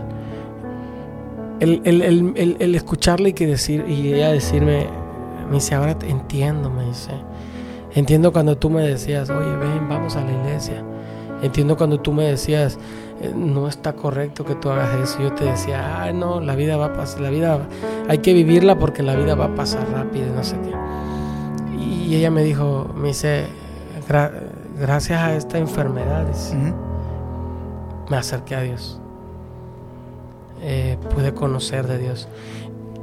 el, 1.59 1.81
el, 1.83 2.01
el, 2.01 2.57
el, 2.59 2.75
escucharle 2.75 3.29
y, 3.29 3.33
que 3.33 3.47
decir, 3.47 3.85
y 3.87 4.13
ella 4.13 4.31
decirme, 4.31 4.87
me 5.47 5.55
dice, 5.55 5.75
ahora 5.75 5.97
te 5.97 6.09
entiendo, 6.09 6.69
me 6.69 6.85
dice. 6.85 7.11
Entiendo 7.93 8.31
cuando 8.31 8.57
tú 8.57 8.69
me 8.69 8.83
decías, 8.83 9.29
oye, 9.29 9.55
ven, 9.55 9.89
vamos 9.89 10.15
a 10.15 10.21
la 10.21 10.31
iglesia. 10.31 10.83
Entiendo 11.41 11.75
cuando 11.77 11.99
tú 11.99 12.11
me 12.11 12.25
decías, 12.25 12.77
eh, 13.21 13.33
no 13.35 13.67
está 13.67 13.93
correcto 13.93 14.45
que 14.45 14.55
tú 14.55 14.69
hagas 14.69 14.93
eso. 14.95 15.21
Yo 15.21 15.33
te 15.33 15.45
decía, 15.45 16.03
ay, 16.03 16.13
no, 16.13 16.39
la 16.39 16.55
vida 16.55 16.77
va 16.77 16.87
a 16.87 16.93
pasar, 16.93 17.21
la 17.21 17.29
vida 17.29 17.59
hay 18.07 18.19
que 18.19 18.33
vivirla 18.33 18.77
porque 18.77 19.03
la 19.03 19.15
vida 19.15 19.35
va 19.35 19.45
a 19.45 19.55
pasar 19.55 19.89
rápido, 19.91 20.27
no 20.33 20.43
sé 20.43 20.55
qué. 20.61 20.73
Y 21.77 22.15
ella 22.15 22.31
me 22.31 22.43
dijo, 22.43 22.89
me 22.95 23.09
dice, 23.09 23.47
gracias 24.79 25.19
a 25.19 25.35
esta 25.35 25.57
enfermedad, 25.57 26.27
me 28.09 28.17
acerqué 28.17 28.55
a 28.55 28.61
Dios. 28.61 28.99
Eh, 30.61 30.97
pude 31.13 31.33
conocer 31.33 31.87
de 31.87 31.97
Dios. 31.97 32.27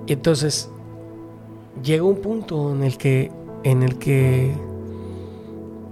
Y 0.06 0.12
entonces 0.12 0.70
llega 1.82 2.04
un 2.04 2.16
punto 2.16 2.72
en 2.72 2.82
el 2.82 2.98
que, 2.98 3.30
en 3.64 3.82
el 3.82 3.98
que 3.98 4.54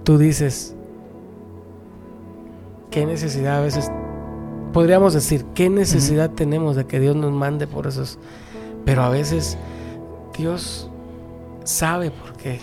tú 0.03 0.17
dices, 0.17 0.75
qué 2.91 3.05
necesidad 3.05 3.57
a 3.57 3.61
veces, 3.61 3.91
podríamos 4.73 5.13
decir, 5.13 5.43
qué 5.55 5.69
necesidad 5.69 6.31
tenemos 6.31 6.75
de 6.75 6.85
que 6.85 6.99
Dios 6.99 7.15
nos 7.15 7.31
mande 7.31 7.67
por 7.67 7.87
esos, 7.87 8.19
pero 8.85 9.03
a 9.03 9.09
veces 9.09 9.57
Dios 10.37 10.89
sabe 11.63 12.11
por 12.11 12.33
qué. 12.33 12.59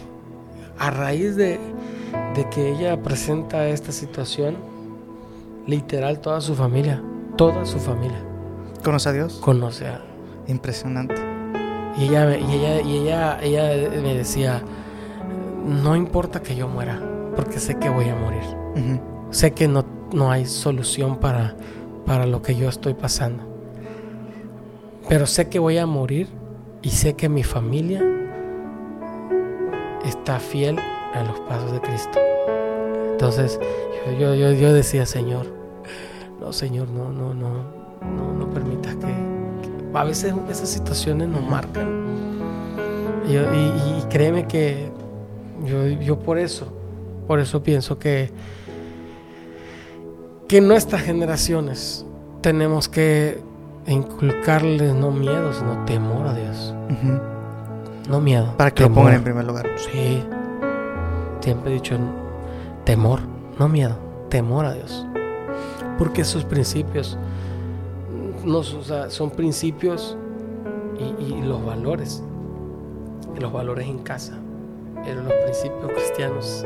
A 0.78 0.90
raíz 0.90 1.36
de, 1.36 1.58
de 2.34 2.48
que 2.50 2.72
ella 2.72 3.02
presenta 3.02 3.68
esta 3.68 3.92
situación, 3.92 4.56
literal 5.66 6.20
toda 6.20 6.40
su 6.40 6.54
familia, 6.54 7.02
toda 7.36 7.66
su 7.66 7.78
familia. 7.78 8.31
¿Conoce 8.82 9.08
a 9.08 9.12
Dios? 9.12 9.34
Conoce 9.34 9.86
a... 9.86 10.00
Impresionante. 10.48 11.14
Y 11.96 12.04
ella, 12.04 12.36
y 12.36 12.52
ella, 12.52 12.80
y 12.80 12.96
ella, 12.96 13.38
ella 13.40 13.90
me 14.00 14.14
decía, 14.14 14.62
no 15.64 15.94
importa 15.94 16.42
que 16.42 16.56
yo 16.56 16.68
muera, 16.68 17.00
porque 17.36 17.60
sé 17.60 17.78
que 17.78 17.88
voy 17.88 18.08
a 18.08 18.16
morir. 18.16 18.42
Sé 19.30 19.52
que 19.52 19.68
no, 19.68 19.84
no 20.12 20.30
hay 20.30 20.46
solución 20.46 21.18
para, 21.18 21.54
para 22.06 22.26
lo 22.26 22.42
que 22.42 22.56
yo 22.56 22.68
estoy 22.68 22.94
pasando. 22.94 23.44
Pero 25.08 25.26
sé 25.26 25.48
que 25.48 25.58
voy 25.58 25.78
a 25.78 25.86
morir 25.86 26.28
y 26.82 26.90
sé 26.90 27.14
que 27.14 27.28
mi 27.28 27.44
familia 27.44 28.02
está 30.04 30.40
fiel 30.40 30.78
a 31.14 31.22
los 31.22 31.38
pasos 31.40 31.72
de 31.72 31.80
Cristo. 31.80 32.18
Entonces 33.12 33.60
yo, 34.18 34.34
yo, 34.34 34.52
yo, 34.52 34.72
decía, 34.72 35.06
Señor, 35.06 35.46
no, 36.40 36.52
Señor, 36.52 36.88
no, 36.88 37.12
no, 37.12 37.34
no, 37.34 37.81
no, 38.16 38.32
no 38.32 38.50
permitas 38.50 38.96
que, 38.96 39.32
a 39.94 40.04
veces 40.04 40.34
esas 40.50 40.68
situaciones 40.68 41.28
nos 41.28 41.42
marcan. 41.42 42.02
Y, 43.28 43.36
y, 43.36 44.04
créeme 44.08 44.46
que 44.46 44.90
yo, 45.64 45.86
yo 45.86 46.18
por 46.18 46.38
eso, 46.38 46.72
por 47.26 47.40
eso 47.40 47.62
pienso 47.62 47.98
que, 47.98 48.30
que 50.48 50.60
nuestras 50.60 51.02
generaciones 51.02 52.04
tenemos 52.40 52.88
que 52.88 53.40
inculcarles 53.86 54.94
no 54.94 55.10
miedo, 55.10 55.52
sino 55.52 55.84
temor 55.84 56.26
a 56.26 56.34
Dios. 56.34 56.74
No 58.08 58.20
miedo. 58.20 58.56
Para 58.56 58.70
que 58.70 58.82
lo 58.82 58.92
pongan 58.92 59.14
en 59.14 59.24
primer 59.24 59.44
lugar. 59.44 59.68
Sí. 59.76 60.22
Siempre 61.40 61.70
he 61.70 61.74
dicho 61.74 61.96
temor, 62.84 63.20
no 63.58 63.68
miedo, 63.68 63.96
temor 64.28 64.66
a 64.66 64.74
Dios. 64.74 65.06
Porque 65.98 66.24
sus 66.24 66.44
principios 66.44 67.18
no, 68.44 68.62
son 68.62 69.30
principios 69.30 70.16
y, 71.18 71.42
los 71.42 71.64
valores. 71.64 72.22
los 73.38 73.52
valores 73.52 73.86
en 73.86 73.98
casa. 73.98 74.38
Pero 75.04 75.22
los 75.22 75.32
principios 75.32 75.92
cristianos 75.92 76.64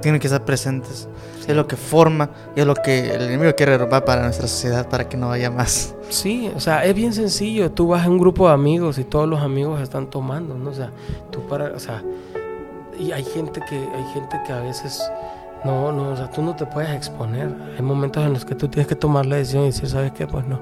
tienen 0.00 0.20
que 0.20 0.26
estar 0.26 0.44
presentes. 0.44 1.08
Es 1.48 1.56
lo 1.56 1.66
que 1.66 1.76
forma 1.76 2.30
y 2.54 2.60
es 2.60 2.66
lo 2.66 2.74
que 2.74 3.14
el 3.14 3.22
enemigo 3.22 3.52
quiere 3.56 3.76
robar 3.76 4.04
para 4.04 4.22
nuestra 4.22 4.46
sociedad 4.46 4.88
para 4.88 5.08
que 5.08 5.16
no 5.16 5.30
haya 5.32 5.50
más. 5.50 5.94
Sí, 6.10 6.50
o 6.54 6.60
sea, 6.60 6.84
es 6.84 6.94
bien 6.94 7.12
sencillo. 7.12 7.70
Tú 7.72 7.88
vas 7.88 8.06
a 8.06 8.08
un 8.08 8.18
grupo 8.18 8.46
de 8.46 8.54
amigos 8.54 8.98
y 8.98 9.04
todos 9.04 9.28
los 9.28 9.40
amigos 9.40 9.80
están 9.80 10.08
tomando, 10.08 10.54
¿no? 10.54 10.70
O 10.70 10.74
sea, 10.74 10.90
tú 11.30 11.40
para, 11.48 11.72
o 11.72 11.80
sea, 11.80 12.02
y 12.98 13.12
hay 13.12 13.24
gente 13.24 13.60
que 13.68 13.76
hay 13.76 14.04
gente 14.14 14.40
que 14.46 14.52
a 14.52 14.60
veces 14.60 15.02
no, 15.64 15.90
no, 15.90 16.10
o 16.10 16.16
sea, 16.16 16.30
tú 16.30 16.42
no 16.42 16.54
te 16.54 16.66
puedes 16.66 16.90
exponer. 16.90 17.52
Hay 17.76 17.82
momentos 17.82 18.24
en 18.24 18.32
los 18.32 18.44
que 18.44 18.54
tú 18.54 18.68
tienes 18.68 18.86
que 18.86 18.94
tomar 18.94 19.26
la 19.26 19.36
decisión 19.36 19.64
y 19.64 19.66
decir, 19.66 19.88
¿sabes 19.88 20.12
qué? 20.12 20.26
Pues 20.26 20.46
no. 20.46 20.60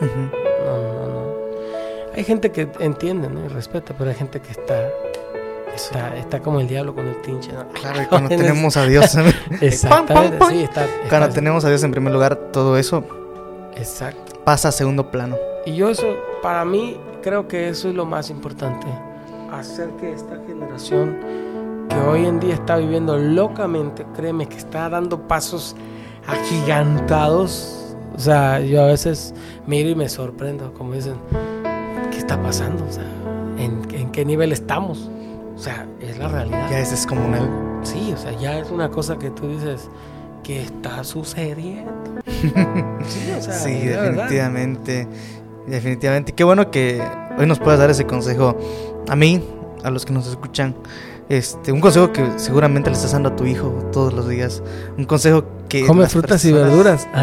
No, 0.00 0.76
no, 0.76 1.06
no. 1.08 1.34
Hay 2.14 2.24
gente 2.24 2.50
que 2.50 2.68
entiende, 2.80 3.28
¿no? 3.28 3.44
Y 3.44 3.48
respeta, 3.48 3.94
pero 3.96 4.10
hay 4.10 4.16
gente 4.16 4.40
que 4.40 4.50
está 4.52 4.90
Está, 5.78 6.16
está, 6.16 6.40
como 6.40 6.58
el 6.58 6.66
diablo 6.66 6.92
con 6.92 7.06
el 7.06 7.22
tinche. 7.22 7.52
¿no? 7.52 7.68
Claro, 7.68 8.02
y 8.02 8.06
cuando 8.08 8.28
tenemos 8.28 8.76
a 8.76 8.84
Dios. 8.84 9.16
Exactamente, 9.60 10.38
sí, 10.48 10.62
está, 10.64 10.86
Cuando 11.08 11.28
tenemos 11.28 11.64
a 11.64 11.68
Dios 11.68 11.82
en 11.84 11.92
primer 11.92 12.12
lugar, 12.12 12.34
todo 12.52 12.76
eso 12.76 13.04
Exacto. 13.76 14.40
pasa 14.44 14.68
a 14.68 14.72
segundo 14.72 15.10
plano. 15.10 15.36
Y 15.66 15.76
yo 15.76 15.88
eso, 15.88 16.16
para 16.42 16.64
mí, 16.64 16.98
creo 17.22 17.46
que 17.46 17.68
eso 17.68 17.88
es 17.88 17.94
lo 17.94 18.04
más 18.04 18.28
importante. 18.28 18.86
Hacer 19.52 19.90
que 20.00 20.12
esta 20.12 20.36
generación 20.46 21.16
que 21.88 21.96
hoy 21.96 22.26
en 22.26 22.40
día 22.40 22.54
está 22.54 22.76
viviendo 22.76 23.16
locamente, 23.16 24.04
créeme 24.16 24.48
que 24.48 24.56
está 24.56 24.88
dando 24.88 25.28
pasos 25.28 25.76
agigantados. 26.26 27.77
O 28.18 28.20
sea, 28.20 28.58
yo 28.58 28.82
a 28.82 28.86
veces 28.86 29.32
miro 29.64 29.88
y 29.90 29.94
me 29.94 30.08
sorprendo, 30.08 30.74
como 30.74 30.92
dicen, 30.94 31.14
¿qué 32.10 32.18
está 32.18 32.42
pasando? 32.42 32.84
O 32.84 32.92
sea, 32.92 33.06
¿en, 33.58 33.86
en 33.94 34.10
qué 34.10 34.24
nivel 34.24 34.50
estamos? 34.50 35.08
O 35.54 35.58
sea, 35.58 35.86
es 36.00 36.18
la 36.18 36.26
realidad. 36.26 36.68
Ya 36.68 36.80
es 36.80 36.90
descomunal. 36.90 37.48
Sí, 37.84 38.12
o 38.12 38.16
sea, 38.16 38.32
ya 38.32 38.58
es 38.58 38.72
una 38.72 38.90
cosa 38.90 39.20
que 39.20 39.30
tú 39.30 39.46
dices, 39.46 39.88
¿qué 40.42 40.64
está 40.64 41.04
sucediendo? 41.04 41.92
sí, 42.26 43.30
o 43.38 43.40
sea, 43.40 43.54
sí 43.54 43.86
definitivamente. 43.86 45.06
Definitivamente. 45.68 46.32
Qué 46.32 46.42
bueno 46.42 46.72
que 46.72 47.00
hoy 47.38 47.46
nos 47.46 47.60
puedas 47.60 47.78
dar 47.78 47.90
ese 47.90 48.04
consejo 48.04 48.58
a 49.08 49.14
mí, 49.14 49.44
a 49.84 49.90
los 49.90 50.04
que 50.04 50.12
nos 50.12 50.26
escuchan. 50.26 50.74
Este, 51.28 51.72
un 51.72 51.80
consejo 51.80 52.10
que 52.10 52.24
seguramente 52.38 52.88
le 52.88 52.96
estás 52.96 53.12
dando 53.12 53.28
a 53.28 53.36
tu 53.36 53.44
hijo 53.44 53.90
todos 53.92 54.14
los 54.14 54.28
días. 54.28 54.62
Un 54.96 55.04
consejo 55.04 55.44
que. 55.68 55.84
Come 55.84 56.08
frutas 56.08 56.44
y 56.44 56.52
verduras. 56.52 57.06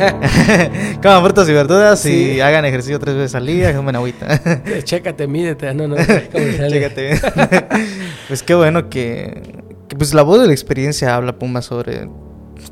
Ah, 0.00 0.70
Coman 1.02 1.22
frutas 1.24 1.48
y 1.48 1.52
verduras 1.52 2.06
y 2.06 2.40
hagan 2.40 2.64
ejercicio 2.64 3.00
tres 3.00 3.16
veces 3.16 3.34
al 3.34 3.46
día, 3.46 3.74
comen 3.74 3.96
agüita. 3.96 4.40
Chécate, 4.84 5.26
mídete. 5.26 5.74
No, 5.74 5.88
no, 5.88 5.96
Chécate. 5.96 7.20
pues 8.28 8.44
qué 8.44 8.54
bueno 8.54 8.88
que, 8.88 9.42
que, 9.88 9.96
Pues 9.96 10.14
la 10.14 10.22
voz 10.22 10.40
de 10.40 10.46
la 10.46 10.52
experiencia 10.52 11.16
habla 11.16 11.36
Puma 11.36 11.62
sobre 11.62 12.08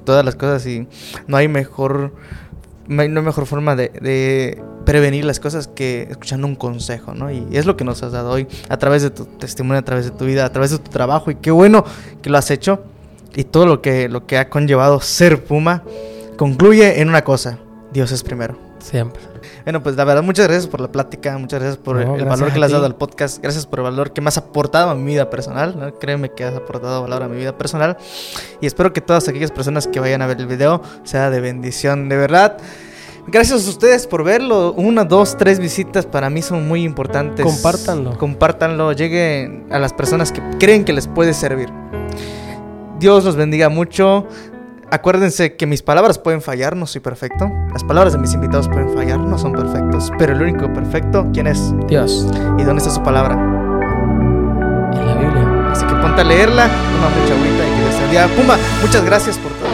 todas 0.04 0.24
las 0.24 0.36
cosas 0.36 0.66
y 0.66 0.86
no 1.26 1.36
hay 1.36 1.48
mejor. 1.48 2.14
No 2.88 3.02
hay 3.02 3.08
mejor 3.08 3.46
forma 3.46 3.76
de 3.76 4.62
prevenir 4.86 5.24
las 5.24 5.40
cosas 5.40 5.66
que 5.66 6.06
escuchando 6.08 6.46
un 6.46 6.54
consejo, 6.54 7.12
¿no? 7.12 7.30
Y 7.30 7.46
es 7.52 7.66
lo 7.66 7.76
que 7.76 7.84
nos 7.84 8.02
has 8.02 8.12
dado 8.12 8.30
hoy 8.30 8.46
a 8.70 8.78
través 8.78 9.02
de 9.02 9.10
tu 9.10 9.26
testimonio, 9.26 9.80
a 9.80 9.84
través 9.84 10.06
de 10.06 10.12
tu 10.12 10.24
vida, 10.24 10.46
a 10.46 10.52
través 10.52 10.70
de 10.70 10.78
tu 10.78 10.90
trabajo 10.90 11.30
y 11.30 11.34
qué 11.34 11.50
bueno 11.50 11.84
que 12.22 12.30
lo 12.30 12.38
has 12.38 12.50
hecho 12.50 12.84
y 13.34 13.44
todo 13.44 13.66
lo 13.66 13.82
que 13.82 14.08
lo 14.08 14.26
que 14.26 14.38
ha 14.38 14.48
conllevado 14.48 15.00
ser 15.00 15.44
Puma 15.44 15.82
concluye 16.38 17.02
en 17.02 17.08
una 17.08 17.22
cosa, 17.22 17.58
Dios 17.92 18.12
es 18.12 18.22
primero. 18.22 18.56
Siempre. 18.78 19.35
Bueno, 19.66 19.82
pues 19.82 19.96
la 19.96 20.04
verdad, 20.04 20.22
muchas 20.22 20.46
gracias 20.46 20.68
por 20.68 20.80
la 20.80 20.92
plática, 20.92 21.36
muchas 21.38 21.58
gracias 21.58 21.76
por 21.76 22.00
el 22.00 22.24
valor 22.24 22.52
que 22.52 22.60
le 22.60 22.66
has 22.66 22.70
dado 22.70 22.86
al 22.86 22.94
podcast, 22.94 23.42
gracias 23.42 23.66
por 23.66 23.80
el 23.80 23.82
valor 23.82 24.12
que 24.12 24.20
me 24.20 24.28
has 24.28 24.38
aportado 24.38 24.90
a 24.90 24.94
mi 24.94 25.06
vida 25.06 25.28
personal, 25.28 25.76
¿no? 25.76 25.92
créeme 25.98 26.30
que 26.30 26.44
has 26.44 26.54
aportado 26.54 27.02
valor 27.02 27.24
a 27.24 27.26
mi 27.26 27.36
vida 27.36 27.58
personal 27.58 27.96
y 28.60 28.66
espero 28.66 28.92
que 28.92 29.00
todas 29.00 29.26
aquellas 29.26 29.50
personas 29.50 29.88
que 29.88 29.98
vayan 29.98 30.22
a 30.22 30.28
ver 30.28 30.38
el 30.38 30.46
video 30.46 30.82
sea 31.02 31.30
de 31.30 31.40
bendición, 31.40 32.08
de 32.08 32.16
verdad. 32.16 32.58
Gracias 33.26 33.66
a 33.66 33.70
ustedes 33.70 34.06
por 34.06 34.22
verlo. 34.22 34.72
Una, 34.74 35.02
dos, 35.02 35.36
tres 35.36 35.58
visitas 35.58 36.06
para 36.06 36.30
mí 36.30 36.42
son 36.42 36.68
muy 36.68 36.84
importantes. 36.84 37.44
Compártanlo. 37.44 38.16
Compártanlo. 38.16 38.92
Llegue 38.92 39.64
a 39.72 39.80
las 39.80 39.92
personas 39.92 40.30
que 40.30 40.40
creen 40.60 40.84
que 40.84 40.92
les 40.92 41.08
puede 41.08 41.34
servir. 41.34 41.68
Dios 43.00 43.24
los 43.24 43.34
bendiga 43.34 43.68
mucho. 43.68 44.28
Acuérdense 44.90 45.56
que 45.56 45.66
mis 45.66 45.82
palabras 45.82 46.18
pueden 46.18 46.40
fallar, 46.40 46.76
no 46.76 46.86
soy 46.86 47.00
perfecto. 47.00 47.50
Las 47.72 47.82
palabras 47.82 48.12
de 48.12 48.20
mis 48.20 48.32
invitados 48.34 48.68
pueden 48.68 48.94
fallar, 48.94 49.18
no 49.18 49.36
son 49.36 49.52
perfectos. 49.52 50.12
Pero 50.16 50.32
el 50.32 50.42
único 50.42 50.72
perfecto, 50.72 51.26
¿quién 51.32 51.48
es? 51.48 51.74
Dios. 51.88 52.26
¿Y 52.56 52.62
dónde 52.62 52.78
está 52.78 52.90
su 52.94 53.02
palabra? 53.02 53.34
En 53.34 55.06
la 55.06 55.14
Biblia. 55.14 55.70
Así 55.72 55.84
que 55.86 55.94
ponte 55.96 56.20
a 56.20 56.24
leerla, 56.24 56.68
toma 56.68 57.08
mucha 57.20 57.34
agüita 57.34 57.64
y 57.66 57.76
que 58.10 58.40
Puma, 58.40 58.56
muchas 58.80 59.04
gracias 59.04 59.36
por 59.38 59.50
todo. 59.52 59.65